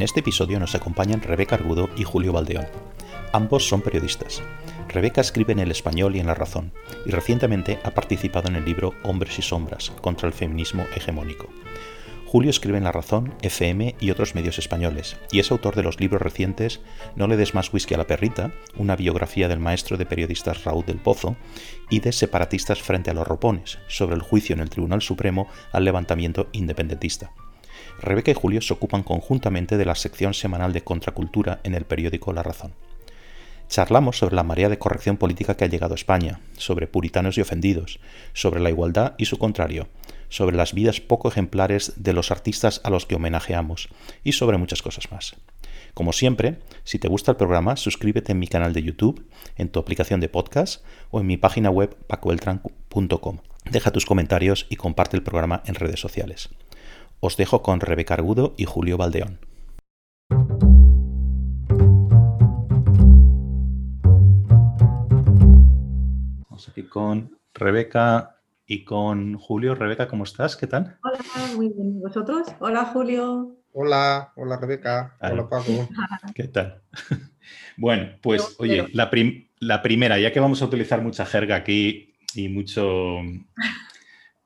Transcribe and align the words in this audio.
En 0.00 0.04
este 0.04 0.20
episodio 0.20 0.58
nos 0.58 0.74
acompañan 0.74 1.20
Rebeca 1.20 1.56
Argudo 1.56 1.90
y 1.94 2.04
Julio 2.04 2.32
Valdeón. 2.32 2.64
Ambos 3.34 3.68
son 3.68 3.82
periodistas. 3.82 4.42
Rebeca 4.88 5.20
escribe 5.20 5.52
en 5.52 5.58
El 5.58 5.70
Español 5.70 6.16
y 6.16 6.20
en 6.20 6.26
La 6.26 6.34
Razón, 6.34 6.72
y 7.04 7.10
recientemente 7.10 7.78
ha 7.84 7.90
participado 7.90 8.48
en 8.48 8.56
el 8.56 8.64
libro 8.64 8.94
Hombres 9.02 9.38
y 9.38 9.42
Sombras 9.42 9.90
contra 10.00 10.26
el 10.26 10.32
feminismo 10.32 10.86
hegemónico. 10.96 11.50
Julio 12.24 12.48
escribe 12.48 12.78
en 12.78 12.84
La 12.84 12.92
Razón, 12.92 13.34
FM 13.42 13.96
y 14.00 14.10
otros 14.10 14.34
medios 14.34 14.58
españoles, 14.58 15.18
y 15.32 15.38
es 15.38 15.50
autor 15.50 15.76
de 15.76 15.82
los 15.82 16.00
libros 16.00 16.22
recientes 16.22 16.80
No 17.14 17.26
le 17.26 17.36
des 17.36 17.52
más 17.52 17.70
whisky 17.70 17.92
a 17.92 17.98
la 17.98 18.06
perrita, 18.06 18.52
una 18.78 18.96
biografía 18.96 19.48
del 19.48 19.60
maestro 19.60 19.98
de 19.98 20.06
periodistas 20.06 20.64
Raúl 20.64 20.86
del 20.86 20.96
Pozo, 20.96 21.36
y 21.90 22.00
de 22.00 22.12
Separatistas 22.12 22.80
frente 22.80 23.10
a 23.10 23.14
los 23.14 23.28
ropones, 23.28 23.78
sobre 23.86 24.14
el 24.14 24.22
juicio 24.22 24.54
en 24.54 24.60
el 24.60 24.70
Tribunal 24.70 25.02
Supremo 25.02 25.46
al 25.72 25.84
levantamiento 25.84 26.48
independentista. 26.52 27.34
Rebeca 28.00 28.30
y 28.30 28.34
Julio 28.34 28.60
se 28.60 28.72
ocupan 28.72 29.02
conjuntamente 29.02 29.76
de 29.76 29.84
la 29.84 29.94
sección 29.94 30.34
semanal 30.34 30.72
de 30.72 30.82
contracultura 30.82 31.60
en 31.64 31.74
el 31.74 31.84
periódico 31.84 32.32
La 32.32 32.42
Razón. 32.42 32.72
Charlamos 33.68 34.18
sobre 34.18 34.34
la 34.34 34.42
marea 34.42 34.68
de 34.68 34.78
corrección 34.78 35.16
política 35.16 35.56
que 35.56 35.64
ha 35.64 35.68
llegado 35.68 35.94
a 35.94 35.96
España, 35.96 36.40
sobre 36.56 36.88
puritanos 36.88 37.38
y 37.38 37.40
ofendidos, 37.40 38.00
sobre 38.32 38.60
la 38.60 38.70
igualdad 38.70 39.14
y 39.16 39.26
su 39.26 39.38
contrario, 39.38 39.86
sobre 40.28 40.56
las 40.56 40.74
vidas 40.74 41.00
poco 41.00 41.28
ejemplares 41.28 41.92
de 41.96 42.12
los 42.12 42.30
artistas 42.30 42.80
a 42.82 42.90
los 42.90 43.06
que 43.06 43.14
homenajeamos 43.14 43.88
y 44.24 44.32
sobre 44.32 44.58
muchas 44.58 44.82
cosas 44.82 45.12
más. 45.12 45.36
Como 45.94 46.12
siempre, 46.12 46.58
si 46.84 46.98
te 46.98 47.08
gusta 47.08 47.32
el 47.32 47.36
programa, 47.36 47.76
suscríbete 47.76 48.32
en 48.32 48.38
mi 48.38 48.48
canal 48.48 48.72
de 48.72 48.82
YouTube, 48.82 49.28
en 49.56 49.68
tu 49.68 49.78
aplicación 49.78 50.20
de 50.20 50.28
podcast 50.28 50.84
o 51.10 51.20
en 51.20 51.26
mi 51.26 51.36
página 51.36 51.70
web 51.70 51.96
pacoeltran.com. 52.06 53.38
Deja 53.70 53.90
tus 53.90 54.06
comentarios 54.06 54.66
y 54.68 54.76
comparte 54.76 55.16
el 55.16 55.22
programa 55.22 55.62
en 55.66 55.74
redes 55.74 56.00
sociales. 56.00 56.48
Os 57.22 57.36
dejo 57.36 57.62
con 57.62 57.80
Rebeca 57.80 58.14
Argudo 58.14 58.54
y 58.56 58.64
Julio 58.64 58.96
Valdeón. 58.96 59.38
Vamos 66.48 66.68
aquí 66.70 66.84
con 66.84 67.36
Rebeca 67.52 68.36
y 68.66 68.84
con 68.84 69.36
Julio. 69.36 69.74
Rebeca, 69.74 70.08
¿cómo 70.08 70.24
estás? 70.24 70.56
¿Qué 70.56 70.66
tal? 70.66 70.98
Hola, 71.04 71.18
muy 71.56 71.68
bien. 71.68 72.00
¿Vosotros? 72.00 72.48
Hola, 72.58 72.86
Julio. 72.86 73.54
Hola, 73.74 74.32
hola 74.36 74.56
Rebeca. 74.56 75.18
Hola 75.20 75.46
Paco. 75.48 75.88
¿Qué 76.34 76.48
tal? 76.48 76.82
Bueno, 77.76 78.10
pues 78.20 78.56
oye, 78.58 78.86
la, 78.92 79.10
la, 79.58 79.82
primera, 79.82 80.18
ya 80.18 80.32
que 80.32 80.38
vamos 80.38 80.60
a 80.60 80.66
utilizar 80.66 81.00
mucha 81.02 81.24
jerga 81.24 81.56
aquí 81.56 82.14
y 82.34 82.48
mucho... 82.48 83.20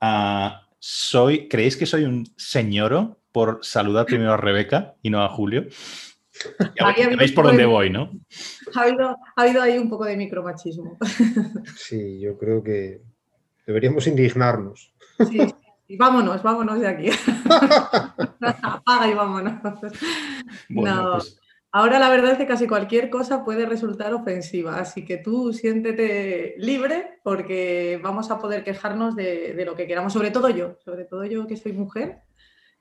Uh, 0.01 0.49
soy, 0.87 1.47
¿creéis 1.47 1.75
que 1.77 1.87
soy 1.87 2.03
un 2.03 2.27
señoro 2.37 3.17
por 3.31 3.59
saludar 3.63 4.05
primero 4.05 4.33
a 4.33 4.37
Rebeca 4.37 4.93
y 5.01 5.09
no 5.09 5.23
a 5.23 5.29
Julio? 5.29 5.65
Ya 6.75 7.15
veis 7.17 7.31
por 7.31 7.45
dónde 7.45 7.65
voy, 7.65 7.89
¿no? 7.89 8.11
Ha 8.75 8.81
habido, 8.81 9.17
ha 9.35 9.41
habido 9.41 9.61
ahí 9.63 9.79
un 9.79 9.89
poco 9.89 10.05
de 10.05 10.15
micromachismo. 10.15 10.97
Sí, 11.75 12.19
yo 12.19 12.37
creo 12.37 12.61
que 12.61 13.01
deberíamos 13.65 14.05
indignarnos. 14.05 14.93
Sí, 15.17 15.39
sí. 15.87 15.97
vámonos, 15.97 16.43
vámonos 16.43 16.79
de 16.79 16.87
aquí. 16.87 17.09
Apaga 18.61 19.07
y 19.07 19.13
vámonos. 19.13 19.53
no. 20.69 21.13
Pues 21.13 21.39
Ahora 21.77 21.99
la 21.99 22.07
verdad 22.09 22.31
es 22.31 22.37
que 22.37 22.47
casi 22.47 22.67
cualquier 22.67 23.09
cosa 23.09 23.43
puede 23.43 23.65
resultar 23.65 24.13
ofensiva, 24.13 24.79
así 24.79 25.03
que 25.03 25.17
tú 25.17 25.51
siéntete 25.51 26.55
libre 26.57 27.19
porque 27.21 27.99
vamos 28.01 28.31
a 28.31 28.39
poder 28.39 28.63
quejarnos 28.63 29.13
de, 29.13 29.61
lo 29.65 29.75
que 29.75 29.85
queramos, 29.85 30.13
sobre 30.13 30.31
todo 30.31 30.49
yo, 30.49 30.77
sobre 30.85 31.03
todo 31.03 31.25
yo 31.25 31.47
que 31.47 31.57
soy 31.57 31.73
mujer, 31.73 32.21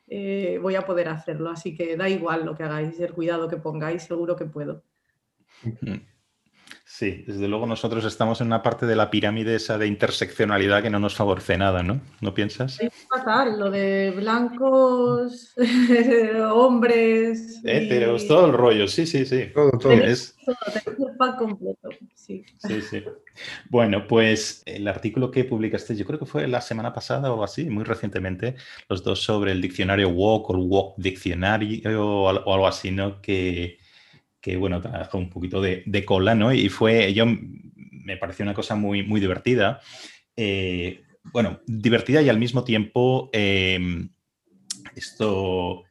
eh, 0.07 0.61
voy 0.63 0.77
a 0.77 0.87
poder 0.87 1.09
hacerlo, 1.09 1.51
así 1.51 1.75
que 1.75 1.97
da 1.97 2.09
igual 2.09 2.47
lo 2.47 2.55
que 2.55 2.63
hagáis, 2.63 3.01
el 3.01 3.13
cuidado 3.13 3.49
que 3.49 3.57
pongáis, 3.57 4.05
seguro 4.05 4.37
que 4.37 4.45
puedo. 4.45 4.85
Sí, 6.97 7.25
desde 7.27 7.49
luego 7.49 7.67
nosotros 7.67 8.05
estamos 8.05 8.41
en 8.41 8.47
una 8.47 8.63
parte 8.63 8.87
de 8.87 8.95
la 8.95 9.11
pirámide 9.11 9.57
esa 9.57 9.79
de 9.79 9.89
interseccionalidad 9.89 10.81
que 10.81 10.91
no 10.91 11.01
nos 11.01 11.17
favorece 11.17 11.59
nada, 11.59 11.83
¿no? 11.83 12.01
¿No 12.21 12.35
piensas? 12.35 12.81
Es 12.81 12.93
fatal, 13.09 13.59
lo 13.59 13.69
de 13.69 14.13
blancos, 14.13 15.57
hombres. 16.53 17.61
Heteros, 17.65 18.29
todo 18.29 18.47
el 18.47 18.53
rollo, 18.53 18.87
sí, 18.87 19.07
sí, 19.07 19.27
sí. 19.27 19.47
Todo, 19.53 19.73
todo. 19.73 19.93
Es... 19.93 20.37
Todo, 20.45 20.55
el 21.09 21.17
pack 21.17 21.37
completo, 21.37 21.89
sí. 22.15 22.45
Sí, 22.59 22.81
sí. 22.81 23.03
Bueno, 23.71 24.07
pues 24.07 24.63
el 24.65 24.87
artículo 24.87 25.33
que 25.33 25.43
publicaste, 25.43 25.97
yo 25.97 26.05
creo 26.05 26.21
que 26.21 26.27
fue 26.27 26.47
la 26.47 26.61
semana 26.61 26.93
pasada 26.93 27.33
o 27.33 27.43
así, 27.43 27.65
muy 27.65 27.83
recientemente, 27.83 28.55
los 28.89 29.03
dos 29.03 29.21
sobre 29.21 29.51
el 29.51 29.61
diccionario 29.61 30.11
Walk 30.11 30.49
o 30.49 30.55
el 30.55 30.63
Walk 30.69 30.95
Diccionario 30.99 32.09
o 32.09 32.29
algo 32.29 32.69
así, 32.69 32.93
¿no? 32.93 33.21
Que 33.21 33.83
que 34.45 34.59
bueno, 34.59 34.83
trajo 34.83 35.17
un 35.17 35.31
poquito 35.31 35.63
de, 35.63 36.05
cola, 36.05 36.35
¿no? 36.35 36.53
Y 36.53 36.69
fue, 36.69 37.15
yo 37.15 37.25
me 37.25 38.19
pareció 38.19 38.43
una 38.43 38.53
cosa 38.53 38.75
muy, 38.75 39.03
muy 39.03 39.19
divertida. 39.19 39.81
Eh, 40.37 41.03
bueno, 41.33 41.61
divertida 41.67 42.21
y 42.21 42.29
al 42.29 42.39
mismo 42.39 42.63
tiempo 42.63 43.31
em, 43.33 44.11
esto 44.95 45.85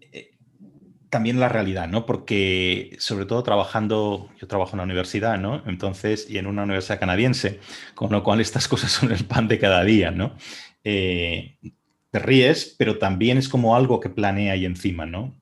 eh, 0.00 0.30
también 1.10 1.38
la 1.38 1.50
realidad, 1.50 1.88
¿no? 1.88 2.06
Porque 2.06 2.96
sobre 2.98 3.26
todo 3.26 3.42
trabajando, 3.42 4.30
yo 4.40 4.48
trabajo 4.48 4.70
en 4.70 4.76
una 4.76 4.84
universidad, 4.84 5.38
¿no? 5.38 5.62
Entonces, 5.66 6.30
y 6.30 6.38
en 6.38 6.46
una 6.46 6.62
universidad 6.62 7.00
canadiense, 7.00 7.60
con 7.94 8.10
lo 8.12 8.24
cual 8.24 8.40
estas 8.40 8.66
cosas 8.72 8.90
son 8.90 9.12
el 9.12 9.26
pan 9.26 9.46
de 9.46 9.58
cada 9.58 9.84
día, 9.84 10.10
¿no? 10.10 10.36
Eh, 10.84 11.58
te 12.10 12.18
ríes, 12.18 12.74
pero 12.78 12.96
también 12.96 13.36
es 13.36 13.50
como 13.50 13.76
algo 13.76 14.00
que 14.00 14.08
planea 14.08 14.54
ahí 14.54 14.64
encima, 14.64 15.04
¿no? 15.04 15.34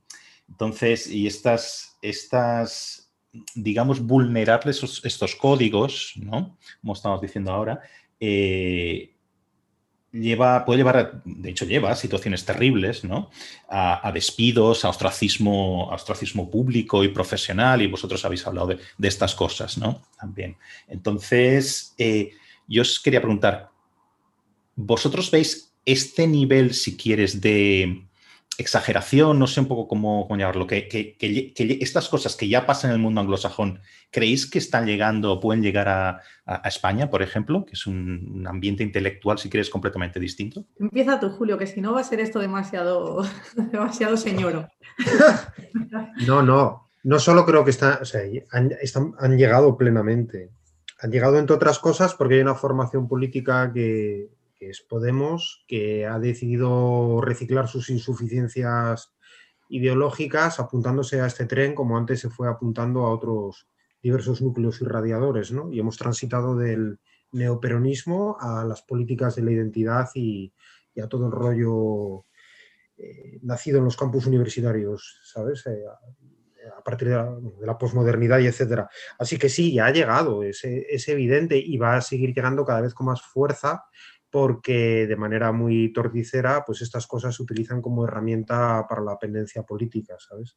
Entonces, 0.48 1.06
y 1.06 1.28
estas, 1.28 1.89
estas 2.02 3.10
digamos, 3.54 4.00
vulnerarles 4.00 4.82
estos, 5.04 5.36
códigos, 5.36 6.14
¿no? 6.16 6.58
Como 6.80 6.94
estamos 6.94 7.20
diciendo 7.20 7.52
ahora, 7.52 7.80
eh, 8.18 9.14
lleva, 10.12 10.64
puede 10.64 10.78
llevar, 10.78 11.22
de 11.24 11.50
hecho 11.50 11.64
lleva 11.64 11.94
situaciones 11.94 12.44
terribles, 12.44 13.04
¿no? 13.04 13.30
A, 13.68 14.10
despidos, 14.12 14.84
a 14.84 14.88
ostracismo, 14.88 15.88
ostracismo 15.88 16.50
público 16.50 17.04
y 17.04 17.08
profesional, 17.08 17.82
y 17.82 17.86
vosotros 17.86 18.24
habéis 18.24 18.46
hablado 18.46 18.68
de, 18.98 19.08
estas 19.08 19.34
cosas, 19.34 19.78
¿no? 19.78 20.02
También. 20.18 20.56
Entonces, 20.88 21.94
eh, 21.98 22.32
yo 22.66 22.82
os 22.82 22.98
quería 22.98 23.20
preguntar, 23.20 23.70
¿vosotros 24.74 25.30
veis 25.30 25.72
este 25.84 26.26
nivel, 26.26 26.74
si 26.74 26.96
quieres, 26.96 27.40
de, 27.40 28.09
exageración, 28.60 29.38
no 29.38 29.46
sé 29.46 29.60
un 29.60 29.66
poco 29.66 29.88
cómo, 29.88 30.26
llamarlo, 30.36 30.66
que, 30.66 30.88
que, 30.88 31.16
estas 31.80 32.08
cosas 32.08 32.36
que 32.36 32.48
ya 32.48 32.66
pasan 32.66 32.90
en 32.90 32.96
el 32.96 33.02
mundo 33.02 33.20
anglosajón, 33.20 33.80
¿creéis 34.10 34.48
que 34.48 34.58
están 34.58 34.86
llegando 34.86 35.32
o 35.32 35.40
pueden 35.40 35.62
llegar 35.62 35.88
a, 35.88 36.20
España, 36.64 37.10
por 37.10 37.22
ejemplo, 37.22 37.64
que 37.64 37.74
es 37.74 37.86
un, 37.86 38.44
ambiente 38.48 38.82
intelectual, 38.82 39.38
si 39.38 39.48
quieres, 39.48 39.70
completamente 39.70 40.18
distinto? 40.18 40.64
Empieza 40.80 41.20
tú, 41.20 41.30
Julio, 41.30 41.56
que 41.56 41.68
si 41.68 41.80
no 41.80 41.94
va 41.94 42.00
a 42.00 42.04
ser 42.04 42.18
esto 42.18 42.40
demasiado, 42.40 43.22
demasiado 43.70 44.16
señoro. 44.16 44.68
no, 46.26 46.42
no, 46.42 46.88
no 47.04 47.18
solo 47.20 47.46
creo 47.46 47.64
que 47.64 47.70
está, 47.70 48.00
han, 48.50 48.72
han 49.18 49.38
llegado 49.38 49.76
plenamente. 49.76 50.50
Han 51.02 51.12
llegado, 51.12 51.38
entre 51.38 51.54
otras 51.54 51.78
cosas, 51.78 52.14
porque 52.14 52.34
hay 52.34 52.40
una 52.40 52.56
formación 52.56 53.06
política 53.06 53.72
que, 53.72 54.28
que 54.60 54.68
es 54.68 54.82
Podemos, 54.82 55.64
que 55.66 56.06
ha 56.06 56.18
decidido 56.18 57.22
reciclar 57.22 57.66
sus 57.66 57.88
insuficiencias 57.88 59.10
ideológicas 59.70 60.60
apuntándose 60.60 61.20
a 61.20 61.26
este 61.26 61.46
tren 61.46 61.74
como 61.74 61.96
antes 61.96 62.20
se 62.20 62.28
fue 62.28 62.46
apuntando 62.46 63.06
a 63.06 63.10
otros 63.10 63.66
diversos 64.02 64.42
núcleos 64.42 64.82
irradiadores, 64.82 65.50
¿no? 65.50 65.72
Y 65.72 65.80
hemos 65.80 65.96
transitado 65.96 66.56
del 66.56 66.98
neoperonismo 67.32 68.36
a 68.38 68.64
las 68.64 68.82
políticas 68.82 69.36
de 69.36 69.42
la 69.42 69.52
identidad 69.52 70.08
y, 70.14 70.52
a 71.02 71.08
todo 71.08 71.26
el 71.26 71.32
rollo 71.32 72.26
eh, 72.98 73.38
nacido 73.42 73.78
en 73.78 73.84
los 73.84 73.96
campus 73.96 74.26
universitarios, 74.26 75.20
¿sabes? 75.24 75.66
Eh, 75.66 75.84
a, 76.76 76.82
partir 76.82 77.08
de 77.08 77.14
la, 77.64 77.78
posmodernidad 77.78 78.40
y 78.40 78.46
etcétera. 78.46 78.90
Así 79.18 79.38
que 79.38 79.48
sí, 79.48 79.72
ya 79.72 79.86
ha 79.86 79.92
llegado, 79.92 80.42
es, 80.42 80.62
es 80.64 81.08
evidente 81.08 81.56
y 81.56 81.78
va 81.78 81.96
a 81.96 82.02
seguir 82.02 82.34
llegando 82.34 82.66
cada 82.66 82.82
vez 82.82 82.92
con 82.92 83.06
más 83.06 83.22
fuerza 83.22 83.84
porque 84.30 85.06
de 85.06 85.16
manera 85.16 85.52
muy 85.52 85.92
torticera, 85.92 86.64
pues 86.64 86.82
estas 86.82 87.06
cosas 87.06 87.34
se 87.34 87.42
utilizan 87.42 87.82
como 87.82 88.04
herramienta 88.04 88.86
para 88.88 89.02
la 89.02 89.18
pendencia 89.18 89.62
política, 89.64 90.16
¿sabes? 90.18 90.56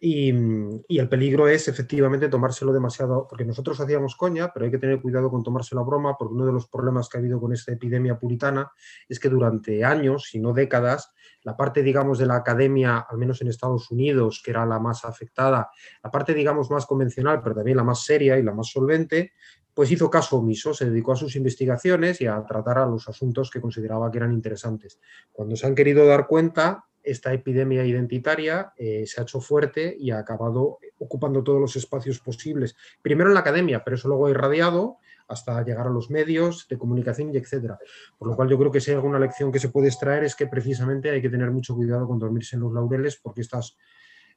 Y, 0.00 0.28
el 0.28 1.08
peligro 1.08 1.48
es 1.48 1.68
efectivamente 1.68 2.28
tomárselo 2.28 2.72
demasiado, 2.72 3.26
porque 3.28 3.44
nosotros 3.44 3.80
hacíamos 3.80 4.16
coña, 4.16 4.52
pero 4.52 4.66
hay 4.66 4.70
que 4.70 4.78
tener 4.78 5.00
cuidado 5.00 5.30
con 5.30 5.42
tomárselo 5.42 5.80
a 5.80 5.84
broma, 5.84 6.16
porque 6.18 6.34
uno 6.34 6.46
de 6.46 6.52
los 6.52 6.68
problemas 6.68 7.08
que 7.08 7.16
ha 7.16 7.20
habido 7.20 7.40
con 7.40 7.52
esta 7.52 7.72
epidemia 7.72 8.18
puritana 8.18 8.70
es 9.08 9.18
que 9.18 9.28
durante 9.28 9.84
años, 9.84 10.28
si 10.30 10.38
no 10.38 10.52
décadas, 10.52 11.12
la 11.42 11.56
parte, 11.56 11.82
digamos, 11.82 12.18
de 12.18 12.26
la 12.26 12.36
academia, 12.36 13.06
al 13.08 13.18
menos 13.18 13.40
en 13.40 13.48
Estados 13.48 13.90
Unidos, 13.90 14.42
que 14.44 14.50
era 14.50 14.66
la 14.66 14.78
más 14.78 15.04
afectada, 15.04 15.70
la 16.02 16.10
parte, 16.10 16.34
digamos, 16.34 16.70
más 16.70 16.86
convencional, 16.86 17.40
pero 17.42 17.54
también 17.54 17.76
la 17.76 17.84
más 17.84 18.04
seria 18.04 18.38
y 18.38 18.42
la 18.42 18.52
más 18.52 18.68
solvente, 18.68 19.32
pues 19.72 19.90
hizo 19.90 20.08
caso 20.08 20.38
omiso, 20.38 20.72
se 20.72 20.88
dedicó 20.88 21.12
a 21.12 21.16
sus 21.16 21.36
investigaciones 21.36 22.20
y 22.22 22.26
a 22.26 22.42
tratar 22.46 22.78
a 22.78 22.86
los 22.86 23.08
asuntos 23.08 23.50
que 23.50 23.60
consideraba 23.60 24.10
que 24.10 24.16
eran 24.16 24.32
interesantes. 24.32 24.98
Cuando 25.30 25.54
se 25.54 25.66
han 25.66 25.74
querido 25.74 26.06
dar 26.06 26.26
cuenta, 26.26 26.86
esta 27.06 27.32
epidemia 27.32 27.84
identitaria 27.84 28.72
eh, 28.76 29.04
se 29.06 29.20
ha 29.20 29.22
hecho 29.22 29.40
fuerte 29.40 29.96
y 29.98 30.10
ha 30.10 30.18
acabado 30.18 30.78
ocupando 30.98 31.42
todos 31.42 31.60
los 31.60 31.76
espacios 31.76 32.18
posibles. 32.18 32.74
Primero 33.00 33.30
en 33.30 33.34
la 33.34 33.40
academia, 33.40 33.84
pero 33.84 33.96
eso 33.96 34.08
luego 34.08 34.26
ha 34.26 34.30
irradiado 34.30 34.98
hasta 35.28 35.62
llegar 35.64 35.86
a 35.86 35.90
los 35.90 36.10
medios 36.10 36.66
de 36.68 36.78
comunicación 36.78 37.32
y 37.32 37.36
etcétera. 37.36 37.78
Por 38.18 38.28
lo 38.28 38.36
cual 38.36 38.48
yo 38.48 38.58
creo 38.58 38.70
que 38.70 38.80
si 38.80 38.90
hay 38.90 38.96
alguna 38.96 39.18
lección 39.18 39.50
que 39.50 39.58
se 39.58 39.68
puede 39.68 39.88
extraer 39.88 40.24
es 40.24 40.34
que 40.34 40.46
precisamente 40.46 41.10
hay 41.10 41.22
que 41.22 41.30
tener 41.30 41.50
mucho 41.50 41.74
cuidado 41.74 42.06
con 42.06 42.18
dormirse 42.18 42.56
en 42.56 42.62
los 42.62 42.72
laureles 42.72 43.16
porque 43.16 43.40
estas, 43.40 43.76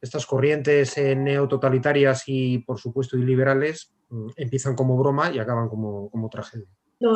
estas 0.02 0.26
corrientes 0.26 0.98
eh, 0.98 1.16
neototalitarias 1.16 2.24
y 2.28 2.60
por 2.60 2.80
supuesto 2.80 3.18
iliberales 3.18 3.94
mm, 4.10 4.30
empiezan 4.36 4.76
como 4.76 4.98
broma 4.98 5.32
y 5.32 5.40
acaban 5.40 5.70
como, 5.70 6.10
como 6.10 6.30
tragedia. 6.30 6.68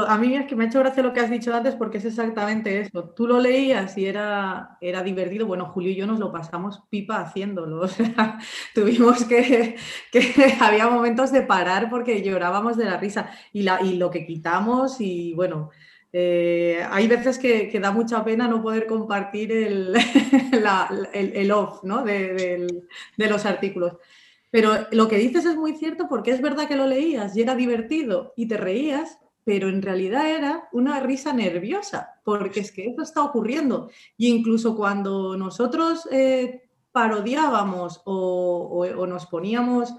A 0.08 0.18
mí 0.18 0.34
es 0.34 0.46
que 0.46 0.56
me 0.56 0.64
ha 0.64 0.68
hecho 0.68 0.80
gracia 0.80 1.04
lo 1.04 1.12
que 1.12 1.20
has 1.20 1.30
dicho 1.30 1.54
antes 1.54 1.76
porque 1.76 1.98
es 1.98 2.06
exactamente 2.06 2.80
eso. 2.80 3.04
Tú 3.10 3.28
lo 3.28 3.42
leías 3.42 3.98
y 3.98 4.06
era, 4.06 4.78
era 4.80 5.04
divertido. 5.04 5.46
Bueno, 5.46 5.66
Julio 5.66 5.92
y 5.92 5.96
yo 5.96 6.08
nos 6.08 6.20
lo 6.20 6.32
pasamos 6.32 6.84
pipa 6.90 7.20
haciéndolo. 7.20 7.88
tuvimos 8.74 9.26
que, 9.26 9.76
que, 10.10 10.56
había 10.62 10.88
momentos 10.88 11.34
de 11.34 11.42
parar 11.42 11.90
porque 11.90 12.22
llorábamos 12.22 12.78
de 12.78 12.86
la 12.86 12.98
risa 12.98 13.30
y, 13.52 13.64
la, 13.64 13.82
y 13.82 13.98
lo 13.98 14.10
que 14.10 14.26
quitamos 14.26 15.02
y 15.02 15.34
bueno, 15.34 15.72
eh, 16.14 16.82
hay 16.90 17.08
veces 17.10 17.38
que, 17.38 17.68
que, 17.68 17.80
da 17.82 17.92
mucha 17.92 18.24
pena 18.24 18.48
no 18.48 18.62
poder 18.62 18.88
compartir 18.88 19.52
el, 19.52 19.94
el, 21.14 21.52
off 21.52 21.84
¿no? 21.84 22.06
de, 22.06 22.68
de 23.18 23.28
los 23.28 23.46
artículos. 23.46 23.98
Pero 24.50 24.88
lo 24.92 25.08
que 25.08 25.18
dices 25.18 25.46
es 25.46 25.58
muy 25.58 25.76
cierto 25.76 26.08
porque 26.08 26.32
es 26.32 26.40
verdad 26.40 26.68
que 26.68 26.76
lo 26.76 26.88
leías 26.88 27.36
y 27.36 27.42
era 27.42 27.56
divertido 27.56 28.34
y 28.38 28.48
te 28.48 28.56
reías, 28.56 29.20
pero 29.46 29.70
en 29.70 29.82
realidad 29.82 30.30
era 30.30 30.70
una 30.72 31.00
risa 31.00 31.34
nerviosa, 31.34 32.20
porque 32.24 32.62
es 32.62 32.72
que 32.72 32.88
eso 32.88 33.02
está 33.02 33.24
ocurriendo. 33.24 33.90
Y 34.18 34.30
incluso 34.30 34.76
cuando 34.76 35.36
nosotros 35.38 36.08
eh, 36.12 36.70
parodiábamos 36.92 38.02
o, 38.06 38.86
nos 39.08 39.26
poníamos 39.26 39.94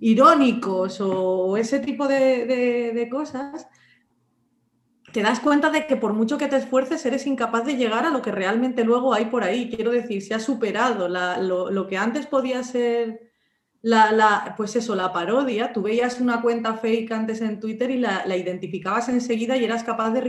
irónicos 0.00 1.00
o, 1.00 1.56
ese 1.56 1.80
tipo 1.80 2.06
de, 2.06 3.08
cosas, 3.10 3.66
te 5.12 5.22
das 5.22 5.40
cuenta 5.40 5.70
de 5.70 5.86
que 5.86 5.96
por 5.96 6.12
mucho 6.12 6.38
que 6.38 6.46
te 6.46 6.56
esfuerces 6.56 7.04
eres 7.06 7.26
incapaz 7.26 7.64
de 7.64 7.76
llegar 7.76 8.04
a 8.04 8.10
lo 8.10 8.22
que 8.22 8.30
realmente 8.30 8.84
luego 8.84 9.14
hay 9.14 9.26
por 9.26 9.42
ahí. 9.42 9.70
Quiero 9.74 9.90
decir, 9.90 10.22
se 10.22 10.34
ha 10.34 10.40
superado 10.40 11.08
lo, 11.08 11.70
lo 11.70 11.86
que 11.86 11.96
antes 11.96 12.26
podía 12.26 12.62
ser 12.62 13.25
la, 13.86 14.54
pues 14.56 14.74
eso, 14.74 14.96
la 14.96 15.12
parodia, 15.12 15.72
tú 15.72 15.82
veías 15.82 16.20
una 16.20 16.42
cuenta 16.42 16.74
fake 16.74 17.12
antes 17.12 17.40
en 17.40 17.60
Twitter 17.60 17.88
y 17.92 17.98
la, 17.98 18.36
identificabas 18.36 19.08
enseguida 19.08 19.56
y 19.56 19.64
eras 19.64 19.84
capaz 19.84 20.10
de, 20.10 20.22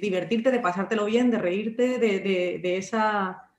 divertirte, 0.00 0.50
de 0.50 0.60
pasártelo 0.60 1.04
bien, 1.04 1.30
de 1.30 1.36
reírte 1.36 1.98
de, 1.98 2.76
esa, 2.78 3.50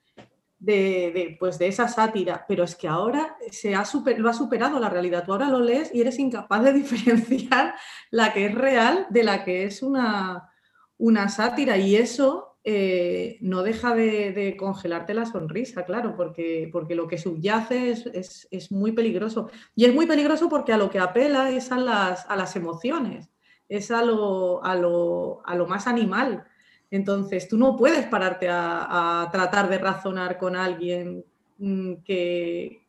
de, 0.58 1.38
pues 1.40 1.60
de 1.60 1.68
esa 1.68 1.88
sátira. 1.88 2.46
Pero 2.48 2.64
es 2.64 2.76
que 2.76 2.88
ahora 2.88 3.38
se 3.52 3.76
ha 3.76 3.84
lo 4.18 4.30
ha 4.30 4.34
superado 4.34 4.80
la 4.80 4.90
realidad. 4.90 5.24
Tú 5.24 5.34
ahora 5.34 5.50
lo 5.50 5.60
lees 5.60 5.94
y 5.94 6.02
eres 6.02 6.18
incapaz 6.18 6.64
de 6.64 6.74
diferenciar 6.82 7.76
la 8.10 8.34
que 8.34 8.48
es 8.48 8.56
real 8.56 9.06
de 9.12 9.24
la 9.24 9.46
que 9.46 9.66
es 9.66 9.84
una, 9.84 10.50
una 10.98 11.30
sátira. 11.30 11.78
Y 11.78 11.96
eso 11.96 12.47
eh, 12.70 13.38
no 13.40 13.64
deja 13.64 13.96
de, 13.96 14.58
congelarte 14.60 15.14
la 15.14 15.26
sonrisa, 15.26 15.86
claro, 15.86 16.18
porque, 16.18 16.68
porque 16.70 16.96
lo 16.96 17.08
que 17.08 17.18
subyace 17.18 17.92
es, 17.92 18.72
muy 18.74 18.92
peligroso. 18.92 19.50
Y 19.74 19.86
es 19.86 19.96
muy 19.96 20.06
peligroso 20.06 20.50
porque 20.50 20.74
a 20.74 20.78
lo 20.78 20.90
que 20.90 21.00
apela 21.00 21.50
es 21.50 21.72
a 21.72 21.78
las, 21.78 22.30
a 22.30 22.36
las 22.36 22.58
emociones, 22.58 23.30
es 23.70 23.90
a 23.90 24.02
lo, 24.02 24.62
a, 24.66 24.76
lo, 24.76 25.66
más 25.66 25.88
animal. 25.88 26.46
Entonces, 26.92 27.48
tú 27.48 27.58
no 27.58 27.78
puedes 27.78 28.06
pararte 28.08 28.50
a 28.50 29.30
tratar 29.32 29.70
de 29.70 29.78
razonar 29.78 30.38
con 30.38 30.58
alguien 30.58 31.24
Mm, 31.60 32.04
que, 32.04 32.84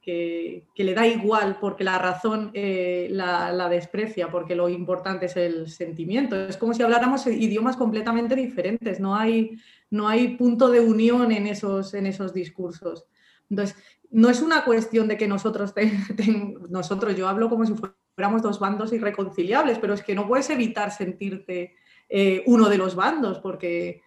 le 0.76 0.94
da 0.94 1.06
igual 1.06 1.58
porque 1.60 1.84
la 1.84 1.98
razón 1.98 2.50
eh, 2.52 3.08
la, 3.10 3.68
desprecia, 3.68 4.30
porque 4.30 4.54
lo 4.54 4.68
importante 4.68 5.26
es 5.26 5.36
el 5.36 5.68
sentimiento. 5.68 6.36
Es 6.36 6.56
como 6.56 6.74
si 6.74 6.82
habláramos 6.82 7.26
idiomas 7.26 7.76
completamente 7.76 8.34
diferentes, 8.34 9.00
no 9.00 9.16
hay, 9.16 9.58
no 9.90 10.08
hay 10.08 10.36
punto 10.36 10.68
de 10.68 10.80
unión 10.80 11.32
en 11.32 11.46
esos, 11.46 11.94
en 11.94 12.06
esos 12.06 12.34
discursos. 12.34 13.06
Entonces, 13.50 13.76
no 14.10 14.28
es 14.28 14.42
una 14.42 14.64
cuestión 14.64 15.08
de 15.08 15.16
que 15.16 15.28
nosotros, 15.28 15.74
nosotros, 16.70 17.16
yo 17.16 17.28
hablo 17.28 17.48
como 17.48 17.64
si 17.64 17.74
fuéramos 18.16 18.42
dos 18.42 18.58
bandos 18.58 18.92
irreconciliables, 18.92 19.78
pero 19.78 19.94
es 19.94 20.02
que 20.02 20.14
no 20.14 20.28
puedes 20.28 20.50
evitar 20.50 20.90
sentirte 20.90 21.74
eh, 22.08 22.42
uno 22.46 22.68
de 22.68 22.78
los 22.78 22.94
bandos, 22.94 23.38
porque 23.40 24.02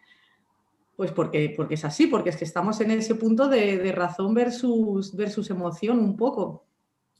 pues 1.01 1.13
porque, 1.13 1.51
porque 1.57 1.73
es 1.73 1.83
así, 1.83 2.05
porque 2.05 2.29
es 2.29 2.37
que 2.37 2.45
estamos 2.45 2.79
en 2.79 2.91
ese 2.91 3.15
punto 3.15 3.47
de, 3.47 3.91
razón 3.91 4.35
versus, 4.35 5.15
versus 5.15 5.49
emoción 5.49 5.97
un 5.97 6.15
poco. 6.15 6.67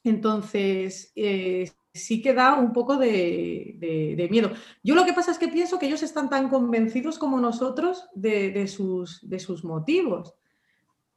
Entonces, 0.03 1.11
eh, 1.15 1.71
sí 1.91 2.21
que 2.21 2.35
da 2.35 2.59
un 2.59 2.73
poco 2.73 2.97
de, 2.97 4.27
miedo. 4.29 4.51
Yo 4.83 4.93
lo 4.93 5.03
que 5.03 5.13
pasa 5.13 5.31
es 5.31 5.39
que 5.39 5.47
pienso 5.47 5.79
que 5.79 5.87
ellos 5.87 6.03
están 6.03 6.29
tan 6.29 6.47
convencidos 6.47 7.17
como 7.17 7.39
nosotros 7.39 8.07
de, 8.13 8.67
sus, 8.67 9.27
de 9.27 9.39
sus 9.39 9.63
motivos. 9.63 10.35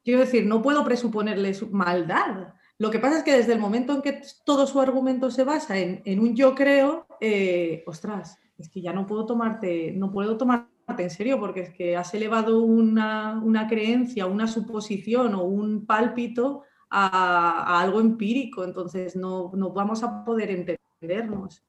Quiero 0.03 0.21
decir, 0.21 0.47
no 0.47 0.63
puedo 0.63 0.83
presuponerles 0.83 1.71
maldad. 1.71 2.55
Lo 2.79 2.89
que 2.89 2.97
pasa 2.97 3.19
es 3.19 3.23
que 3.23 3.37
desde 3.37 3.53
el 3.53 3.59
momento 3.59 3.93
en 3.93 4.01
que 4.01 4.23
todo 4.43 4.65
su 4.65 4.81
argumento 4.81 5.29
se 5.29 5.43
basa 5.43 5.77
en, 5.77 6.19
un 6.19 6.35
yo 6.35 6.55
creo, 6.55 7.05
eh, 7.21 7.83
ostras, 7.85 8.39
es 8.57 8.69
que 8.69 8.81
ya 8.81 8.91
no 8.91 9.05
puedo 9.05 9.27
tomarte, 9.27 9.91
no 9.91 10.11
puedo 10.11 10.35
tomar 10.35 10.73
en 10.87 11.09
serio, 11.09 11.39
porque 11.39 11.61
es 11.61 11.69
que 11.71 11.97
has 11.97 12.13
elevado 12.13 12.59
una, 12.59 13.67
creencia, 13.69 14.25
una 14.25 14.47
suposición 14.47 15.35
o 15.35 15.43
un 15.43 15.85
pálpito 15.85 16.63
a, 16.89 17.81
algo 17.81 17.99
empírico, 17.99 18.63
entonces 18.63 19.15
no, 19.15 19.49
vamos 19.49 20.03
a 20.03 20.23
poder 20.23 20.51
entendernos. 20.51 21.63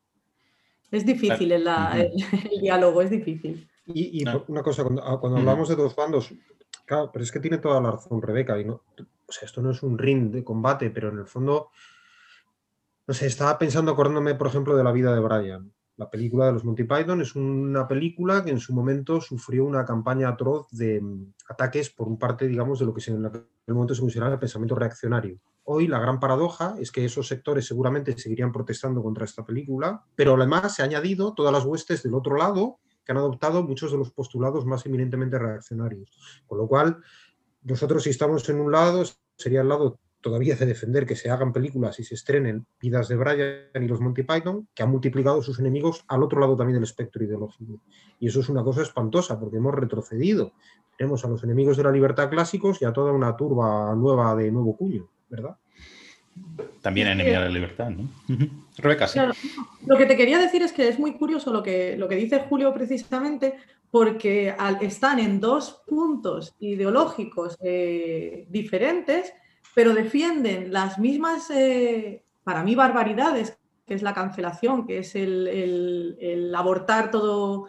Es 0.91 1.05
difícil 1.05 1.53
el, 1.53 1.69
diálogo, 2.61 3.03
es 3.03 3.11
difícil. 3.11 3.69
Y, 3.87 4.25
una 4.49 4.63
cosa, 4.63 4.83
cuando, 4.83 5.03
ah, 5.03 5.19
hablamos 5.23 5.69
de 5.69 5.77
dos 5.77 5.95
bandos, 5.97 6.33
claro, 6.85 7.11
pero 7.13 7.23
es 7.25 7.33
que 7.33 7.41
tiene 7.41 7.59
toda 7.59 7.81
la 7.81 7.93
razón 7.93 8.21
Rebeca, 8.21 8.59
y 8.61 8.65
no, 8.65 8.83
o 9.27 9.33
sea, 9.33 9.47
esto 9.47 9.63
no 9.63 9.71
es 9.71 9.83
un 9.83 9.99
ring 9.99 10.31
de 10.31 10.45
combate, 10.45 10.91
pero 10.91 11.09
en 11.09 11.19
el 11.19 11.27
fondo, 11.27 11.71
no 13.07 13.15
sé, 13.15 13.27
estaba 13.27 13.59
pensando, 13.59 13.93
acordándome, 13.93 14.35
por 14.35 14.49
ejemplo, 14.49 14.77
de 14.77 14.85
la 14.85 14.93
vida 14.93 15.15
de 15.15 15.21
Brian. 15.21 15.73
La 15.97 16.11
película 16.11 16.47
de 16.47 16.53
los 16.53 16.65
Monty 16.65 16.85
Python 16.85 17.23
es 17.23 17.35
una 17.35 17.89
película 17.89 18.45
que 18.45 18.51
en 18.51 18.61
su 18.61 18.75
momento 18.75 19.21
sufrió 19.21 19.65
una 19.65 19.85
campaña 19.87 20.29
atroz 20.29 20.69
de 20.71 21.01
mm, 21.01 21.33
ataques 21.49 21.89
por 21.89 22.07
un 22.07 22.19
parte, 22.19 22.47
digamos, 22.47 22.79
de 22.79 22.85
lo 22.85 22.93
que 22.93 23.11
en 23.11 23.25
aquel 23.25 23.47
momento 23.69 23.95
se 23.95 24.03
consideraba 24.03 24.35
el 24.35 24.39
pensamiento 24.39 24.75
reaccionario. 24.75 25.39
Hoy 25.65 25.89
la 25.89 25.99
gran 25.99 26.21
paradoja 26.21 26.77
es 26.79 26.93
que 26.93 27.05
esos 27.05 27.27
sectores 27.27 27.67
seguramente 27.67 28.17
seguirían 28.19 28.53
protestando 28.53 29.03
contra 29.03 29.25
esta 29.25 29.45
película, 29.45 30.05
pero 30.15 30.35
además 30.35 30.75
se 30.75 30.83
ha 30.83 30.85
añadido 30.85 31.33
todas 31.35 31.53
las 31.53 31.65
huestes 31.65 32.03
del 32.03 32.15
otro 32.15 32.37
lado 32.37 32.79
que 33.05 33.13
han 33.13 33.19
adoptado 33.19 33.63
muchos 33.63 33.91
de 33.91 33.99
los 33.99 34.11
postulados 34.11 34.67
más 34.67 34.85
eminentemente 34.85 35.39
reaccionarios. 35.39 36.11
Con 36.47 36.59
lo 36.59 36.69
cual, 36.69 36.99
nosotros 37.63 38.03
si 38.03 38.11
estamos 38.11 38.47
en 38.49 38.61
un 38.61 38.71
lado, 38.71 39.03
sería 39.37 39.63
el 39.63 39.69
lado 39.69 39.99
todavía 40.27 40.55
hace 40.55 40.67
defender 40.67 41.07
que 41.07 41.15
se 41.15 41.31
hagan 41.31 41.53
películas 41.53 42.01
y 42.01 42.03
se 42.03 42.17
estrenen 42.17 42.67
Vidas 42.81 43.07
de 43.07 43.15
Brian 43.15 43.85
y 43.85 43.87
los 43.87 44.01
Monty 44.01 44.25
Python, 44.25 44.67
que 44.75 44.83
han 44.83 44.91
multiplicado 44.91 45.41
sus 45.41 45.61
enemigos 45.61 46.05
al 46.09 46.21
otro 46.25 46.41
lado 46.41 46.57
también 46.57 46.75
del 46.75 46.83
espectro 46.83 47.23
ideológico. 47.23 47.79
Y 48.19 48.27
eso 48.27 48.41
es 48.41 48.49
una 48.49 48.65
cosa 48.65 48.83
espantosa, 48.83 49.39
porque 49.39 49.59
hemos 49.59 49.73
retrocedido. 49.73 50.53
Tenemos 50.99 51.25
a 51.25 51.29
los 51.29 51.45
enemigos 51.45 51.77
de 51.77 51.85
la 51.85 51.93
libertad 51.93 52.29
clásicos 52.29 52.83
y 52.83 52.87
a 52.87 52.93
toda 52.93 53.13
una 53.13 53.37
turba 53.37 53.95
nueva 53.95 54.35
de 54.35 54.51
nuevo 54.51 54.77
cuño, 54.77 55.09
¿verdad? 55.31 55.57
También 56.83 57.07
enemiga 57.07 57.39
de 57.39 57.45
la 57.45 57.55
libertad, 57.55 57.91
¿no? 57.91 58.09
Rebeca, 58.79 59.07
sí. 59.07 59.21
lo 59.87 59.97
que 59.97 60.07
te 60.07 60.17
quería 60.17 60.41
decir 60.41 60.61
es 60.63 60.73
que 60.73 60.89
es 60.89 60.99
muy 60.99 61.17
curioso 61.17 61.53
lo 61.53 61.63
que, 61.63 61.97
lo 61.97 62.09
que 62.09 62.17
dice 62.17 62.41
Julio 62.49 62.75
precisamente, 62.75 63.55
porque 63.93 64.57
están 64.81 65.21
en 65.21 65.39
dos 65.39 65.85
puntos 65.87 66.57
ideológicos 66.59 67.57
eh, 67.63 68.45
diferentes 68.51 69.33
pero 69.77 69.93
defienden 69.93 70.73
las 70.73 70.99
mismas, 70.99 71.51
eh, 71.51 72.25
para 72.45 72.63
mí, 72.63 72.75
barbaridades, 72.75 73.59
que 73.87 73.93
es 73.93 74.01
la 74.01 74.15
cancelación, 74.15 74.87
que 74.87 75.01
es 75.01 75.15
el, 75.15 76.51
abortar 76.57 77.11
todo, 77.11 77.67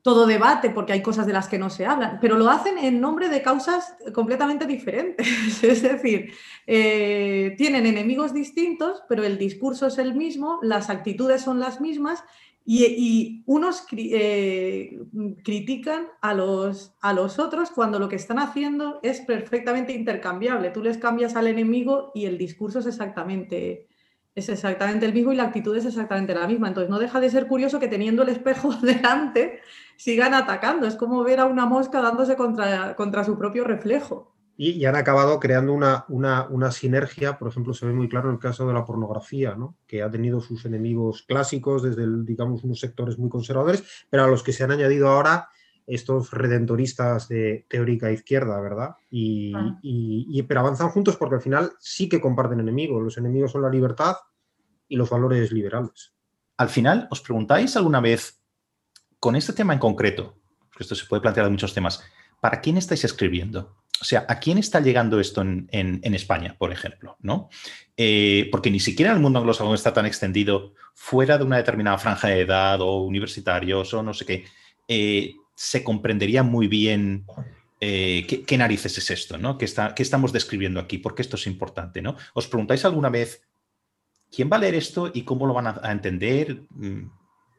todo 0.00 0.26
debate, 0.26 0.70
porque 0.70 0.94
hay 0.94 1.02
cosas 1.02 1.26
de 1.26 1.34
las 1.34 1.48
que 1.48 1.58
no 1.58 1.68
se 1.68 1.84
hablan, 1.84 2.16
pero 2.18 2.38
lo 2.38 2.48
hacen 2.48 2.78
en 2.78 2.98
nombre 2.98 3.28
de 3.28 3.42
causas 3.42 3.94
completamente 4.14 4.64
diferentes. 4.64 5.28
es 5.62 5.82
decir, 5.82 6.32
eh, 6.66 7.54
tienen 7.58 7.84
enemigos 7.84 8.32
distintos, 8.32 9.02
pero 9.06 9.22
el 9.22 9.36
discurso 9.36 9.88
es 9.88 9.98
el 9.98 10.14
mismo, 10.14 10.60
las 10.62 10.88
actitudes 10.88 11.42
son 11.42 11.60
las 11.60 11.82
mismas 11.82 12.24
y, 12.64 13.42
unos 13.46 13.84
eh, 13.92 15.00
critican 15.42 16.06
a 16.20 16.34
los, 16.34 16.94
a 17.00 17.12
los 17.12 17.38
otros 17.38 17.70
cuando 17.70 17.98
lo 17.98 18.08
que 18.08 18.16
están 18.16 18.38
haciendo 18.38 19.00
es 19.02 19.20
perfectamente 19.20 19.92
intercambiable. 19.92 20.70
Tú 20.70 20.82
les 20.82 20.98
cambias 20.98 21.36
al 21.36 21.46
enemigo 21.46 22.12
y 22.14 22.26
el 22.26 22.38
discurso 22.38 22.78
es 22.78 22.86
exactamente, 22.86 23.88
es 24.34 24.48
exactamente 24.48 25.06
el 25.06 25.14
mismo 25.14 25.32
y 25.32 25.36
la 25.36 25.44
actitud 25.44 25.76
es 25.76 25.86
exactamente 25.86 26.34
la 26.34 26.46
misma. 26.46 26.68
Entonces 26.68 26.90
no 26.90 26.98
deja 26.98 27.18
de 27.18 27.30
ser 27.30 27.46
curioso 27.48 27.80
que 27.80 27.88
teniendo 27.88 28.22
el 28.22 28.28
espejo 28.28 28.72
delante 28.82 29.60
sigan 29.96 30.34
atacando. 30.34 30.86
Es 30.86 30.96
como 30.96 31.24
ver 31.24 31.40
a 31.40 31.46
una 31.46 31.66
mosca 31.66 32.00
dándose 32.00 32.36
contra, 32.36 32.94
contra 32.94 33.24
su 33.24 33.36
propio 33.38 33.64
reflejo. 33.64 34.29
Y, 34.62 34.84
han 34.84 34.94
acabado 34.94 35.40
creando 35.40 35.72
una, 35.72 36.04
una, 36.10 36.70
sinergia, 36.70 37.38
por 37.38 37.48
ejemplo, 37.48 37.72
se 37.72 37.86
ve 37.86 37.94
muy 37.94 38.10
claro 38.10 38.28
en 38.28 38.34
el 38.34 38.40
caso 38.40 38.68
de 38.68 38.74
la 38.74 38.84
pornografía, 38.84 39.54
¿no? 39.54 39.74
que 39.86 40.02
ha 40.02 40.10
tenido 40.10 40.38
sus 40.42 40.66
enemigos 40.66 41.24
clásicos 41.26 41.82
desde, 41.82 42.04
digamos, 42.24 42.62
unos 42.62 42.78
sectores 42.78 43.18
muy 43.18 43.30
conservadores, 43.30 43.82
pero 44.10 44.24
a 44.24 44.26
los 44.26 44.42
que 44.42 44.52
se 44.52 44.62
han 44.62 44.70
añadido 44.70 45.08
ahora 45.08 45.48
estos 45.86 46.30
redentoristas 46.30 47.26
de 47.28 47.64
teórica 47.70 48.12
izquierda, 48.12 48.60
¿verdad? 48.60 48.96
Y, 49.10 49.54
ah. 49.56 49.78
y, 49.80 50.42
pero 50.42 50.60
avanzan 50.60 50.90
juntos 50.90 51.16
porque 51.16 51.36
al 51.36 51.40
final 51.40 51.72
sí 51.78 52.10
que 52.10 52.20
comparten 52.20 52.60
enemigos. 52.60 53.02
Los 53.02 53.16
enemigos 53.16 53.52
son 53.52 53.62
la 53.62 53.70
libertad 53.70 54.16
y 54.88 54.96
los 54.96 55.08
valores 55.08 55.52
liberales. 55.52 56.12
Al 56.58 56.68
final, 56.68 57.08
¿os 57.10 57.22
preguntáis 57.22 57.78
alguna 57.78 58.00
vez, 58.00 58.42
con 59.18 59.36
este 59.36 59.54
tema 59.54 59.72
en 59.72 59.78
concreto, 59.78 60.36
porque 60.68 60.82
esto 60.82 60.94
se 60.94 61.06
puede 61.06 61.22
plantear 61.22 61.46
de 61.46 61.52
muchos 61.52 61.72
temas, 61.72 62.04
¿para 62.42 62.60
quién 62.60 62.76
estáis 62.76 63.04
escribiendo? 63.04 63.79
O 64.00 64.04
sea, 64.04 64.24
¿a 64.28 64.38
quién 64.38 64.58
está 64.58 64.80
llegando 64.80 65.20
esto 65.20 65.42
en, 65.42 66.00
España, 66.14 66.56
por 66.58 66.72
ejemplo? 66.72 67.16
¿no? 67.20 67.50
Eh, 67.96 68.48
porque 68.50 68.70
ni 68.70 68.80
siquiera 68.80 69.12
el 69.12 69.20
mundo 69.20 69.38
anglosajón 69.38 69.74
está 69.74 69.92
tan 69.92 70.06
extendido 70.06 70.74
fuera 70.94 71.36
de 71.36 71.44
una 71.44 71.58
determinada 71.58 71.98
franja 71.98 72.28
de 72.28 72.40
edad 72.40 72.80
o 72.80 73.02
universitarios 73.02 73.92
o 73.92 74.02
no 74.02 74.14
sé 74.14 74.24
qué. 74.24 74.44
Eh, 74.88 75.34
se 75.54 75.84
comprendería 75.84 76.42
muy 76.42 76.66
bien 76.66 77.26
eh, 77.82 78.26
¿qué, 78.46 78.58
narices 78.58 78.98
es 78.98 79.10
esto, 79.10 79.38
¿no? 79.38 79.56
¿Qué, 79.56 79.64
está, 79.64 79.94
¿Qué, 79.94 80.02
estamos 80.02 80.34
describiendo 80.34 80.80
aquí? 80.80 80.98
¿Por 80.98 81.14
qué 81.14 81.22
esto 81.22 81.36
es 81.36 81.46
importante, 81.46 82.02
¿no? 82.02 82.14
¿Os 82.34 82.46
preguntáis 82.46 82.84
alguna 82.84 83.08
vez 83.08 83.42
quién 84.30 84.50
va 84.52 84.56
a 84.56 84.60
leer 84.60 84.74
esto 84.74 85.10
y 85.12 85.22
cómo 85.22 85.46
lo 85.46 85.54
van 85.54 85.66
a, 85.68 85.90
entender? 85.90 86.64
Mm, 86.68 87.10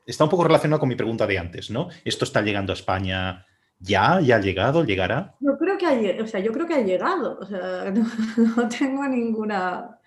está 0.05 0.25
un 0.25 0.29
poco 0.29 0.43
relacionado 0.43 0.79
con 0.79 0.89
mi 0.89 0.95
pregunta 0.95 1.25
de 1.25 1.39
antes, 1.39 1.71
¿no? 1.71 1.89
¿Esto 2.05 2.25
está 2.25 2.43
llegando 2.43 2.71
a 2.71 2.75
España 2.75 3.47
ya? 3.79 4.21
¿Ya 4.21 4.35
ha 4.35 4.41
llegado? 4.41 4.85
¿Llegará? 4.85 5.35
Yo 5.39 5.57
creo 5.57 5.70
que 5.81 6.19
ha, 6.19 6.23
o 6.23 6.27
sea, 6.27 6.39
yo 6.39 6.51
creo 6.53 6.67
que 6.67 6.75
ha 6.75 6.81
llegado. 6.81 7.39
O 7.39 7.45
sea, 7.45 7.91
no, 8.37 8.69
tengo 8.69 9.07
ninguna, 9.07 9.99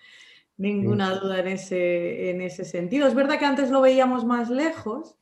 ninguna 0.57 1.15
duda 1.15 1.39
en 1.39 1.47
ese, 1.47 2.29
en 2.31 2.41
ese 2.41 2.65
sentido. 2.65 3.07
Es 3.07 3.15
verdad 3.15 3.37
que 3.37 3.45
antes 3.45 3.69
lo 3.69 3.81
veíamos 3.81 4.25
más 4.25 4.49
lejos, 4.49 5.17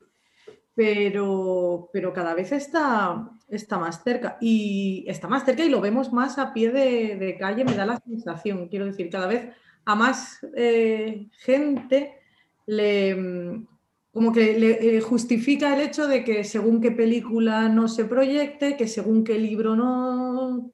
pero, 0.75 1.89
pero 1.91 2.13
cada 2.13 2.33
vez 2.33 2.51
está, 2.51 3.31
está 3.49 3.77
más 3.79 4.03
cerca. 4.03 4.37
Y 4.39 5.05
está 5.07 5.27
más 5.27 5.43
cerca 5.45 5.65
y 5.65 5.69
lo 5.69 5.81
vemos 5.81 6.13
más 6.13 6.37
a 6.37 6.53
pie 6.53 6.71
de, 6.71 7.37
calle, 7.39 7.65
me 7.65 7.75
da 7.75 7.85
la 7.85 7.97
sensación. 7.97 8.69
Quiero 8.69 8.85
decir, 8.85 9.09
cada 9.09 9.27
vez 9.27 9.49
a 9.85 9.95
más 9.95 10.39
eh, 10.55 11.27
gente 11.31 12.19
le 12.65 13.65
como 14.13 14.31
que 14.31 14.57
le 14.59 14.97
eh, 14.97 15.01
justifica 15.01 15.73
el 15.73 15.81
hecho 15.81 16.07
de 16.07 16.23
que 16.23 16.43
según 16.43 16.81
qué 16.81 16.91
película 16.91 17.67
no 17.67 17.87
se 17.87 18.05
proyecte, 18.05 18.77
que 18.77 18.87
según 18.87 19.23
qué 19.23 19.39
libro 19.39 19.75
no, 19.75 20.71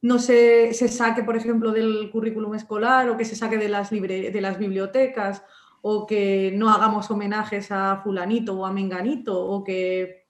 no 0.00 0.18
se, 0.18 0.72
se 0.72 0.88
saque, 0.88 1.22
por 1.22 1.36
ejemplo, 1.36 1.72
del 1.72 2.10
currículum 2.10 2.54
escolar 2.54 3.10
o 3.10 3.16
que 3.18 3.26
se 3.26 3.36
saque 3.36 3.58
de 3.58 3.68
las, 3.68 3.90
de 3.90 4.40
las 4.40 4.58
bibliotecas 4.58 5.42
o 5.82 6.06
que 6.06 6.52
no 6.56 6.70
hagamos 6.70 7.10
homenajes 7.10 7.70
a 7.70 8.00
fulanito 8.02 8.58
o 8.58 8.64
a 8.64 8.72
menganito, 8.72 9.38
o 9.38 9.62
que, 9.62 10.21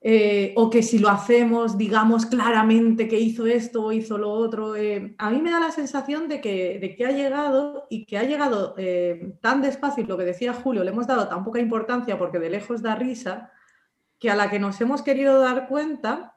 eh, 0.00 0.54
o 0.56 0.70
que 0.70 0.84
si 0.84 1.00
lo 1.00 1.08
hacemos 1.08 1.76
digamos 1.76 2.24
claramente 2.24 3.08
que 3.08 3.18
hizo 3.18 3.46
esto 3.46 3.86
o 3.86 3.92
hizo 3.92 4.16
lo 4.16 4.30
otro. 4.30 4.76
Eh, 4.76 5.14
a 5.18 5.30
mí 5.30 5.40
me 5.40 5.50
da 5.50 5.58
la 5.58 5.72
sensación 5.72 6.28
de 6.28 6.40
que, 6.40 6.78
de 6.78 6.94
que 6.94 7.06
ha 7.06 7.10
llegado 7.10 7.86
y 7.90 8.06
que 8.06 8.16
ha 8.16 8.22
llegado 8.22 8.74
eh, 8.78 9.34
tan 9.40 9.60
despacio, 9.60 10.06
lo 10.06 10.16
que 10.16 10.24
decía 10.24 10.52
Julio, 10.52 10.84
le 10.84 10.90
hemos 10.90 11.06
dado 11.06 11.28
tan 11.28 11.44
poca 11.44 11.60
importancia 11.60 12.18
porque 12.18 12.38
de 12.38 12.50
lejos 12.50 12.82
da 12.82 12.94
risa, 12.94 13.50
que 14.18 14.30
a 14.30 14.36
la 14.36 14.50
que 14.50 14.58
nos 14.58 14.80
hemos 14.80 15.02
querido 15.02 15.40
dar 15.40 15.68
cuenta, 15.68 16.36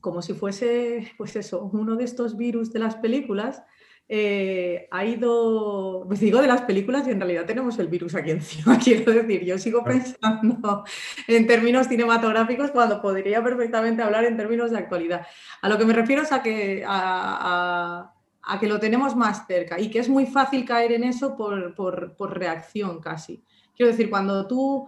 como 0.00 0.22
si 0.22 0.34
fuese, 0.34 1.12
pues 1.16 1.34
eso, 1.36 1.70
uno 1.72 1.96
de 1.96 2.04
estos 2.04 2.36
virus 2.36 2.72
de 2.72 2.80
las 2.80 2.96
películas, 2.96 3.62
eh, 4.06 4.86
ha 4.90 5.04
ido, 5.04 6.04
pues 6.06 6.20
digo 6.20 6.42
de 6.42 6.46
las 6.46 6.62
películas 6.62 7.06
y 7.06 7.10
en 7.10 7.20
realidad 7.20 7.46
tenemos 7.46 7.78
el 7.78 7.88
virus 7.88 8.14
aquí 8.14 8.32
encima, 8.32 8.78
quiero 8.82 9.12
decir, 9.12 9.44
yo 9.44 9.58
sigo 9.58 9.82
pensando 9.82 10.84
en 11.26 11.46
términos 11.46 11.88
cinematográficos 11.88 12.70
cuando 12.70 13.00
podría 13.00 13.42
perfectamente 13.42 14.02
hablar 14.02 14.24
en 14.24 14.36
términos 14.36 14.70
de 14.70 14.78
actualidad. 14.78 15.26
A 15.62 15.68
lo 15.68 15.78
que 15.78 15.86
me 15.86 15.94
refiero 15.94 16.22
es 16.22 16.32
a 16.32 16.42
que, 16.42 16.84
a, 16.86 18.12
que 18.60 18.68
lo 18.68 18.78
tenemos 18.78 19.16
más 19.16 19.46
cerca 19.46 19.80
y 19.80 19.90
que 19.90 20.00
es 20.00 20.08
muy 20.08 20.26
fácil 20.26 20.64
caer 20.66 20.92
en 20.92 21.04
eso 21.04 21.34
por, 21.34 21.74
por 21.74 22.38
reacción 22.38 23.00
casi. 23.00 23.42
Quiero 23.74 23.90
decir, 23.90 24.10
cuando 24.10 24.46
tú 24.46 24.86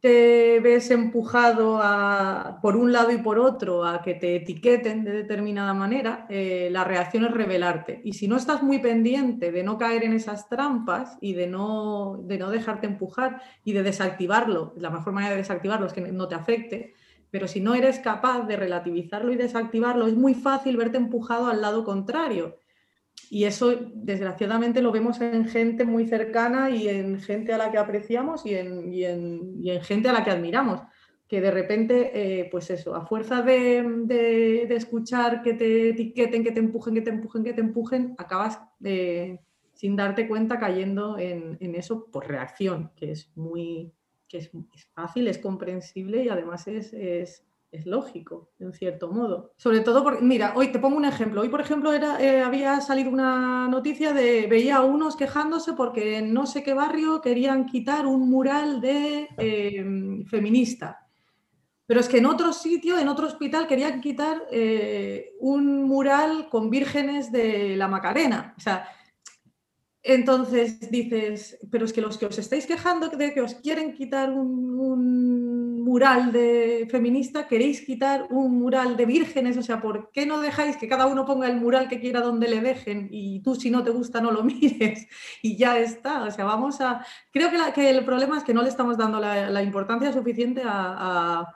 te 0.00 0.60
ves 0.60 0.90
empujado 0.90 1.80
por 2.62 2.76
un 2.76 2.92
lado 2.92 3.10
y 3.10 3.18
por 3.18 3.38
otro 3.38 3.84
a 3.84 4.02
que 4.02 4.14
te 4.14 4.36
etiqueten 4.36 5.04
de 5.04 5.12
determinada 5.12 5.74
manera, 5.74 6.26
eh, 6.28 6.68
la 6.70 6.84
reacción 6.84 7.24
es 7.24 7.32
revelarte. 7.32 8.00
Y 8.04 8.12
si 8.12 8.28
no 8.28 8.36
estás 8.36 8.62
muy 8.62 8.78
pendiente 8.78 9.50
de 9.52 9.62
no 9.62 9.78
caer 9.78 10.04
en 10.04 10.12
esas 10.12 10.48
trampas 10.48 11.16
y 11.20 11.34
de 11.34 11.46
no, 11.46 12.20
de 12.22 12.38
no 12.38 12.50
dejarte 12.50 12.86
empujar 12.86 13.42
y 13.64 13.72
de 13.72 13.82
desactivarlo, 13.82 14.74
la 14.76 14.90
mejor 14.90 15.12
manera 15.12 15.32
de 15.32 15.38
desactivarlo 15.38 15.86
es 15.86 15.92
que 15.92 16.00
no 16.00 16.28
te 16.28 16.34
afecte, 16.34 16.94
pero 17.30 17.48
si 17.48 17.60
no 17.60 17.74
eres 17.74 17.98
capaz 17.98 18.46
de 18.46 18.56
relativizarlo 18.56 19.32
y 19.32 19.36
desactivarlo, 19.36 20.06
es 20.06 20.14
muy 20.14 20.34
fácil 20.34 20.76
verte 20.76 20.98
empujado 20.98 21.48
al 21.48 21.60
lado 21.60 21.84
contrario 21.84 22.58
y 23.30 23.44
eso, 23.44 23.74
desgraciadamente, 23.94 24.82
lo 24.82 24.92
vemos 24.92 25.20
en 25.20 25.46
gente 25.46 25.84
muy 25.84 26.06
cercana 26.06 26.70
y 26.70 26.88
en 26.88 27.20
gente 27.20 27.52
a 27.52 27.58
la 27.58 27.70
que 27.70 27.78
apreciamos 27.78 28.46
y 28.46 28.54
en, 28.54 28.92
y 28.92 29.04
en, 29.04 29.56
y 29.62 29.70
en 29.70 29.82
gente 29.82 30.08
a 30.08 30.12
la 30.12 30.24
que 30.24 30.30
admiramos. 30.30 30.80
Que 31.28 31.40
de 31.40 31.50
repente, 31.50 32.12
eh, 32.14 32.48
pues 32.50 32.70
eso, 32.70 32.94
a 32.94 33.04
fuerza 33.04 33.42
de, 33.42 33.82
de, 34.04 34.74
escuchar 34.76 35.42
que 35.42 35.54
te 35.54 35.90
etiqueten, 35.90 36.44
que 36.44 36.52
te 36.52 36.60
empujen, 36.60 36.94
que 36.94 37.00
te 37.00 37.10
empujen, 37.10 37.42
que 37.42 37.52
te 37.52 37.60
empujen, 37.60 38.14
acabas 38.16 38.60
de, 38.78 39.40
sin 39.74 39.96
darte 39.96 40.28
cuenta 40.28 40.60
cayendo 40.60 41.18
en, 41.18 41.56
en, 41.58 41.74
eso 41.74 42.06
por 42.12 42.28
reacción, 42.28 42.92
que 42.94 43.10
es 43.10 43.32
muy 43.34 43.92
que 44.28 44.38
es, 44.38 44.50
es 44.74 44.86
fácil, 44.94 45.28
es 45.28 45.38
comprensible 45.38 46.24
y 46.24 46.28
además 46.28 46.66
es, 46.68 46.92
es 46.92 47.44
es 47.76 47.86
lógico, 47.86 48.50
en 48.58 48.72
cierto 48.72 49.10
modo. 49.10 49.52
Sobre 49.56 49.80
todo 49.80 50.02
porque, 50.02 50.22
mira, 50.22 50.52
hoy 50.56 50.72
te 50.72 50.78
pongo 50.78 50.96
un 50.96 51.04
ejemplo. 51.04 51.42
Hoy, 51.42 51.48
por 51.48 51.60
ejemplo, 51.60 51.92
era, 51.92 52.20
eh, 52.22 52.42
había 52.42 52.80
salido 52.80 53.10
una 53.10 53.68
noticia 53.68 54.12
de, 54.12 54.46
veía 54.46 54.76
a 54.76 54.84
unos 54.84 55.16
quejándose 55.16 55.74
porque 55.74 56.18
en 56.18 56.32
no 56.32 56.46
sé 56.46 56.62
qué 56.62 56.74
barrio 56.74 57.20
querían 57.20 57.66
quitar 57.66 58.06
un 58.06 58.28
mural 58.30 58.80
de 58.80 59.28
em, 59.36 60.24
feminista. 60.26 61.06
Pero 61.86 62.00
es 62.00 62.08
que 62.08 62.18
en 62.18 62.26
otro 62.26 62.52
sitio, 62.52 62.98
en 62.98 63.08
otro 63.08 63.26
hospital, 63.26 63.66
querían 63.66 64.00
quitar 64.00 64.42
eh, 64.50 65.34
un 65.38 65.84
mural 65.84 66.48
con 66.48 66.68
vírgenes 66.68 67.30
de 67.30 67.76
la 67.76 67.86
Macarena. 67.86 68.54
O 68.56 68.60
sea, 68.60 68.88
entonces 70.08 70.88
dices, 70.88 71.58
pero 71.68 71.84
es 71.84 71.92
que 71.92 72.00
los 72.00 72.16
que 72.16 72.26
os 72.26 72.38
estáis 72.38 72.64
quejando 72.64 73.08
de 73.08 73.34
que 73.34 73.40
os 73.40 73.54
quieren 73.54 73.92
quitar 73.92 74.30
un, 74.30 74.78
mural 75.86 76.32
de 76.32 76.88
feminista, 76.90 77.46
queréis 77.46 77.80
quitar 77.80 78.26
un 78.30 78.58
mural 78.58 78.96
de 78.96 79.06
vírgenes, 79.06 79.56
o 79.56 79.62
sea, 79.62 79.80
¿por 79.80 80.10
qué 80.10 80.26
no 80.26 80.40
dejáis 80.40 80.76
que 80.76 80.88
cada 80.88 81.06
uno 81.06 81.24
ponga 81.24 81.46
el 81.46 81.60
mural 81.60 81.88
que 81.88 82.00
quiera 82.00 82.20
donde 82.20 82.48
le 82.48 82.60
dejen 82.60 83.08
y 83.12 83.40
tú 83.40 83.54
si 83.54 83.70
no 83.70 83.84
te 83.84 83.90
gusta 83.90 84.20
no 84.20 84.32
lo 84.32 84.42
mires 84.50 85.06
y 85.42 85.56
ya 85.56 85.78
está? 85.78 86.24
O 86.24 86.30
sea, 86.32 86.44
vamos 86.44 86.80
a... 86.80 87.06
Creo 87.32 87.50
que, 87.72 87.88
el 87.88 88.04
problema 88.04 88.36
es 88.36 88.42
que 88.42 88.52
no 88.52 88.62
le 88.62 88.68
estamos 88.68 88.96
dando 88.98 89.20
la, 89.20 89.62
importancia 89.62 90.12
suficiente 90.12 90.62
a, 90.64 91.46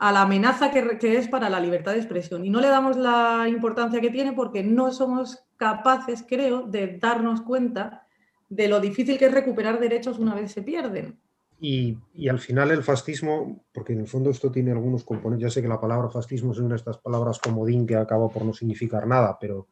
la 0.00 0.22
amenaza 0.22 0.70
que, 0.70 0.96
que 0.98 1.18
es 1.18 1.28
para 1.28 1.50
la 1.50 1.60
libertad 1.60 1.92
de 1.92 1.98
expresión 1.98 2.46
y 2.46 2.48
no 2.48 2.62
le 2.62 2.68
damos 2.68 2.96
la 2.96 3.46
importancia 3.46 4.00
que 4.00 4.10
tiene 4.10 4.32
porque 4.32 4.62
no 4.62 4.90
somos 4.90 5.44
capaces, 5.58 6.24
creo, 6.26 6.62
de 6.62 6.96
darnos 6.96 7.42
cuenta 7.42 8.06
de 8.48 8.68
lo 8.68 8.80
difícil 8.80 9.18
que 9.18 9.26
es 9.26 9.34
recuperar 9.34 9.78
derechos 9.78 10.18
una 10.18 10.34
vez 10.34 10.50
se 10.50 10.62
pierden. 10.62 11.20
Y, 11.62 11.98
al 12.28 12.38
final 12.38 12.70
el 12.70 12.82
fascismo, 12.82 13.66
porque 13.72 13.92
en 13.92 14.00
el 14.00 14.08
fondo 14.08 14.30
esto 14.30 14.50
tiene 14.50 14.72
algunos 14.72 15.04
componentes, 15.04 15.42
ya 15.42 15.50
sé 15.50 15.60
que 15.60 15.68
la 15.68 15.80
palabra 15.80 16.08
fascismo 16.08 16.52
es 16.52 16.58
una 16.58 16.70
de 16.70 16.76
estas 16.76 16.98
palabras 16.98 17.38
comodín 17.38 17.86
que 17.86 17.96
acaba 17.96 18.30
por 18.30 18.44
no 18.46 18.54
significar 18.54 19.06
nada, 19.06 19.36
pero 19.38 19.68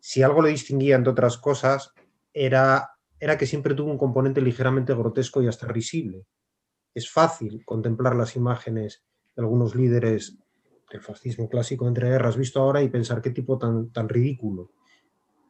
si 0.00 0.22
algo 0.22 0.40
le 0.40 0.48
distinguía 0.48 0.96
entre 0.96 1.12
otras 1.12 1.36
cosas 1.36 1.92
era, 2.32 2.96
que 3.38 3.46
siempre 3.46 3.74
tuvo 3.74 3.90
un 3.90 3.98
componente 3.98 4.40
ligeramente 4.40 4.94
grotesco 4.94 5.42
y 5.42 5.48
hasta 5.48 5.66
risible. 5.66 6.24
Es 6.94 7.10
fácil 7.10 7.62
contemplar 7.64 8.16
las 8.16 8.34
imágenes 8.34 9.04
de 9.36 9.42
algunos 9.42 9.74
líderes 9.74 10.38
del 10.90 11.02
fascismo 11.02 11.48
clásico 11.48 11.86
entre 11.86 12.08
guerras 12.08 12.36
visto 12.36 12.60
ahora 12.60 12.82
y 12.82 12.88
pensar 12.88 13.20
qué 13.20 13.30
tipo 13.30 13.58
tan 13.58 14.08
ridículo 14.08 14.70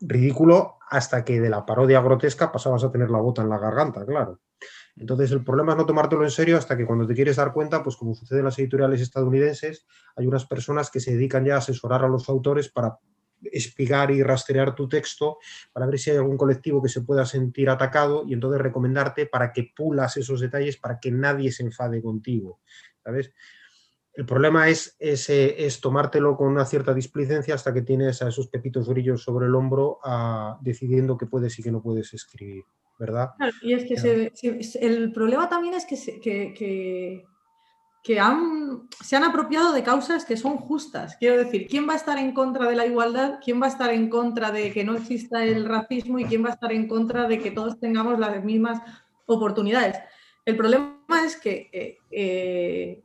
ridículo 0.03 0.79
hasta 0.91 1.25
que 1.25 1.41
de 1.41 1.49
la 1.49 1.65
parodia 1.65 2.01
grotesca 2.01 2.53
pasabas 2.53 2.85
a 2.85 2.91
tener 2.91 3.11
la 3.11 3.19
bota 3.19 3.43
en 3.43 3.49
la 3.49 3.59
garganta, 3.59 4.05
claro. 4.05 4.41
Entonces 4.97 5.33
el 5.33 5.43
problema 5.43 5.73
es 5.73 5.79
no 5.79 5.87
tomártelo 5.87 6.25
en 6.25 6.31
serio 6.31 6.59
hasta 6.59 6.77
que 6.77 6.87
cuando 6.87 7.07
te 7.07 7.15
quieres 7.15 7.37
dar 7.37 7.53
cuenta, 7.53 7.83
pues 7.83 7.97
como 7.97 8.15
sucede 8.15 8.41
en 8.41 8.45
las 8.45 8.59
editoriales 8.59 9.01
estadounidenses, 9.01 9.87
hay 10.17 10.27
unas 10.27 10.47
personas 10.47 10.91
que 10.91 11.01
se 11.01 11.13
dedican 11.13 11.45
ya 11.45 11.55
a 11.55 11.59
asesorar 11.59 12.05
a 12.05 12.09
los 12.09 12.29
autores 12.29 12.69
para 12.69 12.99
espigar 13.51 14.11
y 14.11 14.23
rastrear 14.23 14.75
tu 14.75 14.89
texto 14.89 15.39
para 15.73 15.87
ver 15.87 15.99
si 15.99 16.11
hay 16.11 16.17
algún 16.17 16.37
colectivo 16.37 16.83
que 16.83 16.89
se 16.89 17.01
pueda 17.01 17.25
sentir 17.27 17.71
atacado 17.71 18.25
y 18.27 18.35
entonces 18.35 18.61
recomendarte 18.61 19.27
para 19.27 19.53
que 19.53 19.73
pulas 19.75 20.17
esos 20.17 20.41
detalles 20.41 20.77
para 20.77 21.01
que 21.01 21.11
nadie 21.11 21.51
se 21.51 21.65
enfade 21.65 22.03
contigo, 22.03 22.61
¿sabes? 23.03 23.33
El 24.15 24.27
problema 24.27 24.69
es, 24.69 24.95
es, 24.99 25.81
tomártelo 25.81 26.37
con 26.37 26.49
una 26.49 26.67
cierta 26.67 26.93
displicencia 26.93 27.55
hasta 27.55 27.73
que 27.73 27.81
tienes 27.81 28.21
a 28.21 28.29
esos 28.29 28.49
pepitos 28.49 28.87
grillos 28.89 29.23
sobre 29.23 29.47
el 29.47 29.55
hombro 29.55 29.99
decidiendo 30.61 31.17
qué 31.17 31.27
puedes 31.27 31.59
y 31.59 31.63
qué 31.63 31.73
no 31.73 31.83
puedes 31.83 32.13
escribir, 32.13 32.63
¿verdad? 32.99 33.31
y 33.63 33.73
es 33.73 33.85
que 33.85 34.31
el 34.81 35.13
problema 35.13 35.49
también 35.49 35.75
es 35.75 35.87
que, 35.87 36.21
que, 36.21 37.25
que, 38.05 38.21
han, 38.21 38.87
se 39.03 39.17
han 39.17 39.25
apropiado 39.25 39.73
de 39.73 39.83
causas 39.83 40.27
que 40.27 40.37
son 40.37 40.59
justas. 40.59 41.17
Quiero 41.17 41.39
decir, 41.39 41.67
¿quién 41.67 41.89
va 41.89 41.95
a 41.95 41.97
estar 41.97 42.19
en 42.19 42.35
contra 42.35 42.69
de 42.69 42.77
la 42.77 42.85
igualdad? 42.85 43.39
¿Quién 43.43 43.63
va 43.63 43.67
a 43.67 43.71
estar 43.71 43.91
en 43.91 44.11
contra 44.11 44.51
de 44.51 44.73
que 44.75 44.85
no 44.85 44.95
exista 44.95 45.43
el 45.43 45.65
racismo? 45.65 46.19
¿Y 46.19 46.27
quién 46.27 46.45
va 46.45 46.51
a 46.51 46.55
estar 46.55 46.73
en 46.73 46.87
contra 46.87 47.27
de 47.27 47.39
que 47.39 47.51
todos 47.51 47.81
tengamos 47.81 48.19
las 48.19 48.45
mismas 48.45 48.83
oportunidades? 49.25 49.97
El 50.45 50.59
problema 50.59 51.25
es 51.25 51.37
que... 51.37 51.71
Eh, 51.73 51.97
eh, 52.11 53.03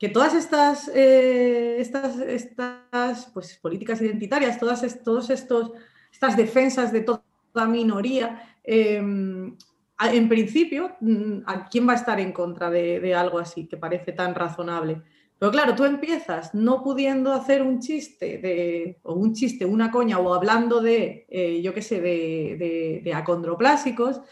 que 0.00 0.08
todas 0.08 0.34
estas, 0.34 0.90
eh, 0.94 1.76
estas, 1.78 2.18
estas 2.20 3.26
pues, 3.34 3.58
políticas 3.58 4.00
identitarias, 4.00 4.58
todas 4.58 5.04
todos 5.04 5.28
estos, 5.28 5.72
estas 6.10 6.38
defensas 6.38 6.90
de 6.90 7.02
toda 7.02 7.66
minoría, 7.68 8.56
em, 8.64 9.54
en 10.00 10.28
principio, 10.30 10.96
mm, 11.00 11.42
¿a 11.44 11.68
quién 11.68 11.86
va 11.86 11.92
a 11.92 11.96
estar 11.96 12.18
en 12.18 12.32
contra 12.32 12.70
de, 12.70 13.14
algo 13.14 13.38
así 13.38 13.66
que 13.66 13.76
parece 13.76 14.12
tan 14.12 14.34
razonable? 14.34 15.02
Pero 15.38 15.52
claro, 15.52 15.74
tú 15.74 15.84
empiezas 15.84 16.54
no 16.54 16.82
pudiendo 16.82 17.34
hacer 17.34 17.60
un 17.60 17.80
chiste 17.80 18.38
de, 18.38 18.98
o 19.02 19.12
un 19.12 19.34
chiste, 19.34 19.66
una 19.66 19.90
coña, 19.90 20.18
o 20.18 20.32
hablando 20.32 20.80
de, 20.80 21.26
eh, 21.28 21.60
yo 21.60 21.74
qué 21.74 21.82
sé, 21.82 22.00
de, 22.00 22.56
de, 22.58 23.02
de 23.04 23.14
acondroplásicos, 23.14 24.22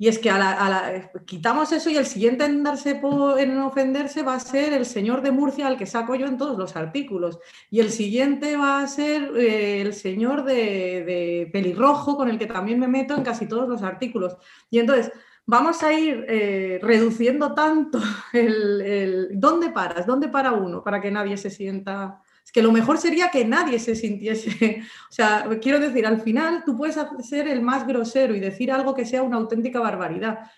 y 0.00 0.06
es 0.06 0.20
que 0.20 0.30
a 0.30 0.38
la, 0.38 1.10
quitamos 1.26 1.72
eso 1.72 1.90
y 1.90 1.96
el 1.96 2.06
siguiente 2.06 2.44
en, 2.44 2.62
darse 2.62 3.00
en 3.38 3.58
ofenderse 3.58 4.22
va 4.22 4.34
a 4.34 4.40
ser 4.40 4.72
el 4.72 4.86
señor 4.86 5.22
de 5.22 5.32
Murcia 5.32 5.66
al 5.66 5.76
que 5.76 5.86
saco 5.86 6.14
yo 6.14 6.26
en 6.26 6.38
todos 6.38 6.56
los 6.56 6.76
artículos. 6.76 7.40
Y 7.68 7.80
el 7.80 7.90
siguiente 7.90 8.56
va 8.56 8.80
a 8.80 8.86
ser 8.86 9.36
eh, 9.36 9.80
el 9.80 9.92
señor 9.94 10.44
de, 10.44 11.50
pelirrojo 11.52 12.16
con 12.16 12.30
el 12.30 12.38
que 12.38 12.46
también 12.46 12.78
me 12.78 12.86
meto 12.86 13.16
en 13.16 13.24
casi 13.24 13.48
todos 13.48 13.68
los 13.68 13.82
artículos. 13.82 14.36
Y 14.70 14.78
entonces 14.78 15.10
vamos 15.46 15.82
a 15.82 15.92
ir 15.92 16.24
eh, 16.28 16.78
reduciendo 16.80 17.52
tanto 17.52 18.00
el, 18.32 18.80
el... 18.80 19.28
¿Dónde 19.32 19.70
paras? 19.70 20.06
¿Dónde 20.06 20.28
para 20.28 20.52
uno? 20.52 20.84
Para 20.84 21.00
que 21.00 21.10
nadie 21.10 21.36
se 21.36 21.50
sienta 21.50 22.22
que 22.52 22.62
lo 22.62 22.72
mejor 22.72 22.98
sería 22.98 23.30
que 23.30 23.44
nadie 23.44 23.78
se 23.78 23.94
sintiese, 23.94 24.82
o 25.10 25.12
sea, 25.12 25.48
quiero 25.60 25.78
decir, 25.80 26.06
al 26.06 26.20
final 26.20 26.62
tú 26.64 26.76
puedes 26.76 26.98
ser 27.20 27.48
el 27.48 27.62
más 27.62 27.86
grosero 27.86 28.34
y 28.34 28.40
decir 28.40 28.72
algo 28.72 28.94
que 28.94 29.06
sea 29.06 29.22
una 29.22 29.36
auténtica 29.36 29.80
barbaridad, 29.80 30.50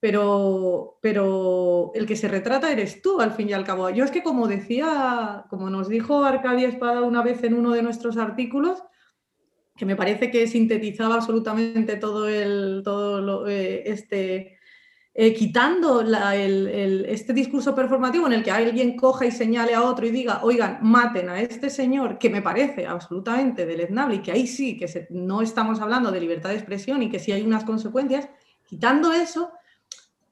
pero, 0.00 0.98
pero 1.02 1.90
el 1.94 2.06
que 2.06 2.16
se 2.16 2.28
retrata 2.28 2.70
eres 2.70 3.02
tú, 3.02 3.20
al 3.20 3.32
fin 3.32 3.48
y 3.48 3.52
al 3.52 3.64
cabo. 3.64 3.90
Yo 3.90 4.04
es 4.04 4.10
que 4.10 4.22
como 4.22 4.46
decía, 4.46 5.44
como 5.50 5.70
nos 5.70 5.88
dijo 5.88 6.24
Arcadia 6.24 6.68
Espada 6.68 7.02
una 7.02 7.22
vez 7.22 7.42
en 7.42 7.54
uno 7.54 7.72
de 7.72 7.82
nuestros 7.82 8.16
artículos, 8.16 8.82
que 9.76 9.86
me 9.86 9.96
parece 9.96 10.30
que 10.30 10.46
sintetizaba 10.46 11.14
absolutamente 11.14 11.96
todo, 11.96 12.28
el, 12.28 12.82
todo 12.84 13.48
eh, 13.48 13.84
este 13.86 14.57
eh, 15.20 15.34
quitando 15.34 16.00
este 16.00 17.32
discurso 17.32 17.74
performativo 17.74 18.28
en 18.28 18.34
el 18.34 18.44
que 18.44 18.52
alguien 18.52 18.94
coja 18.94 19.26
y 19.26 19.32
señale 19.32 19.74
a 19.74 19.82
otro 19.82 20.06
y 20.06 20.12
diga, 20.12 20.38
oigan, 20.44 20.78
maten 20.80 21.28
a 21.28 21.40
este 21.40 21.70
señor, 21.70 22.18
que 22.18 22.30
me 22.30 22.40
parece 22.40 22.86
absolutamente 22.86 23.66
deleznable 23.66 24.14
y 24.14 24.18
que 24.20 24.30
ahí 24.30 24.46
sí 24.46 24.76
que 24.76 25.08
no 25.10 25.42
estamos 25.42 25.80
hablando 25.80 26.12
de 26.12 26.20
libertad 26.20 26.50
de 26.50 26.54
expresión 26.54 27.02
y 27.02 27.10
que 27.10 27.18
sí 27.18 27.32
hay 27.32 27.42
unas 27.42 27.64
consecuencias, 27.64 28.28
quitando 28.64 29.12
eso, 29.12 29.50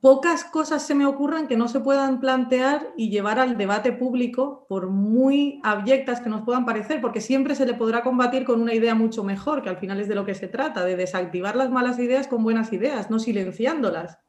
pocas 0.00 0.44
cosas 0.44 0.86
se 0.86 0.94
me 0.94 1.04
ocurran 1.04 1.48
que 1.48 1.56
no 1.56 1.66
se 1.66 1.80
puedan 1.80 2.20
plantear 2.20 2.92
y 2.96 3.10
llevar 3.10 3.40
al 3.40 3.56
debate 3.56 3.90
público, 3.90 4.66
por 4.68 4.90
muy 4.90 5.60
abyectas 5.64 6.20
que 6.20 6.30
nos 6.30 6.42
puedan 6.42 6.64
parecer, 6.64 7.00
porque 7.00 7.20
siempre 7.20 7.56
se 7.56 7.66
le 7.66 7.74
podrá 7.74 8.04
combatir 8.04 8.44
con 8.44 8.62
una 8.62 8.72
idea 8.72 8.94
mucho 8.94 9.24
mejor, 9.24 9.62
que 9.64 9.68
al 9.68 9.78
final 9.78 9.98
es 9.98 10.06
de 10.06 10.14
lo 10.14 10.24
que 10.24 10.36
se 10.36 10.46
trata, 10.46 10.84
de 10.84 10.94
desactivar 10.94 11.56
las 11.56 11.72
malas 11.72 11.98
ideas 11.98 12.28
con 12.28 12.44
buenas 12.44 12.72
ideas, 12.72 13.10
no 13.10 13.18
silenciándolas 13.18 14.20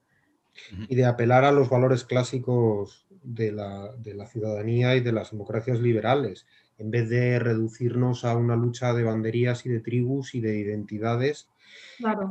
y 0.88 0.96
de 0.96 1.06
apelar 1.06 1.46
a 1.46 1.52
los 1.52 1.70
valores 1.70 2.04
clásicos 2.04 3.06
de 3.24 3.52
la, 3.52 3.94
ciudadanía 4.28 4.96
y 4.96 5.02
de 5.02 5.12
las 5.12 5.32
democracias 5.32 5.80
liberales, 5.80 6.46
en 6.78 6.92
vez 6.92 7.10
de 7.10 7.40
reducirnos 7.40 8.24
a 8.26 8.36
una 8.36 8.56
lucha 8.56 8.94
de 8.94 9.04
banderías 9.04 9.66
y 9.66 9.70
de 9.70 9.80
tribus 9.80 10.36
y 10.36 10.42
de 10.42 10.58
identidades 10.58 11.50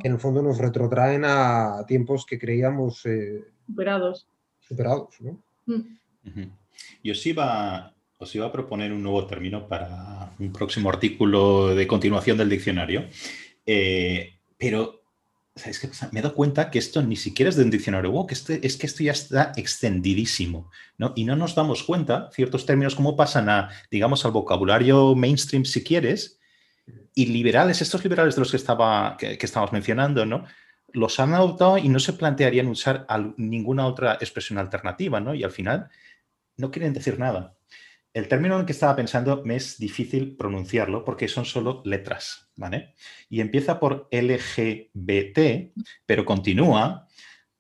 que 0.00 0.08
en 0.08 0.14
el 0.14 0.20
fondo 0.20 0.42
nos 0.42 0.58
retrotraen 0.58 1.24
a 1.24 1.84
tiempos 1.86 2.24
que 2.24 2.38
creíamos 2.38 3.04
eh, 3.06 3.44
superados. 3.66 4.26
superados 4.60 5.16
mm. 5.66 6.42
Yo 7.02 7.12
os 7.12 7.26
iba, 7.26 7.94
os 8.18 8.34
iba 8.34 8.46
a 8.46 8.52
proponer 8.52 8.92
un 8.92 9.02
nuevo 9.02 9.26
término 9.26 9.68
para 9.68 10.32
un 10.38 10.52
próximo 10.52 10.88
artículo 10.88 11.74
de 11.74 11.86
continuación 11.86 12.38
del 12.38 12.48
diccionario, 12.48 13.04
eh, 13.64 14.34
pero 14.58 14.95
que 15.62 15.88
me 16.12 16.20
he 16.20 16.22
dado 16.22 16.34
cuenta 16.34 16.70
que 16.70 16.78
esto 16.78 17.02
ni 17.02 17.16
siquiera 17.16 17.48
es 17.48 17.56
de 17.56 17.64
un 17.64 17.70
diccionario 17.70 18.10
WOC, 18.10 18.32
este, 18.32 18.66
es 18.66 18.76
que 18.76 18.86
esto 18.86 19.02
ya 19.02 19.12
está 19.12 19.52
extendidísimo, 19.56 20.70
¿no? 20.98 21.12
Y 21.16 21.24
no 21.24 21.34
nos 21.34 21.54
damos 21.54 21.82
cuenta 21.82 22.28
ciertos 22.32 22.66
términos 22.66 22.94
como 22.94 23.16
pasan 23.16 23.48
a, 23.48 23.70
digamos, 23.90 24.24
al 24.24 24.32
vocabulario 24.32 25.14
mainstream, 25.14 25.64
si 25.64 25.82
quieres, 25.82 26.38
y 27.14 27.26
liberales, 27.26 27.80
estos 27.80 28.02
liberales 28.04 28.34
de 28.34 28.40
los 28.40 28.50
que, 28.50 28.58
estaba, 28.58 29.16
que, 29.16 29.38
mencionando, 29.72 30.26
¿no? 30.26 30.44
Los 30.92 31.18
han 31.18 31.32
adoptado 31.32 31.78
y 31.78 31.88
no 31.88 31.98
se 31.98 32.12
plantearían 32.12 32.68
usar 32.68 33.06
ninguna 33.38 33.86
otra 33.86 34.14
expresión 34.14 34.58
alternativa, 34.58 35.20
¿no? 35.20 35.34
Y 35.34 35.42
al 35.42 35.50
final 35.50 35.88
no 36.58 36.70
quieren 36.70 36.92
decir 36.92 37.18
nada. 37.18 37.55
El 38.16 38.28
término 38.28 38.54
en 38.54 38.60
el 38.60 38.66
que 38.66 38.72
estaba 38.72 38.96
pensando 38.96 39.42
me 39.44 39.56
es 39.56 39.76
difícil 39.76 40.36
pronunciarlo 40.36 41.04
porque 41.04 41.28
son 41.28 41.44
solo 41.44 41.82
letras, 41.84 42.48
¿vale? 42.56 42.94
Y 43.28 43.42
empieza 43.42 43.78
por 43.78 44.08
LGBT, 44.10 45.74
pero 46.06 46.24
continúa 46.24 47.08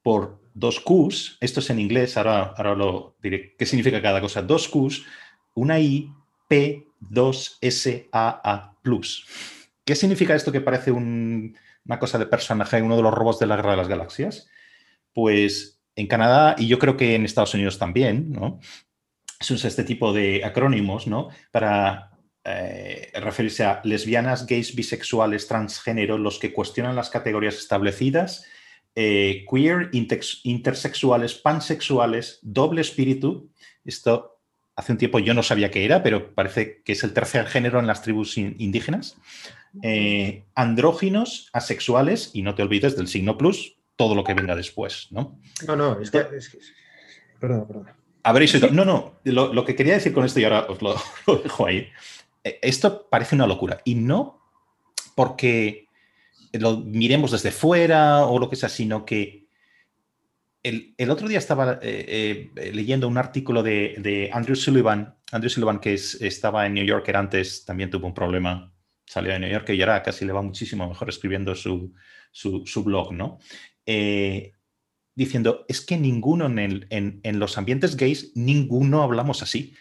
por 0.00 0.40
dos 0.54 0.80
Qs, 0.80 1.36
esto 1.42 1.60
es 1.60 1.68
en 1.68 1.78
inglés, 1.78 2.16
ahora, 2.16 2.54
ahora 2.56 2.74
lo 2.74 3.18
diré, 3.22 3.54
¿qué 3.58 3.66
significa 3.66 4.00
cada 4.00 4.22
cosa? 4.22 4.40
Dos 4.40 4.66
Qs, 4.66 5.04
una 5.52 5.78
I, 5.78 6.10
P, 6.48 6.86
2, 7.00 7.58
S, 7.60 8.08
A, 8.10 8.40
A, 8.42 8.78
plus. 8.80 9.26
¿Qué 9.84 9.94
significa 9.94 10.34
esto 10.34 10.52
que 10.52 10.62
parece 10.62 10.90
una 10.90 11.98
cosa 11.98 12.16
de 12.18 12.24
personaje 12.24 12.80
uno 12.80 12.96
de 12.96 13.02
los 13.02 13.12
robos 13.12 13.38
de 13.38 13.44
la 13.44 13.56
Guerra 13.56 13.72
de 13.72 13.76
las 13.76 13.88
Galaxias? 13.88 14.48
Pues 15.12 15.82
en 15.96 16.06
Canadá, 16.06 16.56
y 16.56 16.66
yo 16.66 16.78
creo 16.78 16.96
que 16.96 17.14
en 17.14 17.26
Estados 17.26 17.52
Unidos 17.52 17.78
también, 17.78 18.32
¿no? 18.32 18.58
Se 19.40 19.54
usa 19.54 19.68
este 19.68 19.84
tipo 19.84 20.12
de 20.12 20.44
acrónimos 20.44 21.06
¿no? 21.06 21.28
para 21.50 22.10
eh, 22.44 23.10
referirse 23.14 23.64
a 23.64 23.80
lesbianas, 23.84 24.46
gays, 24.46 24.74
bisexuales, 24.74 25.48
transgénero, 25.48 26.16
los 26.16 26.38
que 26.38 26.52
cuestionan 26.52 26.94
las 26.96 27.10
categorías 27.10 27.56
establecidas, 27.56 28.46
eh, 28.94 29.44
queer, 29.50 29.90
intersexuales, 29.92 31.34
pansexuales, 31.34 32.38
doble 32.42 32.80
espíritu. 32.80 33.50
Esto 33.84 34.40
hace 34.76 34.92
un 34.92 34.98
tiempo 34.98 35.18
yo 35.18 35.34
no 35.34 35.42
sabía 35.42 35.70
qué 35.70 35.84
era, 35.84 36.02
pero 36.02 36.34
parece 36.34 36.82
que 36.82 36.92
es 36.92 37.02
el 37.02 37.12
tercer 37.12 37.46
género 37.46 37.80
en 37.80 37.86
las 37.86 38.02
tribus 38.02 38.38
indígenas. 38.38 39.16
Eh, 39.82 40.44
andróginos, 40.54 41.50
asexuales, 41.52 42.30
y 42.32 42.42
no 42.42 42.54
te 42.54 42.62
olvides 42.62 42.96
del 42.96 43.08
signo 43.08 43.36
plus, 43.36 43.76
todo 43.96 44.14
lo 44.14 44.24
que 44.24 44.34
venga 44.34 44.54
después, 44.54 45.08
¿no? 45.10 45.40
No, 45.66 45.76
no, 45.76 46.00
es 46.00 46.10
que... 46.10 46.26
Perdón, 47.40 47.66
perdón. 47.66 47.95
Habréis 48.26 48.60
No, 48.72 48.84
no. 48.84 49.20
Lo, 49.22 49.64
que 49.64 49.76
quería 49.76 49.94
decir 49.94 50.12
con 50.12 50.24
esto, 50.24 50.40
y 50.40 50.44
ahora 50.44 50.66
os 50.68 50.82
lo, 51.26 51.36
dejo 51.36 51.66
ahí. 51.66 51.88
Eh, 52.42 52.58
esto 52.60 53.06
parece 53.08 53.36
una 53.36 53.46
locura. 53.46 53.80
Y 53.84 53.94
no 53.94 54.42
porque 55.14 55.86
lo 56.52 56.78
miremos 56.78 57.30
desde 57.30 57.52
fuera 57.52 58.26
o 58.26 58.40
lo 58.40 58.50
que 58.50 58.56
sea, 58.56 58.68
sino 58.68 59.04
que 59.04 59.46
el, 60.64 61.10
otro 61.10 61.28
día 61.28 61.38
estaba 61.38 61.78
eh, 61.80 62.50
eh, 62.56 62.72
leyendo 62.74 63.06
un 63.06 63.16
artículo 63.16 63.62
de, 63.62 64.28
Andrew 64.32 64.56
Sullivan, 64.56 65.14
Andrew 65.30 65.48
Sullivan 65.48 65.78
que 65.78 65.94
estaba 65.94 66.66
en 66.66 66.74
New 66.74 66.84
Yorker 66.84 67.16
antes, 67.16 67.64
también 67.64 67.90
tuvo 67.90 68.08
un 68.08 68.14
problema, 68.14 68.74
salió 69.04 69.32
de 69.32 69.38
New 69.38 69.50
York 69.50 69.68
y 69.70 69.80
ahora 69.80 70.02
casi 70.02 70.24
le 70.24 70.32
va 70.32 70.42
muchísimo 70.42 70.88
mejor 70.88 71.08
escribiendo 71.08 71.54
su, 71.54 71.94
su, 72.32 72.82
blog, 72.82 73.12
¿no? 73.12 73.38
Diciendo, 75.16 75.64
es 75.66 75.80
que 75.80 75.96
ninguno 75.96 76.46
en, 76.46 77.38
los 77.38 77.58
ambientes 77.58 77.96
gays, 77.96 78.32
ninguno 78.36 79.02
hablamos 79.02 79.42
así. 79.42 79.74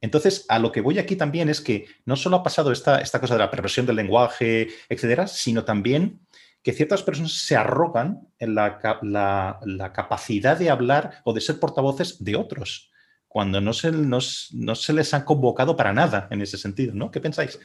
Entonces, 0.00 0.44
a 0.50 0.58
lo 0.58 0.70
que 0.70 0.82
voy 0.82 0.98
aquí 0.98 1.16
también 1.16 1.48
es 1.48 1.62
que 1.62 1.86
no 2.04 2.14
solo 2.14 2.36
ha 2.36 2.42
pasado 2.42 2.70
esta, 2.70 3.00
esta 3.00 3.20
cosa 3.20 3.34
de 3.34 3.40
la 3.40 3.50
perversión 3.50 3.86
del 3.86 3.96
lenguaje, 3.96 4.68
etcétera, 4.90 5.26
sino 5.26 5.64
también 5.64 6.20
que 6.62 6.74
ciertas 6.74 7.02
personas 7.02 7.32
se 7.32 7.56
arrogan 7.56 8.28
en 8.38 8.54
la, 8.54 8.78
la, 9.02 9.92
capacidad 9.94 10.58
de 10.58 10.70
hablar 10.70 11.22
o 11.24 11.32
de 11.32 11.40
ser 11.40 11.58
portavoces 11.58 12.22
de 12.22 12.36
otros, 12.36 12.90
cuando 13.28 13.62
no 13.62 13.72
se, 13.72 13.92
no, 13.92 14.18
no 14.52 14.74
se 14.74 14.92
les 14.92 15.14
ha 15.14 15.24
convocado 15.24 15.74
para 15.76 15.94
nada 15.94 16.28
en 16.30 16.42
ese 16.42 16.58
sentido, 16.58 16.94
¿no? 16.94 17.10
¿Qué 17.10 17.20
pensáis? 17.20 17.58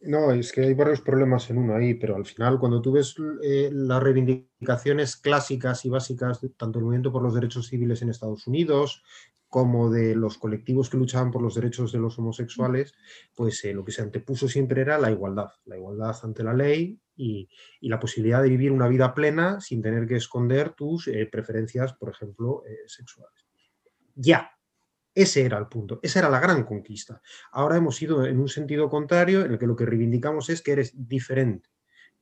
No, 0.00 0.30
es 0.30 0.52
que 0.52 0.60
hay 0.60 0.74
varios 0.74 1.00
problemas 1.00 1.48
en 1.50 1.58
uno 1.58 1.74
ahí, 1.74 1.94
pero 1.94 2.16
al 2.16 2.26
final 2.26 2.58
cuando 2.58 2.82
tú 2.82 2.92
ves 2.92 3.14
eh, 3.42 3.70
las 3.72 4.02
reivindicaciones 4.02 5.16
clásicas 5.16 5.84
y 5.84 5.88
básicas, 5.88 6.40
tanto 6.56 6.78
el 6.78 6.84
movimiento 6.84 7.10
por 7.10 7.22
los 7.22 7.34
derechos 7.34 7.68
civiles 7.68 8.02
en 8.02 8.10
Estados 8.10 8.46
Unidos, 8.46 9.02
como 9.48 9.90
de 9.90 10.14
los 10.14 10.36
colectivos 10.36 10.90
que 10.90 10.98
luchaban 10.98 11.30
por 11.30 11.40
los 11.40 11.54
derechos 11.54 11.92
de 11.92 11.98
los 11.98 12.18
homosexuales, 12.18 12.94
pues 13.34 13.64
eh, 13.64 13.72
lo 13.72 13.84
que 13.84 13.92
se 13.92 14.02
antepuso 14.02 14.48
siempre 14.48 14.82
era 14.82 14.98
la 14.98 15.10
igualdad, 15.10 15.48
la 15.64 15.76
igualdad 15.76 16.14
ante 16.22 16.42
la 16.42 16.52
ley 16.52 17.00
y, 17.16 17.48
la 17.80 17.98
posibilidad 17.98 18.42
de 18.42 18.50
vivir 18.50 18.72
una 18.72 18.88
vida 18.88 19.14
plena 19.14 19.60
sin 19.60 19.80
tener 19.80 20.06
que 20.06 20.16
esconder 20.16 20.70
tus 20.70 21.08
eh, 21.08 21.26
preferencias, 21.30 21.94
por 21.94 22.10
ejemplo, 22.10 22.62
sexuales. 22.86 23.46
Ya, 24.14 24.55
ese 25.16 25.44
era 25.44 25.58
el 25.58 25.66
punto, 25.66 25.98
esa 26.02 26.20
era 26.20 26.30
la 26.30 26.38
gran 26.38 26.64
conquista. 26.64 27.20
Ahora 27.50 27.76
hemos 27.76 28.00
ido 28.02 28.24
en 28.26 28.38
un 28.38 28.48
sentido 28.48 28.88
contrario, 28.88 29.44
en 29.44 29.52
el 29.52 29.58
que 29.58 29.66
lo 29.66 29.74
que 29.74 29.86
reivindicamos 29.86 30.48
es 30.50 30.62
que 30.62 30.72
eres 30.72 30.92
diferente 30.94 31.70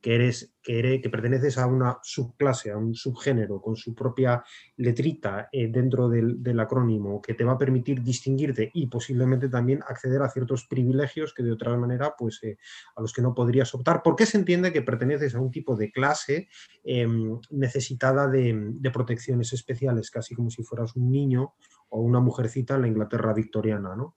que, 0.01 0.15
eres, 0.15 0.53
que, 0.61 1.01
que 1.01 1.09
perteneces 1.09 1.57
a 1.57 1.67
una 1.67 1.97
subclase, 2.03 2.71
a 2.71 2.77
un 2.77 2.93
subgénero 2.93 3.61
con 3.61 3.75
su 3.75 3.95
propia 3.95 4.43
letrita 4.77 5.49
eh, 5.51 5.67
dentro 5.67 6.09
del, 6.09 6.59
acrónimo, 6.59 7.21
que 7.21 7.33
te 7.33 7.43
va 7.43 7.53
a 7.53 7.57
permitir 7.57 8.03
distinguirte 8.03 8.69
y 8.73 8.87
posiblemente 8.87 9.49
también 9.49 9.81
acceder 9.87 10.21
a 10.21 10.29
ciertos 10.29 10.65
privilegios 10.65 11.33
que 11.33 11.43
de 11.43 11.51
otra 11.51 11.75
manera, 11.75 12.13
pues 12.17 12.39
eh, 12.43 12.57
a 12.95 13.01
los 13.01 13.13
que 13.13 13.21
no 13.21 13.33
podrías 13.33 13.73
optar, 13.73 14.01
porque 14.03 14.25
se 14.25 14.37
entiende 14.37 14.71
que 14.71 14.81
perteneces 14.81 15.35
a 15.35 15.39
un 15.39 15.51
tipo 15.51 15.75
de 15.75 15.91
clase 15.91 16.49
em, 16.83 17.39
necesitada 17.49 18.27
de, 18.27 18.53
de 18.73 18.91
protecciones 18.91 19.53
especiales, 19.53 20.11
casi 20.11 20.35
como 20.35 20.49
si 20.49 20.63
fueras 20.63 20.95
un 20.95 21.11
niño 21.11 21.55
o 21.89 22.01
una 22.01 22.19
mujercita 22.19 22.75
en 22.75 22.81
la 22.81 22.87
Inglaterra 22.87 23.33
victoriana, 23.33 23.95
¿no? 23.95 24.15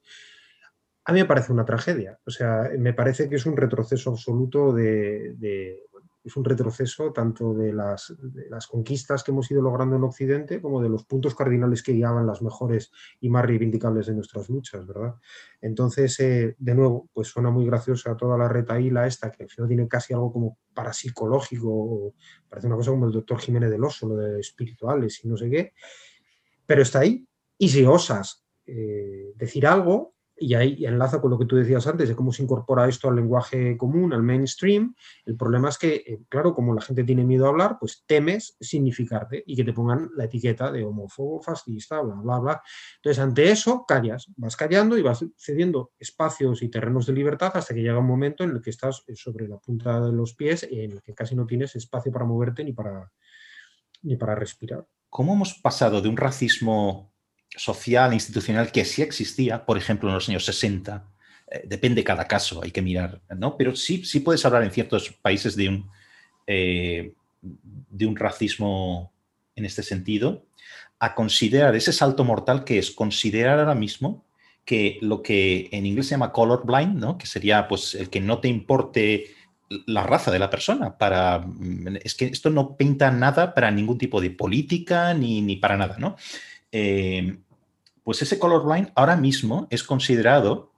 A 1.09 1.11
mí 1.11 1.21
me 1.21 1.25
parece 1.25 1.51
una 1.51 1.65
tragedia. 1.65 2.19
O 2.23 2.29
sea, 2.29 2.69
me 2.77 2.93
parece 2.93 3.27
que 3.27 3.37
es 3.37 3.45
un 3.47 3.57
retroceso 3.57 4.11
absoluto 4.11 4.71
de, 4.71 5.79
es 6.23 6.37
un 6.37 6.45
retroceso 6.45 7.11
tanto 7.11 7.55
de 7.55 7.73
las, 7.73 8.13
conquistas 8.69 9.23
que 9.23 9.31
hemos 9.31 9.49
ido 9.49 9.63
logrando 9.63 9.95
en 9.95 10.03
Occidente 10.03 10.61
como 10.61 10.79
de 10.83 10.89
los 10.89 11.05
puntos 11.05 11.33
cardinales 11.33 11.81
que 11.81 11.93
guiaban 11.93 12.27
las 12.27 12.43
mejores 12.43 12.91
y 13.19 13.29
más 13.29 13.43
reivindicables 13.43 14.05
de 14.05 14.13
nuestras 14.13 14.49
luchas, 14.49 14.85
¿verdad? 14.85 15.15
Entonces, 15.61 16.19
eh, 16.19 16.55
de 16.59 16.75
nuevo, 16.75 17.09
pues 17.11 17.29
suena 17.29 17.49
muy 17.49 17.65
graciosa 17.65 18.15
toda 18.15 18.37
la 18.37 18.47
retaíla 18.47 19.07
esta, 19.07 19.31
que 19.31 19.43
al 19.43 19.49
final 19.49 19.67
tiene 19.67 19.87
casi 19.87 20.13
algo 20.13 20.31
como 20.31 20.59
parapsicológico, 20.75 22.13
parece 22.47 22.67
una 22.67 22.75
cosa 22.75 22.91
como 22.91 23.07
el 23.07 23.13
doctor 23.13 23.39
Jiménez 23.39 23.71
del 23.71 23.83
Oso, 23.83 24.07
lo 24.07 24.15
de 24.15 24.39
espirituales 24.39 25.25
y 25.25 25.27
no 25.27 25.37
sé 25.37 25.49
qué, 25.49 25.73
pero 26.67 26.83
está 26.83 26.99
ahí. 26.99 27.25
Y 27.57 27.69
si 27.69 27.83
osas 27.83 28.45
eh, 28.67 29.33
decir 29.35 29.65
algo, 29.65 30.13
y 30.39 30.53
ahí 30.53 30.85
enlaza 30.85 31.21
con 31.21 31.31
lo 31.31 31.37
que 31.37 31.45
tú 31.45 31.55
decías 31.55 31.85
antes 31.87 32.09
de 32.09 32.15
cómo 32.15 32.31
se 32.31 32.43
incorpora 32.43 32.87
esto 32.87 33.09
al 33.09 33.15
lenguaje 33.15 33.77
común, 33.77 34.13
al 34.13 34.23
mainstream. 34.23 34.95
El 35.25 35.35
problema 35.35 35.69
es 35.69 35.77
que, 35.77 35.95
eh, 35.95 36.21
claro, 36.29 36.53
como 36.53 36.73
la 36.73 36.81
gente 36.81 37.03
tiene 37.03 37.23
miedo 37.23 37.45
a 37.45 37.49
hablar, 37.49 37.77
pues 37.79 38.03
temes 38.05 38.55
significarte 38.59 39.43
y 39.45 39.55
que 39.55 39.63
te 39.63 39.73
pongan 39.73 40.09
la 40.15 40.25
etiqueta 40.25 40.71
de 40.71 40.83
homófobo, 40.83 41.41
fascista, 41.41 42.01
bla, 42.01 42.15
bla, 42.15 42.39
bla. 42.39 42.61
Entonces, 42.97 43.21
ante 43.21 43.51
eso, 43.51 43.85
callas, 43.87 44.31
vas 44.37 44.55
callando 44.55 44.97
y 44.97 45.01
vas 45.01 45.25
cediendo 45.37 45.91
espacios 45.99 46.61
y 46.61 46.69
terrenos 46.69 47.05
de 47.05 47.13
libertad 47.13 47.51
hasta 47.53 47.73
que 47.73 47.81
llega 47.81 47.99
un 47.99 48.07
momento 48.07 48.43
en 48.43 48.51
el 48.51 48.61
que 48.61 48.69
estás 48.69 49.03
eh, 49.07 49.15
sobre 49.15 49.47
la 49.47 49.57
punta 49.57 49.99
de 49.99 50.11
los 50.11 50.33
pies, 50.35 50.67
en 50.69 50.93
el 50.93 51.01
que 51.01 51.13
casi 51.13 51.35
no 51.35 51.45
tienes 51.45 51.75
espacio 51.75 52.11
para 52.11 52.25
moverte 52.25 52.63
ni 52.63 52.73
para, 52.73 53.11
ni 54.01 54.15
para 54.15 54.35
respirar. 54.35 54.85
¿Cómo 55.09 55.33
hemos 55.33 55.55
pasado 55.55 56.01
de 56.01 56.09
un 56.09 56.17
racismo 56.17 57.11
social, 57.55 58.13
institucional 58.13 58.71
que 58.71 58.85
sí 58.85 59.01
existía, 59.01 59.65
por 59.65 59.77
ejemplo, 59.77 60.09
en 60.09 60.15
los 60.15 60.29
años 60.29 60.45
60. 60.45 61.05
Eh, 61.51 61.63
depende 61.65 62.03
cada 62.03 62.27
caso, 62.27 62.61
hay 62.63 62.71
que 62.71 62.81
mirar, 62.81 63.21
¿no? 63.37 63.57
Pero 63.57 63.75
sí, 63.75 64.05
sí 64.05 64.19
puedes 64.19 64.45
hablar 64.45 64.63
en 64.63 64.71
ciertos 64.71 65.11
países 65.21 65.55
de 65.55 65.69
un, 65.69 65.89
eh, 66.47 67.13
de 67.41 68.05
un 68.05 68.15
racismo 68.15 69.11
en 69.55 69.65
este 69.65 69.83
sentido, 69.83 70.45
a 70.99 71.15
considerar 71.15 71.75
ese 71.75 71.93
salto 71.93 72.23
mortal 72.23 72.63
que 72.63 72.77
es 72.77 72.91
considerar 72.91 73.59
ahora 73.59 73.75
mismo 73.75 74.25
que 74.65 74.99
lo 75.01 75.23
que 75.23 75.69
en 75.71 75.85
inglés 75.85 76.07
se 76.07 76.11
llama 76.11 76.31
colorblind, 76.31 76.97
¿no? 76.97 77.17
que 77.17 77.25
sería 77.25 77.67
pues 77.67 77.95
el 77.95 78.09
que 78.09 78.21
no 78.21 78.39
te 78.39 78.47
importe 78.47 79.33
la 79.87 80.03
raza 80.03 80.31
de 80.31 80.39
la 80.39 80.49
persona. 80.49 80.97
Para, 80.97 81.39
mm, 81.39 81.97
es 82.03 82.15
que 82.15 82.25
esto 82.25 82.49
no 82.49 82.75
pinta 82.75 83.11
nada 83.11 83.53
para 83.53 83.71
ningún 83.71 83.97
tipo 83.97 84.21
de 84.21 84.31
política 84.31 85.13
ni, 85.13 85.41
ni 85.41 85.55
para 85.55 85.77
nada, 85.77 85.97
¿no? 85.97 86.15
Eh, 86.71 87.39
pues 88.03 88.21
ese 88.21 88.39
colorblind 88.39 88.91
ahora 88.95 89.15
mismo 89.15 89.67
es 89.69 89.83
considerado, 89.83 90.71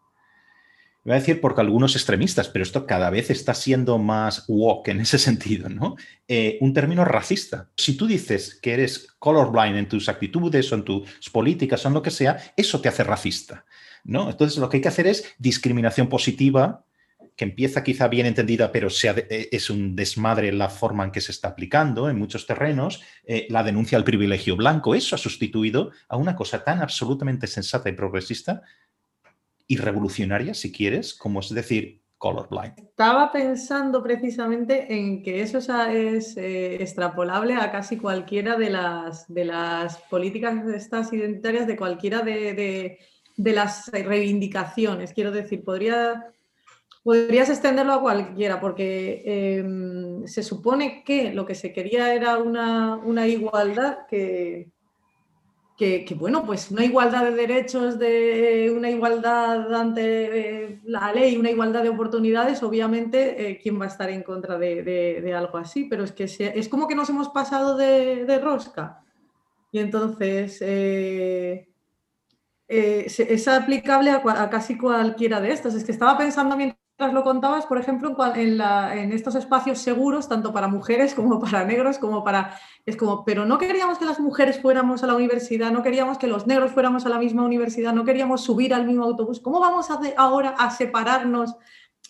voy 1.04 1.13
a 1.13 1.19
decir 1.19 1.39
porque 1.39 1.62
algunos 1.62 1.95
extremistas, 1.95 2.49
pero 2.49 2.63
esto 2.63 2.86
cada 2.86 3.10
vez 3.10 3.30
está 3.30 3.54
siendo 3.54 3.97
más 3.97 4.45
woke 4.47 4.89
en 4.89 4.99
ese 4.99 5.17
sentido, 5.19 5.69
¿no? 5.69 5.95
Eh, 6.27 6.58
un 6.62 6.73
término 6.73 7.06
racista. 7.06 7.69
Si 7.77 7.95
tú 7.95 8.06
dices 8.06 8.60
que 8.62 8.73
eres 8.73 9.08
colorblind 9.19 9.77
en 9.77 9.88
tus 9.88 10.10
actitudes 10.10 10.71
o 10.71 10.75
en 10.75 10.84
tus 10.84 11.30
políticas 11.32 11.86
o 11.86 11.88
en 11.88 11.93
lo 11.93 12.01
que 12.01 12.12
sea, 12.12 12.38
eso 12.58 12.82
te 12.82 12.89
hace 12.89 13.04
racista, 13.04 13.65
¿no? 14.04 14.30
Entonces 14.30 14.58
lo 14.58 14.69
que 14.69 14.77
hay 14.77 14.82
que 14.82 14.89
hacer 14.89 15.08
es 15.08 15.34
discriminación 15.38 16.10
positiva 16.10 16.86
que 17.36 17.46
empieza 17.46 17.84
quizá 17.84 18.08
bien 18.08 18.26
entendida, 18.26 18.72
pero 18.72 18.88
eh, 18.89 19.50
es 19.52 19.70
un 19.70 19.96
desmadre 19.96 20.52
la 20.52 20.70
forma 20.70 21.06
en 21.06 21.12
que 21.12 21.22
se 21.22 21.32
está 21.32 21.50
aplicando 21.50 22.10
en 22.10 22.17
muchos 22.17 22.46
terrenos, 22.46 23.02
eh, 23.26 23.48
la 23.50 23.63
denuncia 23.63 23.98
al 23.98 24.04
privilegio 24.04 24.56
blanco, 24.56 24.96
eso 24.96 25.15
ha 25.15 25.17
sustituido 25.17 25.91
a 26.08 26.17
una 26.17 26.36
cosa 26.36 26.63
tan 26.63 26.82
absolutamente 26.82 27.48
sensata 27.48 27.89
y 27.89 27.94
progresista 27.94 28.62
y 29.67 29.78
revolucionaria, 29.78 30.54
si 30.54 30.72
quieres, 30.72 31.13
como 31.13 31.39
es 31.39 31.50
decir, 31.50 32.02
colorblind. 32.17 32.78
Estaba 32.78 33.32
pensando 33.32 34.04
precisamente 34.04 34.94
en 34.94 35.24
que 35.24 35.41
eso 35.41 35.58
es 35.58 36.38
eh, 36.38 36.76
extrapolable 36.76 37.56
a 37.56 37.72
casi 37.72 37.98
cualquiera 37.98 38.58
de 38.58 38.70
las, 38.70 39.28
de 39.34 39.46
las 39.46 39.98
políticas 39.98 40.67
estas 40.67 41.12
identitarias, 41.13 41.65
de 41.65 41.78
cualquiera 41.78 42.22
de, 42.22 43.00
de 43.36 43.54
las 43.54 43.88
reivindicaciones. 43.88 45.13
Quiero 45.13 45.32
decir, 45.32 45.63
podría 45.63 46.32
Podrías 47.04 47.50
extenderlo 47.50 47.94
a 47.94 48.02
cualquiera, 48.02 48.60
porque 48.60 49.24
em, 49.26 50.28
se 50.28 50.44
supone 50.44 51.04
que 51.04 51.34
lo 51.34 51.46
que 51.48 51.56
se 51.56 51.74
quería 51.74 52.14
era 52.14 52.38
una, 52.38 53.28
igualdad 53.28 54.06
que, 54.08 54.70
que, 55.76 56.06
bueno, 56.16 56.46
pues 56.46 56.70
una 56.70 56.86
igualdad 56.86 57.24
de 57.24 57.32
derechos, 57.32 57.98
de 57.98 58.72
una 58.76 58.92
igualdad 58.92 59.74
ante 59.74 60.04
eh, 60.66 60.80
la 60.84 61.12
ley, 61.12 61.38
una 61.38 61.50
igualdad 61.50 61.82
de 61.82 61.90
oportunidades, 61.90 62.62
obviamente, 62.62 63.50
eh, 63.50 63.60
¿quién 63.60 63.82
va 63.82 63.86
a 63.86 63.88
estar 63.88 64.12
en 64.12 64.22
contra 64.22 64.60
de, 64.60 65.34
algo 65.36 65.58
así? 65.58 65.86
Pero 65.86 66.04
es 66.04 66.12
que 66.12 66.26
es 66.26 66.70
como 66.70 66.88
que 66.88 66.94
nos 66.94 67.10
hemos 67.10 67.30
pasado 67.30 67.76
de, 67.78 68.40
rosca. 68.44 69.04
Y 69.72 69.80
entonces 69.80 70.60
eh, 70.62 71.68
es 72.68 73.48
aplicable 73.48 74.12
a, 74.12 74.50
casi 74.52 74.78
cualquiera 74.78 75.42
de 75.42 75.52
estas. 75.52 75.74
Es 75.74 75.84
que 75.84 75.94
estaba 75.94 76.16
pensando 76.16 76.56
mientras 76.56 76.81
lo 77.10 77.24
contabas, 77.24 77.66
por 77.66 77.78
ejemplo, 77.80 78.16
en, 78.36 79.12
estos 79.12 79.36
espacios 79.36 79.80
seguros, 79.80 80.30
tanto 80.30 80.54
para 80.54 80.68
mujeres 80.68 81.14
como 81.16 81.40
para 81.40 81.66
negros, 81.66 81.98
como 81.98 82.24
para... 82.24 82.58
Es 82.86 82.96
como, 82.96 83.26
pero 83.26 83.46
no 83.46 83.58
queríamos 83.58 83.98
que 83.98 84.06
las 84.06 84.20
mujeres 84.20 84.62
fuéramos 84.62 85.04
a 85.04 85.08
la 85.08 85.16
universidad, 85.16 85.72
no 85.72 85.84
queríamos 85.84 86.18
que 86.18 86.28
los 86.28 86.48
negros 86.48 86.72
fuéramos 86.72 87.06
a 87.06 87.10
la 87.10 87.20
misma 87.20 87.44
universidad, 87.44 87.94
no 87.94 88.06
queríamos 88.06 88.44
subir 88.44 88.74
al 88.74 88.86
mismo 88.86 89.04
autobús. 89.04 89.40
¿Cómo 89.40 89.60
vamos 89.60 89.90
a 89.90 90.00
ahora 90.18 90.50
a 90.58 90.70
separarnos 90.72 91.56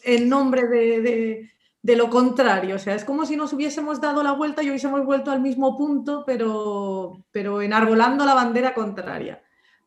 en 0.03 0.29
nombre 0.29 0.67
de, 0.67 1.95
lo 1.95 2.09
contrario? 2.09 2.75
O 2.75 2.79
sea, 2.79 2.95
es 2.95 3.05
como 3.05 3.25
si 3.25 3.35
nos 3.35 3.53
hubiésemos 3.53 4.01
dado 4.01 4.23
la 4.23 4.33
vuelta 4.33 4.63
y 4.63 4.69
hubiésemos 4.69 5.05
vuelto 5.05 5.31
al 5.31 5.41
mismo 5.41 5.77
punto, 5.77 6.23
pero, 6.25 7.23
pero 7.31 7.61
enarbolando 7.61 8.25
la 8.25 8.33
bandera 8.33 8.73
contraria. 8.73 9.41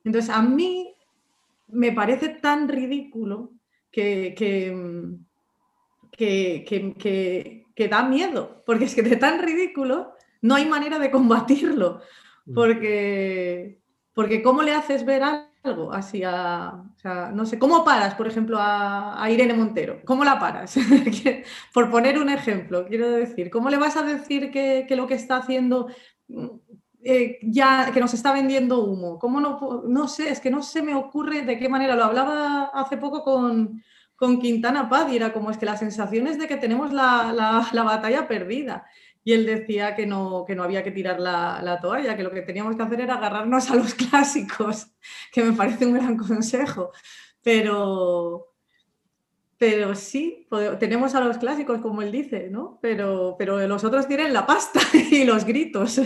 Entonces, 0.04 0.30
a 0.30 0.42
mí 0.42 0.94
me 1.68 1.92
parece 1.92 2.28
tan 2.28 2.68
ridículo 2.68 3.53
que, 3.94 4.34
que, 7.76 7.88
da 7.88 8.02
miedo, 8.02 8.62
porque 8.66 8.84
es 8.86 8.94
que 8.94 9.02
de 9.02 9.16
tan 9.16 9.40
ridículo 9.40 10.14
no 10.42 10.54
hay 10.56 10.66
manera 10.66 10.98
de 10.98 11.10
combatirlo, 11.10 12.00
mm. 12.46 12.54
porque, 12.54 13.80
porque 14.12 14.42
¿cómo 14.42 14.62
le 14.62 14.72
haces 14.72 15.04
ver 15.04 15.22
algo 15.62 15.92
así 15.92 16.22
a, 16.24 16.82
no 17.32 17.46
sé, 17.46 17.58
¿cómo 17.58 17.84
paras, 17.84 18.14
por 18.14 18.26
ejemplo, 18.26 18.58
a, 18.60 19.26
Irene 19.30 19.54
Montero? 19.54 20.00
¿Cómo 20.04 20.24
la 20.24 20.38
paras? 20.38 20.76
por 21.72 21.90
poner 21.90 22.18
un 22.18 22.28
ejemplo, 22.28 22.86
quiero 22.86 23.10
decir, 23.10 23.50
¿cómo 23.50 23.70
le 23.70 23.78
vas 23.78 23.96
a 23.96 24.02
decir 24.02 24.50
que, 24.50 24.86
lo 24.90 25.06
que 25.06 25.14
está 25.14 25.36
haciendo 25.36 25.88
eh, 27.04 27.38
ya 27.42 27.90
que 27.92 28.00
nos 28.00 28.14
está 28.14 28.32
vendiendo 28.32 28.82
humo. 28.82 29.18
¿Cómo 29.18 29.40
no, 29.40 29.82
no 29.86 30.08
sé, 30.08 30.30
es 30.30 30.40
que 30.40 30.50
no 30.50 30.62
se 30.62 30.82
me 30.82 30.94
ocurre 30.94 31.42
de 31.42 31.58
qué 31.58 31.68
manera. 31.68 31.94
Lo 31.94 32.04
hablaba 32.04 32.70
hace 32.72 32.96
poco 32.96 33.22
con, 33.22 33.82
con 34.16 34.40
Quintana 34.40 34.88
Paz 34.88 35.12
y 35.12 35.16
era 35.16 35.32
como 35.32 35.50
es 35.50 35.58
que 35.58 35.66
la 35.66 35.76
sensación 35.76 36.26
es 36.26 36.38
de 36.38 36.46
que 36.46 36.56
tenemos 36.56 36.92
la, 36.92 37.70
batalla 37.72 38.26
perdida. 38.26 38.86
Y 39.22 39.32
él 39.32 39.46
decía 39.46 39.94
que 39.94 40.06
no, 40.06 40.44
que 40.46 40.54
no 40.54 40.62
había 40.62 40.82
que 40.82 40.90
tirar 40.90 41.20
la, 41.20 41.78
toalla, 41.80 42.16
que 42.16 42.22
lo 42.22 42.30
que 42.30 42.42
teníamos 42.42 42.76
que 42.76 42.82
hacer 42.82 43.02
era 43.02 43.14
agarrarnos 43.16 43.70
a 43.70 43.76
los 43.76 43.94
clásicos, 43.94 44.88
que 45.32 45.42
me 45.42 45.52
parece 45.52 45.86
un 45.86 45.94
gran 45.94 46.16
consejo. 46.16 46.90
Pero, 47.42 48.53
pero 49.58 49.94
sí, 49.94 50.46
tenemos 50.78 51.14
a 51.14 51.20
los 51.20 51.38
clásicos, 51.38 51.80
como 51.80 52.02
él 52.02 52.12
dice, 52.12 52.48
¿no? 52.50 52.78
Pero, 52.82 53.36
pero 53.38 53.66
los 53.66 53.84
otros 53.84 54.06
tienen 54.08 54.32
la 54.32 54.46
pasta 54.46 54.80
y 55.10 55.24
los 55.24 55.44
gritos. 55.44 56.00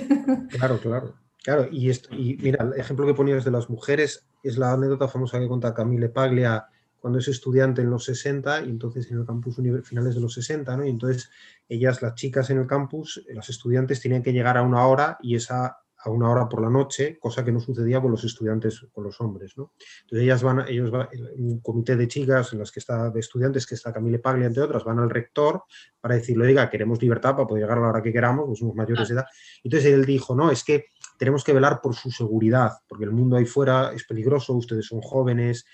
Claro, 0.50 0.78
claro. 0.78 1.14
Claro, 1.42 1.66
y, 1.70 2.36
mira, 2.42 2.64
el 2.64 2.78
ejemplo 2.78 3.06
que 3.06 3.14
ponías 3.14 3.44
de 3.44 3.50
las 3.50 3.70
mujeres 3.70 4.28
es 4.42 4.58
la 4.58 4.72
anécdota 4.72 5.08
famosa 5.08 5.38
que 5.38 5.48
cuenta 5.48 5.72
Camille 5.72 6.10
Paglia 6.10 6.66
cuando 7.00 7.20
es 7.20 7.28
estudiante 7.28 7.80
en 7.80 7.90
los 7.90 8.04
60 8.04 8.64
y 8.64 8.70
entonces 8.70 9.10
en 9.10 9.20
el 9.20 9.24
campus 9.24 9.56
finales 9.84 10.14
de 10.14 10.20
los 10.20 10.34
60, 10.34 10.76
¿no? 10.76 10.84
Y 10.84 10.90
entonces 10.90 11.30
ellas, 11.68 12.02
las 12.02 12.16
chicas 12.16 12.50
en 12.50 12.58
el 12.58 12.66
campus, 12.66 13.24
las 13.28 13.48
estudiantes 13.48 14.00
tenían 14.00 14.22
que 14.22 14.32
llegar 14.32 14.58
a 14.58 14.62
una 14.62 14.86
hora 14.86 15.16
y 15.22 15.36
esa 15.36 15.78
a 16.00 16.10
una 16.10 16.30
hora 16.30 16.48
por 16.48 16.62
la 16.62 16.70
noche, 16.70 17.18
cosa 17.18 17.44
que 17.44 17.52
no 17.52 17.60
sucedía 17.60 18.00
con 18.00 18.10
los 18.10 18.24
estudiantes, 18.24 18.86
con 18.92 19.04
los 19.04 19.20
hombres. 19.20 19.56
¿no? 19.56 19.72
Entonces 20.02 20.24
ellas 20.24 20.42
van, 20.42 20.64
ellos 20.68 20.90
van, 20.90 21.08
un 21.36 21.60
comité 21.60 21.96
de 21.96 22.06
chicas 22.06 22.52
en 22.52 22.60
las 22.60 22.70
que 22.70 22.80
está, 22.80 23.10
de 23.10 23.20
estudiantes, 23.20 23.66
que 23.66 23.74
está 23.74 23.92
Camille 23.92 24.18
Paglia, 24.18 24.46
entre 24.46 24.62
otras, 24.62 24.84
van 24.84 24.98
al 24.98 25.10
rector 25.10 25.64
para 26.00 26.14
decirle, 26.14 26.46
oiga, 26.46 26.70
queremos 26.70 27.02
libertad 27.02 27.34
para 27.34 27.46
poder 27.46 27.64
llegar 27.64 27.78
a 27.78 27.80
la 27.82 27.88
hora 27.88 28.02
que 28.02 28.12
queramos, 28.12 28.46
pues 28.46 28.58
somos 28.60 28.76
mayores 28.76 29.08
de 29.08 29.14
edad. 29.14 29.26
Entonces 29.64 29.92
él 29.92 30.04
dijo, 30.04 30.34
no, 30.34 30.50
es 30.50 30.62
que 30.62 30.86
tenemos 31.18 31.42
que 31.42 31.52
velar 31.52 31.80
por 31.80 31.94
su 31.96 32.12
seguridad, 32.12 32.72
porque 32.88 33.04
el 33.04 33.10
mundo 33.10 33.36
ahí 33.36 33.44
fuera 33.44 33.92
es 33.92 34.04
peligroso, 34.04 34.54
ustedes 34.54 34.86
son 34.86 35.00
jóvenes. 35.00 35.66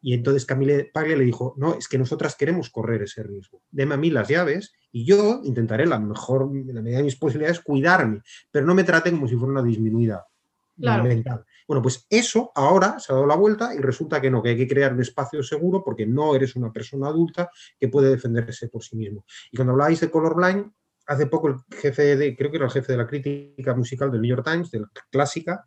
Y 0.00 0.14
entonces 0.14 0.46
Camille 0.46 0.90
Paglia 0.92 1.16
le 1.16 1.24
dijo, 1.24 1.54
no, 1.56 1.74
es 1.74 1.88
que 1.88 1.98
nosotras 1.98 2.36
queremos 2.36 2.70
correr 2.70 3.02
ese 3.02 3.24
riesgo. 3.24 3.62
Deme 3.70 3.94
a 3.94 3.98
mí 3.98 4.10
las 4.10 4.28
llaves 4.28 4.72
y 4.92 5.04
yo 5.04 5.40
intentaré 5.42 5.86
la 5.86 5.98
mejor, 5.98 6.50
en 6.52 6.74
la 6.74 6.82
medida 6.82 6.98
de 6.98 7.04
mis 7.04 7.16
posibilidades, 7.16 7.60
cuidarme, 7.60 8.20
pero 8.50 8.66
no 8.66 8.74
me 8.74 8.84
trate 8.84 9.10
como 9.10 9.26
si 9.26 9.36
fuera 9.36 9.52
una 9.52 9.62
disminuida 9.62 10.26
mental. 10.76 11.44
Bueno, 11.66 11.82
pues 11.82 12.06
eso 12.10 12.50
ahora 12.54 12.98
se 12.98 13.12
ha 13.12 13.14
dado 13.14 13.26
la 13.26 13.36
vuelta 13.36 13.74
y 13.74 13.78
resulta 13.78 14.20
que 14.20 14.30
no, 14.30 14.42
que 14.42 14.50
hay 14.50 14.56
que 14.56 14.68
crear 14.68 14.92
un 14.92 15.00
espacio 15.00 15.42
seguro 15.42 15.82
porque 15.84 16.06
no 16.06 16.34
eres 16.34 16.56
una 16.56 16.72
persona 16.72 17.08
adulta 17.08 17.50
que 17.78 17.88
puede 17.88 18.10
defenderse 18.10 18.68
por 18.68 18.82
sí 18.82 18.96
mismo. 18.96 19.24
Y 19.50 19.56
cuando 19.56 19.72
habláis 19.72 20.00
de 20.00 20.10
colorblind, 20.10 20.70
hace 21.06 21.26
poco 21.26 21.48
el 21.48 21.56
jefe 21.70 22.16
de, 22.16 22.36
creo 22.36 22.50
que 22.50 22.56
era 22.56 22.66
el 22.66 22.72
jefe 22.72 22.92
de 22.92 22.98
la 22.98 23.06
crítica 23.06 23.74
musical 23.74 24.10
del 24.10 24.20
New 24.20 24.30
York 24.30 24.44
Times, 24.44 24.70
de 24.70 24.80
la 24.80 24.90
clásica, 25.10 25.64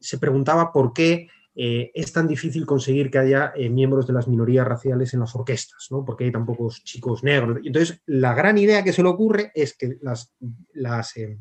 se 0.00 0.18
preguntaba 0.18 0.72
por 0.72 0.92
qué 0.92 1.28
eh, 1.58 1.90
es 1.94 2.12
tan 2.12 2.28
difícil 2.28 2.66
conseguir 2.66 3.10
que 3.10 3.16
haya 3.16 3.54
eh, 3.56 3.70
miembros 3.70 4.06
de 4.06 4.12
las 4.12 4.28
minorías 4.28 4.68
raciales 4.68 5.14
en 5.14 5.20
las 5.20 5.34
orquestas, 5.34 5.88
¿no? 5.90 6.04
Porque 6.04 6.24
hay 6.24 6.32
tan 6.32 6.44
pocos 6.44 6.84
chicos 6.84 7.24
negros. 7.24 7.60
Entonces, 7.64 8.02
la 8.04 8.34
gran 8.34 8.58
idea 8.58 8.84
que 8.84 8.92
se 8.92 9.02
le 9.02 9.08
ocurre 9.08 9.52
es 9.54 9.74
que 9.74 9.96
las, 10.02 11.16
eh, 11.16 11.38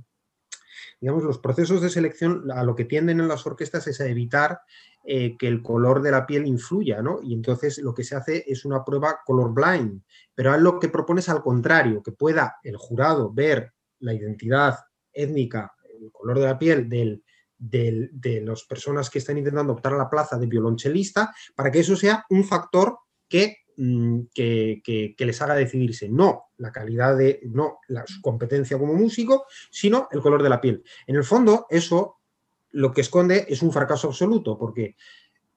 digamos, 1.02 1.22
los 1.22 1.40
procesos 1.40 1.82
de 1.82 1.90
selección 1.90 2.50
a 2.50 2.64
lo 2.64 2.78
que 2.78 2.86
tienden 2.86 3.20
en 3.20 3.28
las 3.28 3.46
orquestas 3.46 3.88
es 3.88 4.00
a 4.00 4.08
evitar 4.08 4.60
que 5.08 5.48
el 5.48 5.62
color 5.62 6.02
de 6.02 6.10
la 6.10 6.26
piel 6.26 6.48
influya, 6.48 7.00
¿no? 7.00 7.20
Y 7.22 7.36
entonces 7.36 7.78
lo 7.78 7.94
que 7.94 8.04
se 8.04 8.16
hace 8.16 8.44
es 8.48 8.66
una 8.66 8.84
prueba 8.84 9.20
color 9.24 9.54
blind, 9.54 10.02
pero 10.34 10.58
lo 10.58 10.80
que 10.80 10.90
propone 10.90 11.20
es 11.20 11.30
al 11.30 11.44
contrario, 11.44 12.02
que 12.02 12.12
pueda 12.12 12.56
el 12.64 12.76
jurado 12.76 13.32
ver 13.32 13.72
la 14.00 14.16
identidad 14.16 14.80
étnica, 15.14 15.76
el 16.02 16.12
color 16.12 16.40
de 16.40 16.46
la 16.46 16.58
piel 16.58 16.90
del, 16.90 17.24
de, 17.58 18.42
las 18.44 18.64
personas 18.64 19.10
que 19.10 19.20
están 19.20 19.38
intentando 19.38 19.74
optar 19.74 19.94
a 19.94 19.98
la 19.98 20.10
plaza 20.10 20.38
de 20.38 20.48
violonchelista 20.48 21.34
para 21.56 21.72
que 21.72 21.80
eso 21.80 21.96
sea 21.96 22.26
un 22.30 22.44
factor 22.44 22.98
mm, 23.78 24.20
que, 24.34 24.82
que, 24.84 25.26
les 25.26 25.42
haga 25.42 25.56
decidirse 25.56 26.10
no 26.10 26.46
la 26.58 26.72
calidad 26.72 27.18
de, 27.18 27.42
no 27.46 27.80
la, 27.88 28.06
su 28.06 28.22
competencia 28.22 28.78
como 28.78 28.94
músico, 28.94 29.46
sino 29.72 30.08
el 30.12 30.22
color 30.22 30.44
de 30.44 30.50
la 30.50 30.62
piel. 30.62 30.84
En 31.08 31.16
el 31.16 31.24
fondo, 31.24 31.66
eso 31.70 32.18
lo 32.72 32.92
que 32.92 33.02
esconde 33.02 33.46
es 33.48 33.62
un 33.62 33.72
fracaso 33.72 34.08
absoluto, 34.08 34.58
porque 34.58 34.96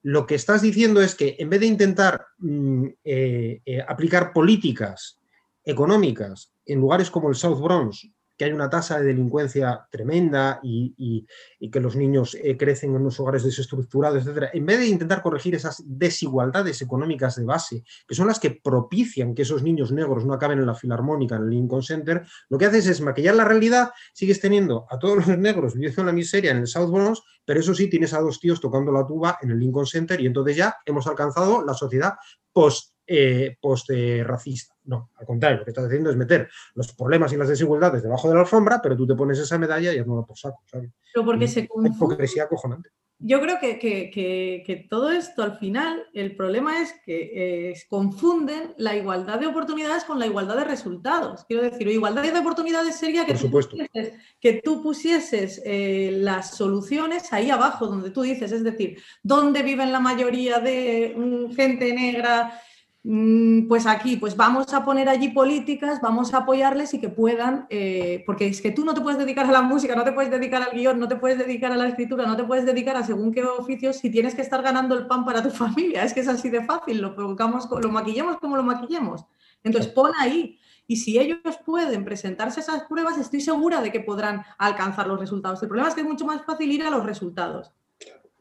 lo 0.03 0.25
que 0.25 0.35
estás 0.35 0.61
diciendo 0.61 1.01
es 1.01 1.15
que 1.15 1.35
en 1.39 1.49
vez 1.49 1.59
de 1.59 1.65
intentar 1.65 2.25
mm, 2.37 2.85
eh, 3.03 3.61
eh, 3.65 3.81
aplicar 3.85 4.31
políticas 4.31 5.19
económicas 5.63 6.53
en 6.65 6.79
lugares 6.79 7.11
como 7.11 7.29
el 7.29 7.35
South 7.35 7.61
Bronx 7.61 8.07
que 8.39 8.45
hay 8.45 8.53
una 8.53 8.69
tasa 8.69 8.97
de 8.97 9.07
delincuencia 9.07 9.85
tremenda 9.91 10.61
y, 10.63 11.27
que 11.69 11.79
los 11.81 11.97
niños 11.97 12.37
eh, 12.41 12.55
crecen 12.55 12.91
en 12.91 13.01
unos 13.01 13.19
hogares 13.19 13.43
desestructurados, 13.43 14.25
etc. 14.25 14.45
En 14.53 14.65
vez 14.65 14.79
de 14.79 14.87
intentar 14.87 15.21
corregir 15.21 15.55
esas 15.55 15.83
desigualdades 15.85 16.81
económicas 16.81 17.35
de 17.35 17.43
base, 17.43 17.83
que 18.07 18.15
son 18.15 18.27
las 18.27 18.39
que 18.39 18.51
propician 18.51 19.35
que 19.35 19.41
esos 19.41 19.61
niños 19.61 19.91
negros 19.91 20.25
no 20.25 20.33
acaben 20.33 20.59
en 20.59 20.67
la 20.67 20.73
filarmónica, 20.73 21.35
en 21.35 21.43
el 21.43 21.49
Lincoln 21.49 21.83
Center, 21.83 22.25
lo 22.47 22.57
que 22.57 22.65
haces 22.65 22.87
es 22.87 23.01
maquillar 23.01 23.35
la 23.35 23.43
realidad, 23.43 23.91
sigues 24.13 24.39
teniendo 24.39 24.87
a 24.89 24.97
todos 24.97 25.27
los 25.27 25.37
negros 25.37 25.73
viviendo 25.73 26.01
en 26.03 26.07
la 26.07 26.13
miseria 26.13 26.51
en 26.51 26.59
el 26.59 26.67
South 26.67 26.91
Bronx, 26.91 27.21
pero 27.43 27.59
eso 27.59 27.73
sí, 27.73 27.89
tienes 27.89 28.13
a 28.13 28.21
dos 28.21 28.39
tíos 28.39 28.61
tocando 28.61 28.93
la 28.93 29.05
tuba 29.05 29.37
en 29.41 29.51
el 29.51 29.59
Lincoln 29.59 29.85
Center 29.85 30.21
y 30.21 30.27
entonces 30.27 30.55
ya 30.55 30.77
hemos 30.85 31.05
alcanzado 31.07 31.65
la 31.65 31.73
sociedad 31.73 32.13
post 32.53 32.93
eh, 33.11 33.57
post-racista. 33.59 34.75
No, 34.89 35.11
al 35.17 35.25
contrario, 35.27 35.59
lo 35.59 35.65
que 35.65 35.69
estás 35.69 35.85
haciendo 35.85 36.09
es 36.09 36.15
meter 36.15 36.49
los 36.73 36.91
problemas 36.93 37.31
y 37.31 37.37
las 37.37 37.47
desigualdades 37.47 38.01
debajo 38.01 38.27
de 38.27 38.33
la 38.33 38.39
alfombra, 38.41 38.79
pero 38.81 38.97
tú 38.97 39.05
te 39.05 39.13
pones 39.13 39.37
esa 39.37 39.59
medalla 39.59 39.93
y 39.93 39.99
es 39.99 40.07
nuevo 40.07 40.25
por 40.25 40.35
saco. 40.35 40.63
¿sabes? 40.65 40.89
Pero 41.13 41.23
porque 41.23 41.47
se 41.47 41.69
hipocresía 41.85 42.45
acojonante. 42.45 42.89
Yo 43.21 43.39
creo 43.39 43.59
que, 43.59 44.87
todo 44.89 45.11
esto 45.11 45.43
al 45.43 45.59
final, 45.59 46.07
el 46.13 46.35
problema 46.35 46.81
es 46.81 46.95
que 47.05 47.69
eh, 47.69 47.73
confunden 47.87 48.73
la 48.77 48.95
igualdad 48.95 49.39
de 49.39 49.45
oportunidades 49.45 50.05
con 50.05 50.17
la 50.17 50.25
igualdad 50.25 50.55
de 50.55 50.63
resultados. 50.63 51.45
Quiero 51.45 51.63
decir, 51.63 51.87
igualdad 51.89 52.23
de 52.23 52.39
oportunidades 52.39 52.95
sería 52.95 53.27
que, 53.27 53.35
tú 53.35 53.51
pusieses, 53.51 54.13
que 54.39 54.61
tú 54.63 54.81
pusieses 54.81 55.61
eh, 55.65 56.11
las 56.13 56.55
soluciones 56.55 57.31
ahí 57.31 57.51
abajo, 57.51 57.85
donde 57.85 58.09
tú 58.09 58.23
dices, 58.23 58.53
es 58.53 58.63
decir, 58.63 58.97
dónde 59.21 59.61
viven 59.61 59.91
la 59.91 59.99
mayoría 59.99 60.59
de 60.59 61.13
mm, 61.15 61.53
gente 61.53 61.93
negra 61.93 62.59
pues 63.01 63.85
aquí, 63.85 64.17
pues 64.17 64.35
vamos 64.35 64.73
a 64.73 64.83
poner 64.83 65.07
allí 65.07 65.29
políticas, 65.29 66.01
vamos 66.01 66.33
a 66.33 66.39
apoyarles 66.39 66.93
y 66.93 66.99
que 66.99 67.07
puedan, 67.07 67.65
eh, 67.69 68.23
porque 68.25 68.47
es 68.47 68.61
que 68.61 68.71
tú 68.71 68.83
no 68.83 68.93
te 68.93 68.99
puedes 68.99 69.17
dedicar 69.17 69.45
a 69.45 69.51
la 69.51 69.61
música, 69.61 69.95
no 69.95 70.03
te 70.03 70.11
puedes 70.11 70.29
dedicar 70.29 70.61
al 70.61 70.71
guion, 70.71 70.99
no 70.99 71.07
te 71.07 71.15
puedes 71.15 71.37
dedicar 71.37 71.71
a 71.71 71.77
la 71.77 71.87
escritura, 71.87 72.25
no 72.25 72.35
te 72.35 72.43
puedes 72.43 72.65
dedicar 72.65 72.97
a 72.97 73.03
según 73.03 73.31
qué 73.31 73.43
oficios 73.43 73.95
si 73.97 74.09
tienes 74.09 74.35
que 74.35 74.41
estar 74.41 74.61
ganando 74.61 74.95
el 74.95 75.07
pan 75.07 75.23
para 75.23 75.41
tu 75.41 75.49
familia. 75.49 76.03
Es 76.03 76.13
que 76.13 76.19
es 76.19 76.27
así 76.27 76.49
de 76.49 76.65
fácil, 76.65 76.99
lo 77.01 77.15
provocamos, 77.15 77.69
lo 77.71 77.89
maquillemos 77.89 78.37
como 78.37 78.57
lo 78.57 78.63
maquillemos. 78.63 79.25
Entonces 79.63 79.91
pon 79.91 80.11
ahí. 80.19 80.59
Y 80.85 80.97
si 80.97 81.19
ellos 81.19 81.39
pueden 81.65 82.03
presentarse 82.03 82.61
esas 82.61 82.83
pruebas, 82.85 83.17
estoy 83.19 83.41
segura 83.41 83.79
de 83.79 83.91
que 83.91 83.99
podrán 83.99 84.43
alcanzar 84.57 85.07
los 85.07 85.19
resultados. 85.19 85.61
El 85.61 85.69
problema 85.69 85.87
es 85.87 85.95
que 85.95 86.01
es 86.01 86.07
mucho 86.07 86.25
más 86.25 86.43
fácil 86.43 86.71
ir 86.71 86.83
a 86.83 86.89
los 86.89 87.05
resultados. 87.05 87.71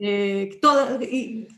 Eh, 0.00 0.60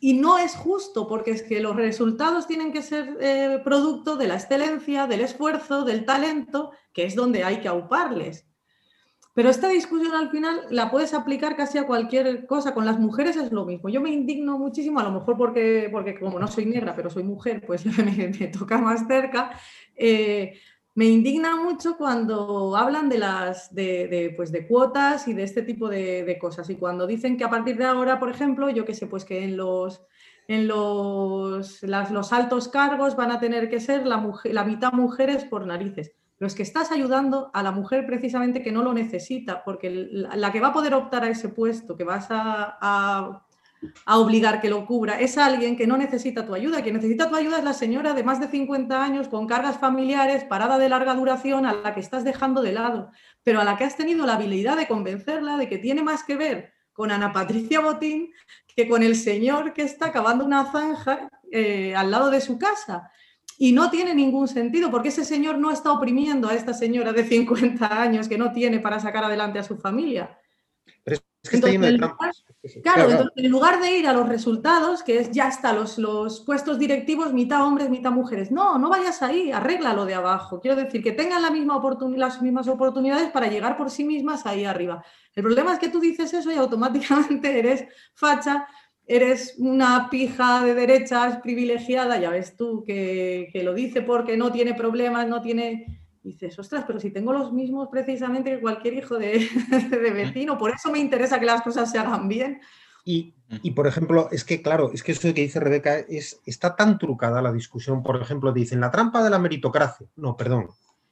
y, 0.01 0.15
no 0.15 0.39
es 0.39 0.57
justo 0.57 1.07
porque 1.07 1.33
es 1.33 1.43
que 1.43 1.61
los 1.61 1.77
resultados 1.77 2.47
tienen 2.47 2.73
que 2.73 2.81
ser 2.81 3.19
eh, 3.21 3.61
producto 3.63 4.17
de 4.17 4.29
la 4.29 4.37
excelencia, 4.37 5.07
del 5.07 5.21
esfuerzo, 5.21 5.85
del 5.85 6.07
talento, 6.07 6.71
que 6.95 7.05
es 7.05 7.15
donde 7.15 7.45
hay 7.45 7.61
que 7.61 7.69
auparles. 7.69 8.47
Pero 9.35 9.49
esta 9.49 9.69
discusión 9.69 10.15
al 10.15 10.31
final 10.31 10.67
la 10.71 10.91
puedes 10.91 11.15
aplicar 11.15 11.55
casi 11.55 11.79
a 11.79 11.87
cualquier 11.87 12.47
cosa. 12.47 12.75
Con 12.75 12.85
las 12.85 12.99
mujeres 12.99 13.37
es 13.37 13.53
lo 13.53 13.65
mismo. 13.65 13.89
Yo 13.89 14.01
me 14.01 14.11
indigno 14.11 14.59
muchísimo, 14.59 14.99
a 15.01 15.05
lo 15.05 15.13
mejor 15.13 15.37
porque, 15.37 15.89
porque 15.93 16.19
como 16.19 16.39
no 16.41 16.49
soy 16.49 16.67
negra, 16.67 16.97
pero 16.97 17.11
soy 17.11 17.23
mujer, 17.23 17.63
pues 17.65 17.85
me, 18.05 18.49
toca 18.49 18.79
más 18.79 19.07
cerca. 19.07 19.53
Eh, 19.95 20.59
me 21.01 21.07
indigna 21.07 21.57
mucho 21.57 21.97
cuando 21.97 22.77
hablan 22.77 23.09
de 23.09 23.17
las 23.17 23.75
de, 23.75 24.35
pues 24.37 24.53
de 24.53 24.67
cuotas 24.67 25.27
y 25.29 25.33
de 25.33 25.45
este 25.45 25.63
tipo 25.63 25.89
de, 25.89 26.37
cosas. 26.39 26.69
Y 26.69 26.77
cuando 26.77 27.07
dicen 27.07 27.39
que 27.39 27.45
a 27.45 27.49
partir 27.49 27.79
de 27.79 27.87
ahora, 27.87 28.21
por 28.21 28.29
ejemplo, 28.29 28.69
yo 28.69 28.85
que 28.85 28.93
sé, 28.93 29.07
pues 29.07 29.25
que 29.25 29.43
en 29.43 29.57
los 29.57 30.03
en 30.47 30.69
los, 30.69 31.83
los 31.83 32.33
altos 32.35 32.69
cargos 32.69 33.17
van 33.17 33.31
a 33.31 33.41
tener 33.41 33.71
que 33.71 33.81
ser 33.81 34.07
la, 34.07 34.19
mujer, 34.19 34.53
la 34.53 34.65
mitad 34.65 34.93
mujeres 34.93 35.45
por 35.45 35.67
narices. 35.67 36.13
Pero 36.37 36.49
es 36.49 36.55
que 36.55 36.65
estás 36.65 36.93
ayudando 36.93 37.51
a 37.55 37.63
la 37.63 37.73
mujer 37.73 38.05
precisamente 38.05 38.63
que 38.63 38.73
no 38.73 38.83
lo 38.83 38.93
necesita, 38.93 39.65
porque 39.65 39.89
la, 39.89 40.53
que 40.53 40.61
va 40.61 40.69
a 40.69 40.75
poder 40.75 40.93
optar 40.93 41.25
a 41.25 41.31
ese 41.31 41.49
puesto, 41.49 41.97
que 41.97 42.05
vas 42.05 42.27
a 42.31 43.47
obligar 44.07 44.61
que 44.61 44.71
lo 44.71 44.87
cubra. 44.87 45.21
Es 45.21 45.39
alguien 45.39 45.77
que 45.77 45.87
no 45.87 45.97
necesita 45.97 46.47
tu 46.47 46.55
ayuda. 46.55 46.83
Quien 46.83 46.97
necesita 46.97 47.29
tu 47.29 47.37
ayuda 47.37 47.59
es 47.59 47.65
la 47.65 47.73
señora 47.73 48.13
de 48.15 48.23
más 48.23 48.41
de 48.41 48.49
50 48.49 49.03
años 49.03 49.29
con 49.29 49.47
cargas 49.47 49.79
familiares, 49.79 50.45
parada 50.45 50.79
de 50.79 50.89
larga 50.89 51.15
duración, 51.15 51.67
a 51.67 51.73
la 51.73 51.95
que 51.95 52.01
estás 52.01 52.25
dejando 52.25 52.63
de 52.63 52.73
lado, 52.73 53.11
pero 53.43 53.61
a 53.61 53.65
la 53.65 53.77
que 53.77 53.85
has 53.85 53.97
tenido 53.97 54.27
la 54.27 54.35
habilidad 54.35 54.77
de 54.77 54.89
convencerla 54.89 55.57
de 55.57 55.69
que 55.69 55.79
tiene 55.79 56.03
más 56.03 56.25
que 56.25 56.37
ver 56.37 56.73
con 56.93 57.11
Ana 57.11 57.33
Patricia 57.33 57.81
Botín 57.81 58.31
que 58.77 58.89
con 58.89 59.03
el 59.03 59.17
señor 59.17 59.73
que 59.73 59.83
está 59.83 60.13
cavando 60.13 60.45
una 60.45 60.71
zanja 60.71 61.31
eh, 61.51 61.95
al 61.95 62.11
lado 62.11 62.31
de 62.31 62.41
su 62.41 62.59
casa. 62.59 63.11
Y 63.59 63.73
no 63.73 63.91
tiene 63.91 64.15
ningún 64.15 64.49
sentido, 64.49 64.91
porque 64.91 65.09
ese 65.09 65.25
señor 65.25 65.59
no 65.59 65.71
está 65.71 65.93
oprimiendo 65.93 66.49
a 66.49 66.55
esta 66.55 66.73
señora 66.73 67.13
de 67.13 67.25
50 67.25 68.01
años 68.01 68.29
que 68.29 68.39
no 68.39 68.53
tiene 68.53 68.79
para 68.79 69.01
sacar 69.01 69.25
adelante 69.25 69.59
a 69.59 69.63
su 69.63 69.77
familia. 69.77 70.40
Claro, 72.83 73.31
en 73.35 73.51
lugar 73.51 73.81
de 73.81 73.99
ir 73.99 74.07
a 74.07 74.13
los 74.13 74.29
resultados, 74.29 75.03
que 75.03 75.19
es 75.19 75.31
ya 75.31 75.49
está, 75.49 75.73
los, 75.73 75.97
los 75.97 76.41
puestos 76.41 76.79
directivos, 76.79 77.33
mitad 77.33 77.65
hombres, 77.65 77.89
mitad 77.89 78.11
mujeres, 78.11 78.51
no, 78.51 78.79
no 78.79 78.91
vayas 78.91 79.23
ahí, 79.23 79.51
arréglalo 79.51 80.05
de 80.05 80.15
abajo. 80.15 80.61
Quiero 80.61 80.77
decir, 80.77 81.03
que 81.03 81.13
tengan 81.13 81.41
la 81.41 81.51
misma 81.51 81.81
las 82.17 82.43
mismas 82.43 82.69
oportunidades 82.69 83.31
para 83.31 83.47
llegar 83.47 83.79
por 83.79 83.91
sí 83.91 84.05
mismas 84.05 84.45
ahí 84.45 84.67
arriba. 84.67 85.03
El 85.35 85.43
problema 85.43 85.73
es 85.73 85.79
que 85.79 85.89
tú 85.89 85.99
dices 85.99 86.35
eso 86.35 86.53
y 86.53 86.57
automáticamente 86.57 87.59
eres 87.59 87.87
facha, 88.15 88.67
eres 89.07 89.55
una 89.59 90.11
pija 90.11 90.63
de 90.63 90.75
derechas 90.75 91.39
privilegiada, 91.39 92.19
ya 92.19 92.31
ves 92.31 92.55
tú, 92.55 92.85
que, 92.85 93.49
que 93.51 93.63
lo 93.63 93.73
dice 93.73 94.03
porque 94.03 94.37
no 94.37 94.53
tiene 94.53 94.75
problemas, 94.75 95.27
no 95.27 95.41
tiene 95.41 96.00
dices, 96.23 96.59
ostras, 96.59 96.85
pero 96.87 97.01
si 97.01 97.11
tengo 97.11 97.33
los 97.33 97.53
mismos 97.53 97.89
precisamente 97.91 98.51
que 98.51 98.61
cualquier 98.61 98.95
hijo 98.95 99.19
de, 99.19 99.49
de 99.91 100.11
vecino, 100.11 100.59
por 100.59 100.71
eso 100.71 100.91
me 100.91 100.99
interesa 100.99 101.41
que 101.41 101.47
las 101.47 101.63
cosas 101.63 101.91
se 101.91 101.99
hagan 101.99 102.29
bien. 102.29 102.61
Y, 103.05 103.35
y, 103.63 103.71
por 103.73 103.87
ejemplo, 103.87 104.29
es 104.31 104.45
que, 104.45 104.63
claro, 104.63 104.91
es 104.93 105.03
que 105.03 105.13
eso 105.13 105.23
que 105.35 105.43
dice 105.43 105.59
Rebeca 105.59 105.99
es, 105.99 106.41
está 106.47 106.77
tan 106.77 106.99
trucada 106.99 107.43
la 107.43 107.53
discusión. 107.53 108.03
Por 108.03 108.21
ejemplo, 108.21 108.53
dicen 108.53 108.81
la 108.81 108.91
trampa 108.91 109.25
de 109.25 109.31
la 109.31 109.39
meritocracia. 109.39 110.07
No, 110.17 110.37
perdón. 110.37 110.69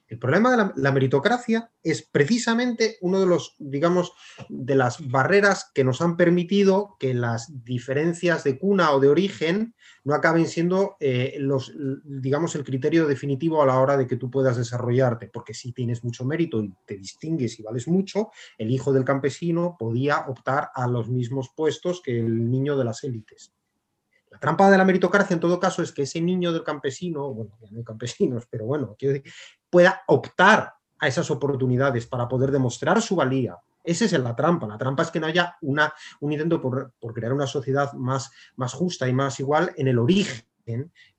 El 0.09 0.17
problema 0.17 0.49
de 0.49 0.71
la, 0.75 0.91
meritocracia 0.91 1.69
es 1.83 2.01
precisamente 2.01 2.97
uno 3.01 3.19
de 3.19 3.27
los, 3.27 3.55
digamos, 3.59 4.13
de 4.49 4.73
las 4.73 5.07
barreras 5.07 5.69
que 5.73 5.83
nos 5.83 6.01
han 6.01 6.17
permitido 6.17 6.97
que 6.99 7.13
las 7.13 7.63
diferencias 7.63 8.43
de 8.43 8.57
cuna 8.57 8.91
o 8.91 8.99
de 8.99 9.07
origen 9.07 9.75
no 10.09 10.15
acaben 10.15 10.47
siendo 10.47 10.97
eh, 10.99 11.37
los, 11.39 11.71
digamos, 12.03 12.55
el 12.55 12.63
criterio 12.63 13.07
definitivo 13.07 13.61
a 13.61 13.65
la 13.65 13.79
hora 13.79 13.95
de 13.95 14.07
que 14.07 14.17
tú 14.17 14.29
puedas 14.29 14.57
desarrollarte, 14.57 15.27
porque 15.27 15.53
si 15.53 15.71
tienes 15.71 16.03
mucho 16.03 16.25
mérito 16.25 16.61
y 16.61 16.73
te 16.85 16.97
distingues 16.97 17.59
y 17.59 17.63
vales 17.63 17.87
mucho, 17.87 18.31
el 18.57 18.71
hijo 18.71 18.91
del 18.91 19.05
campesino 19.05 19.75
podía 19.77 20.25
optar 20.27 20.71
a 20.73 20.87
los 20.87 21.09
mismos 21.09 21.49
puestos 21.55 22.01
que 22.01 22.19
el 22.19 22.49
niño 22.49 22.75
de 22.75 22.85
las 22.85 23.03
élites. 23.03 23.53
La 24.31 24.39
trampa 24.39 24.69
de 24.69 24.77
la 24.77 24.85
meritocracia, 24.85 25.33
en 25.33 25.39
todo 25.39 25.59
caso, 25.59 25.81
es 25.81 25.91
que 25.91 26.03
ese 26.03 26.21
niño 26.21 26.51
del 26.51 26.63
campesino, 26.63 27.33
bueno, 27.33 27.57
ya 27.61 27.69
no 27.71 27.77
hay 27.77 27.83
campesinos, 27.83 28.47
pero 28.49 28.65
bueno, 28.65 28.95
pueda 29.69 30.01
optar 30.07 30.73
a 30.99 31.07
esas 31.07 31.31
oportunidades 31.31 32.05
para 32.07 32.27
poder 32.27 32.51
demostrar 32.51 33.01
su 33.01 33.15
valía. 33.15 33.57
Esa 33.89 34.05
es 34.05 34.13
la 34.13 34.35
trampa. 34.35 34.67
La 34.67 34.77
trampa 34.77 35.01
es 35.01 35.09
que 35.09 35.19
no 35.19 35.25
haya 35.25 35.57
una, 35.61 35.91
un 36.19 36.31
intento 36.31 36.61
por, 36.61 36.93
crear 37.11 37.33
una 37.33 37.47
sociedad 37.47 37.91
más, 37.93 38.29
más 38.55 38.73
justa 38.73 39.09
y 39.09 39.13
más 39.13 39.39
igual 39.39 39.71
en 39.75 39.87
el 39.87 39.97
origen 39.97 40.43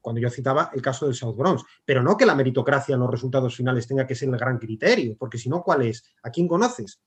cuando 0.00 0.20
yo 0.20 0.30
citaba 0.30 0.70
el 0.72 0.80
caso 0.80 1.06
del 1.06 1.16
South 1.16 1.36
Bronx, 1.36 1.64
pero 1.84 2.04
no 2.04 2.16
que 2.16 2.24
la 2.24 2.36
meritocracia 2.36 2.94
en 2.94 3.00
los 3.00 3.10
resultados 3.10 3.56
finales 3.56 3.88
tenga 3.88 4.06
que 4.06 4.14
ser 4.14 4.28
el 4.28 4.36
gran 4.36 4.58
criterio, 4.58 5.16
porque 5.18 5.38
si 5.38 5.48
no, 5.48 5.60
¿cuál 5.64 5.82
es? 5.82 6.04
¿A 6.22 6.30
quién 6.30 6.46
conoces? 6.46 7.00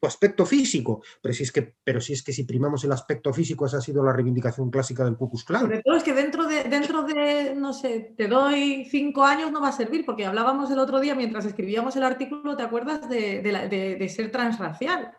Tu 0.00 0.06
aspecto 0.06 0.44
físico, 0.44 1.02
pero 1.22 1.34
si, 1.34 1.44
es 1.44 1.52
que, 1.52 1.74
pero 1.84 2.00
si 2.00 2.12
es 2.12 2.22
que 2.22 2.32
si 2.32 2.44
primamos 2.44 2.84
el 2.84 2.92
aspecto 2.92 3.32
físico, 3.32 3.66
esa 3.66 3.78
ha 3.78 3.80
sido 3.80 4.02
la 4.02 4.12
reivindicación 4.12 4.70
clásica 4.70 5.04
del 5.04 5.16
Ku 5.16 5.28
Klux 5.28 5.44
Klan. 5.44 5.62
Sobre 5.62 5.82
todo 5.82 5.96
es 5.96 6.02
que 6.02 6.14
dentro 6.14 6.46
de, 6.46 6.64
dentro 6.64 7.02
de, 7.02 7.54
no 7.54 7.72
sé, 7.72 8.14
te 8.16 8.28
doy 8.28 8.86
cinco 8.90 9.24
años 9.24 9.52
no 9.52 9.60
va 9.60 9.68
a 9.68 9.72
servir, 9.72 10.04
porque 10.04 10.26
hablábamos 10.26 10.70
el 10.70 10.78
otro 10.78 11.00
día 11.00 11.14
mientras 11.14 11.44
escribíamos 11.44 11.94
el 11.96 12.02
artículo, 12.02 12.56
¿te 12.56 12.62
acuerdas 12.62 13.08
de, 13.08 13.42
de 13.42 14.08
ser 14.08 14.30
transracial? 14.30 15.12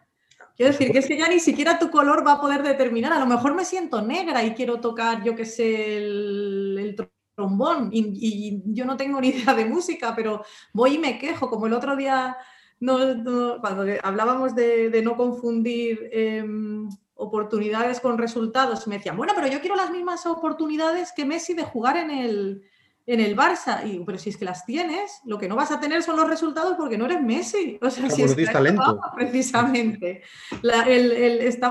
Quiero 0.56 0.74
decir 0.74 0.92
que 0.92 1.00
es 1.00 1.08
que 1.08 1.18
ya 1.18 1.28
ni 1.28 1.40
siquiera 1.40 1.80
tu 1.80 1.90
color 1.90 2.26
va 2.26 2.34
a 2.34 2.40
poder 2.42 2.62
determinar. 2.62 3.14
A 3.14 3.20
lo 3.20 3.26
mejor 3.26 3.56
me 3.56 3.66
siento 3.66 4.02
negra 4.02 4.44
y 4.44 4.54
quiero 4.54 4.80
tocar, 4.80 5.24
yo 5.24 5.36
qué 5.36 5.46
sé, 5.46 5.98
el, 5.98 6.96
trombón 7.34 7.90
y, 7.92 8.12
y, 8.14 8.62
yo 8.66 8.86
no 8.86 8.98
tengo 8.98 9.20
ni 9.22 9.30
idea 9.30 9.54
de 9.56 9.66
música, 9.66 10.14
pero 10.16 10.44
voy 10.74 10.96
y 10.96 11.00
me 11.00 11.18
quejo, 11.18 11.50
como 11.50 11.66
el 11.66 11.74
otro 11.74 11.96
día 11.96 12.38
no, 12.82 13.62
cuando 13.62 13.86
hablábamos 14.04 14.56
de, 14.56 15.02
no 15.04 15.16
confundir 15.16 16.10
em, 16.12 16.90
oportunidades 17.14 18.00
con 18.00 18.18
resultados, 18.18 18.88
me 18.88 18.98
decían, 18.98 19.16
bueno, 19.16 19.34
pero 19.36 19.48
yo 19.48 19.62
quiero 19.62 19.76
las 19.76 19.92
mismas 19.92 20.26
oportunidades 20.26 21.14
que 21.16 21.24
Messi 21.24 21.54
de 21.54 21.64
jugar 21.64 21.96
en 21.98 22.10
el, 22.10 22.64
en 23.06 23.20
el 23.20 23.38
Barça. 23.38 23.86
Y 23.86 24.04
pero 24.04 24.18
si 24.18 24.32
es 24.32 24.38
que 24.38 24.46
las 24.46 24.66
tienes, 24.66 25.22
lo 25.26 25.38
que 25.38 25.48
no 25.48 25.56
vas 25.56 25.70
a 25.72 25.80
tener 25.80 26.02
son 26.02 26.18
los 26.18 26.28
resultados 26.28 26.76
porque 26.76 26.98
no 26.98 27.06
eres 27.06 27.22
Messi. 27.22 27.78
O 27.84 27.90
sea, 27.92 28.10
si 28.10 28.24
es 28.24 28.36
que 28.36 28.46
talento. 28.48 29.00
precisamente. 29.16 30.24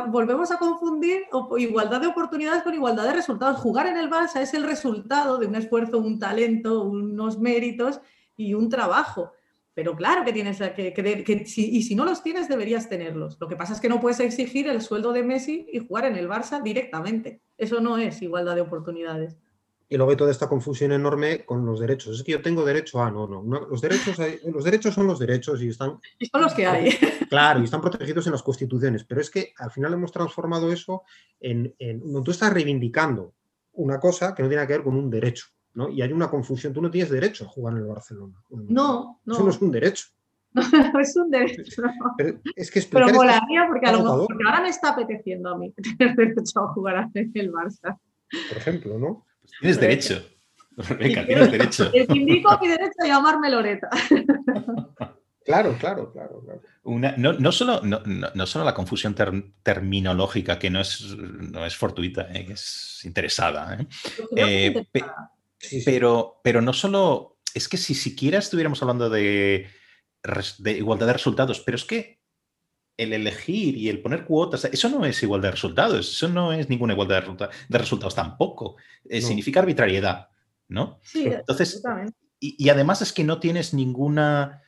volvemos 0.08 0.52
a 0.52 0.58
confundir 0.58 1.24
igualdad 1.58 2.00
de 2.00 2.06
oportunidades 2.06 2.62
con 2.62 2.72
igualdad 2.72 3.04
de 3.04 3.14
resultados. 3.14 3.58
Jugar 3.58 3.88
en 3.88 3.96
el 3.96 4.08
Barça 4.08 4.40
es 4.40 4.54
el 4.54 4.62
resultado 4.62 5.38
de 5.38 5.48
un 5.48 5.56
esfuerzo, 5.56 5.98
un 5.98 6.20
talento, 6.20 6.84
unos 6.84 7.40
méritos 7.40 8.00
y 8.36 8.54
un 8.54 8.68
trabajo. 8.68 9.32
Pero 9.74 9.96
claro 9.96 10.24
que 10.24 10.32
tienes 10.32 10.58
que, 10.58 10.92
que, 10.92 11.44
y 11.56 11.82
si 11.82 11.94
no 11.94 12.04
los 12.04 12.22
tienes, 12.22 12.48
deberías 12.48 12.88
tenerlos. 12.88 13.38
Lo 13.40 13.48
que 13.48 13.56
pasa 13.56 13.72
es 13.72 13.80
que 13.80 13.88
no 13.88 14.00
puedes 14.00 14.20
exigir 14.20 14.68
el 14.68 14.80
sueldo 14.80 15.12
de 15.12 15.22
Messi 15.22 15.66
y 15.72 15.78
jugar 15.78 16.06
en 16.06 16.16
el 16.16 16.28
Barça 16.28 16.62
directamente. 16.62 17.40
Eso 17.56 17.80
no 17.80 17.96
es 17.96 18.20
igualdad 18.20 18.56
de 18.56 18.62
oportunidades. 18.62 19.36
Y 19.92 19.96
luego 19.96 20.12
hay 20.12 20.16
toda 20.16 20.30
esta 20.30 20.48
confusión 20.48 20.92
enorme 20.92 21.44
con 21.44 21.66
los 21.66 21.80
derechos. 21.80 22.16
Es 22.16 22.22
que 22.22 22.32
yo 22.32 22.40
tengo 22.40 22.64
derecho 22.64 23.02
a, 23.02 23.10
no, 23.10 23.26
no. 23.26 23.42
los, 23.42 23.80
derechos 23.80 24.16
los 24.44 24.62
derechos 24.62 24.94
son 24.94 25.08
los 25.08 25.18
derechos 25.18 25.60
y 25.62 25.68
están. 25.68 25.98
Y 26.16 26.26
son 26.26 26.42
los 26.42 26.54
que 26.54 26.66
hay. 26.66 26.90
Claro, 27.28 27.60
y 27.60 27.64
están 27.64 27.80
protegidos 27.80 28.26
en 28.26 28.32
las 28.32 28.42
constituciones. 28.42 29.04
Pero 29.04 29.20
es 29.20 29.30
que 29.30 29.52
al 29.56 29.70
final 29.70 29.92
hemos 29.92 30.12
transformado 30.12 30.72
eso 30.72 31.02
en. 31.40 31.74
en 31.78 32.00
tú 32.22 32.30
estás 32.30 32.52
reivindicando 32.52 33.34
una 33.72 33.98
cosa 33.98 34.34
que 34.34 34.42
no 34.42 34.48
tiene 34.48 34.66
que 34.66 34.74
ver 34.74 34.84
con 34.84 34.96
un 34.96 35.10
derecho. 35.10 35.46
¿No? 35.74 35.88
Y 35.88 36.02
hay 36.02 36.12
una 36.12 36.30
confusión. 36.30 36.72
Tú 36.72 36.82
no 36.82 36.90
tienes 36.90 37.10
derecho 37.10 37.44
a 37.44 37.48
jugar 37.48 37.74
en 37.74 37.80
el 37.80 37.86
Barcelona. 37.86 38.34
No, 38.50 39.20
no. 39.24 39.34
Eso 39.34 39.44
no 39.44 39.50
es 39.50 39.60
un 39.60 39.70
derecho. 39.70 40.06
no 40.52 41.00
es 41.00 41.16
un 41.16 41.30
derecho. 41.30 41.82
Pero 42.16 42.40
es 42.56 42.70
que 42.70 42.82
Pero 42.90 43.08
molaría 43.10 43.66
porque 43.68 43.86
a 43.86 43.92
lo 43.92 43.98
mejor 43.98 44.26
porque 44.26 44.44
ahora 44.44 44.60
me 44.62 44.68
está 44.68 44.90
apeteciendo 44.90 45.50
a 45.50 45.58
mí 45.58 45.72
tener 45.98 46.16
derecho 46.16 46.60
a 46.60 46.72
jugar 46.72 47.08
en 47.14 47.30
el 47.34 47.52
Barça. 47.52 47.98
Por 48.48 48.58
ejemplo, 48.58 48.98
¿no? 48.98 49.26
Pues 49.40 49.52
tienes 49.60 49.80
derecho. 49.80 50.22
Venga, 50.98 51.26
tienes 51.26 51.50
derecho. 51.50 51.90
El 51.92 52.16
indico 52.16 52.58
mi 52.60 52.68
derecho 52.68 53.02
a 53.02 53.06
llamarme 53.06 53.50
Loreta. 53.50 53.88
Claro, 55.42 55.76
claro, 55.80 56.12
claro. 56.12 56.42
Una, 56.84 57.14
no, 57.16 57.32
no, 57.32 57.50
solo, 57.50 57.80
no, 57.82 58.02
no, 58.04 58.46
solo 58.46 58.64
la 58.64 58.74
confusión 58.74 59.16
terminológica, 59.62 60.58
que 60.58 60.70
no 60.70 60.80
es, 60.80 61.16
no 61.16 61.64
es 61.64 61.76
fortuita, 61.76 62.28
eh, 62.32 62.46
que 62.46 62.52
es 62.52 63.00
interesada. 63.04 63.74
¿eh? 63.74 63.86
Eh, 64.36 64.84
pero, 65.84 66.40
pero 66.42 66.60
no 66.62 66.72
solo, 66.72 67.38
es 67.54 67.68
que 67.68 67.76
si 67.76 67.94
siquiera 67.94 68.38
estuviéramos 68.38 68.82
hablando 68.82 69.10
de, 69.10 69.68
igualdad 70.64 71.06
de 71.06 71.12
resultados, 71.12 71.60
pero 71.60 71.76
es 71.76 71.84
que 71.84 72.20
el 72.96 73.12
elegir 73.12 73.76
y 73.76 73.88
el 73.88 74.02
poner 74.02 74.24
cuotas, 74.24 74.66
eso 74.66 74.88
no 74.90 75.04
es 75.06 75.22
igualdad 75.22 75.48
de 75.48 75.52
resultados, 75.52 76.08
eso 76.10 76.28
no 76.28 76.52
es 76.52 76.68
ninguna 76.68 76.92
igualdad 76.92 77.24
de, 77.68 77.78
resultados 77.78 78.14
tampoco. 78.14 78.76
Eh, 79.08 79.22
significa 79.22 79.60
arbitrariedad, 79.60 80.28
¿no? 80.68 80.98
Sí, 81.02 81.24
Entonces, 81.26 81.82
y, 82.38 82.68
además 82.68 83.02
es 83.02 83.12
que 83.12 83.24
no 83.24 83.40
tienes 83.40 83.74
ninguna 83.74 84.62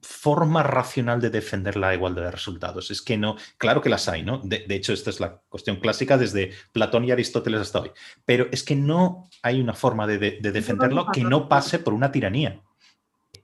forma 0.00 0.62
racional 0.62 1.20
de 1.20 1.30
defender 1.30 1.76
la 1.76 1.94
igualdad 1.94 2.22
de 2.22 2.30
resultados. 2.30 2.90
Es 2.90 3.02
que 3.02 3.16
no, 3.16 3.36
claro 3.56 3.80
que 3.80 3.88
las 3.88 4.08
hay, 4.08 4.22
¿no? 4.22 4.40
De, 4.44 4.64
hecho, 4.68 4.92
esta 4.92 5.10
es 5.10 5.20
la 5.20 5.40
cuestión 5.48 5.76
clásica 5.76 6.16
desde 6.16 6.52
Platón 6.72 7.04
y 7.04 7.10
Aristóteles 7.10 7.60
hasta 7.60 7.80
hoy. 7.80 7.90
Pero 8.24 8.48
es 8.52 8.62
que 8.62 8.76
no 8.76 9.28
hay 9.42 9.60
una 9.60 9.74
forma 9.74 10.06
de, 10.06 10.18
defenderlo 10.40 11.08
que 11.12 11.24
no 11.24 11.48
pase 11.48 11.78
por 11.78 11.94
una 11.94 12.12
tiranía. 12.12 12.62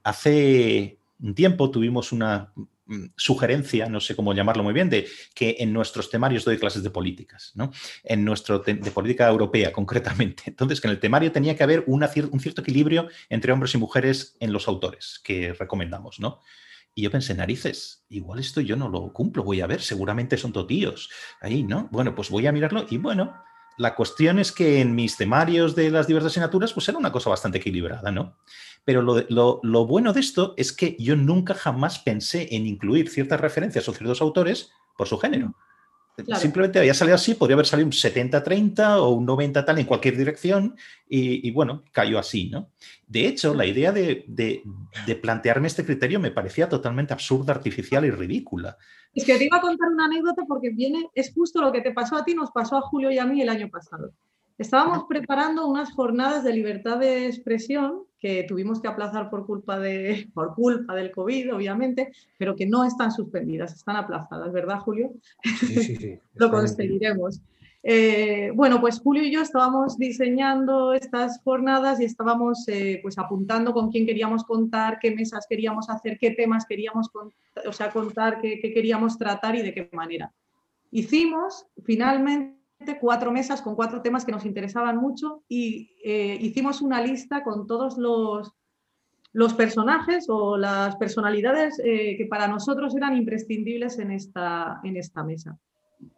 Hace 0.03 0.99
un 1.19 1.35
tiempo 1.35 1.71
tuvimos 1.71 2.11
una 2.11 2.53
sugerencia, 3.15 3.87
no 3.87 3.99
sé 3.99 4.15
cómo 4.15 4.33
llamarlo 4.33 4.63
muy 4.63 4.73
bien, 4.73 4.89
de 4.89 5.07
que 5.33 5.57
en 5.59 5.73
nuestros 5.73 6.09
temarios 6.09 6.45
doy 6.45 6.57
clases 6.57 6.83
de 6.83 6.89
políticas, 6.89 7.51
¿no? 7.55 7.71
En 8.03 8.23
nuestro 8.23 8.59
de 8.59 8.91
política 8.91 9.27
europea 9.27 9.71
concretamente. 9.73 10.43
Entonces, 10.47 10.81
que 10.81 10.87
en 10.87 10.93
el 10.93 10.99
temario 10.99 11.31
tenía 11.31 11.55
que 11.55 11.63
haber 11.63 11.83
un 11.87 12.05
cierto 12.39 12.61
equilibrio 12.61 13.09
entre 13.29 13.51
hombres 13.51 13.73
y 13.73 13.77
mujeres 13.77 14.37
en 14.39 14.53
los 14.53 14.67
autores 14.67 15.21
que 15.23 15.53
recomendamos, 15.53 16.19
¿no? 16.19 16.39
Y 16.97 17.01
yo 17.01 17.11
pensé, 17.11 17.33
narices, 17.33 18.05
igual 18.07 18.39
esto 18.39 18.61
yo 18.61 18.77
no 18.77 18.87
lo 18.87 19.11
cumplo, 19.11 19.43
voy 19.43 19.59
a 19.59 19.67
ver, 19.67 19.81
seguramente 19.81 20.37
son 20.37 20.53
totíos 20.53 21.09
ahí, 21.41 21.63
¿no? 21.63 21.89
Bueno, 21.91 22.15
pues 22.15 22.29
voy 22.29 22.47
a 22.47 22.53
mirarlo 22.53 22.85
y 22.89 22.97
bueno, 22.97 23.35
la 23.77 23.95
cuestión 23.95 24.39
es 24.39 24.51
que 24.51 24.81
en 24.81 24.95
mis 24.95 25.17
temarios 25.17 25.75
de 25.75 25.89
las 25.89 26.07
diversas 26.07 26.31
asignaturas, 26.31 26.73
pues 26.73 26.87
era 26.87 26.97
una 26.97 27.11
cosa 27.11 27.29
bastante 27.29 27.57
equilibrada, 27.57 28.11
¿no? 28.11 28.37
Pero 28.85 29.01
lo, 29.01 29.85
bueno 29.87 30.13
de 30.13 30.19
esto 30.19 30.53
es 30.57 30.71
que 30.71 30.95
yo 30.99 31.15
nunca 31.15 31.55
jamás 31.55 31.99
pensé 31.99 32.47
en 32.51 32.67
incluir 32.67 33.09
ciertas 33.09 33.41
referencias 33.41 33.89
o 33.89 33.93
ciertos 33.93 34.21
autores 34.21 34.69
por 34.95 35.07
su 35.07 35.17
género. 35.17 35.55
Simplemente 36.37 36.79
había 36.79 36.93
salido 36.93 37.15
así, 37.15 37.33
podría 37.33 37.55
haber 37.55 37.65
salido 37.65 37.87
un 37.87 37.91
70-30 37.91 38.99
o 38.99 39.09
un 39.09 39.25
90 39.25 39.65
tal 39.65 39.79
en 39.79 39.85
cualquier 39.85 40.15
dirección 40.15 40.77
y, 41.09 41.51
bueno, 41.51 41.83
cayó 41.91 42.17
así, 42.17 42.49
¿no? 42.49 42.69
De 43.05 43.27
hecho, 43.27 43.53
la 43.53 43.65
idea 43.65 43.91
de, 43.91 44.23
de, 44.27 45.15
plantearme 45.15 45.67
este 45.67 45.83
criterio 45.83 46.19
me 46.19 46.31
parecía 46.31 46.69
totalmente 46.69 47.11
absurda, 47.11 47.53
artificial 47.53 48.05
y 48.05 48.11
ridícula. 48.11 48.77
Es 49.15 49.25
que 49.25 49.37
te 49.37 49.45
iba 49.45 49.57
a 49.57 49.61
contar 49.61 49.89
una 49.89 50.05
anécdota 50.05 50.43
porque 50.45 50.69
viene, 50.69 51.09
es 51.15 51.33
justo 51.33 51.61
lo 51.61 51.71
que 51.71 51.81
te 51.81 51.91
pasó 51.91 52.17
a 52.17 52.25
ti, 52.25 52.35
nos 52.35 52.51
pasó 52.51 52.75
a 52.75 52.81
Julio 52.81 53.09
y 53.09 53.17
a 53.17 53.25
mí 53.25 53.41
el 53.41 53.49
año 53.49 53.69
pasado. 53.69 54.11
Estábamos 54.57 55.05
preparando 55.09 55.67
unas 55.67 55.91
jornadas 55.93 56.43
de 56.43 56.53
libertad 56.53 56.97
de 56.97 57.27
expresión 57.27 58.03
que 58.19 58.45
tuvimos 58.47 58.81
que 58.81 58.87
aplazar 58.87 59.29
por 59.29 59.45
culpa, 59.45 59.79
de, 59.79 60.29
por 60.33 60.53
culpa 60.53 60.95
del 60.95 61.11
COVID, 61.11 61.55
obviamente, 61.55 62.11
pero 62.37 62.55
que 62.55 62.65
no 62.65 62.83
están 62.83 63.11
suspendidas, 63.11 63.73
están 63.73 63.97
aplazadas, 63.97 64.51
¿verdad, 64.51 64.79
Julio? 64.79 65.11
Sí, 65.43 65.67
sí, 65.81 65.95
sí. 65.95 66.19
Lo 66.35 66.49
conseguiremos. 66.49 67.41
Eh, 67.87 68.51
bueno, 68.55 68.81
pues 68.81 68.99
Julio 68.99 69.21
y 69.21 69.31
yo 69.31 69.43
estábamos 69.43 69.99
diseñando 69.99 70.91
estas 70.93 71.39
jornadas 71.43 72.01
y 72.01 72.05
estábamos 72.05 72.67
eh, 72.67 72.99
pues 73.03 73.19
apuntando 73.19 73.73
con 73.73 73.91
quién 73.91 74.07
queríamos 74.07 74.43
contar, 74.43 74.97
qué 74.99 75.13
mesas 75.13 75.45
queríamos 75.47 75.87
hacer, 75.87 76.17
qué 76.17 76.31
temas 76.31 76.65
queríamos 76.65 77.11
o 77.13 77.71
sea, 77.71 77.91
contar, 77.91 78.41
qué, 78.41 78.59
queríamos 78.59 79.19
tratar 79.19 79.55
y 79.55 79.61
de 79.61 79.71
qué 79.71 79.87
manera. 79.93 80.33
Hicimos 80.89 81.67
finalmente 81.83 82.57
cuatro 82.99 83.31
mesas 83.31 83.61
con 83.61 83.75
cuatro 83.75 84.01
temas 84.01 84.25
que 84.25 84.31
nos 84.31 84.45
interesaban 84.45 84.97
mucho 84.97 85.43
y 85.47 85.91
eh, 86.03 86.39
hicimos 86.41 86.81
una 86.81 86.99
lista 87.03 87.43
con 87.43 87.67
todos 87.67 87.99
los, 87.99 88.51
los 89.31 89.53
personajes 89.53 90.25
o 90.27 90.57
las 90.57 90.95
personalidades 90.95 91.77
que 91.77 92.27
para 92.27 92.47
nosotros 92.47 92.95
eran 92.95 93.15
imprescindibles 93.15 93.99
en 93.99 94.09
esta, 94.09 94.79
en 94.83 94.97
esta 94.97 95.23
mesa. 95.23 95.59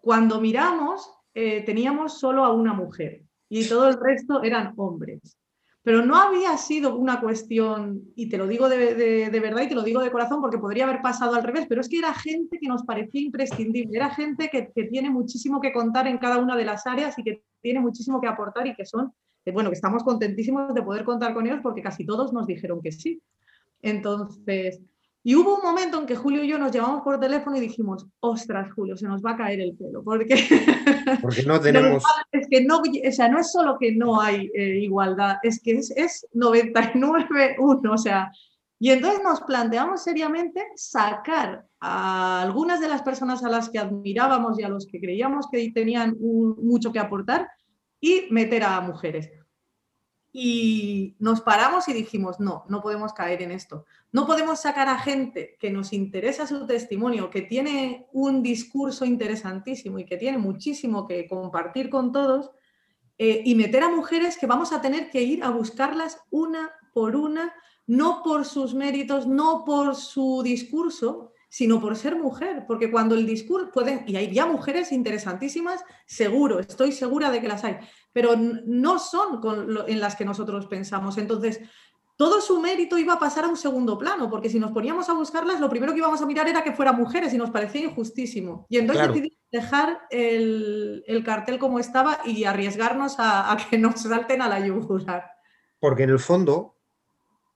Cuando 0.01 0.39
miramos, 0.39 1.16
eh, 1.39 1.61
teníamos 1.63 2.19
solo 2.19 2.43
a 2.43 2.51
una 2.51 2.73
mujer 2.73 3.21
y 3.47 3.69
todo 3.69 3.87
el 3.89 3.99
resto 4.01 4.41
eran 4.41 4.73
hombres. 4.75 5.37
Pero 5.83 6.03
no 6.03 6.15
había 6.15 6.57
sido 6.57 6.95
una 6.95 7.21
cuestión, 7.21 8.01
y 8.15 8.27
te 8.27 8.39
lo 8.39 8.47
digo 8.47 8.67
de, 8.67 9.29
verdad 9.31 9.61
y 9.61 9.69
te 9.69 9.75
lo 9.75 9.83
digo 9.83 10.01
de 10.01 10.09
corazón 10.09 10.41
porque 10.41 10.57
podría 10.57 10.85
haber 10.85 10.99
pasado 11.03 11.35
al 11.35 11.43
revés, 11.43 11.67
pero 11.69 11.81
es 11.81 11.89
que 11.89 11.99
era 11.99 12.11
gente 12.15 12.57
que 12.59 12.67
nos 12.67 12.81
parecía 12.81 13.21
imprescindible, 13.21 13.95
era 13.95 14.09
gente 14.09 14.49
que, 14.49 14.71
que 14.73 14.85
tiene 14.85 15.11
muchísimo 15.11 15.61
que 15.61 15.71
contar 15.71 16.07
en 16.07 16.17
cada 16.17 16.39
una 16.39 16.55
de 16.55 16.65
las 16.65 16.87
áreas 16.87 17.15
y 17.19 17.23
que 17.23 17.43
tiene 17.61 17.81
muchísimo 17.81 18.19
que 18.19 18.27
aportar 18.27 18.65
y 18.65 18.75
que 18.75 18.87
son, 18.87 19.13
eh, 19.45 19.51
bueno, 19.51 19.69
que 19.69 19.75
estamos 19.75 20.03
contentísimos 20.03 20.73
de 20.73 20.81
poder 20.81 21.03
contar 21.03 21.35
con 21.35 21.45
ellos 21.45 21.59
porque 21.61 21.83
casi 21.83 22.03
todos 22.03 22.33
nos 22.33 22.47
dijeron 22.47 22.81
que 22.81 22.91
sí. 22.91 23.21
Entonces, 23.83 24.81
y 25.27 25.35
hubo 25.35 25.55
un 25.55 25.61
momento 25.61 25.99
en 25.99 26.05
que 26.05 26.15
Julio 26.15 26.41
y 26.41 26.47
yo 26.47 26.57
nos 26.57 26.71
llamamos 26.71 27.01
por 27.01 27.19
teléfono 27.19 27.57
y 27.57 27.59
dijimos, 27.59 28.05
ostras, 28.21 28.71
Julio, 28.71 28.95
se 28.95 29.09
nos 29.09 29.21
va 29.21 29.31
a 29.31 29.35
caer 29.35 29.59
el 29.59 29.75
pelo, 29.75 30.01
porque, 30.01 30.35
porque 31.21 31.43
no 31.43 31.59
tenemos... 31.59 32.01
es 32.31 32.47
que 32.49 32.63
no, 32.63 32.77
o 32.77 33.11
sea, 33.11 33.27
no 33.27 33.37
es 33.37 33.51
solo 33.51 33.77
que 33.77 33.91
no 33.91 34.21
hay 34.21 34.49
eh, 34.55 34.79
igualdad, 34.79 35.35
es 35.43 35.61
que 35.61 35.71
es, 35.73 35.91
es 35.97 36.25
99-1, 36.33 37.93
o 37.93 37.97
sea, 37.97 38.31
y 38.79 38.91
entonces 38.91 39.19
nos 39.21 39.41
planteamos 39.41 40.01
seriamente 40.01 40.65
sacar 40.77 41.65
a 41.81 42.43
algunas 42.43 42.79
de 42.79 42.87
las 42.87 43.01
personas 43.01 43.43
a 43.43 43.49
las 43.49 43.67
que 43.67 43.79
admirábamos 43.79 44.57
y 44.57 44.63
a 44.63 44.69
los 44.69 44.87
que 44.87 45.01
creíamos 45.01 45.49
que 45.51 45.73
tenían 45.73 46.15
mucho 46.21 46.93
que 46.93 46.99
aportar 46.99 47.49
y 47.99 48.27
meter 48.29 48.63
a 48.63 48.79
mujeres. 48.79 49.29
Y 50.31 51.17
nos 51.19 51.41
paramos 51.41 51.87
y 51.89 51.93
dijimos, 51.93 52.39
no, 52.39 52.63
no 52.69 52.81
podemos 52.81 53.11
caer 53.11 53.41
en 53.41 53.51
esto. 53.51 53.85
No 54.11 54.25
podemos 54.25 54.61
sacar 54.61 54.87
a 54.87 54.99
gente 54.99 55.57
que 55.59 55.69
nos 55.69 55.91
interesa 55.93 56.47
su 56.47 56.65
testimonio, 56.65 57.29
que 57.29 57.41
tiene 57.41 58.07
un 58.13 58.41
discurso 58.41 59.05
interesantísimo 59.05 59.99
y 59.99 60.05
que 60.05 60.17
tiene 60.17 60.37
muchísimo 60.37 61.05
que 61.07 61.27
compartir 61.27 61.89
con 61.89 62.11
todos, 62.11 62.51
eh, 63.17 63.41
y 63.45 63.55
meter 63.55 63.83
a 63.83 63.89
mujeres 63.89 64.37
que 64.37 64.45
vamos 64.45 64.71
a 64.71 64.81
tener 64.81 65.09
que 65.09 65.23
ir 65.23 65.43
a 65.43 65.49
buscarlas 65.49 66.19
una 66.29 66.71
por 66.93 67.15
una, 67.15 67.53
no 67.87 68.21
por 68.23 68.45
sus 68.45 68.75
méritos, 68.75 69.27
no 69.27 69.63
por 69.65 69.95
su 69.95 70.41
discurso, 70.43 71.31
sino 71.49 71.79
por 71.79 71.95
ser 71.95 72.15
mujer, 72.17 72.65
porque 72.67 72.91
cuando 72.91 73.15
el 73.15 73.25
discurso 73.25 73.71
pueden, 73.71 74.03
y 74.05 74.17
hay 74.17 74.33
ya 74.33 74.45
mujeres 74.45 74.91
interesantísimas, 74.91 75.83
seguro, 76.05 76.59
estoy 76.59 76.91
segura 76.91 77.31
de 77.31 77.41
que 77.41 77.47
las 77.47 77.63
hay, 77.63 77.77
pero 78.11 78.35
no 78.35 78.99
son 78.99 79.41
en 79.87 79.99
las 79.99 80.15
que 80.15 80.25
nosotros 80.25 80.67
pensamos. 80.67 81.17
Entonces, 81.17 81.61
todo 82.17 82.41
su 82.41 82.59
mérito 82.59 82.97
iba 82.97 83.13
a 83.13 83.19
pasar 83.19 83.45
a 83.45 83.47
un 83.47 83.55
segundo 83.55 83.97
plano, 83.97 84.29
porque 84.29 84.49
si 84.49 84.59
nos 84.59 84.71
poníamos 84.71 85.07
a 85.07 85.13
buscarlas, 85.13 85.61
lo 85.61 85.69
primero 85.69 85.93
que 85.93 85.99
íbamos 85.99 86.21
a 86.21 86.25
mirar 86.25 86.47
era 86.49 86.63
que 86.63 86.73
fueran 86.73 86.97
mujeres 86.97 87.33
y 87.33 87.37
nos 87.37 87.51
parecía 87.51 87.85
injustísimo. 87.85 88.65
Y 88.69 88.77
entonces 88.77 89.07
decidimos 89.07 89.37
dejar 89.51 90.01
el, 90.09 91.23
cartel 91.23 91.59
como 91.59 91.79
estaba 91.79 92.19
y 92.25 92.43
arriesgarnos 92.43 93.15
a, 93.19 93.55
que 93.69 93.77
nos 93.77 94.01
salten 94.01 94.41
a 94.41 94.49
la 94.49 94.65
yugular. 94.65 95.31
Porque 95.79 96.03
en 96.03 96.09
el 96.09 96.19
fondo 96.19 96.77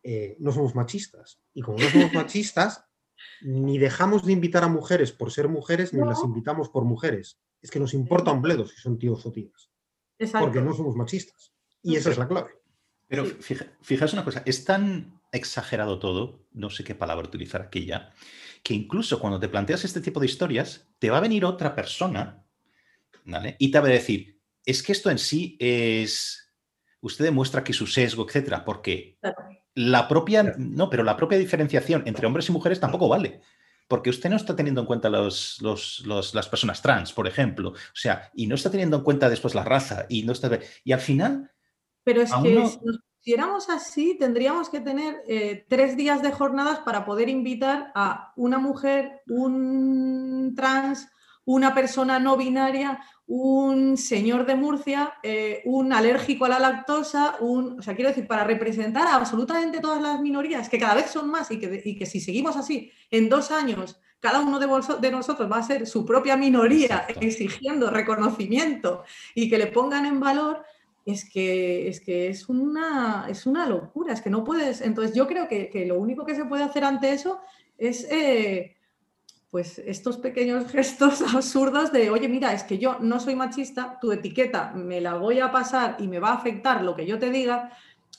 eh, 0.03 0.37
no 0.39 0.51
somos 0.51 0.75
machistas. 0.75 1.41
Y 1.53 1.61
como 1.61 1.79
no 1.79 1.89
somos 1.89 2.13
machistas, 2.13 2.85
ni 3.41 3.77
dejamos 3.77 4.25
de 4.25 4.31
invitar 4.31 4.63
a 4.63 4.67
mujeres 4.67 5.11
por 5.11 5.31
ser 5.31 5.49
mujeres, 5.49 5.93
ni 5.93 6.05
las 6.05 6.23
invitamos 6.23 6.69
por 6.69 6.85
mujeres. 6.85 7.41
Es 7.61 7.69
que 7.69 7.79
nos 7.79 7.93
importa 7.93 8.31
un 8.31 8.41
bledo 8.41 8.65
si 8.65 8.75
son 8.77 8.97
tíos 8.97 9.25
o 9.25 9.31
tías 9.31 9.71
porque 10.39 10.61
no 10.61 10.73
somos 10.73 10.95
machistas. 10.95 11.53
Y 11.81 11.95
esa 11.95 12.11
es 12.11 12.17
la 12.17 12.27
clave. 12.27 12.51
Pero 13.11 13.25
fijaos 13.25 14.13
una 14.13 14.23
cosa, 14.23 14.41
es 14.45 14.63
tan 14.63 15.19
exagerado 15.33 15.99
todo, 15.99 16.45
no 16.53 16.69
sé 16.69 16.85
qué 16.85 16.95
palabra 16.95 17.27
utilizar 17.27 17.61
aquí 17.61 17.85
ya, 17.85 18.13
que 18.63 18.73
incluso 18.73 19.19
cuando 19.19 19.37
te 19.37 19.49
planteas 19.49 19.83
este 19.83 19.99
tipo 19.99 20.21
de 20.21 20.27
historias, 20.27 20.87
te 20.97 21.09
va 21.09 21.17
a 21.17 21.21
venir 21.27 21.43
otra 21.43 21.75
persona, 21.75 22.45
¿vale? 23.25 23.57
Y 23.59 23.69
te 23.69 23.81
va 23.81 23.87
a 23.87 23.91
decir, 23.91 24.39
es 24.65 24.81
que 24.81 24.93
esto 24.93 25.09
en 25.09 25.17
sí 25.17 25.57
es, 25.59 26.53
usted 27.01 27.25
demuestra 27.25 27.65
que 27.65 27.73
su 27.73 27.85
sesgo, 27.85 28.25
etcétera, 28.25 28.63
porque 28.63 29.19
la 29.75 30.07
propia, 30.07 30.55
no, 30.57 30.89
pero 30.89 31.03
la 31.03 31.17
propia 31.17 31.37
diferenciación 31.37 32.03
entre 32.05 32.25
hombres 32.25 32.47
y 32.47 32.53
mujeres 32.53 32.79
tampoco 32.79 33.09
vale 33.09 33.41
porque 33.89 34.09
usted 34.09 34.29
no 34.29 34.37
está 34.37 34.55
teniendo 34.55 34.79
en 34.79 34.87
cuenta 34.87 35.09
los, 35.09 35.61
las 35.61 36.47
personas 36.47 36.81
trans, 36.81 37.11
por 37.11 37.27
ejemplo, 37.27 37.71
o 37.71 37.75
sea, 37.93 38.31
y 38.33 38.47
no 38.47 38.55
está 38.55 38.71
teniendo 38.71 38.95
en 38.95 39.03
cuenta 39.03 39.29
después 39.29 39.53
la 39.53 39.65
raza, 39.65 40.05
y 40.07 40.23
no 40.23 40.31
está... 40.31 40.61
Y 40.85 40.93
al 40.93 41.01
final... 41.01 41.51
Pero 42.03 42.21
es 42.21 42.31
que 42.33 42.49
si 42.49 42.53
nos 42.85 42.99
pusiéramos 43.17 43.69
así, 43.69 44.17
tendríamos 44.17 44.69
que 44.69 44.79
tener 44.79 45.21
eh, 45.27 45.65
tres 45.69 45.95
días 45.95 46.21
de 46.21 46.31
jornadas 46.31 46.79
para 46.79 47.05
poder 47.05 47.29
invitar 47.29 47.91
a 47.93 48.33
una 48.35 48.57
mujer, 48.57 49.21
un 49.27 50.53
trans, 50.55 51.07
una 51.45 51.73
persona 51.73 52.19
no 52.19 52.37
binaria, 52.37 52.99
un 53.27 53.97
señor 53.97 54.45
de 54.45 54.55
Murcia, 54.55 55.13
eh, 55.23 55.61
un 55.65 55.93
alérgico 55.93 56.45
a 56.45 56.49
la 56.49 56.59
lactosa, 56.59 57.35
un, 57.39 57.79
o 57.79 57.81
sea, 57.81 57.95
quiero 57.95 58.09
decir, 58.09 58.27
para 58.27 58.43
representar 58.43 59.07
a 59.07 59.15
absolutamente 59.15 59.79
todas 59.79 60.01
las 60.01 60.19
minorías, 60.19 60.69
que 60.69 60.79
cada 60.79 60.95
vez 60.95 61.11
son 61.11 61.29
más 61.29 61.49
y 61.51 61.59
que, 61.59 61.81
y 61.83 61.97
que 61.97 62.05
si 62.05 62.19
seguimos 62.19 62.57
así, 62.57 62.91
en 63.09 63.29
dos 63.29 63.51
años, 63.51 63.99
cada 64.19 64.39
uno 64.39 64.59
de, 64.59 64.67
de, 64.99 65.11
nosotros 65.11 65.51
va 65.51 65.57
a 65.57 65.63
ser 65.63 65.87
su 65.87 66.05
propia 66.05 66.37
minoría 66.37 67.05
exigiendo 67.07 67.89
reconocimiento 67.89 69.03
y 69.33 69.49
que 69.49 69.57
le 69.57 69.67
pongan 69.67 70.05
en 70.05 70.19
valor, 70.19 70.63
es 71.05 71.29
que 71.29 71.87
es, 71.87 72.01
que 72.01 72.29
es, 72.29 72.49
una, 72.49 73.25
es 73.29 73.45
una 73.45 73.65
locura, 73.65 74.13
es 74.13 74.21
que 74.21 74.29
no 74.29 74.43
puedes. 74.43 74.81
Entonces 74.81 75.15
yo 75.15 75.27
creo 75.27 75.47
que, 75.47 75.69
que 75.69 75.85
lo 75.85 75.99
único 75.99 76.25
que 76.25 76.35
se 76.35 76.45
puede 76.45 76.63
hacer 76.63 76.83
ante 76.83 77.13
eso 77.13 77.39
es... 77.77 78.05
Eh, 78.11 78.75
pues 79.51 79.79
estos 79.79 80.17
pequeños 80.17 80.65
gestos 80.71 81.21
absurdos 81.21 81.91
de, 81.91 82.09
oye, 82.09 82.27
mira, 82.27 82.53
es 82.53 82.63
que 82.63 82.79
yo 82.79 82.97
no 82.99 83.19
soy 83.19 83.35
machista, 83.35 83.99
tu 84.01 84.11
etiqueta 84.11 84.71
me 84.73 85.01
la 85.01 85.15
voy 85.15 85.39
a 85.39 85.51
pasar 85.51 85.97
y 85.99 86.07
me 86.07 86.19
va 86.19 86.29
a 86.29 86.35
afectar 86.35 86.81
lo 86.83 86.95
que 86.95 87.05
yo 87.05 87.19
te 87.19 87.29
diga. 87.29 87.71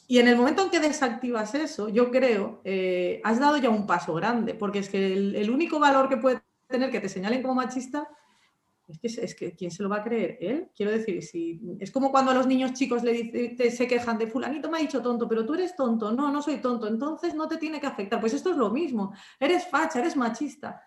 Y 0.06 0.18
en 0.18 0.28
el 0.28 0.36
momento 0.36 0.62
en 0.62 0.70
que 0.70 0.78
desactivas 0.78 1.54
eso, 1.54 1.88
yo 1.88 2.10
creo, 2.10 2.60
eh, 2.64 3.20
has 3.24 3.40
dado 3.40 3.56
ya 3.56 3.70
un 3.70 3.86
paso 3.86 4.14
grande, 4.14 4.54
porque 4.54 4.80
es 4.80 4.90
que 4.90 5.12
el, 5.14 5.50
único 5.50 5.80
valor 5.80 6.08
que 6.08 6.18
puede 6.18 6.42
tener 6.68 6.90
que 6.90 7.00
te 7.00 7.08
señalen 7.08 7.40
como 7.40 7.54
machista 7.54 8.08
es 8.92 8.98
que, 8.98 9.24
es 9.24 9.34
que 9.34 9.52
¿quién 9.54 9.70
se 9.70 9.82
lo 9.82 9.88
va 9.88 9.96
a 9.96 10.04
creer? 10.04 10.38
¿Él? 10.40 10.68
Quiero 10.76 10.92
decir, 10.92 11.22
si, 11.22 11.60
es 11.80 11.90
como 11.90 12.10
cuando 12.10 12.30
a 12.30 12.34
los 12.34 12.46
niños 12.46 12.72
chicos 12.72 13.02
le 13.02 13.56
se 13.70 13.86
quejan 13.86 14.18
de 14.18 14.26
fulanito 14.26 14.70
me 14.70 14.78
ha 14.78 14.80
dicho 14.80 15.02
tonto, 15.02 15.28
pero 15.28 15.44
tú 15.44 15.54
eres 15.54 15.74
tonto. 15.74 16.12
No, 16.12 16.30
no 16.30 16.42
soy 16.42 16.58
tonto, 16.58 16.86
entonces 16.86 17.34
no 17.34 17.48
te 17.48 17.56
tiene 17.56 17.80
que 17.80 17.86
afectar. 17.86 18.20
Pues 18.20 18.34
esto 18.34 18.50
es 18.50 18.56
lo 18.56 18.70
mismo. 18.70 19.12
Eres 19.40 19.66
facha, 19.66 20.00
eres 20.00 20.16
machista 20.16 20.82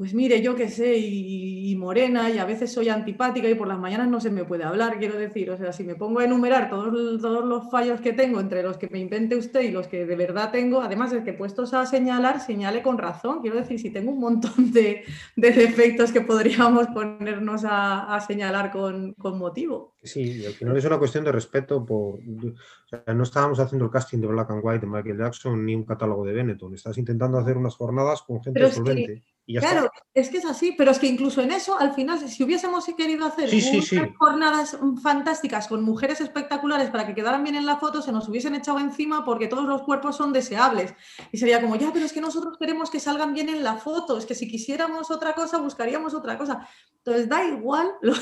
pues 0.00 0.14
mire, 0.14 0.40
yo 0.40 0.56
qué 0.56 0.70
sé, 0.70 0.96
y, 0.96 1.76
morena, 1.76 2.30
y 2.30 2.38
a 2.38 2.46
veces 2.46 2.72
soy 2.72 2.88
antipática 2.88 3.50
y 3.50 3.54
por 3.54 3.68
las 3.68 3.78
mañanas 3.78 4.08
no 4.08 4.18
se 4.18 4.30
me 4.30 4.46
puede 4.46 4.64
hablar, 4.64 4.98
quiero 4.98 5.18
decir. 5.18 5.50
O 5.50 5.58
sea, 5.58 5.74
si 5.74 5.84
me 5.84 5.94
pongo 5.94 6.20
a 6.20 6.24
enumerar 6.24 6.70
todos, 6.70 7.20
todos 7.20 7.44
los 7.44 7.70
fallos 7.70 8.00
que 8.00 8.14
tengo 8.14 8.40
entre 8.40 8.62
los 8.62 8.78
que 8.78 8.88
me 8.88 8.98
invente 8.98 9.36
usted 9.36 9.60
y 9.60 9.70
los 9.70 9.88
que 9.88 10.06
de 10.06 10.16
verdad 10.16 10.52
tengo, 10.52 10.80
además 10.80 11.12
es 11.12 11.22
que 11.22 11.34
puestos 11.34 11.74
a 11.74 11.84
señalar, 11.84 12.40
señale 12.40 12.82
con 12.82 12.96
razón. 12.96 13.42
Quiero 13.42 13.56
decir, 13.56 13.78
si 13.78 13.90
tengo 13.90 14.10
un 14.10 14.20
montón 14.20 14.72
de, 14.72 15.04
defectos 15.36 16.12
que 16.12 16.22
podríamos 16.22 16.86
ponernos 16.86 17.66
a, 17.66 18.18
señalar 18.26 18.70
con, 18.70 19.14
motivo. 19.18 19.96
Sí, 20.02 20.46
al 20.46 20.54
final 20.54 20.78
es 20.78 20.84
una 20.86 20.98
cuestión 20.98 21.24
de 21.24 21.32
respeto 21.32 21.84
por... 21.84 22.20
no 22.24 23.22
estábamos 23.22 23.60
haciendo 23.60 23.84
el 23.84 23.90
casting 23.90 24.20
de 24.20 24.28
Black 24.28 24.50
and 24.50 24.62
White 24.64 24.86
de 24.86 24.90
Michael 24.90 25.18
Jackson 25.18 25.62
ni 25.62 25.74
un 25.74 25.84
catálogo 25.84 26.24
de 26.24 26.32
Benetton. 26.32 26.72
Estás 26.72 26.96
intentando 26.96 27.36
hacer 27.36 27.58
unas 27.58 27.74
jornadas 27.74 28.22
con 28.22 28.42
gente 28.42 28.70
solvente 28.70 29.22
claro, 29.58 29.90
es 30.14 30.28
que 30.28 30.38
es 30.38 30.44
así, 30.44 30.72
pero 30.76 30.90
es 30.90 30.98
que 30.98 31.06
incluso 31.06 31.40
en 31.40 31.52
eso, 31.52 31.78
al 31.78 31.94
final, 31.94 32.18
si 32.28 32.42
hubiésemos 32.42 32.84
querido 32.96 33.26
hacer 33.26 33.48
unas 33.48 34.14
jornadas 34.18 34.78
fantásticas 35.02 35.68
con 35.68 35.82
mujeres 35.82 36.20
espectaculares 36.20 36.90
para 36.90 37.06
que 37.06 37.14
quedaran 37.14 37.42
bien 37.42 37.56
en 37.56 37.66
la 37.66 37.78
foto, 37.78 38.02
se 38.02 38.12
nos 38.12 38.28
hubiesen 38.28 38.54
echado 38.54 38.78
encima 38.78 39.24
porque 39.24 39.46
todos 39.46 39.64
los 39.66 39.82
cuerpos 39.82 40.16
son 40.16 40.32
deseables. 40.32 40.94
Y 41.32 41.38
sería 41.38 41.60
como, 41.60 41.76
ya, 41.76 41.92
pero 41.92 42.04
es 42.04 42.12
que 42.12 42.20
nosotros 42.20 42.56
queremos 42.58 42.90
que 42.90 43.00
salgan 43.00 43.34
bien 43.34 43.48
en 43.48 43.62
la 43.64 43.76
foto, 43.76 44.18
es 44.18 44.26
que 44.26 44.34
si 44.34 44.48
quisiéramos 44.48 45.10
otra 45.10 45.34
cosa, 45.34 45.58
buscaríamos 45.58 46.14
otra 46.14 46.36
cosa. 46.36 46.68
Entonces, 46.98 47.28
da 47.28 47.44
igual 47.44 47.90
lo, 48.02 48.14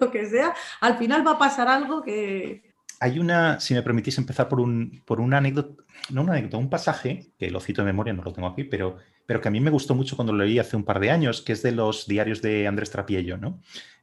lo 0.00 0.10
que 0.10 0.26
sea, 0.28 0.54
al 0.80 0.96
final 0.98 1.26
va 1.26 1.32
a 1.32 1.38
pasar 1.38 1.68
algo 1.68 2.02
que, 2.02 2.65
hay 3.00 3.18
una, 3.18 3.60
si 3.60 3.74
me 3.74 3.82
permitís 3.82 4.18
empezar 4.18 4.48
por, 4.48 4.60
un, 4.60 5.02
por 5.04 5.20
una 5.20 5.38
anécdota, 5.38 5.82
no 6.10 6.22
una 6.22 6.32
anécdota, 6.32 6.56
un 6.56 6.70
pasaje, 6.70 7.32
que 7.38 7.50
lo 7.50 7.60
cito 7.60 7.82
de 7.82 7.86
memoria, 7.86 8.12
no 8.12 8.22
lo 8.22 8.32
tengo 8.32 8.48
aquí, 8.48 8.64
pero, 8.64 8.96
pero 9.26 9.40
que 9.40 9.48
a 9.48 9.50
mí 9.50 9.60
me 9.60 9.70
gustó 9.70 9.94
mucho 9.94 10.16
cuando 10.16 10.32
lo 10.32 10.44
leí 10.44 10.58
hace 10.58 10.76
un 10.76 10.84
par 10.84 11.00
de 11.00 11.10
años, 11.10 11.42
que 11.42 11.52
es 11.52 11.62
de 11.62 11.72
los 11.72 12.06
diarios 12.06 12.42
de 12.42 12.66
Andrés 12.66 12.90
Trapiello, 12.90 13.36
¿no? 13.36 13.60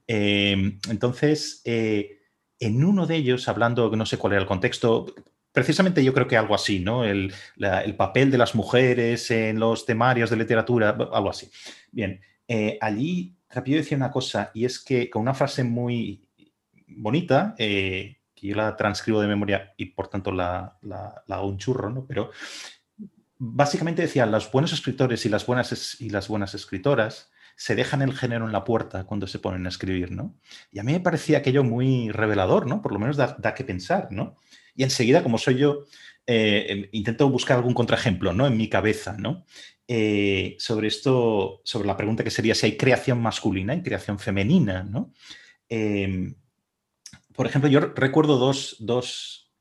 Eh, 0.07 0.77
entonces, 0.89 1.61
eh, 1.65 2.19
en 2.59 2.83
uno 2.83 3.07
de 3.07 3.15
ellos, 3.15 3.47
hablando, 3.47 3.95
no 3.95 4.05
sé 4.05 4.17
cuál 4.17 4.33
era 4.33 4.41
el 4.41 4.47
contexto, 4.47 5.13
precisamente 5.51 6.03
yo 6.03 6.13
creo 6.13 6.27
que 6.27 6.37
algo 6.37 6.55
así, 6.55 6.79
¿no? 6.79 7.03
El, 7.03 7.33
el 7.57 7.95
papel 7.95 8.31
de 8.31 8.37
las 8.37 8.55
mujeres 8.55 9.31
en 9.31 9.59
los 9.59 9.85
temarios 9.85 10.29
de 10.29 10.37
literatura, 10.37 10.89
algo 10.89 11.29
así. 11.29 11.49
Bien, 11.91 12.19
eh, 12.47 12.77
allí 12.81 13.37
Trapiello 13.47 13.81
decía 13.81 13.97
una 13.97 14.11
cosa, 14.11 14.51
y 14.53 14.65
es 14.65 14.79
que 14.79 15.09
con 15.09 15.21
una 15.21 15.33
frase 15.33 15.63
muy 15.63 16.27
bonita, 16.87 17.55
yo 18.49 18.55
la 18.55 18.75
transcribo 18.75 19.21
de 19.21 19.27
memoria 19.27 19.73
y 19.77 19.85
por 19.87 20.07
tanto 20.07 20.31
la, 20.31 20.77
hago 21.27 21.47
un 21.47 21.57
churro, 21.57 21.89
¿no? 21.89 22.05
Pero 22.05 22.31
básicamente 23.37 24.01
decía, 24.01 24.25
los 24.25 24.51
buenos 24.51 24.73
escritores 24.73 25.25
y 25.25 25.29
las 25.29 25.45
buenas, 25.45 25.99
y 25.99 26.09
las 26.09 26.27
buenas 26.27 26.53
escritoras 26.53 27.31
se 27.55 27.75
dejan 27.75 28.01
el 28.01 28.13
género 28.13 28.45
en 28.45 28.51
la 28.51 28.63
puerta 28.63 29.05
cuando 29.05 29.27
se 29.27 29.39
ponen 29.39 29.65
a 29.65 29.69
escribir, 29.69 30.11
¿no? 30.11 30.35
Y 30.71 30.79
a 30.79 30.83
mí 30.83 30.93
me 30.93 30.99
parecía 30.99 31.39
aquello 31.39 31.63
muy 31.63 32.09
revelador, 32.09 32.67
¿no? 32.67 32.81
Por 32.81 32.93
lo 32.93 32.99
menos 32.99 33.17
da, 33.17 33.35
da 33.39 33.53
que 33.53 33.63
pensar, 33.63 34.07
¿no? 34.11 34.37
Y 34.75 34.83
enseguida, 34.83 35.21
como 35.21 35.37
soy 35.37 35.57
yo, 35.57 35.85
eh, 36.25 36.65
em, 36.69 36.89
intento 36.93 37.29
buscar 37.29 37.57
algún 37.57 37.73
contraejemplo, 37.73 38.33
¿no? 38.33 38.47
En 38.47 38.57
mi 38.57 38.69
cabeza, 38.69 39.15
¿no? 39.17 39.45
Eh, 39.87 40.55
sobre 40.59 40.87
esto, 40.87 41.61
sobre 41.65 41.87
la 41.87 41.97
pregunta 41.97 42.23
que 42.23 42.31
sería 42.31 42.55
si 42.55 42.67
hay 42.67 42.77
creación 42.77 43.21
masculina 43.21 43.75
y 43.75 43.83
creación 43.83 44.17
femenina, 44.17 44.83
¿no? 44.83 45.13
Em, 45.67 46.35
por 47.35 47.45
ejemplo, 47.45 47.69
yo 47.69 47.79
recuerdo 47.79 48.37
dos, 48.37 49.51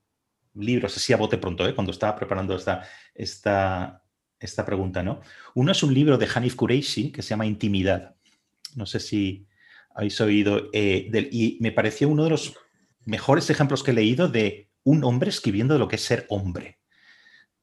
libros, 0.54 0.96
así 0.96 1.12
a 1.12 1.16
bote 1.16 1.38
pronto, 1.38 1.66
¿eh? 1.66 1.74
cuando 1.74 1.92
estaba 1.92 2.14
preparando 2.14 2.54
esta, 2.54 2.82
esta, 3.14 4.04
esta 4.38 4.66
pregunta, 4.66 5.02
¿no? 5.02 5.22
Uno 5.54 5.72
es 5.72 5.82
un 5.82 5.94
libro 5.94 6.18
de 6.18 6.28
Hanif 6.34 6.56
Kureishi 6.56 7.10
que 7.10 7.22
se 7.22 7.30
llama 7.30 7.46
Intimidad. 7.46 8.16
No 8.74 8.84
sé 8.84 9.00
si 9.00 9.46
habéis 9.94 10.20
oído, 10.20 10.68
y 10.72 11.56
me 11.60 11.72
pareció 11.72 12.10
uno 12.10 12.24
de 12.24 12.30
los 12.30 12.54
mejores 13.04 13.48
ejemplos 13.48 13.82
que 13.82 13.92
he 13.92 13.94
leído 13.94 14.28
de 14.28 14.70
un 14.84 15.04
hombre 15.04 15.30
escribiendo 15.30 15.74
de 15.74 15.80
lo 15.80 15.88
que 15.88 15.96
es 15.96 16.02
ser 16.02 16.26
hombre. 16.28 16.81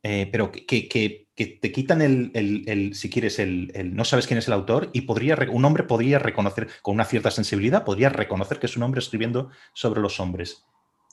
Eh, 0.01 0.29
pero 0.31 0.51
que, 0.51 1.27
te 1.35 1.71
quitan 1.71 2.01
el, 2.01 2.91
si 2.93 3.09
quieres, 3.09 3.39
el, 3.39 3.71
no 3.93 4.05
sabes 4.05 4.27
quién 4.27 4.37
es 4.37 4.47
el 4.47 4.53
autor 4.53 4.89
y 4.93 5.01
podría, 5.01 5.37
un 5.51 5.63
hombre 5.65 5.83
podría 5.83 6.19
reconocer, 6.19 6.67
con 6.81 6.95
una 6.95 7.05
cierta 7.05 7.31
sensibilidad, 7.31 7.85
podría 7.85 8.09
reconocer 8.09 8.59
que 8.59 8.65
es 8.65 8.77
un 8.77 8.83
hombre 8.83 8.99
escribiendo 8.99 9.49
sobre 9.73 10.01
los 10.01 10.19
hombres. 10.19 10.65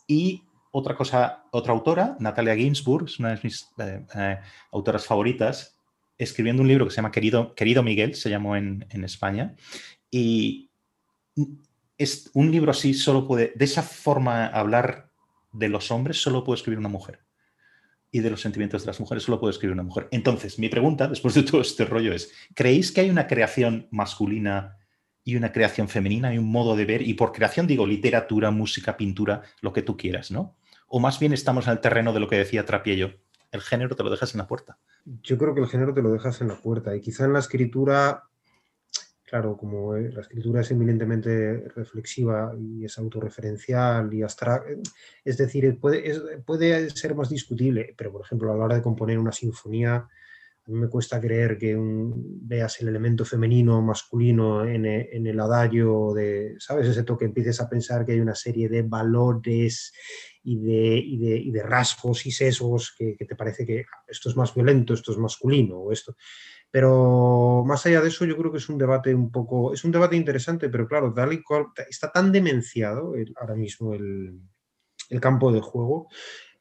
Y 0.06 0.44
otra 0.72 0.96
cosa, 0.96 1.44
otra 1.52 1.72
autora, 1.72 2.16
Natalia 2.20 2.56
Ginsburg, 2.56 3.06
es 3.06 3.18
una 3.18 3.34
de 3.34 3.40
mis 3.42 3.68
eh, 3.78 4.04
eh, 4.14 4.38
autoras 4.72 5.06
favoritas, 5.06 5.78
escribiendo 6.18 6.62
un 6.62 6.68
libro 6.68 6.86
que 6.86 6.90
se 6.90 6.96
llama 6.96 7.12
Querido, 7.12 7.54
Querido 7.54 7.82
Miguel, 7.82 8.14
se 8.14 8.30
llamó 8.30 8.56
en, 8.56 8.86
en 8.90 9.04
España, 9.04 9.54
y 10.10 10.70
es 11.98 12.30
un 12.34 12.50
libro 12.50 12.70
así 12.70 12.94
solo 12.94 13.26
puede, 13.26 13.52
de 13.54 13.64
esa 13.64 13.82
forma, 13.82 14.46
hablar 14.46 15.10
de 15.52 15.68
los 15.68 15.90
hombres 15.90 16.20
solo 16.20 16.44
puede 16.44 16.56
escribir 16.56 16.78
una 16.78 16.88
mujer. 16.88 17.25
Y 18.16 18.20
de 18.20 18.30
los 18.30 18.40
sentimientos 18.40 18.80
de 18.80 18.86
las 18.86 18.98
mujeres 18.98 19.24
solo 19.24 19.38
puede 19.38 19.50
escribir 19.50 19.74
una 19.74 19.82
mujer. 19.82 20.08
Entonces, 20.10 20.58
mi 20.58 20.70
pregunta, 20.70 21.06
después 21.06 21.34
de 21.34 21.42
todo 21.42 21.60
este 21.60 21.84
rollo, 21.84 22.14
es, 22.14 22.32
¿creéis 22.54 22.90
que 22.90 23.02
hay 23.02 23.10
una 23.10 23.26
creación 23.26 23.88
masculina 23.90 24.78
y 25.22 25.36
una 25.36 25.52
creación 25.52 25.86
femenina? 25.86 26.28
Hay 26.28 26.38
un 26.38 26.50
modo 26.50 26.76
de 26.76 26.86
ver, 26.86 27.02
y 27.02 27.12
por 27.12 27.30
creación 27.30 27.66
digo 27.66 27.86
literatura, 27.86 28.50
música, 28.50 28.96
pintura, 28.96 29.42
lo 29.60 29.74
que 29.74 29.82
tú 29.82 29.98
quieras, 29.98 30.30
¿no? 30.30 30.56
O 30.88 30.98
más 30.98 31.20
bien 31.20 31.34
estamos 31.34 31.66
en 31.66 31.74
el 31.74 31.80
terreno 31.80 32.14
de 32.14 32.20
lo 32.20 32.26
que 32.26 32.38
decía 32.38 32.64
Trapiello, 32.64 33.12
el 33.52 33.60
género 33.60 33.94
te 33.94 34.02
lo 34.02 34.08
dejas 34.08 34.32
en 34.32 34.38
la 34.38 34.46
puerta. 34.46 34.78
Yo 35.04 35.36
creo 35.36 35.54
que 35.54 35.60
el 35.60 35.68
género 35.68 35.92
te 35.92 36.00
lo 36.00 36.10
dejas 36.10 36.40
en 36.40 36.48
la 36.48 36.56
puerta 36.56 36.96
y 36.96 37.02
quizá 37.02 37.26
en 37.26 37.34
la 37.34 37.40
escritura 37.40 38.25
claro, 39.26 39.56
como 39.56 39.96
eh, 39.96 40.10
la 40.12 40.20
escritura 40.20 40.60
es 40.60 40.70
eminentemente 40.70 41.68
reflexiva 41.74 42.54
y 42.58 42.84
es 42.84 42.96
autorreferencial 42.96 44.12
y 44.14 44.22
abstracta, 44.22 44.70
es 45.24 45.36
decir, 45.36 45.78
puede, 45.80 46.40
puede, 46.40 46.90
ser 46.90 47.14
más 47.14 47.28
discutible, 47.28 47.94
pero 47.96 48.12
por 48.12 48.22
ejemplo 48.22 48.52
a 48.52 48.56
la 48.56 48.64
hora 48.64 48.76
de 48.76 48.82
componer 48.82 49.18
una 49.18 49.32
sinfonía, 49.32 49.96
a 49.96 50.70
mí 50.70 50.78
me 50.78 50.88
cuesta 50.88 51.20
creer 51.20 51.58
que 51.58 51.76
veas 51.78 52.80
el 52.80 52.88
elemento 52.88 53.24
femenino, 53.24 53.80
masculino 53.82 54.64
en, 54.64 54.84
e, 54.84 55.08
en, 55.12 55.26
el 55.26 55.38
adagio 55.38 56.12
de, 56.12 56.56
¿sabes? 56.58 56.88
Ese 56.88 57.04
toque, 57.04 57.24
empieces 57.24 57.60
a 57.60 57.68
pensar 57.68 58.04
que 58.04 58.12
hay 58.12 58.20
una 58.20 58.34
serie 58.34 58.68
de 58.68 58.82
valores 58.82 59.92
y 60.42 60.58
de, 60.58 60.96
y 60.98 61.50
de, 61.50 61.62
rasgos 61.62 62.26
y 62.26 62.32
sesgos 62.32 62.94
que, 62.96 63.16
que, 63.16 63.24
te 63.26 63.36
parece 63.36 63.64
que 63.64 63.84
esto 64.08 64.28
es 64.28 64.36
más 64.36 64.54
violento, 64.54 64.94
esto 64.94 65.12
es 65.12 65.18
masculino, 65.18 65.78
o 65.78 65.92
esto 65.92 66.16
pero 66.76 67.64
más 67.66 67.86
allá 67.86 68.02
de 68.02 68.08
eso, 68.08 68.26
yo 68.26 68.36
creo 68.36 68.52
que 68.52 68.58
es 68.58 68.68
un 68.68 68.76
debate 68.76 69.14
un 69.14 69.32
poco, 69.32 69.72
es 69.72 69.82
un 69.84 69.92
debate 69.92 70.14
interesante, 70.14 70.68
pero 70.68 70.86
claro, 70.86 71.14
está 71.88 72.12
tan 72.12 72.30
demenciado 72.30 73.14
ahora 73.36 73.54
mismo 73.54 73.94
el, 73.94 74.42
campo 75.18 75.50
de 75.50 75.62
juego 75.62 76.08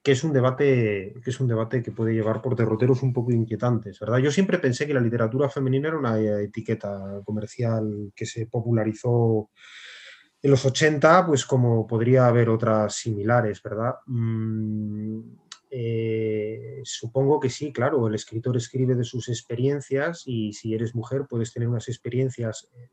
que 0.02 0.14
es 0.14 0.24
un 0.24 0.32
debate 0.32 1.16
que 1.22 1.30
es 1.32 1.40
un 1.42 1.50
debate 1.50 1.84
que 1.84 1.92
puede 1.92 2.14
llevar 2.14 2.42
por 2.42 2.56
derroteros 2.56 3.04
un 3.04 3.12
poco 3.12 3.34
inquietantes, 3.34 4.00
¿verdad? 4.00 4.20
Yo 4.20 4.32
siempre 4.32 4.58
pensé 4.58 4.88
que 4.88 4.94
la 4.94 5.02
literatura 5.02 5.50
femenina 5.50 5.90
era 5.90 5.98
una 5.98 6.18
etiqueta 6.18 7.20
comercial 7.26 8.14
que 8.16 8.26
se 8.26 8.46
popularizó 8.46 9.50
en 10.42 10.50
los 10.50 10.64
80, 10.64 11.26
pues 11.28 11.46
como 11.46 11.86
podría 11.86 12.28
haber 12.28 12.48
otras 12.48 12.96
similares, 12.96 13.62
¿verdad? 13.62 13.96
Mm, 14.06 15.20
eh, 15.78 16.80
supongo 16.86 17.38
que 17.38 17.50
sí, 17.50 17.74
claro, 17.74 18.08
el 18.08 18.16
escritor 18.16 18.56
escribe 18.56 18.96
de 18.96 19.04
sus 19.04 19.28
experiencias 19.28 20.24
y 20.26 20.54
si 20.54 20.74
eres 20.74 20.96
mujer 20.96 21.26
puedes 21.30 21.52
tener 21.52 21.68
unas 21.68 21.90
experiencias 21.90 22.70
eh, 22.78 22.90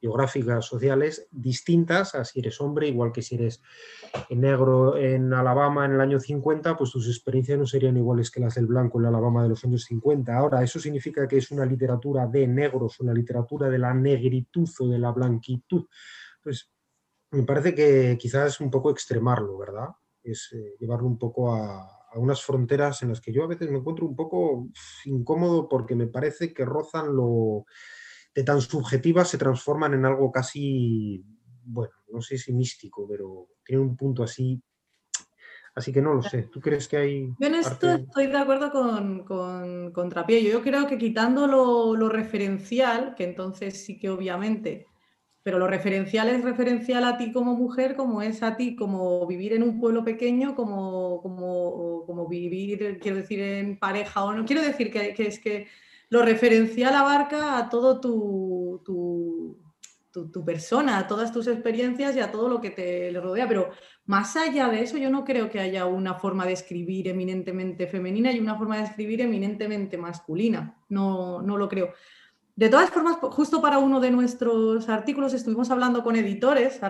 biográficas, 0.00 0.64
sociales 0.64 1.26
distintas 1.32 2.14
a 2.14 2.24
si 2.24 2.38
eres 2.38 2.60
hombre, 2.60 2.86
igual 2.86 3.10
que 3.10 3.20
si 3.20 3.34
eres 3.34 3.60
negro 4.30 4.96
en 4.96 5.34
Alabama 5.34 5.86
en 5.86 5.94
el 5.94 6.00
año 6.00 6.20
50, 6.20 6.76
pues 6.76 6.92
tus 6.92 7.08
experiencias 7.08 7.58
no 7.58 7.66
serían 7.66 7.96
iguales 7.96 8.30
que 8.30 8.38
las 8.38 8.54
del 8.54 8.66
blanco 8.66 9.00
en 9.00 9.06
Alabama 9.06 9.42
de 9.42 9.48
los 9.48 9.64
años 9.64 9.82
50. 9.82 10.36
Ahora, 10.36 10.62
¿eso 10.62 10.78
significa 10.78 11.26
que 11.26 11.38
es 11.38 11.50
una 11.50 11.66
literatura 11.66 12.28
de 12.28 12.46
negros, 12.46 13.00
una 13.00 13.12
literatura 13.12 13.68
de 13.68 13.78
la 13.78 13.92
negritud 13.92 14.68
o 14.78 14.86
de 14.86 15.00
la 15.00 15.10
blanquitud? 15.10 15.86
Pues 16.44 16.70
me 17.32 17.42
parece 17.42 17.74
que 17.74 18.16
quizás 18.20 18.54
es 18.54 18.60
un 18.60 18.70
poco 18.70 18.92
extremarlo, 18.92 19.58
¿verdad? 19.58 19.88
Es 20.22 20.52
eh, 20.52 20.76
llevarlo 20.78 21.08
un 21.08 21.18
poco 21.18 21.52
a, 21.52 22.03
a 22.14 22.18
unas 22.18 22.42
fronteras 22.42 23.02
en 23.02 23.08
las 23.08 23.20
que 23.20 23.32
yo 23.32 23.44
a 23.44 23.48
veces 23.48 23.70
me 23.70 23.78
encuentro 23.78 24.06
un 24.06 24.14
poco 24.14 24.68
incómodo 25.04 25.68
porque 25.68 25.96
me 25.96 26.06
parece 26.06 26.54
que 26.54 26.64
rozan 26.64 27.14
lo 27.14 27.66
de 28.34 28.44
tan 28.44 28.60
subjetiva 28.60 29.24
se 29.24 29.38
transforman 29.38 29.94
en 29.94 30.04
algo 30.04 30.30
casi, 30.30 31.24
bueno, 31.64 31.92
no 32.12 32.20
sé 32.20 32.38
si 32.38 32.52
místico, 32.52 33.06
pero 33.08 33.48
tiene 33.64 33.82
un 33.82 33.96
punto 33.96 34.22
así. 34.22 34.60
Así 35.76 35.92
que 35.92 36.00
no 36.00 36.14
lo 36.14 36.22
sé. 36.22 36.48
¿Tú 36.52 36.60
crees 36.60 36.86
que 36.86 36.96
hay.? 36.96 37.34
Yo 37.38 37.46
en 37.46 37.56
esto 37.56 37.94
estoy 37.94 38.28
de 38.28 38.38
acuerdo 38.38 38.70
con, 38.70 39.24
con, 39.24 39.92
con 39.92 40.10
Yo 40.10 40.62
creo 40.62 40.86
que 40.86 40.98
quitando 40.98 41.48
lo, 41.48 41.96
lo 41.96 42.08
referencial, 42.08 43.14
que 43.16 43.24
entonces 43.24 43.84
sí 43.84 43.98
que 43.98 44.10
obviamente 44.10 44.86
pero 45.44 45.58
lo 45.58 45.66
referencial 45.68 46.30
es 46.30 46.42
referencial 46.42 47.04
a 47.04 47.18
ti 47.18 47.30
como 47.30 47.54
mujer, 47.54 47.96
como 47.96 48.22
es 48.22 48.42
a 48.42 48.56
ti 48.56 48.74
como 48.74 49.26
vivir 49.26 49.52
en 49.52 49.62
un 49.62 49.78
pueblo 49.78 50.02
pequeño, 50.02 50.56
como, 50.56 51.20
como, 51.20 51.93
como 52.06 52.28
vivir, 52.28 52.98
quiero 53.00 53.16
decir, 53.16 53.40
en 53.40 53.78
pareja 53.78 54.24
o 54.24 54.32
no. 54.32 54.44
Quiero 54.44 54.62
decir 54.62 54.90
que, 54.90 55.14
es 55.18 55.38
que 55.38 55.68
lo 56.08 56.22
referencial 56.22 56.94
abarca 56.94 57.58
a 57.58 57.68
todo 57.68 58.00
tu, 58.00 58.82
tu, 58.84 59.58
tu, 60.32 60.44
persona, 60.44 60.98
a 60.98 61.06
todas 61.06 61.32
tus 61.32 61.46
experiencias 61.46 62.14
y 62.16 62.20
a 62.20 62.30
todo 62.30 62.48
lo 62.48 62.60
que 62.60 62.70
te 62.70 63.10
rodea. 63.20 63.48
Pero 63.48 63.70
más 64.06 64.36
allá 64.36 64.68
de 64.68 64.82
eso, 64.82 64.96
yo 64.96 65.10
no 65.10 65.24
creo 65.24 65.50
que 65.50 65.60
haya 65.60 65.86
una 65.86 66.14
forma 66.14 66.46
de 66.46 66.52
escribir 66.52 67.08
eminentemente 67.08 67.86
femenina 67.86 68.32
y 68.32 68.38
una 68.38 68.56
forma 68.56 68.76
de 68.76 68.84
escribir 68.84 69.20
eminentemente 69.20 69.98
masculina. 69.98 70.76
No, 70.88 71.42
no 71.42 71.56
lo 71.56 71.68
creo. 71.68 71.92
De 72.56 72.68
todas 72.68 72.90
formas, 72.90 73.16
justo 73.16 73.60
para 73.60 73.78
uno 73.78 73.98
de 73.98 74.12
nuestros 74.12 74.88
artículos 74.88 75.34
estuvimos 75.34 75.72
hablando 75.72 76.04
con 76.04 76.14
editores, 76.14 76.78
¿te 76.78 76.86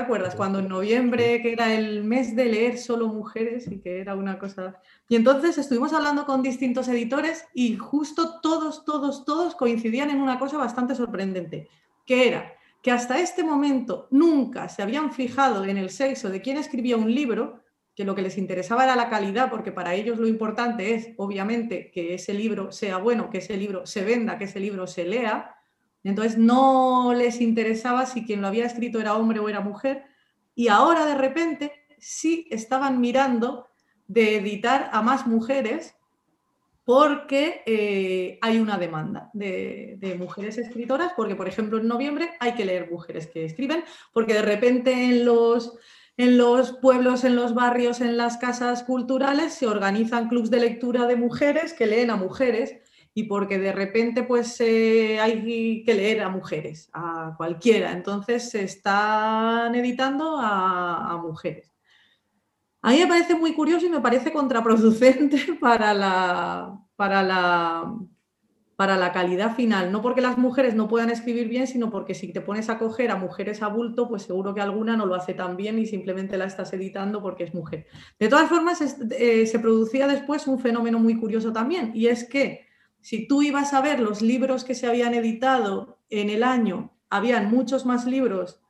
acuerdas? 0.00 0.34
Cuando 0.34 0.58
en 0.58 0.68
noviembre, 0.68 1.40
que 1.40 1.54
era 1.54 1.72
el 1.72 2.04
mes 2.04 2.36
de 2.36 2.44
leer 2.44 2.76
solo 2.76 3.08
mujeres 3.08 3.66
y 3.72 3.78
que 3.78 4.00
era 4.00 4.14
una 4.14 4.38
cosa... 4.38 4.78
Y 5.08 5.16
entonces 5.16 5.56
estuvimos 5.56 5.94
hablando 5.94 6.26
con 6.26 6.42
distintos 6.42 6.88
editores 6.88 7.46
y 7.54 7.76
justo 7.76 8.40
todos, 8.42 8.84
todos, 8.84 9.24
todos 9.24 9.54
coincidían 9.54 10.10
en 10.10 10.20
una 10.20 10.38
cosa 10.38 10.58
bastante 10.58 10.94
sorprendente, 10.94 11.70
que 12.04 12.28
era 12.28 12.52
que 12.82 12.90
hasta 12.90 13.20
este 13.20 13.44
momento 13.44 14.08
nunca 14.10 14.68
se 14.68 14.82
habían 14.82 15.12
fijado 15.12 15.64
en 15.64 15.78
el 15.78 15.88
sexo 15.88 16.28
de 16.28 16.42
quien 16.42 16.58
escribía 16.58 16.96
un 16.96 17.14
libro, 17.14 17.61
que 17.94 18.04
lo 18.04 18.14
que 18.14 18.22
les 18.22 18.38
interesaba 18.38 18.84
era 18.84 18.96
la 18.96 19.10
calidad, 19.10 19.50
porque 19.50 19.72
para 19.72 19.94
ellos 19.94 20.18
lo 20.18 20.26
importante 20.26 20.94
es, 20.94 21.10
obviamente, 21.16 21.90
que 21.90 22.14
ese 22.14 22.32
libro 22.32 22.72
sea 22.72 22.96
bueno, 22.96 23.28
que 23.28 23.38
ese 23.38 23.56
libro 23.56 23.86
se 23.86 24.04
venda, 24.04 24.38
que 24.38 24.44
ese 24.44 24.60
libro 24.60 24.86
se 24.86 25.04
lea. 25.04 25.56
Entonces 26.02 26.38
no 26.38 27.12
les 27.14 27.40
interesaba 27.40 28.06
si 28.06 28.24
quien 28.24 28.40
lo 28.40 28.48
había 28.48 28.64
escrito 28.64 29.00
era 29.00 29.14
hombre 29.14 29.40
o 29.40 29.48
era 29.48 29.60
mujer. 29.60 30.04
Y 30.54 30.68
ahora 30.68 31.04
de 31.04 31.16
repente 31.16 31.72
sí 31.98 32.48
estaban 32.50 33.00
mirando 33.00 33.68
de 34.06 34.36
editar 34.36 34.90
a 34.92 35.02
más 35.02 35.26
mujeres 35.26 35.94
porque 36.84 37.62
eh, 37.64 38.38
hay 38.42 38.58
una 38.58 38.76
demanda 38.76 39.30
de, 39.32 39.96
de, 39.98 40.16
mujeres 40.16 40.58
escritoras, 40.58 41.12
porque 41.16 41.36
por 41.36 41.46
ejemplo 41.46 41.78
en 41.78 41.86
noviembre 41.86 42.30
hay 42.40 42.54
que 42.54 42.64
leer 42.64 42.90
mujeres 42.90 43.28
que 43.28 43.44
escriben, 43.44 43.84
porque 44.12 44.34
de 44.34 44.42
repente 44.42 44.92
en 44.92 45.24
los 45.24 45.78
en 46.16 46.38
los 46.38 46.72
pueblos, 46.72 47.24
en 47.24 47.36
los 47.36 47.54
barrios, 47.54 48.00
en 48.00 48.16
las 48.16 48.36
casas 48.36 48.82
culturales 48.82 49.54
se 49.54 49.66
organizan 49.66 50.28
clubs 50.28 50.50
de 50.50 50.60
lectura 50.60 51.06
de 51.06 51.16
mujeres 51.16 51.72
que 51.72 51.86
leen 51.86 52.10
a 52.10 52.16
mujeres 52.16 52.76
y 53.14 53.24
porque 53.24 53.58
de 53.58 53.72
repente 53.72 54.22
pues 54.22 54.60
eh, 54.60 55.20
hay 55.20 55.82
que 55.84 55.94
leer 55.94 56.22
a 56.22 56.28
mujeres, 56.28 56.90
a 56.92 57.34
cualquiera. 57.36 57.92
Entonces 57.92 58.50
se 58.50 58.62
están 58.64 59.74
editando 59.74 60.38
a, 60.38 61.18
mujeres. 61.22 61.72
A 62.82 62.90
mí 62.90 62.98
me 62.98 63.06
parece 63.06 63.34
muy 63.34 63.54
curioso 63.54 63.86
y 63.86 63.90
me 63.90 64.00
parece 64.00 64.32
contraproducente 64.32 65.54
para 65.60 65.94
la, 65.94 66.78
para 66.96 67.22
la, 67.22 67.94
para 68.82 68.96
la 68.96 69.12
calidad 69.12 69.54
final. 69.54 69.92
No 69.92 70.02
porque 70.02 70.20
las 70.20 70.38
mujeres 70.38 70.74
no 70.74 70.88
puedan 70.88 71.08
escribir 71.08 71.46
bien, 71.46 71.68
sino 71.68 71.88
porque 71.88 72.14
si 72.14 72.32
te 72.32 72.40
pones 72.40 72.68
a 72.68 72.80
coger 72.80 73.12
a 73.12 73.16
mujeres 73.16 73.62
a 73.62 73.68
bulto, 73.68 74.08
pues 74.08 74.24
seguro 74.24 74.54
que 74.54 74.60
alguna 74.60 74.96
no 74.96 75.06
lo 75.06 75.14
hace 75.14 75.34
tan 75.34 75.56
bien 75.56 75.78
y 75.78 75.86
simplemente 75.86 76.36
la 76.36 76.46
estás 76.46 76.72
editando 76.72 77.22
porque 77.22 77.44
es 77.44 77.54
mujer. 77.54 77.86
De 78.18 78.28
todas 78.28 78.48
formas, 78.48 78.80
eh, 78.80 79.46
se 79.46 79.58
producía 79.60 80.08
después 80.08 80.48
un 80.48 80.58
fenómeno 80.58 80.98
muy 80.98 81.16
curioso 81.16 81.52
también, 81.52 81.92
y 81.94 82.08
es 82.08 82.24
que 82.24 82.66
si 83.00 83.28
tú 83.28 83.42
ibas 83.42 83.72
a 83.72 83.82
ver 83.82 84.00
los 84.00 84.20
libros 84.20 84.64
que 84.64 84.74
se 84.74 84.88
habían 84.88 85.14
editado 85.14 86.00
en 86.10 86.28
el 86.28 86.42
año, 86.42 86.92
habían 87.08 87.52
muchos 87.52 87.86
más 87.86 88.04
libros 88.04 88.61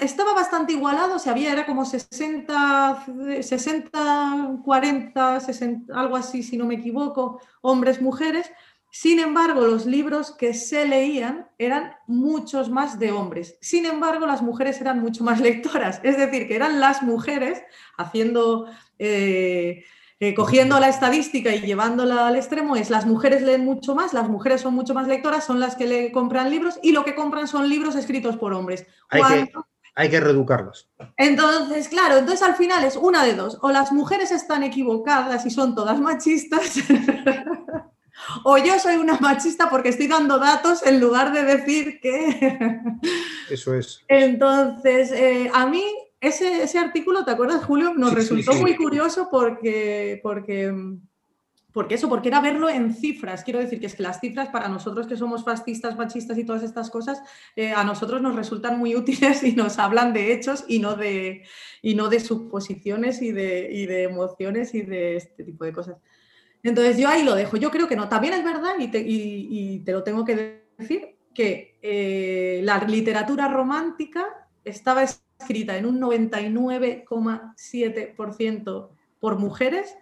estaba 0.00 0.32
bastante 0.34 0.72
igualado, 0.72 1.16
o 1.16 1.30
había, 1.30 1.52
era 1.52 1.64
como 1.64 1.84
60, 1.84 3.06
60, 3.40 4.58
40, 4.64 5.40
60, 5.40 5.98
algo 5.98 6.16
así, 6.16 6.42
si 6.42 6.56
no 6.56 6.66
me 6.66 6.74
equivoco, 6.74 7.40
hombres, 7.60 8.02
mujeres. 8.02 8.50
Sin 8.90 9.18
embargo, 9.18 9.62
los 9.62 9.86
libros 9.86 10.32
que 10.32 10.54
se 10.54 10.86
leían 10.86 11.48
eran 11.58 11.94
muchos 12.06 12.70
más 12.70 12.98
de 12.98 13.12
hombres. 13.12 13.56
Sin 13.60 13.86
embargo, 13.86 14.26
las 14.26 14.42
mujeres 14.42 14.80
eran 14.80 15.00
mucho 15.00 15.24
más 15.24 15.40
lectoras. 15.48 16.00
Es 16.02 16.16
decir, 16.16 16.48
que 16.48 16.56
eran 16.56 16.80
las 16.80 17.02
mujeres 17.02 17.62
haciendo... 17.96 18.68
Eh, 18.98 19.84
eh, 20.20 20.32
cogiendo 20.34 20.78
la 20.78 20.88
estadística 20.88 21.54
y 21.54 21.60
llevándola 21.60 22.28
al 22.28 22.36
extremo, 22.36 22.76
es 22.76 22.88
las 22.88 23.04
mujeres 23.04 23.42
leen 23.42 23.64
mucho 23.64 23.96
más, 23.96 24.12
las 24.12 24.28
mujeres 24.28 24.60
son 24.60 24.72
mucho 24.72 24.94
más 24.94 25.08
lectoras, 25.08 25.44
son 25.44 25.58
las 25.58 25.74
que 25.74 25.86
le 25.86 26.12
compran 26.12 26.50
libros 26.50 26.78
y 26.82 26.92
lo 26.92 27.04
que 27.04 27.16
compran 27.16 27.48
son 27.48 27.68
libros 27.68 27.96
escritos 27.96 28.36
por 28.36 28.54
hombres. 28.54 28.86
Hay, 29.08 29.22
que, 29.22 29.52
hay 29.96 30.10
que 30.10 30.20
reeducarlos. 30.20 30.88
Entonces, 31.16 31.88
claro, 31.88 32.16
entonces 32.16 32.42
al 32.42 32.54
final 32.54 32.84
es 32.84 32.94
una 32.94 33.24
de 33.24 33.34
dos, 33.34 33.58
o 33.60 33.72
las 33.72 33.90
mujeres 33.90 34.30
están 34.30 34.62
equivocadas 34.62 35.44
y 35.46 35.50
son 35.50 35.74
todas 35.74 36.00
machistas, 36.00 36.76
o 38.44 38.56
yo 38.58 38.78
soy 38.78 38.94
una 38.94 39.18
machista 39.18 39.68
porque 39.68 39.88
estoy 39.88 40.06
dando 40.06 40.38
datos 40.38 40.86
en 40.86 41.00
lugar 41.00 41.32
de 41.32 41.42
decir 41.42 41.98
que... 42.00 42.80
Eso 43.50 43.74
es. 43.74 44.00
Entonces, 44.08 45.10
eh, 45.10 45.50
a 45.52 45.66
mí 45.66 45.84
ese, 46.26 46.78
artículo, 46.78 47.24
¿te 47.24 47.30
acuerdas, 47.30 47.64
Julio? 47.64 47.94
Nos 47.94 48.14
resultó 48.14 48.54
muy 48.54 48.76
curioso 48.76 49.28
porque, 49.30 50.20
porque, 50.22 50.72
porque 51.72 51.94
eso, 51.96 52.08
porque 52.08 52.28
era 52.28 52.40
verlo 52.40 52.68
en 52.68 52.94
cifras. 52.94 53.44
Quiero 53.44 53.58
decir 53.58 53.80
que 53.80 53.86
es 53.86 53.94
que 53.94 54.02
las 54.02 54.20
cifras 54.20 54.48
para 54.48 54.68
nosotros 54.68 55.06
que 55.06 55.16
somos 55.16 55.44
fascistas, 55.44 55.96
machistas 55.96 56.38
y 56.38 56.44
todas 56.44 56.62
estas 56.62 56.90
cosas, 56.90 57.20
eh, 57.56 57.72
a 57.72 57.84
nosotros 57.84 58.22
nos 58.22 58.36
resultan 58.36 58.78
muy 58.78 58.94
útiles 58.96 59.42
y 59.42 59.52
nos 59.52 59.78
hablan 59.78 60.12
de 60.12 60.32
hechos 60.32 60.64
y 60.68 60.78
no 60.78 60.94
de, 60.94 61.44
y 61.82 61.94
no 61.94 62.08
de 62.08 62.20
suposiciones 62.20 63.22
y 63.22 63.32
de, 63.32 63.86
de 63.86 64.02
emociones 64.04 64.74
y 64.74 64.82
de 64.82 65.16
este 65.16 65.44
tipo 65.44 65.64
de 65.64 65.72
cosas. 65.72 65.96
Entonces 66.62 66.96
yo 66.96 67.08
ahí 67.08 67.22
lo 67.22 67.34
dejo. 67.34 67.56
Yo 67.56 67.70
creo 67.70 67.86
que 67.86 67.96
no. 67.96 68.08
También 68.08 68.34
es 68.34 68.42
verdad, 68.42 68.74
y 68.78 68.88
te, 68.88 69.04
y, 69.06 69.80
te 69.80 69.92
lo 69.92 70.02
tengo 70.02 70.24
que 70.24 70.64
decir, 70.78 71.16
que 71.34 71.78
eh, 71.82 72.60
la 72.62 72.78
literatura 72.78 73.48
romántica 73.48 74.24
estaba 74.64 75.02
escrita 75.38 75.76
en 75.76 75.86
un 75.86 76.00
99,7% 76.00 78.88
por 79.20 79.38
mujeres 79.38 79.94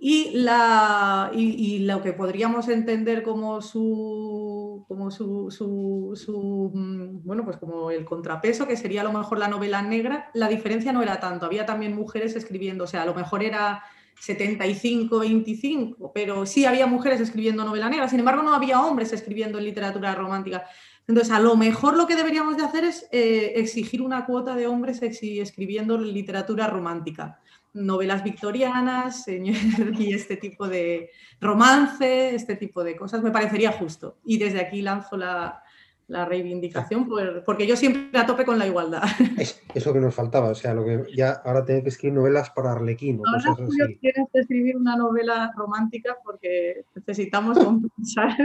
y, 0.00 0.30
la, 0.30 1.32
y, 1.34 1.80
lo 1.80 2.00
que 2.02 2.12
podríamos 2.12 2.68
entender 2.68 3.24
como 3.24 3.60
su, 3.60 4.84
como 4.86 5.10
su, 5.10 5.50
su, 5.50 6.70
mm, 6.72 7.26
bueno, 7.26 7.44
pues 7.44 7.56
como 7.56 7.90
el 7.90 8.04
contrapeso, 8.04 8.68
que 8.68 8.76
sería 8.76 9.00
a 9.00 9.04
lo 9.04 9.12
mejor 9.12 9.38
la 9.38 9.48
novela 9.48 9.82
negra, 9.82 10.30
la 10.34 10.46
diferencia 10.46 10.92
no 10.92 11.02
era 11.02 11.18
tanto, 11.18 11.46
había 11.46 11.66
también 11.66 11.96
mujeres 11.96 12.36
escribiendo, 12.36 12.84
o 12.84 12.86
sea, 12.86 13.02
a 13.02 13.06
lo 13.06 13.14
mejor 13.14 13.42
era 13.42 13.82
75-25, 14.24 16.12
pero 16.14 16.46
sí 16.46 16.64
había 16.64 16.86
mujeres 16.86 17.20
escribiendo 17.20 17.64
novela 17.64 17.88
negra, 17.88 18.08
sin 18.08 18.20
embargo 18.20 18.44
no 18.44 18.54
había 18.54 18.80
hombres 18.80 19.12
escribiendo 19.12 19.58
en 19.58 19.64
literatura 19.64 20.14
romántica. 20.14 20.64
Entonces, 21.08 21.32
a 21.32 21.40
lo 21.40 21.56
mejor 21.56 21.96
lo 21.96 22.06
que 22.06 22.16
deberíamos 22.16 22.58
de 22.58 22.64
hacer 22.64 22.84
es 22.84 23.08
eh, 23.10 23.54
exigir 23.56 24.02
una 24.02 24.26
cuota 24.26 24.54
de 24.54 24.66
hombres 24.66 25.00
escribiendo 25.02 25.96
literatura 25.96 26.66
romántica, 26.66 27.40
novelas 27.72 28.22
victorianas 28.22 29.26
y 29.28 30.12
este 30.12 30.36
tipo 30.36 30.68
de 30.68 31.10
romance, 31.40 32.34
este 32.34 32.56
tipo 32.56 32.84
de 32.84 32.94
cosas, 32.94 33.22
me 33.22 33.30
parecería 33.30 33.72
justo. 33.72 34.18
Y 34.26 34.36
desde 34.36 34.60
aquí 34.60 34.82
lanzo 34.82 35.16
la, 35.16 35.62
reivindicación, 36.08 37.06
porque 37.44 37.66
yo 37.66 37.76
siempre 37.76 38.18
a 38.18 38.26
tope 38.26 38.44
con 38.44 38.58
la 38.58 38.66
igualdad. 38.66 39.02
Es 39.38 39.62
eso 39.74 39.92
que 39.92 40.00
nos 40.00 40.14
faltaba, 40.14 40.48
o 40.48 40.54
sea, 40.54 40.72
lo 40.72 40.84
que 40.84 41.04
ya 41.14 41.42
ahora 41.44 41.64
tengo 41.64 41.82
que 41.82 41.90
escribir 41.90 42.16
novelas 42.16 42.50
para 42.50 42.72
Arlequín. 42.72 43.20
Ahora 43.26 43.56
tienes 44.00 44.28
que 44.32 44.40
escribir 44.40 44.76
una 44.76 44.96
novela 44.96 45.52
romántica 45.56 46.16
porque 46.22 46.84
necesitamos 46.94 47.58
compensar. 47.64 48.36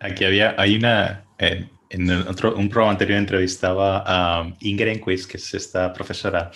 Aquí 0.00 0.24
había, 0.24 0.54
hay 0.58 0.76
una, 0.76 1.24
eh, 1.38 1.68
en 1.90 2.10
otro, 2.10 2.54
un 2.56 2.68
programa 2.68 2.92
anterior 2.92 3.18
entrevistaba 3.18 4.02
a 4.06 4.56
Ingrid 4.60 4.88
Enquist, 4.88 5.30
que 5.30 5.38
es 5.38 5.54
esta 5.54 5.92
profesora 5.92 6.50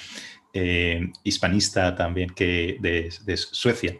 eh, 0.52 1.10
hispanista 1.24 1.94
también 1.94 2.30
que 2.30 2.76
de, 2.80 3.36
Suecia. 3.36 3.96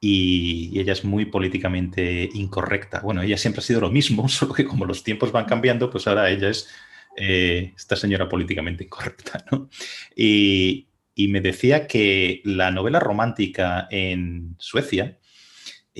Y, 0.00 0.78
ella 0.78 0.92
es 0.92 1.04
muy 1.04 1.24
políticamente 1.24 2.28
incorrecta. 2.34 3.00
Bueno, 3.00 3.22
ella 3.22 3.36
siempre 3.36 3.60
ha 3.60 3.64
sido 3.64 3.80
lo 3.80 3.90
mismo, 3.90 4.28
solo 4.28 4.54
que 4.54 4.64
como 4.64 4.84
los 4.84 5.02
tiempos 5.02 5.32
van 5.32 5.46
cambiando, 5.46 5.90
pues 5.90 6.06
ahora 6.06 6.30
ella 6.30 6.50
es 6.50 6.68
eh, 7.16 7.72
esta 7.76 7.96
señora 7.96 8.28
políticamente 8.28 8.84
incorrecta. 8.84 9.44
¿no? 9.50 9.68
Y, 10.14 10.88
y 11.14 11.28
me 11.28 11.40
decía 11.40 11.88
que 11.88 12.42
la 12.44 12.70
novela 12.70 13.00
romántica 13.00 13.88
en 13.90 14.54
Suecia 14.58 15.18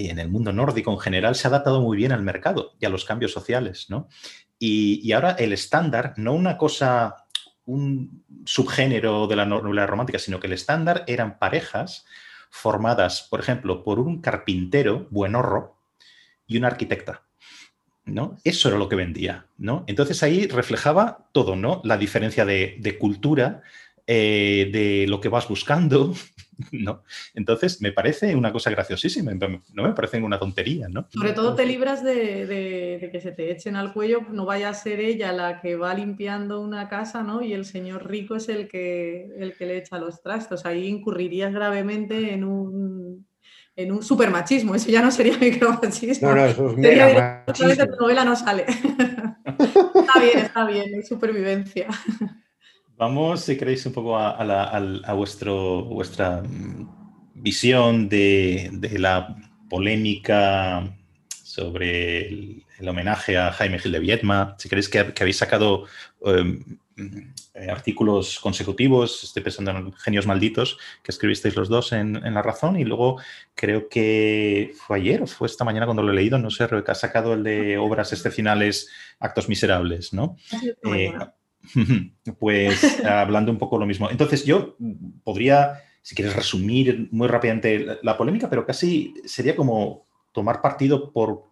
en 0.07 0.19
el 0.19 0.29
mundo 0.29 0.53
nórdico 0.53 0.93
en 0.93 0.99
general 1.01 1.35
se 1.35 1.47
ha 1.47 1.51
adaptado 1.51 1.81
muy 1.81 1.97
bien 1.97 2.13
al 2.13 2.23
mercado 2.23 2.75
y 2.79 2.87
a 2.87 2.89
los 2.89 3.05
cambios 3.05 3.33
sociales, 3.33 3.87
¿no? 3.89 4.09
Y, 4.61 5.13
ahora 5.13 5.33
el 5.33 5.53
estándar, 5.53 6.15
no 6.17 6.33
una 6.33 6.57
cosa, 6.57 7.27
un 7.65 8.25
subgénero 8.45 9.27
de 9.27 9.37
la 9.37 9.47
novela 9.47 9.87
romántica, 9.87 10.19
sino 10.19 10.41
que 10.41 10.47
el 10.47 10.53
estándar 10.53 11.05
eran 11.07 11.39
parejas 11.39 12.05
formadas, 12.51 13.27
por 13.29 13.41
ejemplo, 13.41 13.85
por 13.85 14.01
un 14.01 14.21
carpintero 14.21 15.07
buenorro 15.11 15.79
y 16.47 16.57
una 16.57 16.69
arquitecta. 16.69 17.23
¿no? 18.05 18.39
Eso 18.43 18.69
era 18.69 18.79
lo 18.79 18.89
que 18.89 18.97
vendía, 18.97 19.47
¿no? 19.59 19.85
Entonces 19.87 20.23
ahí 20.23 20.47
reflejaba 20.47 21.29
todo, 21.33 21.57
¿no? 21.57 21.81
La 21.85 21.99
diferencia 21.99 22.45
de, 22.45 22.97
cultura, 22.99 23.63
eh, 24.11 24.71
de 24.73 25.07
lo 25.07 25.21
que 25.21 25.29
vas 25.29 25.47
buscando, 25.49 26.15
¿no? 26.73 27.03
Entonces, 27.35 27.83
me 27.83 27.93
parece 27.93 28.35
una 28.35 28.51
cosa 28.53 28.71
graciosísima, 28.71 29.33
no 29.35 29.83
me 29.83 29.93
parece 29.93 30.17
una 30.23 30.39
tontería, 30.39 30.89
¿no? 30.89 31.07
Sobre 31.11 31.35
todo 31.35 31.55
te 31.55 31.67
libras 31.67 32.03
de, 32.03 33.11
que 33.13 33.21
se 33.21 33.33
te 33.33 33.51
echen 33.51 33.77
al 33.77 33.93
cuello, 33.93 34.23
no 34.31 34.47
vaya 34.47 34.71
a 34.71 34.75
ser 34.75 35.01
ella 35.01 35.31
la 35.33 35.61
que 35.61 35.77
va 35.77 35.93
limpiando 35.93 36.63
una 36.63 36.89
casa, 36.89 37.23
¿no? 37.23 37.43
Y 37.43 37.53
el 37.53 37.67
señor 37.67 38.09
rico 38.09 38.37
es 38.37 38.49
el 38.49 38.67
que, 38.67 39.29
el 39.37 39.55
que 39.59 39.67
le 39.67 39.77
echa 39.77 39.99
los 39.99 40.23
trastos. 40.23 40.65
Ahí 40.65 40.87
incurrirías 40.87 41.53
gravemente 41.53 42.33
en 42.33 42.45
un, 42.45 43.27
en 43.77 43.93
un 43.93 44.03
supermachismo, 44.03 44.75
eso 44.75 44.91
ya 44.91 45.03
no 45.03 45.11
sería 45.11 45.37
micromachismo. 45.39 46.31
No, 46.31 46.35
no, 46.35 46.47
eso 46.47 46.71
es 46.71 46.77
mega 46.79 47.45
machismo. 47.47 47.85
novela 48.01 48.25
no 48.25 48.35
sale. 48.37 48.65
está 49.59 50.19
bien, 50.19 50.39
está 50.39 50.65
bien, 50.65 50.95
hay 50.95 51.03
supervivencia. 51.03 51.89
Vamos, 52.99 53.43
si 53.43 53.57
queréis, 53.57 53.87
un 53.87 53.93
poco 53.93 54.19
a, 54.19 55.13
vuestro, 55.15 55.85
vuestra 55.85 56.43
visión 57.33 58.09
de, 58.09 58.71
la 58.99 59.37
polémica 59.71 60.97
sobre 61.29 62.27
el, 62.27 62.89
homenaje 62.89 63.39
a 63.39 63.53
Jaime 63.53 63.79
Gil 63.79 63.93
de 63.93 64.01
Viedma. 64.01 64.57
Si 64.59 64.69
queréis 64.69 64.89
que, 64.89 64.99
habéis 64.99 65.37
sacado 65.37 65.85
em, 66.23 66.65
eh, 67.55 67.71
artículos 67.71 68.41
consecutivos, 68.41 69.23
estoy 69.23 69.45
pensando 69.45 69.71
en 69.71 69.93
Genios 69.93 70.27
Malditos, 70.27 70.77
que 71.05 71.13
escribisteis 71.13 71.55
los 71.55 71.69
dos 71.69 71.93
en, 71.93 72.15
La 72.35 72.43
Razón, 72.43 72.81
y 72.81 72.85
luego 72.85 73.21
creo 73.55 73.89
que 73.89 74.73
fue 74.77 74.99
ayer 74.99 75.23
o 75.23 75.29
fue 75.29 75.47
esta 75.47 75.65
mañana 75.65 75.87
cuando 75.87 76.03
lo 76.03 76.11
he 76.11 76.17
leído, 76.17 76.37
no 76.39 76.51
sé, 76.51 76.67
que 76.67 76.91
ha 76.91 76.95
sacado 76.97 77.35
el 77.35 77.45
de 77.45 77.79
Obras 77.79 78.13
Excepcionales, 78.13 78.91
Actos 79.21 79.49
Miserables, 79.49 80.13
¿no? 80.13 80.37
Pues 82.39 83.05
hablando 83.05 83.51
un 83.51 83.59
poco 83.59 83.79
lo 83.79 83.87
mismo. 83.87 84.11
Entonces 84.11 84.45
yo 84.45 84.77
podría, 85.25 85.83
si 86.03 86.14
quieres 86.14 86.37
resumir 86.37 87.09
muy 87.11 87.29
rápidamente 87.29 87.99
la 88.03 88.16
polémica, 88.16 88.49
pero 88.51 88.66
casi 88.66 89.14
sería 89.25 89.57
como 89.57 90.07
tomar 90.33 90.61
partido 90.61 91.12
por, 91.12 91.45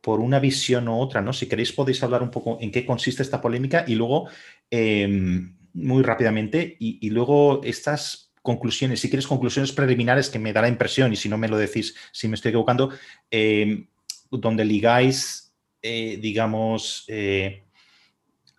por 0.00 0.20
una 0.20 0.40
visión 0.40 0.88
u 0.88 0.98
otra, 0.98 1.20
¿no? 1.20 1.32
Si 1.32 1.48
queréis 1.48 1.72
podéis 1.72 2.02
hablar 2.02 2.22
un 2.22 2.30
poco 2.30 2.58
en 2.60 2.70
qué 2.70 2.86
consiste 2.86 3.22
esta 3.22 3.40
polémica 3.40 3.84
y 3.86 3.94
luego, 3.94 4.28
em, 4.70 5.56
muy 5.74 6.02
rápidamente, 6.02 6.76
y, 6.80 7.08
luego 7.10 7.60
estas 7.62 8.32
conclusiones, 8.42 9.00
si 9.00 9.08
quieres 9.08 9.26
conclusiones 9.26 9.72
preliminares 9.72 10.30
que 10.30 10.38
me 10.38 10.52
da 10.52 10.62
la 10.62 10.68
impresión, 10.68 11.12
y 11.12 11.16
si 11.16 11.28
no 11.28 11.38
me 11.38 11.48
lo 11.48 11.58
decís, 11.58 11.94
si 12.12 12.26
me 12.28 12.34
estoy 12.34 12.50
equivocando, 12.50 12.90
em, 13.30 13.86
donde 14.30 14.64
ligáis, 14.64 15.54
eh, 15.82 16.18
digamos, 16.20 17.04
eh, 17.08 17.64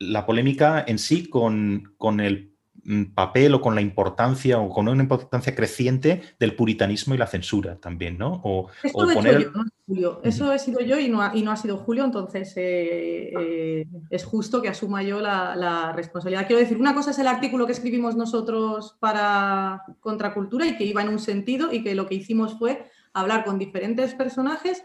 la 0.02 0.26
polémica 0.26 0.84
en 0.88 0.98
sí 0.98 1.30
con, 1.30 1.94
el 2.20 2.56
mm, 2.84 3.14
papel 3.14 3.54
o 3.54 3.62
con 3.62 3.76
la 3.76 3.82
importancia 3.82 4.60
o 4.60 4.70
con 4.70 4.88
una 4.88 5.04
importancia 5.04 5.56
creciente 5.56 6.22
del 6.40 6.56
puritanismo 6.56 7.14
y 7.14 7.18
la 7.18 7.28
censura 7.28 7.78
también, 7.78 8.18
¿no? 8.18 8.42
O, 8.44 8.70
Eso 8.82 9.06
lo 9.06 9.12
he 9.12 9.44
yo, 9.44 9.52
no 9.52 9.64
Julio. 9.86 10.22
Eso 10.24 10.52
he 10.52 10.60
sido 10.60 10.80
yo 10.82 11.00
y 11.00 11.08
no 11.08 11.22
ha, 11.22 11.36
y 11.36 11.44
no 11.44 11.52
ha 11.52 11.56
sido 11.56 11.78
Julio, 11.78 12.04
entonces 12.04 12.54
eh, 12.58 13.32
eh, 13.40 13.88
es 14.10 14.26
justo 14.26 14.62
que 14.62 14.70
asuma 14.70 15.04
yo 15.04 15.20
la, 15.22 15.94
responsabilidad. 15.96 16.48
Quiero 16.48 16.62
decir, 16.62 16.78
una 16.78 16.96
cosa 16.96 17.12
es 17.12 17.20
el 17.20 17.28
artículo 17.28 17.68
que 17.68 17.74
escribimos 17.74 18.16
nosotros 18.16 18.98
para 19.00 19.84
Contracultura 20.00 20.66
y 20.66 20.78
que 20.78 20.86
iba 20.86 21.04
en 21.04 21.10
un 21.10 21.20
sentido 21.20 21.72
y 21.72 21.84
que 21.84 21.94
lo 21.94 22.08
que 22.08 22.16
hicimos 22.16 22.58
fue 22.58 22.90
hablar 23.14 23.44
con 23.44 23.60
diferentes 23.60 24.16
personajes 24.16 24.84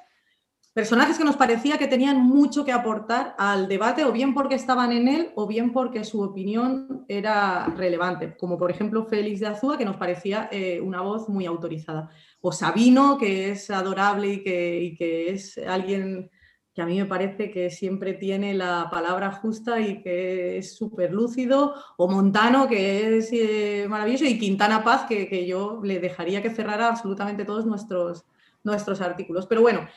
personajes 0.77 1.17
que 1.17 1.25
nos 1.25 1.39
parecía 1.39 1.79
que 1.79 1.87
tenían 1.87 2.19
mucho 2.19 2.63
que 2.63 2.71
aportar 2.71 3.35
al 3.39 3.67
debate, 3.67 4.05
o 4.05 4.13
bien 4.13 4.35
porque 4.35 4.57
estaban 4.57 4.93
en 4.93 5.09
él, 5.09 5.31
o 5.35 5.47
bien 5.47 5.73
porque 5.73 6.05
su 6.05 6.21
opinión 6.21 7.07
era 7.09 7.65
relevante, 7.65 8.37
como 8.37 8.59
por 8.59 8.71
ejemplo 8.71 9.07
Félix 9.07 9.41
de 9.41 9.47
Azúa, 9.47 9.79
que 9.79 9.87
nos 9.87 9.97
parecía 9.97 10.51
eh, 10.53 10.79
una 10.83 11.01
voz 11.01 11.31
muy 11.31 11.47
autorizada, 11.47 12.11
o 12.43 12.53
Sabino, 12.53 13.17
que 13.17 13.53
es 13.53 13.71
adorable 13.71 14.35
y 14.35 14.95
que, 14.95 15.31
es 15.31 15.57
alguien 15.57 16.31
que 16.75 16.83
a 16.83 16.87
mí 16.87 16.99
me 16.99 17.07
parece 17.07 17.51
que 17.51 17.71
siempre 17.71 18.13
tiene 18.13 18.53
la 18.53 18.89
palabra 18.91 19.33
justa 19.33 19.81
y 19.81 20.03
que 20.03 20.59
es 20.59 20.77
súper 20.77 21.11
lúcido, 21.11 21.73
o 21.97 22.07
Montano, 22.07 22.69
que 22.69 23.17
es 23.17 23.31
eh, 23.33 23.87
maravilloso, 23.89 24.27
y 24.27 24.39
Quintana 24.39 24.85
Paz, 24.85 25.07
que, 25.09 25.27
que, 25.27 25.47
yo 25.47 25.81
le 25.83 26.01
dejaría 26.01 26.43
que 26.43 26.51
cerrara 26.51 26.89
absolutamente 26.89 27.47
todos 27.47 27.65
nuestros, 27.65 28.27
nuestros 28.63 29.01
artículos. 29.01 29.47
Pero 29.47 29.63
bueno, 29.63 29.89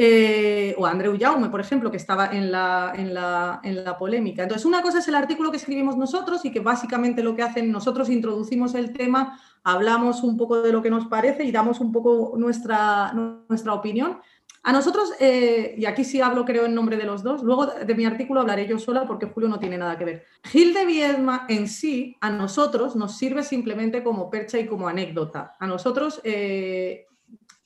eh, 0.00 0.76
o 0.78 0.86
Andreu 0.86 1.18
Jaume, 1.18 1.48
por 1.48 1.60
ejemplo, 1.60 1.90
que 1.90 1.96
estaba 1.96 2.26
en 2.26 2.52
la, 2.52 2.92
en, 2.94 3.12
la, 3.12 3.96
polémica. 3.98 4.44
Entonces, 4.44 4.64
una 4.64 4.80
cosa 4.80 5.00
es 5.00 5.08
el 5.08 5.16
artículo 5.16 5.50
que 5.50 5.56
escribimos 5.56 5.96
nosotros 5.96 6.44
y 6.44 6.52
que 6.52 6.60
básicamente 6.60 7.24
lo 7.24 7.34
que 7.34 7.42
hacen, 7.42 7.72
nosotros 7.72 8.08
introducimos 8.08 8.76
el 8.76 8.92
tema, 8.92 9.40
hablamos 9.64 10.22
un 10.22 10.36
poco 10.36 10.62
de 10.62 10.70
lo 10.70 10.82
que 10.82 10.90
nos 10.90 11.08
parece 11.08 11.42
y 11.42 11.50
damos 11.50 11.80
un 11.80 11.90
poco 11.90 12.34
nuestra, 12.38 13.12
nuestra 13.48 13.74
opinión. 13.74 14.20
A 14.62 14.70
nosotros, 14.70 15.14
eh, 15.18 15.74
y 15.76 15.84
aquí 15.86 16.04
sí 16.04 16.20
hablo 16.20 16.44
creo 16.44 16.66
en 16.66 16.76
nombre 16.76 16.96
de 16.96 17.04
los 17.04 17.24
dos, 17.24 17.42
luego 17.42 17.66
de 17.66 17.94
mi 17.96 18.04
artículo 18.04 18.40
hablaré 18.40 18.68
yo 18.68 18.78
sola 18.78 19.04
porque 19.04 19.26
Julio 19.26 19.48
no 19.48 19.58
tiene 19.58 19.78
nada 19.78 19.98
que 19.98 20.04
ver. 20.04 20.24
Gil 20.44 20.74
de 20.74 20.86
Viedma 20.86 21.44
en 21.48 21.66
sí, 21.66 22.16
a 22.20 22.30
nosotros 22.30 22.94
nos 22.94 23.18
sirve 23.18 23.42
simplemente 23.42 24.04
como 24.04 24.30
percha 24.30 24.60
y 24.60 24.66
como 24.68 24.86
anécdota. 24.86 25.56
A 25.58 25.66
nosotros, 25.66 26.20
eh, 26.22 27.06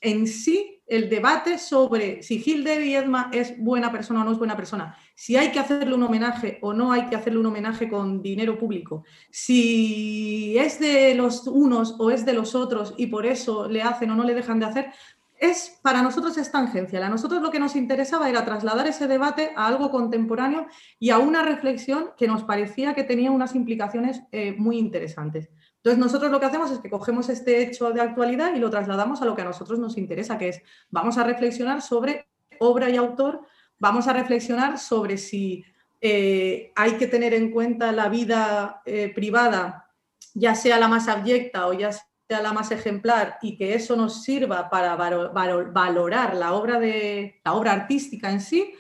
en 0.01 0.27
sí, 0.27 0.82
el 0.93 1.09
debate 1.09 1.57
sobre 1.57 2.23
si 2.23 2.39
Gil 2.39 2.65
de 2.65 2.79
Viedma 2.79 3.31
es 3.33 3.59
buena 3.59 3.91
persona 3.91 4.21
o 4.21 4.25
no 4.25 4.33
es 4.33 4.39
buena 4.39 4.57
persona, 4.57 4.95
si 5.15 5.37
hay 5.37 5.51
que 5.51 5.59
hacerle 5.59 5.95
un 5.95 6.03
homenaje 6.03 6.59
o 6.61 6.75
no 6.75 6.93
hay 6.93 7.07
que 7.07 7.17
hacerle 7.17 7.41
un 7.41 7.47
homenaje 7.47 7.89
con 7.89 8.21
dinero 8.21 8.59
público, 8.59 9.05
si 9.31 10.57
es 10.59 10.79
de 10.79 11.15
los 11.15 11.47
unos 11.47 11.97
o 11.99 12.11
es 12.11 12.27
de 12.27 12.35
los 12.35 12.55
otros 12.55 12.93
y 12.99 13.07
por 13.07 13.25
eso 13.25 13.69
le 13.69 13.83
hacen 13.83 14.11
o 14.11 14.15
no 14.15 14.25
le 14.25 14.35
dejan 14.35 14.61
de 14.61 14.67
hacer, 14.67 14.93
es 15.39 15.81
para 15.83 16.03
nosotros 16.03 16.37
es 16.37 16.53
tangencial. 16.53 17.03
A 17.03 17.09
nosotros 17.09 17.43
lo 17.43 17.51
que 17.51 17.59
nos 17.59 17.75
interesaba 17.75 18.29
era 18.29 18.45
trasladar 18.45 18.87
ese 18.87 19.09
debate 19.09 19.51
a 19.57 19.67
algo 19.67 19.91
contemporáneo 19.91 20.67
y 21.01 21.11
a 21.11 21.19
una 21.19 21.43
reflexión 21.43 22.11
que 22.17 22.29
nos 22.29 22.45
parecía 22.45 22.95
que 22.95 23.03
tenía 23.03 23.33
unas 23.33 23.55
implicaciones 23.55 24.23
eh, 24.31 24.55
muy 24.57 24.79
interesantes. 24.79 25.49
Entonces, 25.85 25.99
nosotros 25.99 26.31
lo 26.31 26.39
que 26.39 26.47
hacemos 26.47 26.71
es 26.71 26.79
que 26.79 26.89
cogemos 26.89 27.29
este 27.29 27.61
hecho 27.61 27.91
de 27.91 28.01
actualidad 28.01 28.55
y 28.55 28.61
lo 28.61 28.71
trasladamos 28.71 29.21
a 29.21 29.25
lo 29.25 29.35
que 29.35 29.43
a 29.43 29.47
nosotros 29.47 29.81
nos 29.81 29.99
interesa, 29.99 30.39
que 30.39 30.51
es, 30.51 30.63
vamos 30.91 31.19
a 31.19 31.25
reflexionar 31.25 31.83
sobre 31.83 32.29
obra 32.61 32.89
y 32.89 32.97
autor, 32.97 33.41
vamos 33.81 34.07
a 34.07 34.13
reflexionar 34.13 34.79
sobre 34.79 35.19
si 35.19 35.65
eh, 36.01 36.71
hay 36.77 36.93
que 36.93 37.09
tener 37.09 37.35
en 37.35 37.51
cuenta 37.51 37.91
la 37.91 38.09
vida 38.09 38.81
eh, 38.85 39.11
privada, 39.13 39.91
ya 40.35 40.55
sea 40.55 40.79
la 40.79 40.87
más 40.87 41.09
abyecta 41.09 41.67
o 41.67 41.73
ya 41.73 41.91
sea 41.91 42.41
la 42.41 42.53
más 42.53 42.71
ejemplar, 42.71 43.39
y 43.43 43.57
que 43.57 43.75
eso 43.75 43.97
nos 43.97 44.23
sirva 44.23 44.71
para 44.71 44.95
valorar 44.95 46.37
la 46.37 46.53
obra, 46.53 46.79
de, 46.79 47.41
la 47.45 47.55
obra 47.55 47.73
artística 47.73 48.31
en 48.31 48.41
sí, 48.41 48.73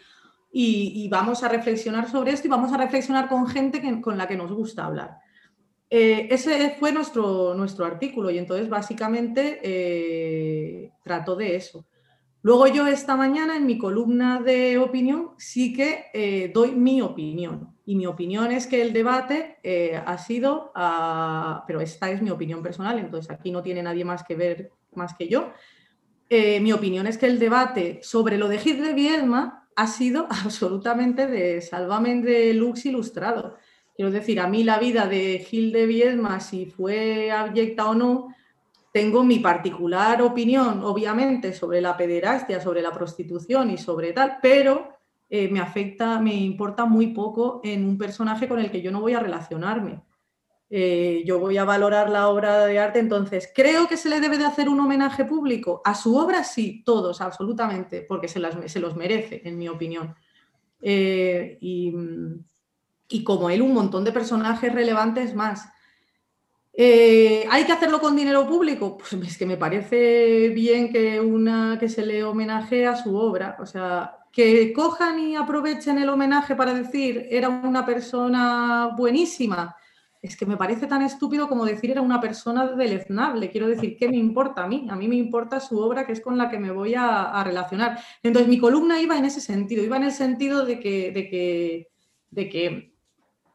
y, 0.52 1.08
vamos 1.08 1.42
a 1.42 1.48
reflexionar 1.48 2.08
sobre 2.08 2.30
esto 2.32 2.46
y 2.46 2.50
vamos 2.50 2.72
a 2.72 2.76
reflexionar 2.76 3.28
con 3.28 3.48
gente 3.48 3.82
con 4.02 4.18
la 4.18 4.28
que 4.28 4.36
nos 4.36 4.52
gusta 4.52 4.84
hablar. 4.84 5.21
Eh, 5.94 6.28
ese 6.30 6.70
fue 6.80 6.90
nuestro, 6.90 7.52
nuestro 7.52 7.84
artículo 7.84 8.30
y 8.30 8.38
entonces 8.38 8.70
básicamente 8.70 9.60
eh, 9.62 10.90
trató 11.04 11.36
de 11.36 11.54
eso. 11.54 11.84
Luego 12.40 12.66
yo 12.66 12.86
esta 12.86 13.14
mañana 13.14 13.58
en 13.58 13.66
mi 13.66 13.76
columna 13.76 14.40
de 14.40 14.78
opinión 14.78 15.32
sí 15.36 15.74
que 15.74 16.06
eh, 16.14 16.50
doy 16.54 16.72
mi 16.72 17.02
opinión 17.02 17.76
y 17.84 17.96
mi 17.96 18.06
opinión 18.06 18.52
es 18.52 18.66
que 18.66 18.80
el 18.80 18.94
debate 18.94 19.58
ha 20.06 20.16
sido, 20.16 20.72
ah, 20.74 21.62
pero 21.66 21.82
esta 21.82 22.10
es 22.10 22.22
mi 22.22 22.30
opinión 22.30 22.62
personal, 22.62 22.98
entonces 22.98 23.30
aquí 23.30 23.50
no 23.50 23.62
tiene 23.62 23.82
nadie 23.82 24.06
más 24.06 24.24
que 24.24 24.34
ver 24.34 24.70
más 24.94 25.12
que 25.14 25.28
yo. 25.28 25.52
mi 26.30 26.72
opinión 26.72 27.06
es 27.06 27.18
que 27.18 27.26
el 27.26 27.38
debate 27.38 28.00
sobre 28.02 28.38
lo 28.38 28.48
de 28.48 28.56
de 28.56 28.94
Viedma 28.94 29.68
ha 29.76 29.86
sido 29.86 30.26
absolutamente 30.30 31.26
de 31.26 31.60
salvamen 31.60 32.22
de 32.22 32.54
lux 32.54 32.86
ilustrado. 32.86 33.58
Quiero 33.94 34.10
decir, 34.10 34.40
a 34.40 34.46
mí 34.46 34.64
la 34.64 34.78
vida 34.78 35.06
de 35.06 35.38
Gil 35.40 35.72
de 35.72 35.86
Viedma, 35.86 36.40
si 36.40 36.66
fue 36.66 37.30
abyecta 37.30 37.88
o 37.88 37.94
no, 37.94 38.34
tengo 38.92 39.24
mi 39.24 39.38
particular 39.38 40.20
opinión, 40.22 40.82
obviamente, 40.84 41.52
sobre 41.52 41.80
la 41.80 41.96
pederastia, 41.96 42.60
sobre 42.60 42.82
la 42.82 42.92
prostitución 42.92 43.70
y 43.70 43.78
sobre 43.78 44.12
tal, 44.12 44.38
pero 44.42 44.98
eh, 45.30 45.48
me 45.48 45.60
afecta, 45.60 46.20
me 46.20 46.34
importa 46.34 46.84
muy 46.84 47.08
poco 47.08 47.60
en 47.64 47.86
un 47.86 47.96
personaje 47.96 48.46
con 48.48 48.58
el 48.58 48.70
que 48.70 48.82
yo 48.82 48.90
no 48.90 49.00
voy 49.00 49.14
a 49.14 49.20
relacionarme. 49.20 50.02
Eh, 50.68 51.22
yo 51.26 51.38
voy 51.38 51.58
a 51.58 51.64
valorar 51.64 52.08
la 52.08 52.28
obra 52.28 52.66
de 52.66 52.78
arte, 52.78 52.98
entonces, 52.98 53.50
¿creo 53.54 53.88
que 53.88 53.98
se 53.98 54.08
le 54.08 54.20
debe 54.20 54.38
de 54.38 54.46
hacer 54.46 54.68
un 54.68 54.80
homenaje 54.80 55.24
público? 55.24 55.82
A 55.84 55.94
su 55.94 56.16
obra 56.16 56.44
sí, 56.44 56.82
todos, 56.84 57.20
absolutamente, 57.20 58.02
porque 58.08 58.28
se, 58.28 58.40
se 58.68 58.80
los 58.80 58.96
merece, 58.96 59.42
en 59.44 59.58
mi 59.58 59.68
opinión. 59.68 60.14
Eh, 60.82 61.56
y 61.60 61.94
y 63.12 63.24
como 63.24 63.50
él 63.50 63.62
un 63.62 63.74
montón 63.74 64.04
de 64.04 64.12
personajes 64.12 64.72
relevantes 64.72 65.34
más. 65.34 65.68
Eh, 66.74 67.44
¿Hay 67.50 67.64
que 67.64 67.72
hacerlo 67.72 68.00
con 68.00 68.16
dinero 68.16 68.46
público? 68.46 68.96
Pues 68.98 69.12
es 69.12 69.36
que 69.36 69.46
me 69.46 69.56
parece 69.56 70.48
bien 70.50 70.90
que, 70.90 71.20
una, 71.20 71.76
que 71.78 71.88
se 71.88 72.04
le 72.04 72.24
homenaje 72.24 72.86
a 72.86 72.96
su 72.96 73.14
obra. 73.14 73.56
O 73.60 73.66
sea, 73.66 74.16
que 74.32 74.72
cojan 74.72 75.18
y 75.18 75.36
aprovechen 75.36 75.98
el 75.98 76.08
homenaje 76.08 76.56
para 76.56 76.72
decir 76.72 77.26
era 77.30 77.48
una 77.50 77.84
persona 77.84 78.94
buenísima. 78.96 79.76
Es 80.22 80.36
que 80.36 80.46
me 80.46 80.56
parece 80.56 80.86
tan 80.86 81.02
estúpido 81.02 81.48
como 81.48 81.66
decir 81.66 81.90
era 81.90 82.00
una 82.00 82.20
persona 82.20 82.68
deleznable. 82.68 83.50
Quiero 83.50 83.66
decir, 83.66 83.96
¿qué 83.98 84.08
me 84.08 84.16
importa 84.16 84.64
a 84.64 84.68
mí? 84.68 84.86
A 84.88 84.96
mí 84.96 85.08
me 85.08 85.16
importa 85.16 85.60
su 85.60 85.78
obra, 85.78 86.06
que 86.06 86.12
es 86.12 86.20
con 86.20 86.38
la 86.38 86.48
que 86.48 86.58
me 86.58 86.70
voy 86.70 86.94
a, 86.96 87.42
relacionar. 87.44 87.98
Entonces, 88.22 88.48
mi 88.48 88.58
columna 88.58 89.00
iba 89.00 89.18
en 89.18 89.24
ese 89.24 89.40
sentido, 89.40 89.84
iba 89.84 89.96
en 89.96 90.04
el 90.04 90.12
sentido 90.12 90.64
de 90.64 90.78
que, 90.78 91.10
de 92.30 92.48
que 92.48 92.91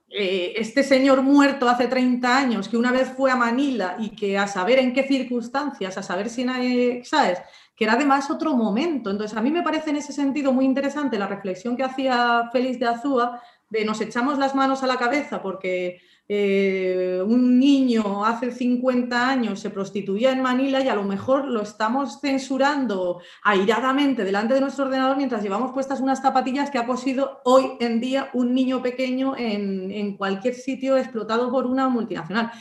eh, 0.10 0.54
este 0.56 0.84
señor 0.84 1.22
muerto 1.22 1.68
hace 1.68 1.88
30 1.88 2.38
años, 2.38 2.70
que 2.70 2.78
una 2.78 2.92
vez 2.92 3.10
fue 3.16 3.30
a 3.30 3.36
Manila 3.36 3.98
y 4.00 4.10
que 4.16 4.38
a 4.38 4.48
saber 4.48 4.80
en 4.80 4.94
qué 4.94 5.04
circunstancias, 5.04 5.98
a 5.98 6.04
saber 6.04 6.30
si, 6.30 6.46
nadie, 6.46 7.04
¿sabes? 7.04 7.40
Que 7.76 7.84
era 7.84 7.94
además 7.94 8.32
otro 8.32 8.56
momento. 8.56 9.12
Entonces, 9.12 9.38
a 9.38 9.42
mí 9.42 9.52
me 9.52 9.64
parece 9.64 9.90
en 9.90 9.98
ese 9.98 10.14
sentido 10.14 10.54
muy 10.54 10.66
interesante 10.66 11.20
la 11.20 11.28
reflexión 11.28 11.76
que 11.76 11.84
hacía 11.84 12.50
Félix 12.52 12.80
de 12.80 12.88
Azúa 12.88 13.42
de 13.70 13.84
nos 13.84 14.00
echamos 14.00 14.38
las 14.40 14.56
manos 14.56 14.82
a 14.82 14.88
la 14.88 14.98
cabeza 14.98 15.42
porque 15.42 16.00
eh, 16.30 17.24
un 17.26 17.58
niño 17.58 18.26
hace 18.26 18.52
50 18.52 19.30
años 19.30 19.62
se 19.62 19.70
prostituía 19.70 20.34
en 20.34 20.42
Manila 20.42 20.82
y 20.82 20.90
a 20.90 20.96
lo 20.96 21.04
mejor 21.04 21.46
lo 21.46 21.62
estamos 21.62 22.20
censurando 22.20 23.22
airadamente 23.44 24.26
delante 24.26 24.54
de 24.54 24.60
nuestro 24.60 24.86
ordenador 24.86 25.16
mientras 25.16 25.42
llevamos 25.42 25.72
puestas 25.72 26.02
unas 26.02 26.22
zapatillas 26.22 26.70
que 26.70 26.80
ha 26.80 26.86
cosido 26.86 27.40
hoy 27.46 27.78
en 27.80 28.02
día 28.02 28.30
un 28.34 28.54
niño 28.54 28.82
pequeño 28.82 29.36
en, 29.38 30.18
cualquier 30.18 30.56
sitio 30.56 30.98
explotado 30.98 31.50
por 31.50 31.66
una 31.66 31.88
multinacional. 31.88 32.52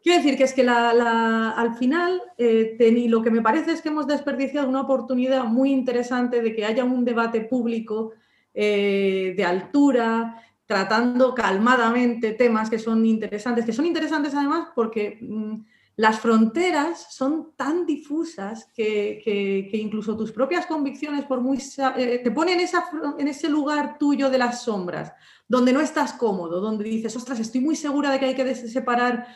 Quiero 0.00 0.18
decir 0.18 0.38
que 0.38 0.44
es 0.44 0.52
que 0.52 0.62
al 0.68 1.74
final 1.78 2.22
eh, 2.38 2.76
lo 3.08 3.20
que 3.20 3.32
me 3.32 3.42
parece 3.42 3.72
es 3.72 3.82
que 3.82 3.88
hemos 3.88 4.06
desperdiciado 4.06 4.68
una 4.68 4.82
oportunidad 4.82 5.44
muy 5.44 5.72
interesante 5.72 6.40
de 6.40 6.54
que 6.54 6.64
haya 6.64 6.84
un 6.84 7.04
debate 7.04 7.40
público 7.40 8.12
eh, 8.58 9.34
de 9.36 9.44
altura, 9.44 10.42
tratando 10.66 11.34
calmadamente 11.34 12.32
temas 12.32 12.68
que 12.68 12.78
son 12.78 13.06
interesantes, 13.06 13.64
que 13.64 13.72
son 13.72 13.86
interesantes 13.86 14.34
además 14.34 14.68
porque 14.74 15.18
mm, 15.20 15.54
las 15.96 16.20
fronteras 16.20 17.06
son 17.10 17.52
tan 17.56 17.86
difusas 17.86 18.70
que, 18.74 19.70
incluso 19.72 20.16
tus 20.16 20.30
propias 20.30 20.66
convicciones 20.66 21.24
por 21.24 21.40
muy, 21.40 21.58
eh, 21.96 22.20
te 22.22 22.30
ponen 22.30 22.60
en 23.18 23.28
ese 23.28 23.48
lugar 23.48 23.96
tuyo 23.96 24.28
de 24.28 24.36
las 24.36 24.62
sombras, 24.62 25.12
donde 25.48 25.72
no 25.72 25.80
estás 25.80 26.12
cómodo, 26.12 26.60
donde 26.60 26.84
dices, 26.84 27.16
ostras, 27.16 27.40
estoy 27.40 27.62
muy 27.62 27.76
segura 27.76 28.10
de 28.10 28.18
que 28.18 28.26
hay 28.26 28.34
que 28.34 28.54
separar 28.54 29.26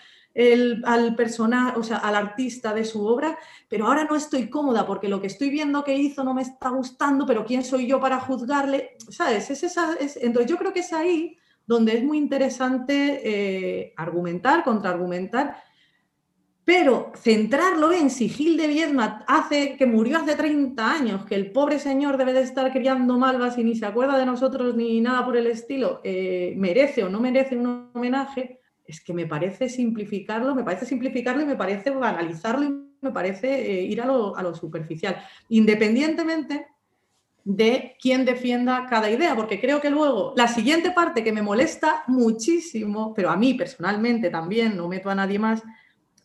al 0.84 1.14
personaje, 1.16 1.78
o 1.78 1.82
sea, 1.82 1.98
al 1.98 2.14
artista 2.14 2.72
de 2.72 2.84
su 2.84 3.04
obra, 3.04 3.36
pero 3.68 3.86
ahora 3.86 4.04
no 4.04 4.16
estoy 4.16 4.48
cómoda 4.48 4.86
porque 4.86 5.08
lo 5.08 5.20
que 5.20 5.26
estoy 5.26 5.50
viendo 5.50 5.82
que 5.82 5.96
hizo 5.96 6.22
no 6.22 6.34
me 6.34 6.42
está 6.42 6.68
gustando, 6.70 7.26
pero 7.26 7.44
¿quién 7.44 7.64
soy 7.64 7.86
yo 7.86 8.00
para 8.00 8.20
juzgarle? 8.20 8.96
¿Sabes? 9.08 9.50
Es 9.50 9.62
esa, 9.62 9.96
entonces 9.98 10.50
yo 10.50 10.56
creo 10.56 10.72
que 10.72 10.80
es 10.80 10.92
ahí 10.92 11.36
donde 11.66 11.96
es 11.96 12.04
muy 12.04 12.18
interesante 12.18 13.20
eh, 13.24 13.92
argumentar, 13.96 14.64
contraargumentar, 14.64 15.56
pero 16.64 17.10
centrarlo 17.16 17.92
en 17.92 18.10
si 18.10 18.28
Gil 18.28 18.56
de 18.56 18.68
Viedma 18.68 19.24
hace, 19.26 19.76
que 19.76 19.86
murió 19.86 20.18
hace 20.18 20.36
30 20.36 20.92
años, 20.92 21.24
que 21.24 21.34
el 21.34 21.50
pobre 21.50 21.80
señor 21.80 22.16
debe 22.16 22.32
de 22.32 22.42
estar 22.42 22.70
criando 22.72 23.18
malvas 23.18 23.58
y 23.58 23.64
ni 23.64 23.74
se 23.74 23.86
acuerda 23.86 24.16
de 24.18 24.26
nosotros 24.26 24.76
ni 24.76 25.00
nada 25.00 25.24
por 25.24 25.36
el 25.36 25.48
estilo, 25.48 26.00
eh, 26.04 26.54
merece 26.56 27.02
o 27.02 27.08
no 27.08 27.18
merece 27.18 27.56
un 27.56 27.90
homenaje, 27.92 28.59
es 28.90 29.00
que 29.00 29.14
me 29.14 29.26
parece 29.26 29.68
simplificarlo, 29.68 30.54
me 30.54 30.64
parece 30.64 30.86
simplificarlo 30.86 31.42
y 31.42 31.46
me 31.46 31.56
parece 31.56 31.90
banalizarlo 31.90 32.64
y 32.64 32.74
me 33.00 33.12
parece 33.12 33.48
eh, 33.70 33.82
ir 33.82 34.00
a 34.02 34.06
lo, 34.06 34.36
a 34.36 34.42
lo 34.42 34.54
superficial, 34.54 35.16
independientemente 35.48 36.66
de 37.44 37.96
quién 38.00 38.24
defienda 38.24 38.86
cada 38.88 39.10
idea, 39.10 39.34
porque 39.34 39.60
creo 39.60 39.80
que 39.80 39.90
luego 39.90 40.34
la 40.36 40.48
siguiente 40.48 40.90
parte 40.90 41.24
que 41.24 41.32
me 41.32 41.42
molesta 41.42 42.04
muchísimo, 42.06 43.14
pero 43.14 43.30
a 43.30 43.36
mí 43.36 43.54
personalmente 43.54 44.28
también, 44.30 44.76
no 44.76 44.88
meto 44.88 45.08
a 45.08 45.14
nadie 45.14 45.38
más, 45.38 45.62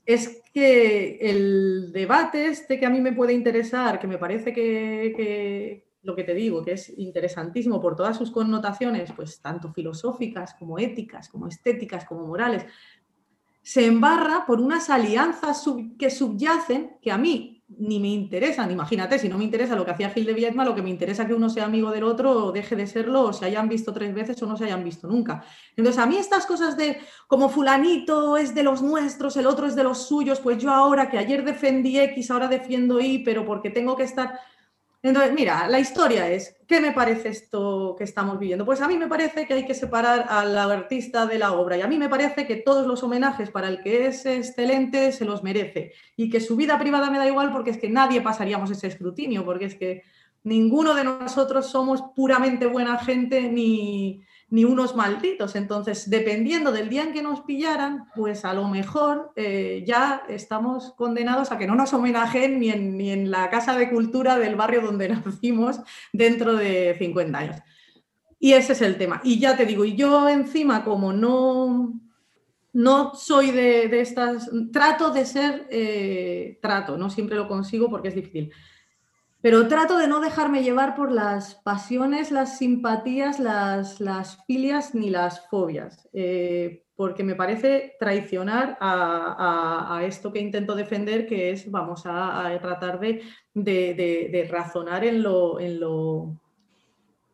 es 0.05 0.41
que 0.53 1.17
el 1.21 1.91
debate 1.91 2.47
este 2.47 2.79
que 2.79 2.85
a 2.85 2.89
mí 2.89 3.01
me 3.01 3.13
puede 3.13 3.33
interesar, 3.33 3.99
que 3.99 4.07
me 4.07 4.17
parece 4.17 4.53
que, 4.53 5.84
lo 6.05 6.15
que 6.15 6.23
te 6.23 6.33
digo, 6.33 6.63
que 6.63 6.73
es 6.73 6.97
interesantísimo 6.97 7.81
por 7.81 7.95
todas 7.95 8.15
sus 8.15 8.31
connotaciones, 8.31 9.11
pues 9.13 9.41
tanto 9.41 9.73
filosóficas 9.73 10.53
como 10.53 10.77
éticas, 10.79 11.29
como 11.29 11.47
estéticas, 11.47 12.05
como 12.05 12.25
morales, 12.25 12.65
se 13.61 13.87
embarra 13.87 14.45
por 14.45 14.61
unas 14.61 14.91
alianzas 14.91 15.65
que 15.97 16.11
subyacen 16.11 16.97
que 17.01 17.11
a 17.11 17.17
mí 17.17 17.63
ni 17.67 17.99
me 17.99 18.09
interesan. 18.09 18.69
Imagínate, 18.69 19.17
si 19.17 19.27
no 19.27 19.39
me 19.39 19.43
interesa 19.43 19.75
lo 19.75 19.83
que 19.83 19.89
hacía 19.89 20.11
Gil 20.11 20.27
de 20.27 20.33
Viedma, 20.33 20.63
lo 20.63 20.75
que 20.75 20.83
me 20.83 20.91
interesa 20.91 21.23
es 21.23 21.27
que 21.27 21.33
uno 21.33 21.49
sea 21.49 21.65
amigo 21.65 21.89
del 21.89 22.03
otro 22.03 22.31
o 22.31 22.51
deje 22.51 22.75
de 22.75 22.85
serlo, 22.85 23.23
o 23.23 23.33
se 23.33 23.45
hayan 23.45 23.67
visto 23.67 23.91
tres 23.91 24.13
veces 24.13 24.41
o 24.43 24.45
no 24.45 24.55
se 24.55 24.65
hayan 24.65 24.83
visto 24.83 25.07
nunca. 25.07 25.43
Entonces, 25.75 25.99
a 25.99 26.05
mí 26.05 26.15
estas 26.15 26.45
cosas 26.45 26.77
de 26.77 26.99
como 27.27 27.49
fulanito 27.49 28.37
es 28.37 28.53
de 28.53 28.61
los 28.61 28.83
nuestros, 28.83 29.35
el 29.37 29.47
otro 29.47 29.65
es 29.65 29.75
de 29.75 29.83
los 29.83 30.07
suyos, 30.07 30.39
pues 30.39 30.59
yo 30.59 30.71
ahora 30.71 31.09
que 31.09 31.17
ayer 31.17 31.43
defendí 31.43 31.99
X, 31.99 32.29
ahora 32.29 32.47
defiendo 32.47 32.99
Y, 32.99 33.23
pero 33.23 33.45
porque 33.45 33.71
tengo 33.71 33.95
que 33.95 34.03
estar 34.03 34.39
entonces, 35.09 35.33
mira, 35.33 35.67
la 35.67 35.79
historia 35.79 36.29
es, 36.29 36.55
¿qué 36.67 36.81
me 36.81 36.91
parece 36.91 37.29
esto 37.29 37.95
que 37.97 38.03
estamos 38.03 38.39
viviendo? 38.39 38.65
Pues 38.65 38.81
a 38.81 38.87
mí 38.87 38.97
me 38.97 39.07
parece 39.07 39.45
que 39.45 39.53
hay 39.53 39.65
que 39.65 39.73
separar 39.73 40.25
al 40.29 40.57
artista 40.57 41.25
de 41.25 41.37
la 41.37 41.53
obra 41.53 41.77
y 41.77 41.81
a 41.81 41.87
mí 41.87 41.97
me 41.97 42.09
parece 42.09 42.47
que 42.47 42.55
todos 42.55 42.87
los 42.87 43.03
homenajes 43.03 43.51
para 43.51 43.67
el 43.67 43.81
que 43.81 44.07
es 44.07 44.25
excelente 44.25 45.11
se 45.11 45.25
los 45.25 45.43
merece 45.43 45.93
y 46.17 46.29
que 46.29 46.41
su 46.41 46.55
vida 46.55 46.79
privada 46.79 47.11
me 47.11 47.19
da 47.19 47.27
igual 47.27 47.51
porque 47.51 47.69
es 47.69 47.77
que 47.77 47.89
nadie 47.89 48.21
pasaríamos 48.21 48.71
ese 48.71 48.87
escrutinio, 48.87 49.45
porque 49.45 49.65
es 49.65 49.75
que 49.75 50.03
ninguno 50.43 50.95
de 50.95 51.03
nosotros 51.03 51.67
somos 51.67 52.01
puramente 52.15 52.65
buena 52.65 52.97
gente 52.97 53.49
ni, 53.49 54.23
ni 54.55 54.63
unos 54.63 54.95
malditos. 54.95 55.57
Entonces, 55.57 56.09
dependiendo 56.09 56.71
del 56.71 56.87
día 56.87 57.03
en 57.03 57.11
que 57.11 57.21
nos 57.21 57.41
pillaran, 57.41 58.05
pues 58.15 58.45
a 58.45 58.53
lo 58.53 58.69
mejor 58.69 59.33
eh, 59.35 59.83
ya 59.85 60.23
estamos 60.29 60.93
condenados 60.95 61.51
a 61.51 61.57
que 61.57 61.67
no 61.67 61.75
nos 61.75 61.91
homenajen 61.91 62.57
ni 62.61 62.69
en, 62.69 62.97
ni 62.97 63.11
en 63.11 63.31
la 63.31 63.49
casa 63.49 63.77
de 63.77 63.89
cultura 63.89 64.39
del 64.39 64.55
barrio 64.55 64.79
donde 64.79 65.09
nacimos 65.25 65.81
dentro 66.13 66.55
de 66.55 66.95
50 66.97 67.37
años. 67.37 67.57
Y 68.39 68.53
ese 68.53 68.71
es 68.71 68.81
el 68.81 68.97
tema. 68.97 69.19
Y 69.25 69.39
ya 69.39 69.57
te 69.57 69.65
digo, 69.65 69.83
y 69.83 69.97
yo 69.97 70.29
encima 70.29 70.85
como 70.85 71.11
no, 71.11 71.99
no 72.71 73.13
soy 73.13 73.51
de, 73.51 73.99
estas, 73.99 74.49
trato 74.71 75.09
de 75.09 75.25
ser, 75.25 75.67
eh, 75.69 76.59
trato, 76.61 76.95
no 76.95 77.09
siempre 77.09 77.35
lo 77.35 77.49
consigo 77.49 77.89
porque 77.89 78.07
es 78.07 78.15
difícil 78.15 78.53
pero 79.45 79.67
trato 79.67 79.99
de 79.99 80.07
no 80.07 80.21
dejarme 80.21 80.63
llevar 80.63 80.95
por 80.95 81.11
las 81.11 81.53
pasiones, 81.53 82.31
las 82.31 82.57
simpatías, 82.57 83.39
las, 83.39 83.99
las 83.99 84.43
filias 84.47 84.95
ni 84.95 85.11
las 85.11 85.47
fobias, 85.49 86.09
eh, 86.13 86.83
porque 86.95 87.23
me 87.23 87.35
parece 87.35 87.93
traicionar 87.99 88.75
a, 88.81 90.01
esto 90.03 90.33
que 90.33 90.39
intento 90.39 90.73
defender, 90.73 91.27
que 91.27 91.51
es, 91.51 91.69
vamos 91.69 92.07
a, 92.07 92.57
tratar 92.59 92.99
de, 92.99 94.47
razonar 94.49 95.05
en 95.05 95.21
lo, 95.21 95.59
en 95.59 95.79
lo, 95.79 96.41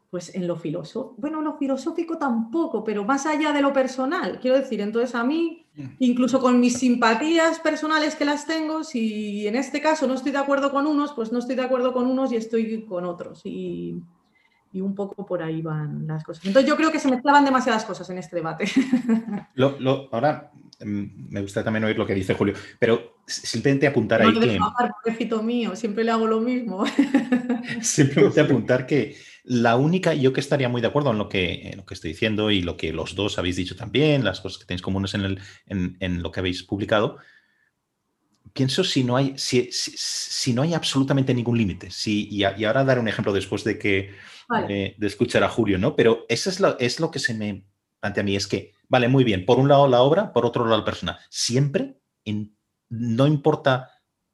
pues 0.09 0.35
en 0.35 0.47
lo 0.47 0.57
filosófico, 0.57 1.15
bueno, 1.17 1.41
lo 1.41 1.57
filosófico 1.57 2.17
tampoco, 2.17 2.83
pero 2.83 3.05
más 3.05 3.25
allá 3.25 3.53
de 3.53 3.61
lo 3.61 3.71
personal, 3.71 4.37
quiero 4.41 4.57
decir, 4.57 4.81
entonces 4.81 5.15
a 5.15 5.23
mí. 5.23 5.60
Incluso 5.99 6.39
con 6.39 6.59
mis 6.59 6.77
simpatías 6.77 7.59
personales 7.59 8.15
que 8.15 8.25
las 8.25 8.45
tengo, 8.45 8.83
si 8.83 9.47
en 9.47 9.55
este 9.55 9.81
caso 9.81 10.07
no 10.07 10.15
estoy 10.15 10.31
de 10.31 10.37
acuerdo 10.37 10.71
con 10.71 10.85
unos, 10.85 11.13
pues 11.13 11.31
no 11.31 11.39
estoy 11.39 11.55
de 11.55 11.63
acuerdo 11.63 11.93
con 11.93 12.07
unos 12.07 12.31
y 12.31 12.35
estoy 12.35 12.85
con 12.85 13.05
otros. 13.05 13.41
Y, 13.45 14.01
un 14.73 14.95
poco 14.95 15.25
por 15.25 15.43
ahí 15.43 15.61
van 15.61 16.07
las 16.07 16.23
cosas. 16.23 16.45
Entonces 16.45 16.69
yo 16.69 16.77
creo 16.77 16.93
que 16.93 16.99
se 16.99 17.09
mezclaban 17.09 17.43
demasiadas 17.43 17.83
cosas 17.83 18.09
en 18.09 18.19
este 18.19 18.37
debate. 18.37 18.65
ahora 20.11 20.49
mm, 20.79 21.29
me 21.29 21.41
gusta 21.41 21.61
también 21.61 21.83
oír 21.83 21.97
lo 21.97 22.05
que 22.05 22.15
dice 22.15 22.35
Julio, 22.35 22.53
pero 22.79 23.17
simplemente 23.27 23.87
apuntar 23.87 24.21
ahí 24.21 24.33
que... 24.39 25.35
mío, 25.43 25.75
siempre 25.75 26.05
le 26.05 26.11
hago 26.11 26.25
lo 26.25 26.39
mismo. 26.39 26.85
simplemente 27.81 28.39
apuntar 28.41 28.85
que 28.85 29.15
la 29.43 29.75
única, 29.75 30.13
yo 30.13 30.33
que 30.33 30.39
estaría 30.39 30.69
muy 30.69 30.81
de 30.81 30.87
acuerdo 30.87 31.11
en 31.11 31.17
lo 31.17 31.29
que, 31.29 31.73
lo 31.75 31.85
que 31.85 31.93
estoy 31.93 32.11
diciendo 32.11 32.51
y 32.51 32.61
lo 32.61 32.77
que 32.77 32.93
los 32.93 33.15
dos 33.15 33.37
habéis 33.39 33.55
dicho 33.55 33.75
también, 33.75 34.23
las 34.23 34.41
cosas 34.41 34.59
que 34.59 34.65
tenéis 34.65 34.81
comunes 34.81 35.13
en, 35.13 35.21
el, 35.21 35.39
en, 35.67 36.21
lo 36.21 36.31
que 36.31 36.39
habéis 36.39 36.63
publicado, 36.63 37.17
pienso 38.53 38.83
si 38.83 39.03
no 39.03 39.17
hay, 39.17 39.33
si, 39.37 39.69
si, 39.71 40.53
no 40.53 40.61
hay 40.61 40.73
absolutamente 40.73 41.33
ningún 41.33 41.57
límite. 41.57 41.89
Si, 41.89 42.27
y, 42.29 42.43
ahora 42.43 42.83
daré 42.83 42.99
un 42.99 43.07
ejemplo 43.07 43.33
después 43.33 43.63
de 43.63 43.79
que 43.79 44.13
de 44.49 45.07
escuchar 45.07 45.43
a 45.43 45.49
Julio, 45.49 45.77
¿no? 45.77 45.95
Pero 45.95 46.25
eso 46.27 46.49
es 46.49 46.59
lo, 46.59 46.77
es 46.77 46.99
lo 46.99 47.09
que 47.09 47.19
se 47.19 47.33
me 47.33 47.65
plantea 47.99 48.21
a 48.21 48.25
mí, 48.25 48.35
es 48.35 48.47
que, 48.47 48.73
vale, 48.89 49.07
muy 49.07 49.23
bien, 49.23 49.45
por 49.45 49.59
un 49.59 49.69
lado 49.69 49.87
la 49.87 50.01
obra, 50.01 50.33
por 50.33 50.45
otro 50.45 50.65
lado 50.65 50.77
la 50.79 50.85
persona. 50.85 51.19
Siempre, 51.29 51.97
no 52.89 53.27
importa 53.27 53.89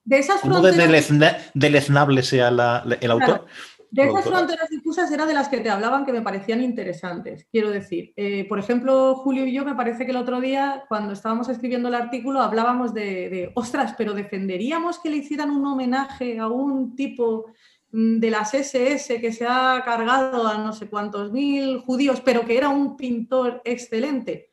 de 0.08 0.20
esas 0.20 0.40
cómo 0.40 0.62
deleznable 0.62 2.24
sea 2.24 2.48
el 2.48 3.12
autor. 3.12 3.46
De 3.90 4.04
esas 4.04 4.26
fronteras 4.26 4.70
difusas 4.70 5.12
era 5.12 5.26
de 5.26 5.34
las 5.34 5.48
que 5.50 5.60
te 5.60 5.70
hablaban 5.70 6.06
que 6.06 6.12
me 6.12 6.22
parecían 6.22 6.62
interesantes. 6.62 7.48
Quiero 7.52 7.70
decir, 7.70 8.14
eh, 8.16 8.46
por 8.48 8.60
ejemplo, 8.60 9.16
Julio 9.16 9.46
y 9.46 9.54
yo 9.54 9.64
me 9.64 9.76
parece 9.76 10.06
que 10.06 10.12
el 10.12 10.18
otro 10.18 10.42
día, 10.42 10.84
cuando 10.90 11.14
estábamos 11.14 11.48
escribiendo 11.50 11.88
el 11.88 11.96
artículo, 11.96 12.42
hablábamos 12.42 12.94
de, 12.94 13.52
ostras, 13.56 13.96
pero 13.98 14.14
defenderíamos 14.14 15.00
que 15.00 15.10
le 15.10 15.18
hicieran 15.18 15.52
un 15.52 15.66
homenaje 15.66 16.38
a 16.40 16.48
un 16.48 16.96
tipo 16.96 17.46
mm, 17.92 18.20
de 18.20 18.30
las 18.30 18.54
SS 18.54 19.22
que 19.22 19.32
se 19.32 19.46
ha 19.48 19.82
cargado 19.86 20.46
a 20.48 20.58
no 20.58 20.74
sé 20.74 20.90
cuántos 20.90 21.32
mil 21.32 21.80
judíos, 21.80 22.22
pero 22.22 22.46
que 22.46 22.58
era 22.58 22.70
un 22.70 22.98
pintor 22.98 23.62
excelente. 23.64 24.52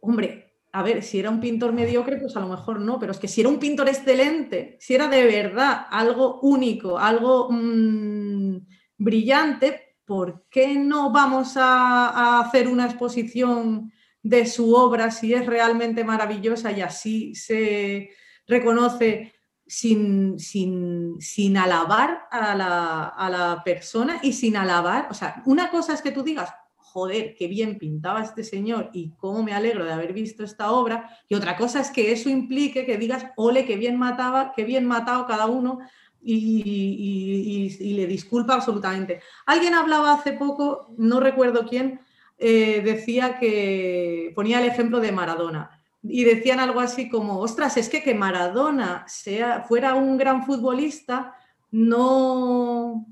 Hombre, 0.00 0.45
a 0.76 0.82
ver, 0.82 1.02
si 1.02 1.18
era 1.18 1.30
un 1.30 1.40
pintor 1.40 1.72
mediocre, 1.72 2.18
pues 2.18 2.36
a 2.36 2.40
lo 2.40 2.48
mejor 2.48 2.80
no, 2.80 2.98
pero 2.98 3.12
es 3.12 3.18
que 3.18 3.28
si 3.28 3.40
era 3.40 3.48
un 3.48 3.58
pintor 3.58 3.88
excelente, 3.88 4.76
si 4.78 4.94
era 4.94 5.08
de 5.08 5.24
verdad 5.24 5.86
algo 5.90 6.38
único, 6.42 6.98
algo 6.98 7.48
mm, 7.50 8.58
brillante, 8.98 9.96
¿por 10.04 10.44
qué 10.50 10.74
no 10.74 11.10
vamos 11.10 11.54
a, 11.56 12.40
hacer 12.40 12.68
una 12.68 12.84
exposición 12.84 13.90
de 14.22 14.44
su 14.44 14.74
obra 14.74 15.10
si 15.10 15.32
es 15.32 15.46
realmente 15.46 16.04
maravillosa 16.04 16.70
y 16.72 16.82
así 16.82 17.34
se 17.34 18.10
reconoce 18.46 19.32
sin, 19.66 20.38
sin, 20.38 21.56
alabar 21.56 22.28
a 22.30 22.54
la, 22.54 23.04
a 23.06 23.30
la 23.30 23.62
persona 23.64 24.20
y 24.22 24.34
sin 24.34 24.58
alabar? 24.58 25.08
O 25.10 25.14
sea, 25.14 25.42
una 25.46 25.70
cosa 25.70 25.94
es 25.94 26.02
que 26.02 26.12
tú 26.12 26.22
digas, 26.22 26.50
joder, 26.96 27.34
qué 27.34 27.46
bien 27.46 27.76
pintaba 27.76 28.22
este 28.22 28.42
señor 28.42 28.88
y 28.94 29.10
cómo 29.18 29.42
me 29.42 29.52
alegro 29.52 29.84
de 29.84 29.92
haber 29.92 30.14
visto 30.14 30.42
esta 30.42 30.70
obra. 30.72 31.10
Y 31.28 31.34
otra 31.34 31.54
cosa 31.54 31.78
es 31.78 31.90
que 31.90 32.10
eso 32.10 32.30
implique 32.30 32.86
que 32.86 32.96
digas, 32.96 33.26
ole, 33.36 33.66
qué 33.66 33.76
bien 33.76 33.98
mataba, 33.98 34.54
qué 34.56 34.64
bien 34.64 34.86
matado 34.86 35.26
cada 35.26 35.44
uno 35.44 35.80
y, 36.22 37.94
le 37.94 38.06
disculpa 38.06 38.54
absolutamente. 38.54 39.20
Alguien 39.44 39.74
hablaba 39.74 40.14
hace 40.14 40.32
poco, 40.32 40.94
no 40.96 41.20
recuerdo 41.20 41.66
quién, 41.68 42.00
eh, 42.38 42.80
decía 42.82 43.38
que 43.38 44.32
ponía 44.34 44.58
el 44.62 44.66
ejemplo 44.66 44.98
de 44.98 45.12
Maradona. 45.12 45.78
Y 46.02 46.24
decían 46.24 46.60
algo 46.60 46.80
así 46.80 47.10
como, 47.10 47.40
ostras, 47.40 47.76
es 47.76 47.90
que 47.90 48.02
que 48.02 48.14
Maradona 48.14 49.04
sea, 49.06 49.64
fuera 49.68 49.94
un 49.96 50.16
gran 50.16 50.46
futbolista 50.46 51.34
no, 51.70 53.06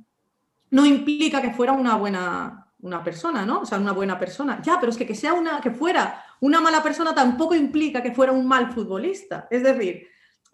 no 0.70 0.87
implica 0.87 1.43
que 1.43 1.53
fuera 1.53 1.72
una 1.72 1.97
buena, 1.97 2.64
una 2.85 3.03
persona, 3.03 3.47
¿no? 3.47 3.61
O 3.61 3.66
sea, 3.66 3.78
una 3.78 3.93
buena 3.93 4.18
persona. 4.18 4.61
Ya, 4.62 4.78
pero 4.78 4.93
es 4.93 4.99
que 4.99 5.07
que 5.07 5.14
sea 5.14 5.32
una, 5.32 5.61
que 5.61 5.70
fuera 5.70 6.22
una 6.41 6.61
mala 6.61 6.82
persona 6.82 7.14
tampoco 7.14 7.55
implica 7.55 8.03
que 8.03 8.12
fuera 8.12 8.30
un 8.30 8.47
mal 8.47 8.72
futbolista. 8.72 9.49
Es 9.51 9.62
decir, 9.62 10.07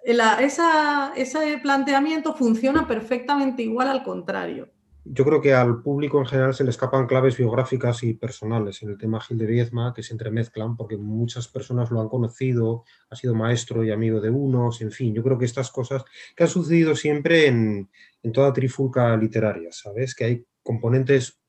ese 0.05 1.59
planteamiento 1.61 2.35
funciona 2.35 2.87
perfectamente 2.87 3.63
igual 3.63 3.89
al 3.89 4.05
contrario. 4.05 4.71
Yo 5.05 5.25
creo 5.25 5.41
que 5.41 5.55
al 5.55 5.83
público 5.83 6.21
en 6.21 6.27
general 6.27 6.55
se 6.55 6.63
le 6.63 6.71
escapan 6.71 7.09
claves 7.09 7.37
biográficas 7.37 8.05
y 8.05 8.15
personales 8.15 8.81
en 8.83 8.91
el 8.91 8.99
tema 8.99 9.21
Gil 9.21 9.39
de 9.39 9.47
Viezma, 9.47 9.93
que 9.93 10.05
se 10.05 10.13
entremezclan 10.13 10.77
porque 10.77 10.97
muchas 10.97 11.49
personas 11.49 11.91
lo 11.91 12.01
han 12.01 12.09
conocido, 12.09 12.85
ha 13.09 13.17
sido 13.17 13.35
maestro 13.35 13.83
y 13.83 13.91
amigo 13.91 14.21
de 14.21 14.31
unos, 14.31 14.83
en 14.83 14.93
fin, 14.93 15.15
yo 15.15 15.25
creo 15.25 15.39
que 15.39 15.47
estas 15.47 15.73
cosas 15.73 16.05
que 16.37 16.45
han 16.45 16.51
sucedido 16.51 16.95
siempre 16.95 17.47
en, 17.49 17.91
en 18.23 18.33
toda 18.33 18.53
trifulca 18.53 19.17
literaria, 19.17 19.73
¿sabes? 19.73 20.15
Que 20.15 20.25
hay 20.25 20.45
componentes 20.63 21.41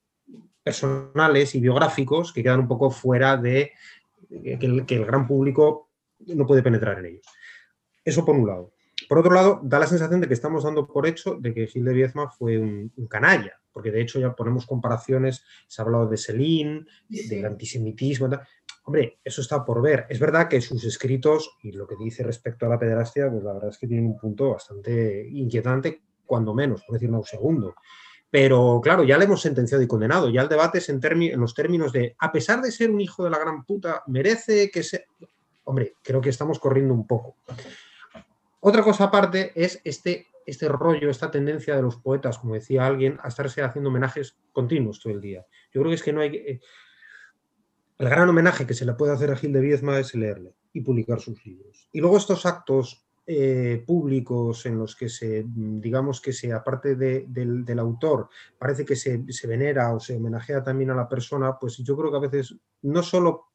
personales 0.63 1.55
y 1.55 1.59
biográficos 1.59 2.33
que 2.33 2.43
quedan 2.43 2.61
un 2.61 2.67
poco 2.67 2.91
fuera 2.91 3.37
de 3.37 3.71
que 4.29 4.65
el, 4.65 4.85
que 4.85 4.95
el 4.95 5.05
gran 5.05 5.27
público 5.27 5.89
no 6.27 6.45
puede 6.45 6.63
penetrar 6.63 6.99
en 6.99 7.05
ellos. 7.05 7.25
Eso 8.03 8.25
por 8.25 8.35
un 8.35 8.47
lado. 8.47 8.73
Por 9.07 9.17
otro 9.17 9.33
lado, 9.33 9.59
da 9.63 9.79
la 9.79 9.87
sensación 9.87 10.21
de 10.21 10.27
que 10.27 10.33
estamos 10.33 10.63
dando 10.63 10.87
por 10.87 11.07
hecho 11.07 11.35
de 11.35 11.53
que 11.53 11.67
Gil 11.67 11.85
de 11.85 11.93
Viezma 11.93 12.29
fue 12.29 12.57
un, 12.57 12.91
canalla, 13.09 13.59
porque 13.71 13.91
de 13.91 14.01
hecho 14.01 14.19
ya 14.19 14.35
ponemos 14.35 14.65
comparaciones, 14.65 15.43
se 15.67 15.81
ha 15.81 15.85
hablado 15.85 16.07
de 16.07 16.17
Selín, 16.17 16.87
del 17.09 17.45
antisemitismo. 17.45 18.29
Hombre, 18.83 19.19
eso 19.23 19.41
está 19.41 19.63
por 19.65 19.81
ver. 19.81 20.05
Es 20.09 20.19
verdad 20.19 20.47
que 20.47 20.61
sus 20.61 20.83
escritos 20.83 21.57
y 21.61 21.71
lo 21.71 21.87
que 21.87 21.95
dice 21.95 22.23
respecto 22.23 22.65
a 22.65 22.69
la 22.69 22.79
pederastia, 22.79 23.29
pues 23.29 23.43
la 23.43 23.53
verdad 23.53 23.69
es 23.69 23.77
que 23.77 23.87
tienen 23.87 24.07
un 24.07 24.17
punto 24.17 24.51
bastante 24.51 25.27
inquietante, 25.29 26.01
cuando 26.25 26.53
menos, 26.53 26.83
por 26.83 26.93
decirlo 26.93 27.17
un 27.17 27.25
segundo. 27.25 27.75
Pero 28.31 28.79
claro, 28.81 29.03
ya 29.03 29.17
le 29.17 29.25
hemos 29.25 29.41
sentenciado 29.41 29.83
y 29.83 29.87
condenado. 29.87 30.29
Ya 30.29 30.41
el 30.41 30.47
debate 30.47 30.77
es 30.77 30.87
en, 30.87 31.01
en, 31.03 31.39
los 31.39 31.53
términos 31.53 31.91
de, 31.91 32.15
a 32.17 32.31
pesar 32.31 32.61
de 32.61 32.71
ser 32.71 32.89
un 32.89 33.01
hijo 33.01 33.25
de 33.25 33.29
la 33.29 33.37
gran 33.37 33.65
puta, 33.65 34.03
merece 34.07 34.71
que 34.71 34.81
se... 34.83 35.05
Hombre, 35.65 35.95
creo 36.01 36.21
que 36.21 36.29
estamos 36.29 36.57
corriendo 36.57 36.93
un 36.93 37.05
poco. 37.05 37.35
Otra 38.61 38.83
cosa 38.83 39.05
aparte 39.05 39.51
es 39.53 39.81
este, 39.83 40.27
este 40.45 40.69
rollo, 40.69 41.09
esta 41.09 41.29
tendencia 41.29 41.75
de 41.75 41.81
los 41.81 41.97
poetas, 41.97 42.37
como 42.37 42.53
decía 42.53 42.87
alguien, 42.87 43.19
a 43.21 43.27
estarse 43.27 43.63
haciendo 43.63 43.89
homenajes 43.89 44.37
continuos 44.53 45.01
todo 45.01 45.11
el 45.11 45.19
día. 45.19 45.45
Yo 45.73 45.81
creo 45.81 45.89
que 45.89 45.95
es 45.95 46.03
que 46.03 46.13
no 46.13 46.21
hay... 46.21 46.61
El 47.97 48.09
gran 48.09 48.29
homenaje 48.29 48.65
que 48.65 48.73
se 48.73 48.85
le 48.85 48.93
puede 48.93 49.11
hacer 49.11 49.29
a 49.29 49.35
Gil 49.35 49.51
de 49.51 49.59
Viezma 49.59 49.99
es 49.99 50.15
leerle 50.15 50.55
y 50.71 50.81
publicar 50.81 51.19
sus 51.19 51.45
libros. 51.45 51.89
Y 51.91 51.99
luego 51.99 52.17
estos 52.17 52.45
actos 52.45 53.05
eh, 53.25 53.83
públicos 53.85 54.65
en 54.65 54.79
los 54.79 54.95
que 54.95 55.07
se, 55.07 55.45
digamos 55.45 56.19
que 56.19 56.33
se, 56.33 56.51
aparte 56.51 56.95
del, 56.95 57.79
autor, 57.79 58.29
parece 58.57 58.83
que 58.83 58.95
se, 58.95 59.23
se, 59.31 59.47
venera 59.47 59.93
o 59.93 59.99
se 59.99 60.17
homenajea 60.17 60.63
también 60.63 60.89
a 60.91 60.95
la 60.95 61.07
persona, 61.07 61.57
pues 61.59 61.77
yo 61.77 61.95
creo 61.95 62.11
que 62.11 62.17
a 62.17 62.29
veces 62.29 62.55
no 62.81 63.03
solo... 63.03 63.47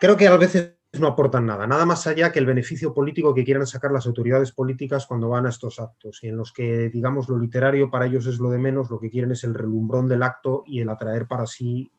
Creo 0.00 0.16
que 0.16 0.26
a 0.26 0.36
veces 0.36 0.76
no 0.98 1.06
aportan 1.06 1.46
nada, 1.46 1.66
nada 1.66 1.86
más 1.86 2.06
allá 2.06 2.32
que 2.32 2.40
el 2.40 2.46
beneficio 2.46 2.92
político 2.92 3.32
que 3.32 3.44
quieran 3.44 3.66
sacar 3.66 3.92
las 3.92 4.06
autoridades 4.06 4.50
políticas 4.50 5.06
cuando 5.06 5.28
van 5.28 5.46
a 5.46 5.50
estos 5.50 5.78
actos 5.78 6.18
y 6.22 6.28
en 6.28 6.36
los 6.36 6.52
que, 6.52 6.88
digamos, 6.88 7.28
lo 7.28 7.38
literario 7.38 7.90
para 7.90 8.06
ellos 8.06 8.26
es 8.26 8.38
lo 8.38 8.50
de 8.50 8.58
menos, 8.58 8.90
lo 8.90 8.98
que 8.98 9.10
quieren 9.10 9.30
es 9.30 9.44
el 9.44 9.54
relumbrón 9.54 10.08
del 10.08 10.24
acto 10.24 10.64
y 10.66 10.80
el 10.80 10.88
atraer 10.88 11.28
para 11.28 11.46
sí 11.46 11.92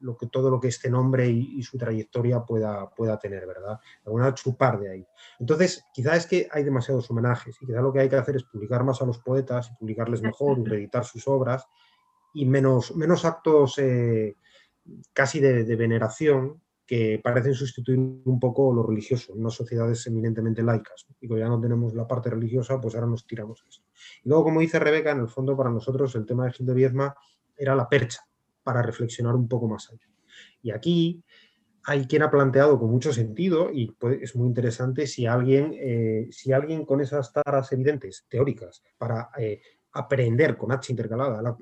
lo 0.00 0.16
que, 0.16 0.26
todo 0.26 0.50
lo 0.50 0.60
que 0.60 0.68
este 0.68 0.90
nombre 0.90 1.28
y, 1.28 1.62
su 1.62 1.78
trayectoria 1.78 2.44
pueda, 2.44 2.88
pueda 2.90 3.18
tener, 3.18 3.46
¿verdad? 3.46 3.78
Alguna 4.04 4.34
chupar 4.34 4.78
de 4.78 4.90
ahí. 4.90 5.06
Entonces, 5.38 5.84
quizá 5.92 6.16
es 6.16 6.26
que 6.26 6.48
hay 6.50 6.64
demasiados 6.64 7.10
homenajes 7.10 7.56
y 7.60 7.66
quizá 7.66 7.80
lo 7.80 7.92
que 7.92 8.00
hay 8.00 8.08
que 8.08 8.16
hacer 8.16 8.36
es 8.36 8.44
publicar 8.44 8.84
más 8.84 9.00
a 9.02 9.06
los 9.06 9.18
poetas 9.18 9.70
y 9.70 9.76
publicarles 9.76 10.22
mejor, 10.22 10.62
reeditar 10.68 11.04
sus 11.04 11.26
obras 11.28 11.66
y 12.34 12.44
menos, 12.44 12.94
menos 12.94 13.24
actos 13.24 13.78
eh, 13.78 14.36
casi 15.12 15.40
de, 15.40 15.64
de 15.64 15.76
veneración 15.76 16.60
que 16.86 17.20
parecen 17.22 17.54
sustituir 17.54 17.98
un 17.98 18.38
poco 18.38 18.72
lo 18.72 18.84
religioso 18.84 19.32
en 19.32 19.40
unas 19.40 19.54
sociedades 19.54 20.06
eminentemente 20.06 20.62
laicas. 20.62 21.06
Y 21.20 21.26
como 21.26 21.40
ya 21.40 21.48
no 21.48 21.60
tenemos 21.60 21.94
la 21.94 22.06
parte 22.06 22.30
religiosa, 22.30 22.80
pues 22.80 22.94
ahora 22.94 23.08
nos 23.08 23.26
tiramos 23.26 23.62
a 23.64 23.68
eso. 23.68 23.82
Y 24.22 24.28
luego, 24.28 24.44
como 24.44 24.60
dice 24.60 24.78
Rebeca, 24.78 25.10
en 25.10 25.20
el 25.20 25.28
fondo 25.28 25.56
para 25.56 25.70
nosotros 25.70 26.14
el 26.14 26.26
tema 26.26 26.44
de 26.44 26.52
Gil 26.52 26.66
de 26.66 26.74
Viezma 26.74 27.16
era 27.56 27.74
la 27.74 27.88
percha 27.88 28.25
para 28.66 28.82
reflexionar 28.82 29.36
un 29.36 29.46
poco 29.46 29.68
más 29.68 29.88
allá. 29.88 30.08
Y 30.60 30.72
aquí 30.72 31.22
hay 31.84 32.06
quien 32.06 32.22
ha 32.22 32.30
planteado 32.32 32.80
con 32.80 32.90
mucho 32.90 33.12
sentido, 33.12 33.70
y 33.72 33.96
es 34.20 34.34
muy 34.34 34.48
interesante 34.48 35.06
si 35.06 35.24
alguien, 35.24 35.72
eh, 35.78 36.26
si 36.32 36.52
alguien 36.52 36.84
con 36.84 37.00
esas 37.00 37.32
taras 37.32 37.70
evidentes, 37.70 38.26
teóricas, 38.28 38.82
para 38.98 39.30
eh, 39.38 39.60
aprender 39.96 40.56
con 40.56 40.72
H 40.72 40.92
intercalada 40.92 41.56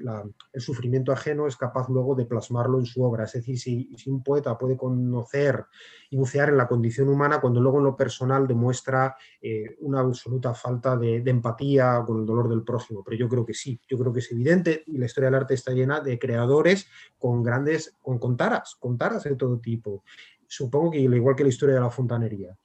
el 0.53 0.61
sufrimiento 0.61 1.13
ajeno, 1.13 1.47
es 1.47 1.57
capaz 1.57 1.89
luego 1.89 2.15
de 2.15 2.27
plasmarlo 2.27 2.79
en 2.79 2.87
su 2.87 3.03
obra. 3.03 3.25
Es 3.25 3.33
decir, 3.33 3.59
si, 3.59 3.89
un 4.07 4.23
poeta 4.23 4.59
puede 4.59 4.77
conocer 4.77 5.65
y 6.11 6.17
bucear 6.17 6.49
en 6.49 6.57
la 6.57 6.67
condición 6.67 7.09
humana 7.09 7.41
cuando 7.41 7.61
luego 7.61 7.79
en 7.79 7.85
lo 7.85 7.97
personal 7.97 8.47
demuestra 8.47 9.17
eh, 9.41 9.77
una 9.81 10.01
absoluta 10.01 10.55
falta 10.55 10.97
de, 10.97 11.23
empatía 11.25 12.03
con 12.07 12.21
el 12.21 12.27
dolor 12.27 12.49
del 12.49 12.63
prójimo. 12.63 13.03
Pero 13.05 13.17
yo 13.17 13.29
creo 13.29 13.45
que 13.47 13.55
sí, 13.55 13.81
yo 13.89 13.97
creo 13.99 14.13
que 14.13 14.21
es 14.21 14.31
evidente 14.33 14.83
y 14.87 14.99
la 14.99 15.07
historia 15.07 15.29
del 15.29 15.41
arte 15.41 15.55
está 15.55 15.73
llena 15.73 16.01
de 16.01 16.19
creadores 16.19 16.89
con 17.19 17.43
grandes, 17.43 17.97
con, 18.03 18.19
con 18.19 18.37
taras, 18.37 18.77
con 18.79 18.99
taras 18.99 19.25
de 19.25 19.37
todo 19.37 19.59
tipo. 19.59 20.05
Supongo 20.47 20.93
que 20.93 20.99
igual 20.99 21.37
que 21.37 21.45
la 21.45 21.49
historia 21.49 21.77
de 21.77 21.81
la 21.81 21.91
fontanería. 21.91 22.57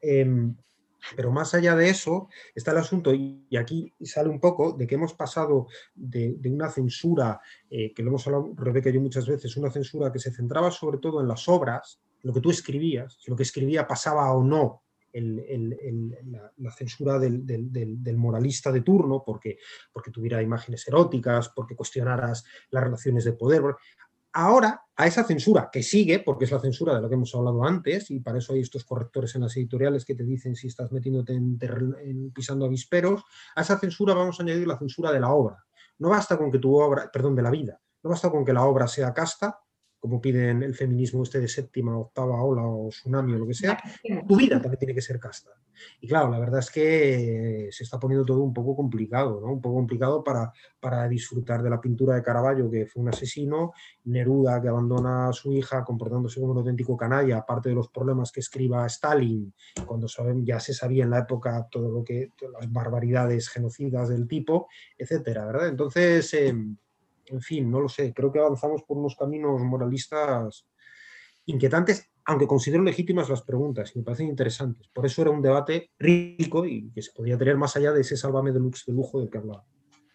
Em, 0.00 0.54
pero 1.16 1.30
más 1.30 1.54
allá 1.54 1.74
de 1.76 1.88
eso 1.88 2.28
está 2.54 2.72
el 2.72 2.78
asunto, 2.78 3.12
y 3.14 3.46
aquí 3.56 3.92
sale 4.00 4.28
un 4.28 4.40
poco 4.40 4.72
de 4.72 4.86
que 4.86 4.96
hemos 4.96 5.14
pasado 5.14 5.68
de, 5.94 6.38
una 6.44 6.70
censura, 6.70 7.40
eh, 7.70 7.92
que 7.94 8.02
lo 8.02 8.10
hemos 8.10 8.26
hablado 8.26 8.52
Rebeca 8.56 8.90
y 8.90 8.94
yo 8.94 9.00
muchas 9.00 9.26
veces, 9.26 9.56
una 9.56 9.70
censura 9.70 10.12
que 10.12 10.18
se 10.18 10.32
centraba 10.32 10.70
sobre 10.70 10.98
todo 10.98 11.20
en 11.20 11.28
las 11.28 11.48
obras, 11.48 12.00
lo 12.22 12.32
que 12.32 12.40
tú 12.40 12.50
escribías, 12.50 13.16
si 13.20 13.30
lo 13.30 13.36
que 13.36 13.44
escribía 13.44 13.86
pasaba 13.86 14.32
o 14.32 14.42
no 14.42 14.82
la, 15.12 16.70
censura 16.72 17.18
del, 17.18 17.46
del, 17.46 18.16
moralista 18.16 18.70
de 18.70 18.82
turno, 18.82 19.22
porque, 19.24 19.58
porque 19.92 20.10
tuviera 20.10 20.42
imágenes 20.42 20.86
eróticas, 20.86 21.50
porque 21.50 21.74
cuestionaras 21.74 22.44
las 22.70 22.84
relaciones 22.84 23.24
de 23.24 23.32
poder. 23.32 23.62
Ahora, 24.40 24.84
a 24.94 25.08
esa 25.08 25.24
censura 25.24 25.68
que 25.72 25.82
sigue, 25.82 26.20
porque 26.20 26.44
es 26.44 26.52
la 26.52 26.60
censura 26.60 26.94
de 26.94 27.02
la 27.02 27.08
que 27.08 27.16
hemos 27.16 27.34
hablado 27.34 27.64
antes, 27.64 28.08
y 28.12 28.20
para 28.20 28.38
eso 28.38 28.52
hay 28.52 28.60
estos 28.60 28.84
correctores 28.84 29.34
en 29.34 29.40
las 29.40 29.56
editoriales 29.56 30.04
que 30.04 30.14
te 30.14 30.22
dicen 30.22 30.54
si 30.54 30.68
estás 30.68 30.92
metiéndote 30.92 31.32
en, 31.32 31.58
pisando 32.32 32.66
avisperos, 32.66 33.24
a 33.56 33.62
esa 33.62 33.80
censura 33.80 34.14
vamos 34.14 34.38
a 34.38 34.44
añadir 34.44 34.68
la 34.68 34.78
censura 34.78 35.10
de 35.10 35.18
la 35.18 35.32
obra. 35.32 35.66
No 35.98 36.10
basta 36.10 36.38
con 36.38 36.52
que 36.52 36.60
tu 36.60 36.72
obra, 36.76 37.10
perdón, 37.12 37.34
de 37.34 37.42
la 37.42 37.50
vida, 37.50 37.80
no 38.04 38.10
basta 38.10 38.30
con 38.30 38.44
que 38.44 38.52
la 38.52 38.62
obra 38.62 38.86
sea 38.86 39.12
casta, 39.12 39.58
como 39.98 40.20
piden 40.20 40.62
el 40.62 40.74
feminismo 40.74 41.22
este 41.22 41.40
de 41.40 41.48
séptima, 41.48 41.98
octava 41.98 42.42
ola 42.42 42.62
o 42.62 42.88
tsunami 42.88 43.34
o 43.34 43.38
lo 43.38 43.46
que 43.46 43.54
sea, 43.54 43.78
tu 44.26 44.36
vida 44.36 44.60
también 44.60 44.78
tiene 44.78 44.94
que 44.94 45.00
ser 45.00 45.18
casta. 45.18 45.50
Y 46.00 46.08
claro, 46.08 46.30
la 46.30 46.38
verdad 46.38 46.60
es 46.60 46.70
que 46.70 47.68
se 47.70 47.84
está 47.84 47.98
poniendo 47.98 48.24
todo 48.24 48.42
un 48.42 48.52
poco 48.52 48.74
complicado, 48.76 49.40
¿no? 49.40 49.52
Un 49.52 49.60
poco 49.60 49.76
complicado 49.76 50.24
para, 50.24 50.52
para 50.80 51.08
disfrutar 51.08 51.62
de 51.62 51.70
la 51.70 51.80
pintura 51.80 52.14
de 52.16 52.22
Caravaggio, 52.22 52.70
que 52.70 52.86
fue 52.86 53.02
un 53.02 53.08
asesino, 53.08 53.72
Neruda, 54.04 54.60
que 54.60 54.68
abandona 54.68 55.28
a 55.28 55.32
su 55.32 55.52
hija 55.52 55.84
comportándose 55.84 56.40
como 56.40 56.52
un 56.52 56.58
auténtico 56.58 56.96
canalla, 56.96 57.38
aparte 57.38 57.68
de 57.68 57.74
los 57.74 57.88
problemas 57.88 58.32
que 58.32 58.40
escriba 58.40 58.86
Stalin, 58.86 59.52
cuando 59.86 60.08
saben, 60.08 60.44
ya 60.44 60.60
se 60.60 60.74
sabía 60.74 61.04
en 61.04 61.10
la 61.10 61.20
época 61.20 61.68
todo 61.70 61.90
lo 61.90 62.04
que, 62.04 62.32
las 62.52 62.70
barbaridades 62.72 63.48
genocidas 63.48 64.08
del 64.08 64.26
tipo, 64.26 64.68
etcétera, 64.96 65.46
¿verdad? 65.46 65.68
Entonces... 65.68 66.32
Em, 66.34 66.76
en 67.30 67.40
fin, 67.40 67.70
no 67.70 67.80
lo 67.80 67.88
sé, 67.88 68.12
creo 68.12 68.32
que 68.32 68.38
avanzamos 68.38 68.82
por 68.82 68.98
unos 68.98 69.16
caminos 69.16 69.60
moralistas 69.62 70.66
inquietantes, 71.46 72.10
aunque 72.24 72.46
considero 72.46 72.82
legítimas 72.82 73.28
las 73.28 73.42
preguntas 73.42 73.92
y 73.94 73.98
me 73.98 74.04
parecen 74.04 74.28
interesantes. 74.28 74.88
Por 74.88 75.06
eso 75.06 75.22
era 75.22 75.30
un 75.30 75.40
debate 75.40 75.92
rico 75.98 76.66
y 76.66 76.90
que 76.90 77.02
se 77.02 77.12
podía 77.12 77.38
tener 77.38 77.56
más 77.56 77.74
allá 77.76 77.92
de 77.92 78.02
ese 78.02 78.16
sálvame 78.16 78.52
de 78.52 78.60
de 78.60 78.92
lujo 78.92 79.20
del 79.20 79.30
que 79.30 79.38
hablaba. 79.38 79.64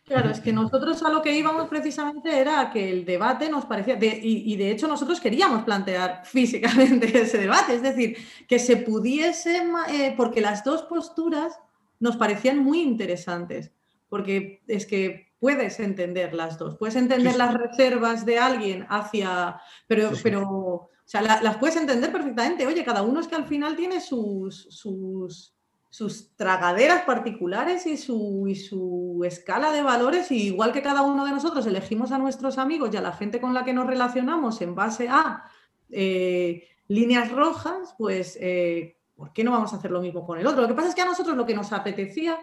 Claro, 0.05 0.29
es 0.29 0.41
que 0.41 0.51
nosotros 0.51 1.01
a 1.03 1.09
lo 1.09 1.21
que 1.21 1.35
íbamos 1.35 1.69
precisamente 1.69 2.37
era 2.37 2.69
que 2.71 2.91
el 2.91 3.05
debate 3.05 3.49
nos 3.49 3.65
parecía, 3.65 3.97
y, 4.01 4.55
de 4.57 4.71
hecho 4.71 4.85
nosotros 4.87 5.21
queríamos 5.21 5.63
plantear 5.63 6.21
físicamente 6.25 7.21
ese 7.21 7.37
debate, 7.37 7.75
es 7.75 7.81
decir, 7.81 8.17
que 8.47 8.59
se 8.59 8.77
pudiese, 8.77 9.63
eh, 9.89 10.13
porque 10.17 10.41
las 10.41 10.63
dos 10.63 10.83
posturas 10.83 11.57
nos 11.99 12.17
parecían 12.17 12.59
muy 12.59 12.81
interesantes, 12.81 13.71
porque 14.13 14.61
es 14.67 14.85
que 14.85 15.33
puedes 15.39 15.79
entender 15.79 16.35
las 16.35 16.59
dos. 16.59 16.77
Puedes 16.77 16.95
entender 16.95 17.35
las 17.35 17.51
reservas 17.51 18.27
de 18.27 18.37
alguien 18.37 18.85
hacia. 18.87 19.59
Pero, 19.87 20.11
pero 20.21 20.43
o 20.51 20.89
sea, 21.03 21.23
las 21.23 21.57
puedes 21.57 21.77
entender 21.77 22.11
perfectamente. 22.11 22.67
Oye, 22.67 22.85
cada 22.85 23.01
uno 23.01 23.19
es 23.19 23.27
que 23.27 23.33
al 23.33 23.47
final 23.47 23.75
tiene 23.75 23.99
sus, 23.99 24.67
sus, 24.69 25.55
sus 25.89 26.35
tragaderas 26.35 27.05
particulares 27.05 27.87
y 27.87 27.97
su, 27.97 28.45
y 28.47 28.53
su 28.53 29.23
escala 29.25 29.71
de 29.71 29.81
valores. 29.81 30.31
Y 30.31 30.43
igual 30.49 30.71
que 30.71 30.83
cada 30.83 31.01
uno 31.01 31.25
de 31.25 31.31
nosotros 31.31 31.65
elegimos 31.65 32.11
a 32.11 32.19
nuestros 32.19 32.59
amigos 32.59 32.91
y 32.93 32.97
a 32.97 33.01
la 33.01 33.13
gente 33.13 33.41
con 33.41 33.55
la 33.55 33.65
que 33.65 33.73
nos 33.73 33.87
relacionamos 33.87 34.61
en 34.61 34.75
base 34.75 35.09
a 35.09 35.43
eh, 35.89 36.67
líneas 36.87 37.31
rojas, 37.31 37.95
pues. 37.97 38.37
Eh, 38.39 38.95
¿Por 39.15 39.33
qué 39.33 39.43
no 39.43 39.51
vamos 39.51 39.73
a 39.73 39.77
hacer 39.77 39.89
lo 39.89 40.01
mismo 40.01 40.23
con 40.23 40.37
el 40.37 40.45
otro? 40.45 40.61
Lo 40.61 40.67
que 40.67 40.73
pasa 40.75 40.89
es 40.89 40.95
que 40.95 41.01
a 41.01 41.05
nosotros 41.05 41.35
lo 41.35 41.45
que 41.45 41.55
nos 41.55 41.71
apetecía 41.71 42.37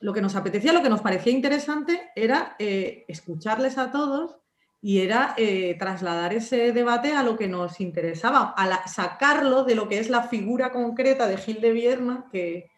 lo 0.00 0.12
que 0.12 0.20
nos 0.20 0.36
apetecía, 0.36 0.72
lo 0.72 0.82
que 0.82 0.88
nos 0.88 1.00
parecía 1.00 1.32
interesante 1.32 2.10
era 2.14 2.56
eh, 2.58 3.04
escucharles 3.08 3.78
a 3.78 3.90
todos 3.90 4.36
y 4.80 5.00
era 5.00 5.34
eh, 5.36 5.74
trasladar 5.78 6.34
ese 6.34 6.72
debate 6.72 7.12
a 7.12 7.22
lo 7.22 7.36
que 7.36 7.48
nos 7.48 7.80
interesaba, 7.80 8.54
a 8.56 8.86
sacarlo 8.88 9.64
de 9.64 9.74
lo 9.74 9.88
que 9.88 9.98
es 9.98 10.10
la 10.10 10.22
figura 10.22 10.70
concreta 10.70 11.26
de 11.26 11.38
Gil 11.38 11.60
de 11.60 11.72
Vierna, 11.72 12.26
que, 12.30 12.70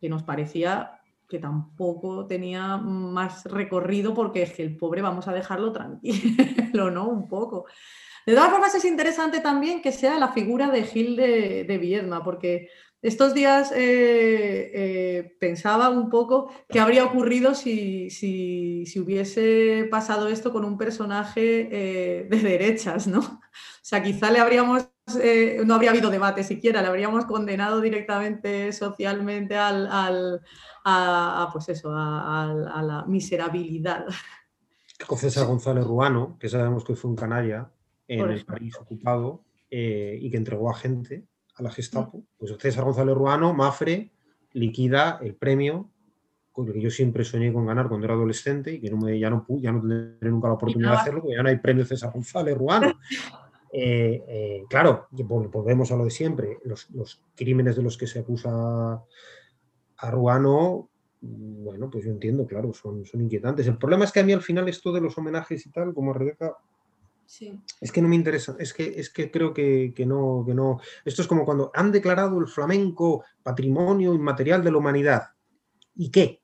que 0.00 0.08
nos 0.08 0.22
parecía 0.22 1.00
que 1.28 1.38
tampoco 1.38 2.26
tenía 2.26 2.76
más 2.76 3.44
recorrido 3.44 4.14
porque 4.14 4.42
es 4.42 4.52
que 4.52 4.62
el 4.62 4.76
pobre 4.76 5.02
vamos 5.02 5.28
a 5.28 5.32
dejarlo 5.32 5.72
tranquilo, 5.72 6.90
¿no? 6.90 7.08
Un 7.08 7.28
poco. 7.28 7.66
De 8.24 8.34
todas 8.34 8.50
formas 8.50 8.74
es 8.74 8.84
interesante 8.84 9.40
también 9.40 9.80
que 9.80 9.92
sea 9.92 10.18
la 10.18 10.28
figura 10.28 10.68
de 10.70 10.82
Gil 10.84 11.16
de, 11.16 11.64
de 11.64 12.20
porque 12.24 12.68
estos 13.02 13.34
días 13.34 13.72
eh, 13.72 14.70
eh, 14.74 15.36
pensaba 15.38 15.90
un 15.90 16.08
poco 16.08 16.50
qué 16.68 16.80
habría 16.80 17.04
ocurrido 17.04 17.54
si, 17.54 18.08
hubiese 18.96 19.86
pasado 19.90 20.28
esto 20.28 20.52
con 20.52 20.64
un 20.64 20.78
personaje 20.78 21.68
eh, 21.70 22.24
de 22.28 22.38
derechas, 22.38 23.06
¿no? 23.06 23.20
O 23.86 23.88
sea, 23.88 24.02
quizá 24.02 24.32
le 24.32 24.40
habríamos, 24.40 24.88
no 25.64 25.74
habría 25.74 25.90
habido 25.90 26.10
debate 26.10 26.42
siquiera, 26.42 26.82
le 26.82 26.88
habríamos 26.88 27.24
condenado 27.24 27.80
directamente 27.80 28.72
socialmente 28.72 29.56
al, 29.56 29.88
a, 30.84 31.48
pues 31.52 31.68
eso, 31.68 31.92
a, 31.94 32.82
la 32.84 33.04
miserabilidad. 33.06 34.06
Con 35.06 35.18
César 35.18 35.46
González 35.46 35.84
Ruano, 35.84 36.36
que 36.40 36.48
sabemos 36.48 36.84
que 36.84 36.96
fue 36.96 37.10
un 37.10 37.16
canalla 37.16 37.70
en 38.08 38.28
el 38.28 38.44
París 38.44 38.74
ocupado 38.80 39.44
y 39.70 40.28
que 40.28 40.36
entregó 40.36 40.68
a 40.68 40.74
gente 40.74 41.28
a 41.56 41.62
la 41.62 41.70
Gestapo, 41.70 42.24
pues 42.38 42.54
César 42.58 42.84
González 42.84 43.14
Ruano, 43.14 43.54
Mafre, 43.54 44.12
liquida 44.52 45.18
el 45.22 45.34
premio 45.34 45.90
con 46.52 46.66
el 46.68 46.72
que 46.72 46.80
yo 46.80 46.90
siempre 46.90 47.22
soñé 47.22 47.52
con 47.52 47.66
ganar 47.66 47.86
cuando 47.86 48.06
era 48.06 48.14
adolescente 48.14 48.72
y 48.72 48.80
que 48.80 48.90
no 48.90 48.96
me, 48.96 49.18
ya, 49.18 49.28
no, 49.28 49.44
ya 49.48 49.72
no 49.72 49.80
tendré 49.80 50.30
nunca 50.30 50.48
la 50.48 50.54
oportunidad 50.54 50.92
de 50.92 50.96
hacerlo, 50.96 51.20
porque 51.20 51.36
ya 51.36 51.42
no 51.42 51.50
hay 51.50 51.58
premio 51.58 51.84
César 51.84 52.10
González 52.12 52.56
Ruano. 52.56 52.94
Eh, 53.78 54.24
eh, 54.26 54.64
claro, 54.70 55.06
volvemos 55.10 55.92
a 55.92 55.96
lo 55.96 56.04
de 56.04 56.10
siempre, 56.10 56.60
los, 56.64 57.22
crímenes 57.34 57.76
de 57.76 57.82
los 57.82 57.98
que 57.98 58.06
se 58.06 58.20
acusa 58.20 59.04
a 59.98 60.10
Ruano, 60.10 60.88
bueno, 61.20 61.90
pues 61.90 62.04
yo 62.06 62.10
entiendo, 62.10 62.46
claro, 62.46 62.72
son, 62.72 63.04
son 63.04 63.20
inquietantes. 63.20 63.66
El 63.66 63.76
problema 63.76 64.04
es 64.04 64.12
que 64.12 64.20
a 64.20 64.24
mí 64.24 64.32
al 64.32 64.40
final 64.40 64.66
esto 64.68 64.92
de 64.92 65.02
los 65.02 65.18
homenajes 65.18 65.66
y 65.66 65.70
tal, 65.70 65.92
como 65.92 66.14
Rebeca, 66.14 66.56
es 67.80 67.92
que 67.92 68.02
no 68.02 68.08
me 68.08 68.16
interesa, 68.16 68.56
es 68.58 68.72
que, 68.72 68.94
es 68.98 69.10
que 69.10 69.30
creo 69.30 69.52
que, 69.52 69.92
no, 70.06 70.44
que 70.46 70.54
no. 70.54 70.80
Esto 71.04 71.22
es 71.22 71.28
como 71.28 71.44
cuando 71.44 71.70
han 71.74 71.92
declarado 71.92 72.38
el 72.38 72.46
flamenco 72.46 73.24
patrimonio 73.42 74.14
inmaterial 74.14 74.62
de 74.62 74.70
la 74.70 74.78
humanidad. 74.78 75.22
¿Y 75.94 76.10
qué? 76.10 76.40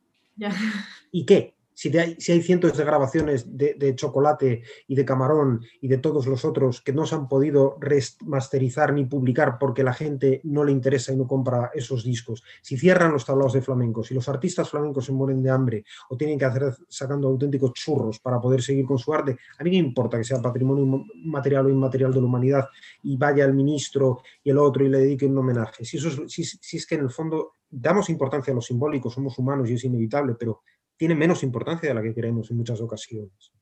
¿Y 1.11 1.25
qué? 1.27 1.57
Si, 1.75 1.97
hay, 1.97 2.17
cientos 2.43 2.77
de 2.77 2.85
grabaciones 2.85 3.57
de, 3.57 3.95
chocolate 3.95 4.63
y 4.87 4.95
de 4.95 5.05
camarón 5.05 5.63
y 5.81 5.89
de 5.89 5.99
todos 5.99 6.27
los 6.27 6.45
otros 6.45 6.81
que 6.81 6.93
no 6.93 7.07
se 7.07 7.15
han 7.15 7.29
podido 7.29 7.77
remasterizar 7.81 8.93
ni 8.93 9.05
publicar 9.05 9.59
porque 9.59 9.83
la 9.83 9.93
gente 9.93 10.41
no 10.45 10.65
le 10.65 10.73
interesa 10.73 11.13
y 11.13 11.17
no 11.17 11.27
compra 11.27 11.71
esos 11.75 12.05
discos, 12.05 12.43
si 12.61 12.77
cierran 12.77 13.13
los 13.13 13.25
tablaos 13.25 13.53
de 13.53 13.63
flamenco, 13.63 14.03
si 14.03 14.15
los 14.15 14.29
artistas 14.29 14.69
flamencos 14.69 15.07
se 15.07 15.13
mueren 15.13 15.43
de 15.43 15.51
hambre 15.51 15.85
o 16.09 16.17
tienen 16.17 16.39
que 16.39 16.45
hacer 16.45 16.75
sacando 16.89 17.29
auténticos 17.29 17.73
churros 17.73 18.19
para 18.21 18.41
poder 18.41 18.63
seguir 18.63 18.85
con 18.85 18.99
su 18.99 19.13
arte, 19.13 19.37
a 19.59 19.65
mí 19.65 19.71
no 19.71 19.77
importa 19.77 20.19
que 20.19 20.25
sea 20.25 20.41
patrimonio 20.41 21.05
material 21.25 21.67
o 21.67 21.71
inmaterial 21.71 22.13
de 22.13 22.21
la 22.21 22.27
humanidad 22.27 22.69
y 23.03 23.17
vaya 23.17 23.45
el 23.45 23.55
ministro 23.55 24.23
y 24.43 24.51
el 24.51 24.59
otro 24.59 24.85
y 24.85 24.89
le 24.89 24.99
dedique 24.99 25.27
un 25.27 25.39
homenaje. 25.39 25.85
Si, 25.85 25.99
si, 25.99 26.45
si 26.45 26.77
es 26.77 26.87
que 26.87 26.95
en 26.97 27.03
el 27.03 27.11
fondo 27.11 27.55
damos 27.71 28.11
importancia 28.11 28.53
a 28.53 28.55
lo 28.55 28.61
simbólico, 28.61 29.11
somos 29.11 29.39
humanos 29.39 29.69
y 29.71 29.75
es 29.75 29.85
inevitable, 29.85 30.35
pero 30.39 30.63
tiene 31.03 31.17
menos 31.17 31.43
importancia 31.43 31.89
de 31.89 31.97
la 31.97 32.01
que 32.01 32.15
queremos 32.15 32.49
en 32.53 32.59
muchas 32.59 32.81
ocasiones. 32.81 33.53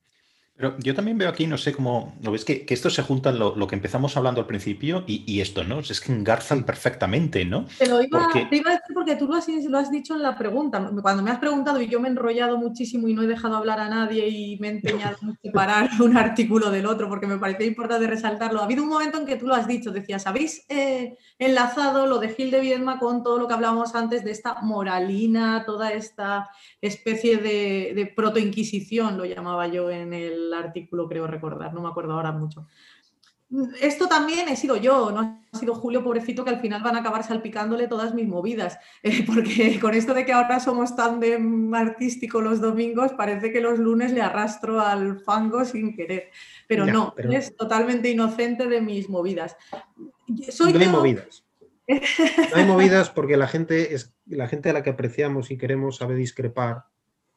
Pero 0.61 0.77
yo 0.79 0.95
también 0.95 1.17
veo 1.17 1.31
aquí, 1.31 1.47
no 1.47 1.57
sé 1.57 1.73
cómo, 1.73 2.15
¿lo 2.23 2.33
ves? 2.33 2.45
Que, 2.45 2.67
esto 2.69 2.91
se 2.91 3.01
junta 3.01 3.33
lo, 3.33 3.57
lo, 3.57 3.67
que 3.67 3.77
empezamos 3.77 4.15
hablando 4.19 4.43
al 4.43 4.47
principio 4.47 5.05
y, 5.07 5.41
esto, 5.41 5.65
¿no? 5.65 5.81
Es 5.81 6.03
que 6.03 6.13
engarzan 6.13 6.65
perfectamente, 6.65 7.47
¿no? 7.47 7.65
Te 7.79 7.89
lo 7.89 8.03
iba, 8.03 8.27
a 8.27 8.35
decir 8.35 8.63
porque 8.93 9.17
tú 9.17 9.27
lo 9.27 9.37
has, 9.37 9.49
lo 9.49 9.79
has, 9.79 9.91
dicho 9.91 10.15
en 10.15 10.23
la 10.23 10.37
pregunta. 10.37 10.91
Cuando 11.01 11.23
me 11.23 11.31
has 11.31 11.39
preguntado 11.39 11.81
y 11.81 11.89
yo 11.89 11.99
me 11.99 12.09
he 12.09 12.11
enrollado 12.11 12.59
muchísimo 12.59 13.09
y 13.09 13.15
no 13.15 13.23
he 13.23 13.27
dejado 13.27 13.57
hablar 13.57 13.81
a 13.81 13.89
nadie 13.89 14.29
y 14.29 14.59
me 14.59 14.69
he 14.69 14.71
empeñado 14.73 15.17
en 15.23 15.39
separar 15.43 15.89
un 15.99 16.19
artículo 16.19 16.71
del 16.71 16.85
otro 16.85 17.09
porque 17.09 17.27
me 17.27 17.39
parecía 17.39 17.65
importante 17.65 18.07
resaltarlo. 18.07 18.61
Ha 18.61 18.65
habido 18.65 18.83
un 18.83 18.91
momento 18.91 19.19
en 19.19 19.25
que 19.25 19.37
tú 19.37 19.47
lo 19.47 19.55
has 19.55 19.67
dicho, 19.67 19.93
decías, 19.93 20.27
¿habéis 20.27 20.67
eh, 20.69 21.17
enlazado 21.39 22.05
lo 22.05 22.19
de 22.19 22.35
Gil 22.35 22.51
de 22.51 22.61
Viedma 22.61 22.99
con 22.99 23.23
todo 23.23 23.39
lo 23.39 23.49
que 23.49 23.55
hablábamos 23.55 23.95
antes 23.95 24.25
de 24.25 24.33
esta 24.33 24.61
moralina, 24.61 25.65
toda 25.65 25.91
esta 25.91 26.51
especie 26.83 27.39
de, 27.39 27.95
de 27.95 28.13
proto-inquisición, 28.15 29.17
lo 29.17 29.25
llamaba 29.25 29.67
yo 29.67 29.91
en 29.91 30.13
el 30.13 30.50
artículo, 30.55 31.09
creo 31.09 31.27
recordar, 31.27 31.73
no 31.75 31.83
me 31.83 31.89
acuerdo 31.89 32.15
ahora 32.15 32.33
mucho. 32.33 32.67
Esto 33.81 34.07
también 34.07 34.49
he 34.49 34.55
sido 34.55 34.77
yo, 34.77 35.11
no 35.11 35.43
ha 35.53 35.59
sido 35.59 35.75
Julio, 35.75 36.05
pobrecito, 36.05 36.45
que 36.45 36.51
al 36.51 36.61
final 36.61 36.85
van 36.85 36.95
a 36.95 37.01
acabar 37.01 37.25
salpicándole 37.25 37.89
todas 37.89 38.15
mis 38.15 38.29
movidas, 38.29 38.79
eh, 39.03 39.25
porque 39.27 39.81
con 39.81 39.93
esto 39.95 40.15
de 40.15 40.25
que 40.25 40.33
ahora 40.33 40.61
somos 40.61 40.95
tan 40.95 41.19
de 41.19 41.37
artístico 41.75 42.41
los 42.41 42.61
domingos, 42.61 43.13
parece 43.13 43.51
que 43.51 43.61
los 43.61 43.81
lunes 43.81 44.13
le 44.13 44.23
arrastro 44.23 44.81
al 44.81 45.19
fango 45.21 45.65
sin 45.65 45.97
querer, 45.97 46.31
pero 46.69 46.87
no, 46.87 47.13
es 47.17 47.57
totalmente 47.57 48.09
inocente 48.09 48.69
de 48.69 48.81
mis 48.81 49.09
movidas. 49.09 49.57
Soy 50.49 50.73
no 50.73 50.79
hay 50.79 50.89
movidas. 50.89 51.45
No 52.53 52.57
hay 52.57 52.65
movidas 52.65 53.11
porque 53.11 53.37
la 53.37 53.49
gente, 53.49 53.97
es, 53.97 54.15
la 54.27 54.47
gente 54.47 54.71
a 54.71 54.73
la 54.73 54.85
que 54.85 54.91
apreciamos 54.91 55.51
y 55.51 55.59
queremos 55.59 55.97
sabe 55.97 56.15
discrepar 56.15 56.85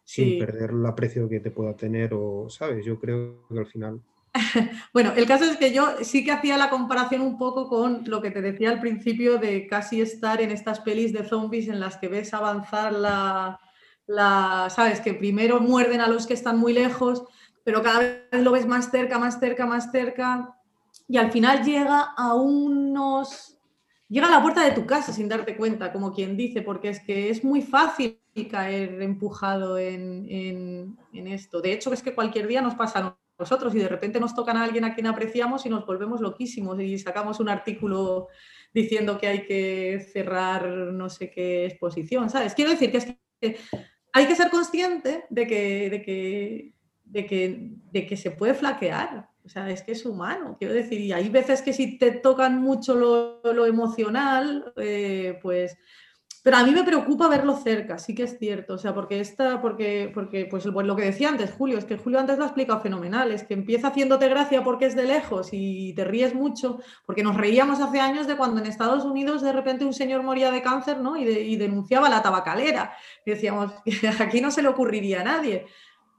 sin 0.03 0.39
perder 0.39 0.71
el 0.71 0.85
aprecio 0.85 1.29
que 1.29 1.39
te 1.39 1.51
pueda 1.51 1.75
tener 1.75 2.13
o, 2.13 2.49
¿sabes? 2.49 2.85
Yo 2.85 2.99
creo 2.99 3.47
que 3.49 3.59
al 3.59 3.65
final... 3.65 4.01
bueno, 4.93 5.13
el 5.15 5.27
caso 5.27 5.45
es 5.45 5.57
que 5.57 5.71
yo 5.71 5.87
sí 6.01 6.25
que 6.25 6.31
hacía 6.31 6.57
la 6.57 6.69
comparación 6.69 7.21
un 7.21 7.37
poco 7.37 7.67
con 7.69 8.03
lo 8.07 8.21
que 8.21 8.31
te 8.31 8.41
decía 8.41 8.71
al 8.71 8.79
principio 8.79 9.37
de 9.37 9.67
casi 9.67 10.01
estar 10.01 10.41
en 10.41 10.51
estas 10.51 10.79
pelis 10.79 11.13
de 11.13 11.23
zombies 11.23 11.67
en 11.67 11.79
las 11.79 11.97
que 11.97 12.07
ves 12.07 12.33
avanzar 12.33 12.93
la, 12.93 13.59
la 14.07 14.67
¿sabes? 14.69 15.01
Que 15.01 15.13
primero 15.13 15.59
muerden 15.59 16.01
a 16.01 16.07
los 16.07 16.25
que 16.25 16.33
están 16.33 16.57
muy 16.57 16.73
lejos, 16.73 17.23
pero 17.63 17.81
cada 17.83 17.99
vez 17.99 18.43
lo 18.43 18.51
ves 18.51 18.65
más 18.65 18.89
cerca, 18.89 19.19
más 19.19 19.39
cerca, 19.39 19.65
más 19.65 19.91
cerca, 19.91 20.57
y 21.07 21.17
al 21.17 21.31
final 21.31 21.63
llega 21.63 22.13
a 22.15 22.33
unos... 22.33 23.57
Llega 24.09 24.27
a 24.27 24.31
la 24.31 24.41
puerta 24.41 24.63
de 24.63 24.71
tu 24.71 24.85
casa 24.85 25.11
sin 25.11 25.27
darte 25.27 25.55
cuenta, 25.55 25.91
como 25.91 26.13
quien 26.13 26.37
dice, 26.37 26.61
porque 26.61 26.89
es 26.89 26.99
que 26.99 27.29
es 27.29 27.43
muy 27.43 27.61
fácil 27.63 28.19
caer 28.49 29.01
empujado 29.01 29.77
en, 29.77 30.97
esto. 31.13 31.61
De 31.61 31.71
hecho, 31.71 31.93
es 31.93 32.01
que 32.01 32.15
cualquier 32.15 32.47
día 32.47 32.61
nos 32.61 32.75
pasa 32.75 32.99
a 32.99 33.17
nosotros 33.37 33.73
y 33.75 33.79
de 33.79 33.87
repente 33.87 34.19
nos 34.19 34.35
tocan 34.35 34.57
a 34.57 34.63
alguien 34.63 34.85
a 34.85 34.93
quien 34.93 35.07
apreciamos 35.07 35.65
y 35.65 35.69
nos 35.69 35.85
volvemos 35.85 36.21
loquísimos 36.21 36.79
y 36.79 36.97
sacamos 36.97 37.39
un 37.39 37.49
artículo 37.49 38.27
diciendo 38.73 39.17
que 39.17 39.27
hay 39.27 39.45
que 39.45 40.05
cerrar 40.11 40.67
no 40.67 41.09
sé 41.09 41.29
qué 41.29 41.65
exposición, 41.65 42.29
¿sabes? 42.29 42.55
Quiero 42.55 42.71
decir 42.71 42.91
que 42.91 43.57
hay 44.13 44.27
que 44.27 44.35
ser 44.35 44.49
consciente 44.49 45.25
de 45.29 45.47
que, 45.47 45.89
de 45.89 46.01
que, 46.01 46.73
de 47.03 47.25
que, 47.25 47.69
de 47.91 48.05
que 48.07 48.17
se 48.17 48.31
puede 48.31 48.53
flaquear. 48.53 49.29
O 49.45 49.49
sea, 49.49 49.69
es 49.69 49.81
que 49.81 49.91
es 49.91 50.05
humano, 50.05 50.55
quiero 50.57 50.73
decir, 50.73 51.01
y 51.01 51.11
hay 51.11 51.27
veces 51.27 51.61
que 51.61 51.73
si 51.73 51.97
te 51.97 52.11
tocan 52.11 52.61
mucho 52.61 52.95
lo, 52.95 53.65
emocional, 53.65 54.71
eh, 54.77 55.37
pues 55.41 55.77
pero 56.43 56.57
a 56.57 56.63
mí 56.65 56.71
me 56.71 56.83
preocupa 56.83 57.29
verlo 57.29 57.55
cerca, 57.55 57.97
sí 57.97 58.13
que 58.13 58.23
es 58.23 58.37
cierto, 58.37 58.73
o 58.73 58.77
sea, 58.77 58.93
porque 58.93 59.21
esta, 59.21 59.61
porque, 59.61 60.11
porque 60.13 60.45
pues, 60.45 60.65
lo 60.65 60.95
que 60.97 61.05
decía 61.05 61.29
antes 61.29 61.53
Julio, 61.53 61.77
es 61.77 61.85
que 61.85 61.97
Julio 61.97 62.19
antes 62.19 62.37
lo 62.37 62.43
ha 62.43 62.47
explicado 62.47 62.81
fenomenal, 62.81 63.31
es 63.31 63.45
que 63.45 63.53
empieza 63.53 63.87
haciéndote 63.87 64.27
gracia 64.27 64.61
porque 64.61 64.87
es 64.87 64.95
de 64.95 65.05
lejos 65.05 65.49
y 65.53 65.93
te 65.93 66.03
ríes 66.03 66.35
mucho, 66.35 66.81
porque 67.05 67.23
nos 67.23 67.37
reíamos 67.37 67.79
hace 67.79 68.01
años 68.01 68.27
de 68.27 68.35
cuando 68.35 68.59
en 68.59 68.67
Estados 68.67 69.05
Unidos 69.05 69.41
de 69.41 69.53
repente 69.53 69.85
un 69.85 69.93
señor 69.93 70.21
moría 70.21 70.51
de 70.51 70.61
cáncer, 70.61 70.99
¿no? 70.99 71.15
Y, 71.15 71.55
denunciaba 71.55 72.09
la 72.09 72.21
tabacalera. 72.21 72.93
Decíamos, 73.25 73.71
aquí 74.19 74.41
no 74.41 74.51
se 74.51 74.61
le 74.61 74.67
ocurriría 74.67 75.21
a 75.21 75.23
nadie. 75.23 75.65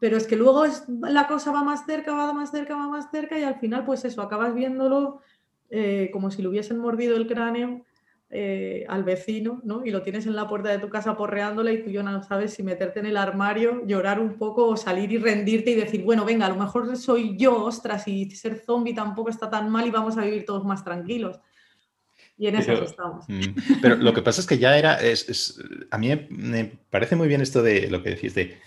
Pero 0.01 0.17
es 0.17 0.27
que 0.27 0.37
luego 0.37 0.65
es, 0.65 0.85
la 0.89 1.27
cosa 1.27 1.53
va 1.53 1.63
más 1.63 1.85
cerca, 1.85 2.15
va 2.15 2.33
más 2.33 2.51
cerca, 2.51 2.77
va 2.77 2.89
más 2.89 3.11
cerca 3.11 3.39
y 3.39 3.43
al 3.43 3.57
final, 3.57 3.85
pues 3.85 4.05
eso, 4.07 4.23
acabas 4.23 4.55
viéndolo 4.55 5.21
eh, 5.69 6.09
como 6.13 6.31
si 6.31 6.41
le 6.41 6.49
hubiesen 6.49 6.79
mordido 6.79 7.17
el 7.17 7.27
cráneo 7.27 7.85
eh, 8.31 8.85
al 8.89 9.05
vecino, 9.05 9.61
¿no? 9.65 9.85
Y 9.85 9.91
lo 9.91 10.03
tienes 10.03 10.27
en 10.27 10.35
la 10.35 10.49
puerta 10.49 10.71
de 10.71 10.79
tu 10.79 10.89
casa 10.89 11.17
porreándole 11.17 11.75
y 11.75 11.83
tú 11.85 11.91
ya 11.91 12.03
no 12.03 12.23
sabes 12.23 12.55
si 12.55 12.63
meterte 12.63 13.01
en 13.01 13.07
el 13.07 13.17
armario, 13.17 13.87
llorar 13.87 14.19
un 14.19 14.39
poco 14.39 14.67
o 14.67 14.77
salir 14.77 15.13
y 15.13 15.19
rendirte 15.19 15.71
y 15.71 15.75
decir, 15.75 16.03
bueno, 16.03 16.25
venga, 16.25 16.47
a 16.47 16.49
lo 16.49 16.57
mejor 16.57 16.97
soy 16.97 17.37
yo, 17.37 17.63
ostras, 17.65 18.09
y 18.09 18.29
ser 18.31 18.57
zombie 18.57 18.95
tampoco 18.95 19.31
está 19.31 19.49
tan 19.51 19.71
mal 19.71 19.87
y 19.87 19.91
vamos 19.91 20.17
a 20.17 20.23
vivir 20.25 20.45
todos 20.45 20.65
más 20.65 20.83
tranquilos. 20.83 21.39
Y 22.37 22.49
en 22.49 22.57
eso 22.57 22.73
estamos. 22.73 23.25
Mm, 23.29 23.81
pero 23.81 23.97
lo 23.97 24.13
que 24.13 24.23
pasa 24.23 24.41
es 24.41 24.47
que 24.47 24.59
ya 24.59 24.77
era, 24.77 25.01
es, 25.01 25.61
a 25.91 25.99
mí 25.99 26.27
me 26.31 26.73
parece 26.91 27.15
muy 27.15 27.29
bien 27.29 27.41
esto 27.41 27.63
de 27.63 27.89
lo 27.89 28.03
que 28.03 28.11
decís 28.11 28.35
de 28.35 28.59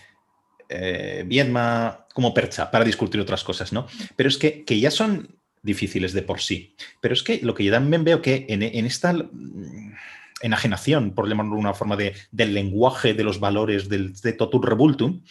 eh, 0.70 1.24
Viedma 1.26 2.06
como 2.14 2.32
percha 2.32 2.70
para 2.70 2.84
discutir 2.84 3.20
otras 3.20 3.44
cosas, 3.44 3.72
¿no? 3.72 3.86
Pero 4.16 4.30
es 4.30 4.38
que, 4.38 4.64
que 4.64 4.80
ya 4.80 4.90
son 4.90 5.37
difíciles 5.62 6.12
de 6.12 6.22
por 6.22 6.40
sí. 6.40 6.74
Pero 7.00 7.14
es 7.14 7.22
que 7.22 7.40
lo 7.42 7.54
que 7.54 7.64
yo 7.64 7.72
también 7.72 8.04
veo 8.04 8.22
que 8.22 8.46
en, 8.48 8.62
esta 8.62 9.12
mm, 9.12 9.94
enajenación, 10.42 11.14
por 11.14 11.28
llamarlo 11.28 11.54
de 11.54 11.60
una 11.60 11.74
forma, 11.74 11.96
de, 11.96 12.14
del 12.30 12.54
lenguaje, 12.54 13.14
de 13.14 13.24
los 13.24 13.40
valores, 13.40 13.88
del, 13.88 14.14
de 14.14 14.32
totum 14.32 14.62
revoltum, 14.62 15.22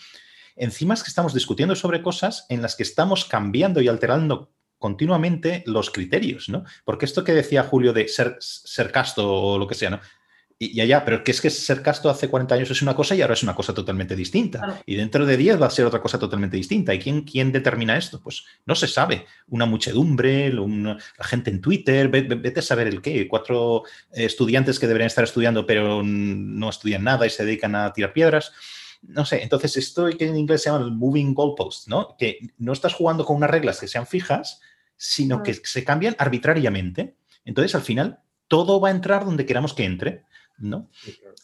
encima 0.55 0.93
es 0.93 1.03
que 1.03 1.09
estamos 1.09 1.33
discutiendo 1.33 1.75
sobre 1.75 2.01
cosas 2.01 2.45
en 2.49 2.61
las 2.61 2.75
que 2.75 2.83
estamos 2.83 3.25
cambiando 3.25 3.81
y 3.81 3.87
alterando 3.87 4.51
continuamente 4.77 5.63
los 5.65 5.89
criterios, 5.89 6.49
¿no? 6.49 6.63
Porque 6.85 7.05
esto 7.05 7.23
que 7.23 7.33
decía 7.33 7.63
Julio 7.63 7.93
de 7.93 8.07
ser, 8.07 8.37
ser 8.39 8.91
casto 8.91 9.31
o 9.31 9.57
lo 9.57 9.67
que 9.67 9.75
sea, 9.75 9.89
¿no? 9.89 9.99
Y 10.59 10.73
ya, 10.87 11.05
pero 11.05 11.23
que 11.23 11.29
es 11.29 11.39
que 11.39 11.51
ser 11.51 11.83
casto 11.83 12.09
hace 12.09 12.29
40 12.29 12.55
años 12.55 12.71
es 12.71 12.81
una 12.81 12.95
cosa 12.95 13.13
y 13.13 13.21
ahora 13.21 13.35
es 13.35 13.43
una 13.43 13.53
cosa 13.53 13.75
totalmente 13.75 14.15
distinta. 14.15 14.81
Y 14.87 14.95
dentro 14.95 15.23
de 15.23 15.37
10 15.37 15.61
va 15.61 15.67
a 15.67 15.69
ser 15.69 15.85
otra 15.85 16.01
cosa 16.01 16.17
totalmente 16.17 16.57
distinta. 16.57 16.95
¿Y 16.95 16.99
quién, 16.99 17.21
quién 17.21 17.51
determina 17.51 17.95
esto? 17.95 18.19
Pues 18.19 18.43
no 18.65 18.73
se 18.73 18.87
sabe. 18.87 19.27
Una 19.49 19.67
muchedumbre, 19.67 20.51
la 20.51 20.97
gente 21.25 21.51
en 21.51 21.61
Twitter, 21.61 22.07
vete 22.09 22.59
a 22.59 22.63
saber 22.63 22.87
el 22.87 23.03
qué. 23.03 23.27
Cuatro 23.27 23.83
eh, 24.11 24.25
estudiantes 24.25 24.79
que 24.79 24.87
deberían 24.87 25.07
estar 25.07 25.23
estudiando 25.23 25.67
pero 25.67 26.01
no 26.03 26.69
estudian 26.69 27.03
nada 27.03 27.27
y 27.27 27.29
se 27.29 27.45
dedican 27.45 27.75
a 27.75 27.93
tirar 27.93 28.11
piedras. 28.11 28.51
No 29.03 29.25
sé, 29.25 29.43
entonces 29.43 29.77
esto 29.77 30.09
que 30.17 30.27
en 30.27 30.37
inglés 30.37 30.63
se 30.63 30.71
llama 30.71 30.83
el 30.83 30.91
moving 30.91 31.35
goalpost, 31.35 31.87
¿no? 31.87 32.15
Que 32.17 32.39
no 32.57 32.73
estás 32.73 32.95
jugando 32.95 33.25
con 33.25 33.35
unas 33.35 33.51
reglas 33.51 33.79
que 33.79 33.87
sean 33.87 34.07
fijas, 34.07 34.59
sino 34.95 35.43
que 35.43 35.53
se 35.53 35.83
cambian 35.83 36.15
arbitrariamente. 36.17 37.15
Entonces, 37.45 37.75
al 37.75 37.83
final, 37.83 38.21
todo 38.47 38.79
va 38.79 38.89
a 38.89 38.91
entrar 38.91 39.25
donde 39.25 39.45
queramos 39.45 39.73
que 39.73 39.85
entre. 39.85 40.25
¿No? 40.59 40.89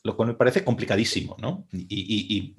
Lo 0.03 0.15
cual 0.15 0.29
me 0.29 0.35
parece 0.35 0.63
complicadísimo, 0.63 1.35
¿no? 1.39 1.67
Y, 1.71 2.53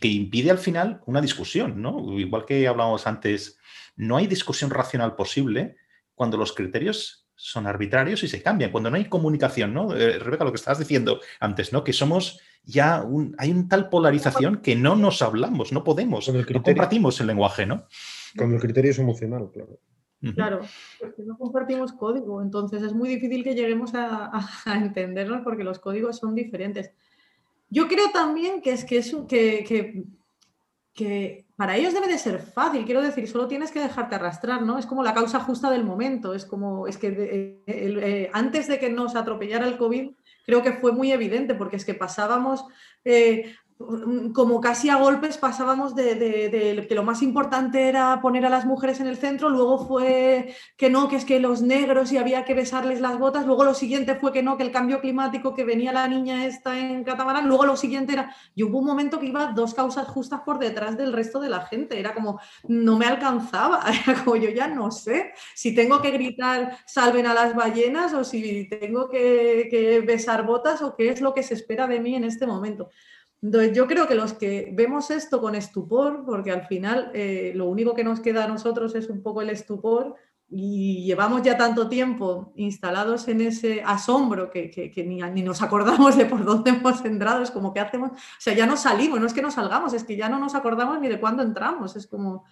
que 0.00 0.08
impide 0.08 0.50
al 0.50 0.58
final 0.58 1.00
una 1.06 1.20
discusión, 1.20 1.80
¿no? 1.80 2.18
Igual 2.18 2.44
que 2.44 2.66
hablábamos 2.68 3.06
antes, 3.06 3.58
no 3.96 4.16
hay 4.16 4.26
discusión 4.26 4.70
racional 4.70 5.14
posible 5.14 5.76
cuando 6.14 6.36
los 6.36 6.52
criterios 6.52 7.26
son 7.36 7.66
arbitrarios 7.66 8.22
y 8.22 8.28
se 8.28 8.42
cambian, 8.42 8.70
cuando 8.70 8.90
no 8.90 8.96
hay 8.96 9.06
comunicación, 9.06 9.74
¿no? 9.74 9.94
Eh, 9.94 10.18
Rebeca, 10.18 10.44
lo 10.44 10.52
que 10.52 10.56
estabas 10.56 10.78
diciendo 10.78 11.20
antes, 11.40 11.72
¿no? 11.72 11.82
Que 11.82 11.92
somos 11.92 12.40
ya 12.64 13.02
un, 13.02 13.34
hay 13.38 13.50
una 13.50 13.68
tal 13.68 13.88
polarización 13.88 14.58
que 14.58 14.76
no 14.76 14.96
nos 14.96 15.20
hablamos, 15.22 15.72
no 15.72 15.84
podemos, 15.84 16.28
no 16.28 16.62
compartimos 16.62 17.20
el 17.20 17.26
lenguaje, 17.26 17.66
¿no? 17.66 17.86
Cuando 18.36 18.56
el 18.56 18.62
criterio 18.62 18.90
es 18.90 18.98
emocional, 18.98 19.50
claro. 19.52 19.78
Claro, 20.32 20.60
porque 20.98 21.22
no 21.22 21.36
compartimos 21.36 21.92
código, 21.92 22.40
entonces 22.40 22.82
es 22.82 22.92
muy 22.94 23.08
difícil 23.08 23.44
que 23.44 23.54
lleguemos 23.54 23.92
a, 23.94 24.40
entendernos 24.66 25.42
porque 25.42 25.64
los 25.64 25.78
códigos 25.78 26.18
son 26.18 26.34
diferentes. 26.34 26.90
Yo 27.68 27.88
creo 27.88 28.10
también 28.10 28.62
que 28.62 28.72
es 28.72 28.84
que, 28.84 28.98
es, 28.98 29.14
que, 29.28 30.04
que, 30.94 31.46
para 31.56 31.76
ellos 31.76 31.92
debe 31.92 32.08
de 32.08 32.18
ser 32.18 32.38
fácil, 32.38 32.84
quiero 32.84 33.02
decir, 33.02 33.28
solo 33.28 33.48
tienes 33.48 33.70
que 33.72 33.80
dejarte 33.80 34.14
arrastrar, 34.14 34.62
¿no? 34.62 34.78
Es 34.78 34.86
como 34.86 35.02
la 35.02 35.14
causa 35.14 35.40
justa 35.40 35.70
del 35.70 35.84
momento, 35.84 36.34
es 36.34 36.44
como, 36.44 36.86
es 36.86 36.98
que 36.98 37.08
eh, 37.08 37.62
eh, 37.66 38.30
antes 38.32 38.68
de 38.68 38.78
que 38.78 38.90
nos 38.90 39.16
atropellara 39.16 39.66
el 39.66 39.76
COVID, 39.76 40.10
creo 40.44 40.62
que 40.62 40.74
fue 40.74 40.92
muy 40.92 41.10
evidente, 41.10 41.54
porque 41.54 41.76
es 41.76 41.84
que 41.84 41.94
pasábamos 41.94 42.64
eh, 43.04 43.54
como 43.76 44.60
casi 44.60 44.88
a 44.88 44.96
golpes 44.96 45.36
pasábamos 45.36 45.96
de, 45.96 46.86
que 46.88 46.94
lo 46.94 47.02
más 47.02 47.22
importante 47.22 47.88
era 47.88 48.20
poner 48.20 48.46
a 48.46 48.48
las 48.48 48.64
mujeres 48.64 49.00
en 49.00 49.08
el 49.08 49.16
centro, 49.16 49.48
luego 49.48 49.84
fue 49.86 50.54
que 50.76 50.90
no, 50.90 51.08
que 51.08 51.16
es 51.16 51.24
que 51.24 51.40
los 51.40 51.60
negros 51.60 52.12
y 52.12 52.16
había 52.16 52.44
que 52.44 52.54
besarles 52.54 53.00
las 53.00 53.18
botas, 53.18 53.46
luego 53.46 53.64
lo 53.64 53.74
siguiente 53.74 54.14
fue 54.14 54.32
que 54.32 54.44
no, 54.44 54.56
que 54.56 54.62
el 54.62 54.70
cambio 54.70 55.00
climático, 55.00 55.54
que 55.54 55.64
venía 55.64 55.92
la 55.92 56.06
niña 56.06 56.46
esta 56.46 56.78
en 56.78 57.02
catamarán, 57.02 57.48
luego 57.48 57.66
lo 57.66 57.76
siguiente 57.76 58.12
era, 58.12 58.34
y 58.54 58.62
hubo 58.62 58.78
un 58.78 58.86
momento 58.86 59.18
que 59.18 59.26
iba 59.26 59.52
dos 59.52 59.74
causas 59.74 60.06
justas 60.06 60.42
por 60.42 60.60
detrás 60.60 60.96
del 60.96 61.12
resto 61.12 61.40
de 61.40 61.48
la 61.48 61.62
gente, 61.62 61.98
era 61.98 62.14
como, 62.14 62.40
no 62.68 62.96
me 62.96 63.06
alcanzaba, 63.06 63.84
era 64.06 64.22
como 64.22 64.36
yo 64.36 64.50
ya 64.50 64.68
no 64.68 64.92
sé 64.92 65.32
si 65.54 65.74
tengo 65.74 66.00
que 66.00 66.12
gritar 66.12 66.78
salven 66.86 67.26
a 67.26 67.34
las 67.34 67.56
ballenas 67.56 68.14
o 68.14 68.22
si 68.22 68.68
tengo 68.68 69.08
que 69.08 70.02
besar 70.06 70.46
botas 70.46 70.80
o 70.80 70.94
qué 70.94 71.08
es 71.08 71.20
lo 71.20 71.34
que 71.34 71.42
se 71.42 71.54
espera 71.54 71.88
de 71.88 71.98
mí 71.98 72.14
en 72.14 72.24
este 72.24 72.46
momento. 72.46 72.90
Entonces, 73.44 73.76
yo 73.76 73.86
creo 73.86 74.08
que 74.08 74.14
los 74.14 74.32
que 74.32 74.70
vemos 74.72 75.10
esto 75.10 75.38
con 75.38 75.54
estupor, 75.54 76.24
porque 76.24 76.50
al 76.50 76.66
final 76.66 77.10
eh, 77.12 77.52
lo 77.54 77.66
único 77.66 77.94
que 77.94 78.02
nos 78.02 78.20
queda 78.20 78.44
a 78.44 78.48
nosotros 78.48 78.94
es 78.94 79.10
un 79.10 79.22
poco 79.22 79.42
el 79.42 79.50
estupor, 79.50 80.14
y 80.48 81.04
llevamos 81.04 81.42
ya 81.42 81.58
tanto 81.58 81.90
tiempo 81.90 82.54
instalados 82.56 83.28
en 83.28 83.42
ese 83.42 83.82
asombro 83.82 84.50
que, 84.50 84.92
ni, 85.06 85.20
ni, 85.20 85.42
nos 85.42 85.60
acordamos 85.60 86.16
de 86.16 86.24
por 86.24 86.42
dónde 86.42 86.70
hemos 86.70 87.04
entrado, 87.04 87.42
es 87.42 87.50
como 87.50 87.74
que 87.74 87.80
hacemos, 87.80 88.12
o 88.12 88.40
sea, 88.40 88.54
ya 88.54 88.64
no 88.64 88.78
salimos, 88.78 89.20
no 89.20 89.26
es 89.26 89.34
que 89.34 89.42
no 89.42 89.50
salgamos, 89.50 89.92
es 89.92 90.04
que 90.04 90.16
ya 90.16 90.30
no 90.30 90.38
nos 90.38 90.54
acordamos 90.54 90.98
ni 91.00 91.08
de 91.08 91.20
cuándo 91.20 91.42
entramos, 91.42 91.96
es 91.96 92.06
como... 92.06 92.44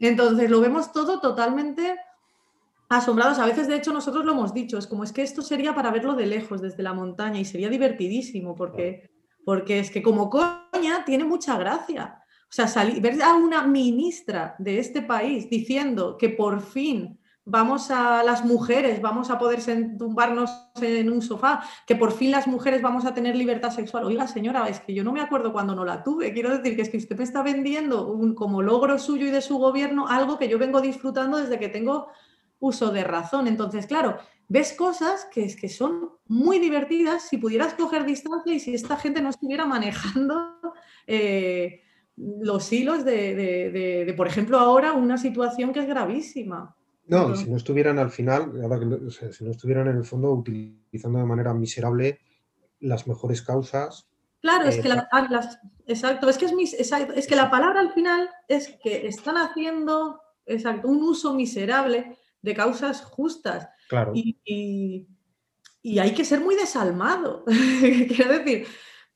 Entonces 0.00 0.50
lo 0.50 0.60
vemos 0.60 0.90
todo 0.90 1.20
totalmente 1.20 1.96
asombrados, 2.88 3.38
a 3.38 3.46
veces 3.46 3.68
de 3.68 3.76
hecho 3.76 3.92
nosotros 3.92 4.24
lo 4.24 4.32
hemos 4.32 4.52
dicho, 4.52 4.78
es 4.78 4.88
como 4.88 5.04
es 5.04 5.12
que 5.12 5.22
esto 5.22 5.42
sería 5.42 5.76
para 5.76 5.92
verlo 5.92 6.14
de 6.14 6.26
lejos, 6.26 6.60
desde 6.60 6.82
la 6.82 6.92
montaña, 6.92 7.38
y 7.38 7.44
sería 7.44 7.68
divertidísimo, 7.68 8.56
porque 8.56 9.13
porque 9.44 9.78
es 9.78 9.90
que 9.90 10.02
como 10.02 10.30
coña 10.30 11.04
tiene 11.04 11.24
mucha 11.24 11.56
gracia. 11.58 12.20
O 12.48 12.52
sea, 12.54 12.84
ver 13.00 13.20
a 13.22 13.34
una 13.34 13.66
ministra 13.66 14.54
de 14.58 14.78
este 14.78 15.02
país 15.02 15.50
diciendo 15.50 16.16
que 16.16 16.28
por 16.28 16.60
fin 16.60 17.18
vamos 17.46 17.90
a 17.90 18.22
las 18.22 18.44
mujeres, 18.44 19.02
vamos 19.02 19.30
a 19.30 19.38
poder 19.38 19.60
tumbarnos 19.98 20.50
en 20.80 21.10
un 21.10 21.20
sofá, 21.20 21.62
que 21.86 21.94
por 21.94 22.12
fin 22.12 22.30
las 22.30 22.46
mujeres 22.46 22.80
vamos 22.80 23.04
a 23.04 23.12
tener 23.12 23.36
libertad 23.36 23.70
sexual. 23.70 24.04
Oiga, 24.04 24.26
señora, 24.26 24.68
es 24.68 24.80
que 24.80 24.94
yo 24.94 25.04
no 25.04 25.12
me 25.12 25.20
acuerdo 25.20 25.52
cuando 25.52 25.74
no 25.74 25.84
la 25.84 26.02
tuve. 26.02 26.32
Quiero 26.32 26.56
decir 26.56 26.76
que 26.76 26.82
es 26.82 26.88
que 26.88 26.96
usted 26.96 27.18
me 27.18 27.24
está 27.24 27.42
vendiendo 27.42 28.06
un, 28.06 28.34
como 28.34 28.62
logro 28.62 28.98
suyo 28.98 29.26
y 29.26 29.30
de 29.30 29.42
su 29.42 29.58
gobierno 29.58 30.08
algo 30.08 30.38
que 30.38 30.48
yo 30.48 30.58
vengo 30.58 30.80
disfrutando 30.80 31.38
desde 31.38 31.58
que 31.58 31.68
tengo 31.68 32.08
uso 32.64 32.90
de 32.90 33.04
razón. 33.04 33.46
Entonces, 33.46 33.86
claro, 33.86 34.18
ves 34.48 34.72
cosas 34.72 35.26
que, 35.32 35.54
que 35.54 35.68
son 35.68 36.10
muy 36.26 36.58
divertidas 36.58 37.28
si 37.28 37.38
pudieras 37.38 37.74
coger 37.74 38.04
distancia 38.04 38.54
y 38.54 38.60
si 38.60 38.74
esta 38.74 38.96
gente 38.96 39.22
no 39.22 39.30
estuviera 39.30 39.66
manejando 39.66 40.58
eh, 41.06 41.82
los 42.16 42.72
hilos 42.72 43.04
de, 43.04 44.14
por 44.16 44.26
ejemplo, 44.26 44.58
ahora 44.58 44.92
una 44.92 45.18
situación 45.18 45.72
que 45.72 45.80
es 45.80 45.86
gravísima. 45.86 46.76
No, 47.06 47.34
y 47.34 47.36
si 47.36 47.50
no 47.50 47.56
estuvieran 47.56 47.98
al 47.98 48.10
final, 48.10 48.52
si 49.32 49.44
no 49.44 49.50
estuvieran 49.50 49.88
en 49.88 49.96
el 49.96 50.04
fondo 50.04 50.32
utilizando 50.32 51.18
de 51.18 51.26
manera 51.26 51.52
miserable 51.52 52.20
las 52.80 53.06
mejores 53.06 53.42
causas. 53.42 54.08
Claro, 54.40 54.68
es 54.68 54.78
que 54.78 54.88
la, 54.88 55.08
ah, 55.12 55.28
exacto, 55.86 56.28
es 56.28 56.38
que 56.38 56.46
es, 56.46 56.74
es 56.78 57.26
que 57.26 57.36
la 57.36 57.50
palabra 57.50 57.80
al 57.80 57.92
final 57.92 58.28
es 58.48 58.78
que 58.82 59.06
están 59.06 59.36
haciendo 59.36 60.20
exacto, 60.46 60.88
un 60.88 61.02
uso 61.02 61.34
miserable 61.34 62.16
de 62.44 62.54
causas 62.54 63.02
justas. 63.02 63.68
Claro. 63.88 64.12
Y, 64.14 65.06
hay 65.98 66.14
que 66.14 66.24
ser 66.24 66.40
muy 66.40 66.54
desalmado. 66.56 67.44
Quiero 68.08 68.38
decir. 68.38 68.66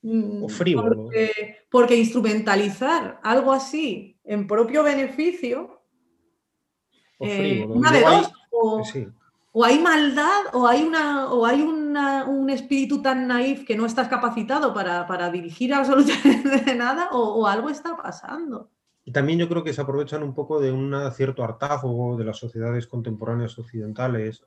Mm, 0.02 0.44
o 0.44 0.48
frívolo. 0.48 1.10
Porque, 1.70 1.96
instrumentalizar 1.96 3.20
algo 3.22 3.52
así 3.52 4.18
en 4.24 4.46
propio 4.46 4.82
beneficio. 4.82 5.82
O 7.18 7.26
eh, 7.26 7.66
una 7.68 7.92
de 7.92 8.00
dos. 8.00 8.32
O, 9.52 9.64
hay 9.64 9.78
maldad 9.80 10.42
o 10.52 10.66
hay, 10.66 10.82
una, 10.82 11.32
o 11.32 11.44
hay 11.44 11.62
un 11.62 12.50
espíritu 12.50 13.02
tan 13.02 13.26
naif 13.26 13.64
que 13.64 13.76
no 13.76 13.86
estás 13.86 14.08
capacitado 14.08 14.72
para, 14.72 15.30
dirigir 15.30 15.74
absolutamente 15.74 16.74
nada 16.74 17.08
o 17.12 17.46
algo 17.46 17.68
está 17.68 17.96
pasando. 17.96 18.70
Y 19.08 19.10
también 19.10 19.38
yo 19.38 19.48
creo 19.48 19.64
que 19.64 19.72
se 19.72 19.80
aprovechan 19.80 20.22
un 20.22 20.34
poco 20.34 20.60
de 20.60 20.70
un 20.70 20.94
cierto 21.14 21.42
hartazgo 21.42 22.18
de 22.18 22.26
las 22.26 22.36
sociedades 22.36 22.86
contemporáneas 22.86 23.58
occidentales, 23.58 24.44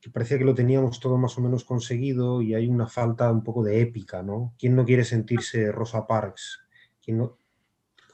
que 0.00 0.08
parecía 0.08 0.38
que 0.38 0.46
lo 0.46 0.54
teníamos 0.54 1.00
todo 1.00 1.18
más 1.18 1.36
o 1.36 1.42
menos 1.42 1.64
conseguido 1.64 2.40
y 2.40 2.54
hay 2.54 2.66
una 2.66 2.86
falta 2.86 3.30
un 3.30 3.44
poco 3.44 3.62
de 3.62 3.82
épica, 3.82 4.22
¿no? 4.22 4.54
¿Quién 4.58 4.74
no 4.74 4.86
quiere 4.86 5.04
sentirse 5.04 5.70
Rosa 5.70 6.06
Parks? 6.06 6.60
¿Quién 7.04 7.18
no? 7.18 7.36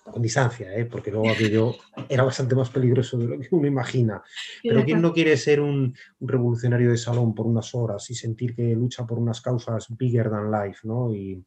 Con 0.02 0.20
distancia, 0.20 0.76
¿eh? 0.76 0.86
porque 0.86 1.12
luego 1.12 1.30
aquello 1.30 1.76
era 2.08 2.24
bastante 2.24 2.56
más 2.56 2.70
peligroso 2.70 3.16
de 3.18 3.28
lo 3.28 3.38
que 3.38 3.48
uno 3.52 3.68
imagina. 3.68 4.24
Pero 4.64 4.84
¿quién 4.84 5.00
no 5.00 5.12
quiere 5.12 5.36
ser 5.36 5.60
un, 5.60 5.94
un 6.18 6.28
revolucionario 6.28 6.90
de 6.90 6.96
salón 6.96 7.32
por 7.32 7.46
unas 7.46 7.72
horas 7.76 8.10
y 8.10 8.16
sentir 8.16 8.56
que 8.56 8.74
lucha 8.74 9.06
por 9.06 9.20
unas 9.20 9.40
causas 9.40 9.86
bigger 9.96 10.30
than 10.30 10.50
life, 10.50 10.80
¿no? 10.82 11.14
Y, 11.14 11.44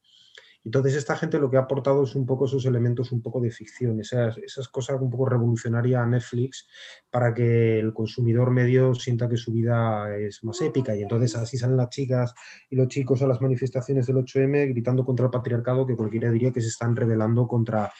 entonces 0.69 0.93
esta 0.93 1.15
gente 1.15 1.39
lo 1.39 1.49
que 1.49 1.57
ha 1.57 1.61
aportado 1.61 2.03
es 2.03 2.13
un 2.13 2.27
poco 2.27 2.45
esos 2.45 2.63
elementos 2.63 3.11
un 3.11 3.23
poco 3.23 3.41
de 3.41 3.49
ficción, 3.49 3.99
esas, 3.99 4.37
esas 4.37 4.67
cosas 4.67 5.01
un 5.01 5.09
poco 5.09 5.25
revolucionarias 5.25 5.99
a 5.99 6.05
Netflix 6.05 6.67
para 7.09 7.33
que 7.33 7.79
el 7.79 7.91
consumidor 7.91 8.51
medio 8.51 8.93
sienta 8.93 9.27
que 9.27 9.35
su 9.35 9.51
vida 9.51 10.15
es 10.15 10.43
más 10.43 10.61
épica. 10.61 10.95
Y 10.95 11.01
entonces 11.01 11.35
así 11.35 11.57
salen 11.57 11.75
las 11.75 11.89
chicas 11.89 12.35
y 12.69 12.75
los 12.75 12.87
chicos 12.87 13.23
a 13.23 13.27
las 13.27 13.41
manifestaciones 13.41 14.05
del 14.05 14.17
8M 14.17 14.69
gritando 14.69 15.03
contra 15.03 15.25
el 15.25 15.31
patriarcado 15.31 15.87
que 15.87 15.95
cualquiera 15.95 16.29
diría 16.29 16.53
que 16.53 16.61
se 16.61 16.67
están 16.67 16.95
rebelando 16.95 17.47
contra 17.47 17.91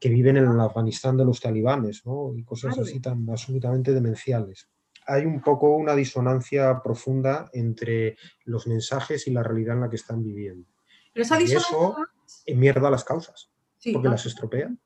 que 0.00 0.08
viven 0.08 0.38
en 0.38 0.50
el 0.50 0.58
Afganistán 0.58 1.16
de 1.16 1.24
los 1.24 1.40
talibanes 1.40 2.04
¿no? 2.04 2.32
y 2.34 2.42
cosas 2.42 2.76
así 2.80 2.98
tan 2.98 3.30
absolutamente 3.30 3.92
demenciales. 3.92 4.68
Hay 5.06 5.24
un 5.24 5.40
poco 5.40 5.76
una 5.76 5.94
disonancia 5.94 6.82
profunda 6.82 7.48
entre 7.52 8.16
los 8.44 8.66
mensajes 8.66 9.28
y 9.28 9.30
la 9.30 9.44
realidad 9.44 9.76
en 9.76 9.82
la 9.82 9.88
que 9.88 9.96
están 9.96 10.24
viviendo 10.24 10.77
y 11.14 11.20
eso 11.20 11.96
mierda 12.54 12.90
las 12.90 13.04
causas, 13.04 13.50
porque 13.92 14.08
las 14.08 14.26
estropean. 14.26 14.78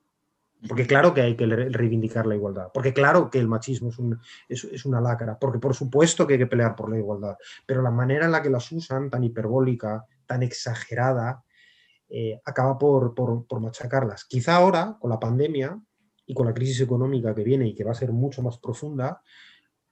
Porque 0.69 0.87
claro 0.87 1.13
que 1.13 1.23
hay 1.23 1.37
que 1.37 1.45
reivindicar 1.47 2.25
la 2.25 2.37
igualdad, 2.37 2.69
porque 2.73 2.93
claro 2.93 3.31
que 3.31 3.41
el 3.41 3.49
machismo 3.49 3.91
es, 4.49 4.85
una 4.85 5.01
lacra, 5.01 5.37
porque 5.37 5.59
por 5.59 5.75
supuesto 5.75 6.25
que 6.25 6.35
hay 6.35 6.39
que 6.39 6.47
pelear 6.47 6.77
por 6.77 6.89
la 6.89 6.99
igualdad, 6.99 7.37
pero 7.67 7.83
la 7.83 7.91
manera 7.91 8.27
en 8.27 8.33
la 8.33 8.43
que 8.43 8.51
las 8.51 8.71
usan, 8.71 9.11
tan 9.11 9.25
hiperbólica, 9.25 10.05
tan 10.25 10.45
exagerada, 10.45 11.43
eh, 12.09 12.41
acaba 12.45 12.79
por, 12.79 13.15
por, 13.15 13.61
machacarlas. 13.61 14.25
Quizá 14.25 14.57
ahora, 14.57 14.99
con 15.01 15.11
la 15.11 15.19
pandemia 15.19 15.81
y 16.27 16.35
con 16.35 16.47
la 16.47 16.55
crisis 16.55 16.81
económica 16.81 17.35
que 17.35 17.43
viene 17.43 17.67
y 17.67 17.75
que 17.75 17.85
va 17.85 17.93
a 17.93 17.97
ser 17.97 18.13
mucho 18.13 18.41
más 18.41 18.59
profunda, 18.59 19.21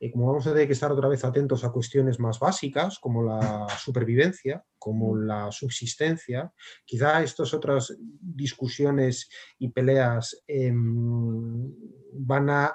eh, 0.03 0.11
como 0.11 0.29
vamos 0.29 0.47
a 0.47 0.53
tener 0.53 0.67
que 0.67 0.73
estar 0.73 0.91
otra 0.91 1.09
vez 1.09 1.23
atentos 1.25 1.63
a 1.63 1.71
cuestiones 1.71 2.19
más 2.19 2.39
básicas, 2.39 2.99
como 2.99 3.23
la 3.23 3.67
supervivencia, 3.79 4.65
como 4.79 5.15
la 5.15 5.53
subsistencia, 5.53 6.55
quizá 6.87 7.23
estas 7.23 7.53
otras 7.53 7.95
discusiones 8.01 9.29
y 9.59 9.69
peleas 9.69 10.43
em, 10.47 11.71
van 12.15 12.49
a 12.49 12.75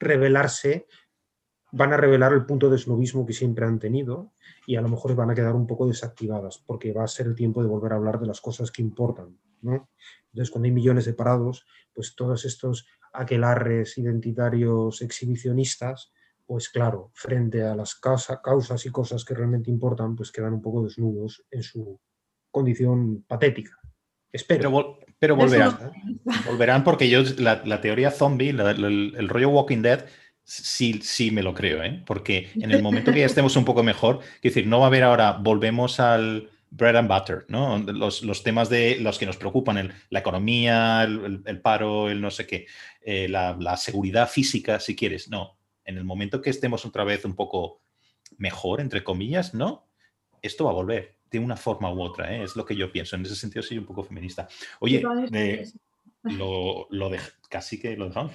revelarse, 0.00 0.86
van 1.72 1.92
a 1.92 1.98
revelar 1.98 2.32
el 2.32 2.46
punto 2.46 2.70
de 2.70 2.78
snobismo 2.78 3.26
que 3.26 3.34
siempre 3.34 3.66
han 3.66 3.78
tenido 3.78 4.32
y 4.66 4.76
a 4.76 4.80
lo 4.80 4.88
mejor 4.88 5.14
van 5.14 5.30
a 5.30 5.34
quedar 5.34 5.54
un 5.54 5.66
poco 5.66 5.86
desactivadas, 5.86 6.64
porque 6.66 6.94
va 6.94 7.04
a 7.04 7.08
ser 7.08 7.26
el 7.26 7.34
tiempo 7.34 7.62
de 7.62 7.68
volver 7.68 7.92
a 7.92 7.96
hablar 7.96 8.18
de 8.18 8.26
las 8.26 8.40
cosas 8.40 8.70
que 8.70 8.80
importan. 8.80 9.38
Entonces, 9.62 10.50
cuando 10.50 10.66
hay 10.66 10.72
millones 10.72 11.04
de 11.04 11.12
parados, 11.12 11.66
pues 11.92 12.14
todos 12.16 12.44
estos 12.46 12.86
aquelarres 13.12 13.98
identitarios 13.98 15.02
exhibicionistas 15.02 16.12
pues 16.46 16.68
claro, 16.68 17.10
frente 17.14 17.62
a 17.62 17.74
las 17.74 17.94
causas 17.94 18.86
y 18.86 18.90
cosas 18.90 19.24
que 19.24 19.34
realmente 19.34 19.70
importan, 19.70 20.14
pues 20.14 20.30
quedan 20.30 20.54
un 20.54 20.62
poco 20.62 20.82
desnudos 20.82 21.44
en 21.50 21.62
su 21.62 22.00
condición 22.50 23.24
patética. 23.26 23.78
Espero. 24.32 24.98
Pero, 25.18 25.36
volverán. 25.36 25.92
volverán 26.46 26.84
porque 26.84 27.08
yo, 27.08 27.22
la, 27.38 27.80
teoría 27.80 28.10
zombie, 28.10 28.50
el, 28.50 29.28
rollo 29.28 29.48
Walking 29.50 29.80
Dead, 29.80 30.04
sí, 30.42 31.00
sí 31.02 31.30
me 31.30 31.42
lo 31.42 31.54
creo, 31.54 31.82
¿eh? 31.82 32.02
porque 32.04 32.50
en 32.56 32.70
el 32.72 32.82
momento 32.82 33.12
que 33.12 33.20
ya 33.20 33.26
estemos 33.26 33.56
un 33.56 33.64
poco 33.64 33.82
mejor, 33.82 34.20
es 34.36 34.42
decir, 34.42 34.66
no 34.66 34.80
va 34.80 34.86
a 34.86 34.88
haber 34.88 35.04
ahora, 35.04 35.38
volvemos 35.40 35.98
al 35.98 36.50
bread 36.68 36.96
and 36.96 37.08
butter, 37.08 37.46
¿no? 37.48 37.78
Los, 37.78 38.42
temas 38.42 38.68
de 38.68 38.98
los 39.00 39.18
que 39.18 39.24
nos 39.24 39.36
preocupan, 39.36 39.94
la 40.10 40.18
economía, 40.18 41.04
el, 41.04 41.60
paro, 41.62 42.10
el 42.10 42.20
no 42.20 42.30
sé 42.30 42.46
qué, 42.46 42.66
eh, 43.00 43.28
la, 43.28 43.56
la 43.58 43.76
seguridad 43.76 44.28
física, 44.28 44.80
si 44.80 44.94
quieres, 44.94 45.30
no 45.30 45.56
en 45.84 45.98
el 45.98 46.04
momento 46.04 46.40
que 46.40 46.50
estemos 46.50 46.84
otra 46.84 47.04
vez 47.04 47.24
un 47.24 47.34
poco 47.34 47.80
mejor, 48.36 48.80
entre 48.80 49.04
comillas, 49.04 49.54
¿no? 49.54 49.86
Esto 50.42 50.64
va 50.64 50.70
a 50.70 50.74
volver 50.74 51.16
de 51.30 51.38
una 51.38 51.56
forma 51.56 51.92
u 51.92 52.02
otra, 52.02 52.34
¿eh? 52.34 52.44
es 52.44 52.56
lo 52.56 52.64
que 52.64 52.76
yo 52.76 52.92
pienso. 52.92 53.16
En 53.16 53.22
ese 53.22 53.36
sentido 53.36 53.62
soy 53.62 53.78
un 53.78 53.86
poco 53.86 54.04
feminista. 54.04 54.46
Oye, 54.80 55.02
lo, 56.22 56.86
lo 56.90 57.10
de, 57.10 57.18
casi 57.48 57.78
que 57.78 57.96
lo 57.96 58.08
dejamos, 58.08 58.32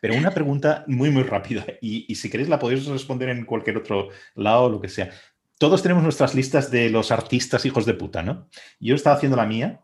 pero 0.00 0.14
una 0.14 0.30
pregunta 0.30 0.84
muy, 0.86 1.10
muy 1.10 1.22
rápida 1.22 1.64
y, 1.80 2.14
si 2.14 2.30
queréis 2.30 2.48
la 2.48 2.58
podéis 2.58 2.86
responder 2.86 3.28
en 3.28 3.44
cualquier 3.44 3.76
otro 3.76 4.08
lado 4.34 4.64
o 4.64 4.70
lo 4.70 4.80
que 4.80 4.88
sea. 4.88 5.10
Todos 5.58 5.82
tenemos 5.82 6.02
nuestras 6.02 6.34
listas 6.34 6.70
de 6.70 6.90
los 6.90 7.10
artistas 7.10 7.64
hijos 7.64 7.86
de 7.86 7.94
puta, 7.94 8.22
¿no? 8.22 8.48
Yo 8.78 8.94
estaba 8.94 9.16
haciendo 9.16 9.36
la 9.36 9.46
mía 9.46 9.80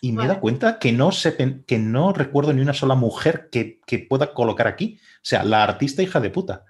y 0.00 0.12
me 0.12 0.24
he 0.24 0.26
dado 0.26 0.40
cuenta 0.40 0.78
que 0.78 0.92
no, 0.92 1.12
se, 1.12 1.36
que 1.66 1.78
no 1.78 2.12
recuerdo 2.12 2.52
ni 2.52 2.60
una 2.60 2.74
sola 2.74 2.94
mujer 2.94 3.48
que, 3.50 3.80
pueda 4.08 4.34
colocar 4.34 4.66
aquí. 4.66 4.98
O 5.16 5.24
sea, 5.24 5.44
la 5.44 5.62
artista 5.62 6.02
hija 6.02 6.20
de 6.20 6.30
puta. 6.30 6.64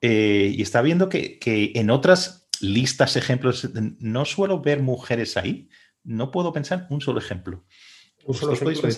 Eh, 0.00 0.52
y 0.54 0.62
está 0.62 0.82
viendo 0.82 1.08
que, 1.08 1.38
en 1.74 1.90
otras 1.90 2.48
listas, 2.60 3.16
ejemplos, 3.16 3.70
no 3.98 4.24
suelo 4.24 4.60
ver 4.60 4.80
mujeres 4.80 5.36
ahí. 5.36 5.68
No 6.02 6.30
puedo 6.30 6.52
pensar 6.52 6.86
un 6.90 7.00
solo 7.00 7.18
ejemplo. 7.18 7.64
Un 8.24 8.34
solo 8.34 8.52
ejemplo 8.52 8.88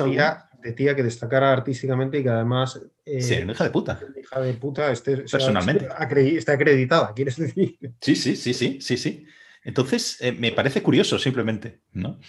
de 0.62 0.73
tía, 0.73 0.97
que 0.97 1.03
destacara 1.03 1.53
artísticamente 1.53 2.19
y 2.19 2.23
que 2.23 2.28
además... 2.28 2.81
Eh, 3.05 3.23
sí, 3.23 3.35
una 3.43 3.53
hija 3.53 3.65
de 3.65 3.70
puta. 3.70 4.01
Hija 4.20 4.41
de 4.41 4.55
puta, 4.55 4.91
este, 4.91 5.19
personalmente. 5.19 5.89
está 6.37 6.53
acreditada, 6.53 7.12
quieres 7.15 7.37
decir. 7.37 7.78
Sí, 8.01 8.16
sí, 8.16 8.37
sí, 8.37 8.53
sí, 8.53 8.78
sí, 8.81 8.97
sí. 8.97 9.27
Entonces, 9.66 10.19
eh, 10.20 10.31
me 10.31 10.53
parece 10.53 10.81
curioso 10.81 11.19
simplemente, 11.19 11.81
¿no? 11.93 12.20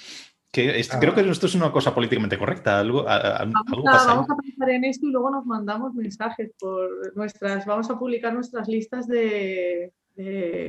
Creo 0.51 1.13
que 1.13 1.29
esto 1.29 1.45
es 1.45 1.55
una 1.55 1.71
cosa 1.71 1.93
políticamente 1.93 2.37
correcta. 2.37 2.79
Algo, 2.79 3.03
vamos, 3.03 4.29
a, 4.29 4.35
pensar 4.35 4.69
en 4.69 4.85
esto 4.85 5.07
y 5.07 5.11
luego 5.11 5.29
nos 5.29 5.45
mandamos 5.45 5.93
mensajes 5.93 6.51
por 6.59 7.15
nuestras. 7.15 7.65
Vamos 7.65 7.89
a 7.89 7.99
publicar 7.99 8.33
nuestras 8.33 8.67
listas 8.67 9.07
de, 9.07 9.93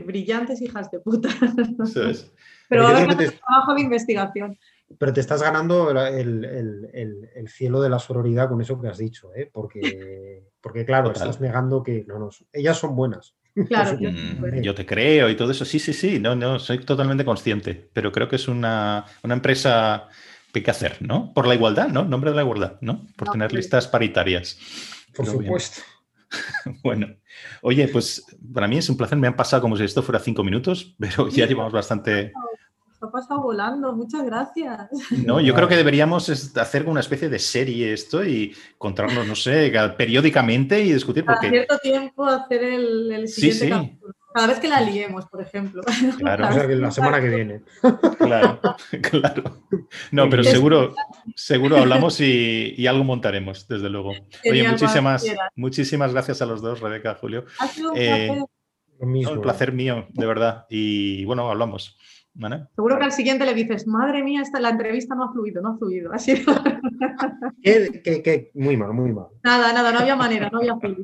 brillantes 0.05 0.61
hijas 0.61 0.91
de 0.91 1.01
puta. 1.01 1.29
Pero 2.69 2.87
ahora 2.87 3.01
es 3.05 3.41
trabajo 3.41 3.75
de 3.75 3.81
investigación. 3.81 4.59
Pero 4.99 5.13
te 5.13 5.21
estás 5.21 5.43
ganando 5.43 5.91
el, 5.91 7.49
cielo 7.49 7.81
de 7.81 7.91
la 7.91 7.99
sororidad 7.99 8.49
con 8.49 8.61
eso 8.61 8.81
que 8.81 8.89
has 8.89 8.99
dicho, 8.99 9.35
¿eh? 9.35 9.49
porque, 9.53 10.45
porque 10.61 10.85
claro, 10.85 11.13
estás 11.13 11.41
negando 11.41 11.83
que 11.83 12.05
no, 12.07 12.19
no, 12.19 12.31
ellas 12.53 12.77
son 12.79 12.97
buenas. 12.97 13.38
Claro, 13.67 13.99
mm, 13.99 14.61
yo 14.61 14.75
te 14.75 14.87
creo 14.87 15.29
y 15.29 15.37
todo 15.37 15.51
eso. 15.51 15.65
Sí, 15.65 15.79
sí, 15.79 15.93
sí, 15.93 16.19
no, 16.19 16.35
no, 16.35 16.59
soy 16.59 16.79
totalmente 16.79 17.25
consciente, 17.25 17.91
pero 17.93 18.13
creo 18.13 18.29
que 18.29 18.37
es 18.37 18.49
una, 18.49 19.05
empresa 19.23 20.09
que 20.53 20.61
hay 20.61 20.63
que 20.63 20.71
hacer, 20.71 20.97
¿no? 21.01 21.33
Por 21.35 21.47
la 21.47 21.55
igualdad, 21.55 21.89
¿no? 21.89 22.05
Nombre 22.05 22.31
de 22.31 22.37
la 22.37 22.43
igualdad, 22.43 22.79
¿no? 22.81 23.07
Por 23.17 23.31
tener 23.31 23.53
listas 23.53 23.89
paritarias. 23.89 24.59
Por 25.15 25.27
supuesto. 25.27 25.83
bueno, 26.83 27.09
oye, 27.63 27.89
pues 27.89 28.25
para 28.53 28.69
mí 28.69 28.79
es 28.79 28.89
un 28.89 28.97
placer. 28.97 29.19
Me 29.19 29.27
han 29.27 29.37
pasado 29.37 29.63
como 29.63 29.77
si 29.77 29.85
esto 29.85 30.03
fuera 30.03 30.21
cinco 30.21 30.45
minutos, 30.45 30.95
pero 30.99 31.29
ya 31.29 31.47
llevamos 31.47 31.73
bastante 31.73 32.33
ha 33.07 33.11
pasado 33.11 33.43
volando, 33.43 33.93
muchas 33.93 34.25
gracias. 34.25 34.89
No, 35.25 35.41
yo 35.41 35.55
creo 35.55 35.69
que 35.69 35.77
deberíamos 35.77 36.29
hacer 36.57 36.87
una 36.87 37.01
especie 37.01 37.29
de 37.29 37.39
serie 37.39 37.93
esto 37.93 38.25
y 38.25 38.55
contarnos, 38.77 39.27
no 39.27 39.35
sé, 39.35 39.73
periódicamente 39.97 40.81
y 40.83 40.93
discutir. 40.93 41.25
Cada 41.25 41.41
cierto 41.41 41.79
tiempo 41.79 42.25
hacer 42.25 42.65
el, 42.65 43.29
siguiente 43.29 43.69
capítulo. 43.69 44.15
Cada 44.35 44.47
vez 44.47 44.61
que 44.61 44.69
la 44.69 44.81
liemos, 44.81 45.27
por 45.27 45.41
ejemplo. 45.41 45.83
Claro, 46.19 46.49
o 46.49 46.53
sea, 46.53 46.66
que 46.66 46.77
la 46.77 46.91
semana 46.91 47.20
que 47.20 47.29
viene. 47.29 47.62
Claro, 48.19 48.61
claro. 49.11 49.43
No, 50.11 50.29
pero 50.29 50.45
seguro, 50.45 50.95
seguro 51.35 51.79
hablamos 51.79 52.20
y, 52.20 52.87
algo 52.87 53.05
montaremos, 53.05 53.66
desde 53.66 53.89
luego. 53.89 54.12
Oye, 54.49 54.69
muchísimas, 54.69 55.25
muchísimas 55.57 56.12
gracias 56.12 56.43
a 56.43 56.47
los 56.47 56.61
dos, 56.61 56.81
Rebeca, 56.81 57.15
Julio. 57.15 57.47
Ha 57.59 57.69
sido 57.69 57.91
un 57.91 57.95
placer. 57.95 58.31
Eh, 58.31 58.45
un 59.01 59.41
placer 59.41 59.73
mío, 59.73 60.07
de 60.11 60.27
verdad. 60.27 60.66
Y 60.69 61.25
bueno, 61.25 61.51
hablamos. 61.51 61.97
Seguro 62.77 62.98
que 62.98 63.05
al 63.05 63.12
siguiente 63.12 63.44
le 63.44 63.52
dices, 63.52 63.86
madre 63.86 64.23
mía, 64.23 64.43
esta, 64.43 64.60
la 64.60 64.70
entrevista 64.70 65.15
no 65.16 65.24
ha 65.24 65.32
fluido, 65.32 65.60
no 65.60 65.70
ha 65.70 65.77
fluido. 65.77 66.12
Ha 66.12 66.19
sido... 66.19 66.52
muy 68.55 68.77
mal, 68.77 68.93
muy 68.93 69.12
mal. 69.12 69.27
Nada, 69.43 69.73
nada, 69.73 69.93
no 69.93 69.98
había 69.98 70.15
manera, 70.15 70.48
no 70.51 70.59
había 70.59 70.77
fluido. 70.77 71.02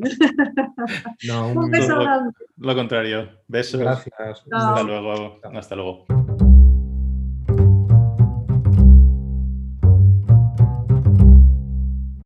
No, 1.27 1.49
un, 1.61 1.71
beso 1.71 1.99
grande. 1.99 2.33
Lo, 2.57 2.75
contrario. 2.75 3.29
Besos. 3.49 3.81
Gracias. 3.81 4.45
Hasta 4.51 4.83
luego. 4.85 5.41
Hasta 5.43 5.75
luego. 5.75 6.07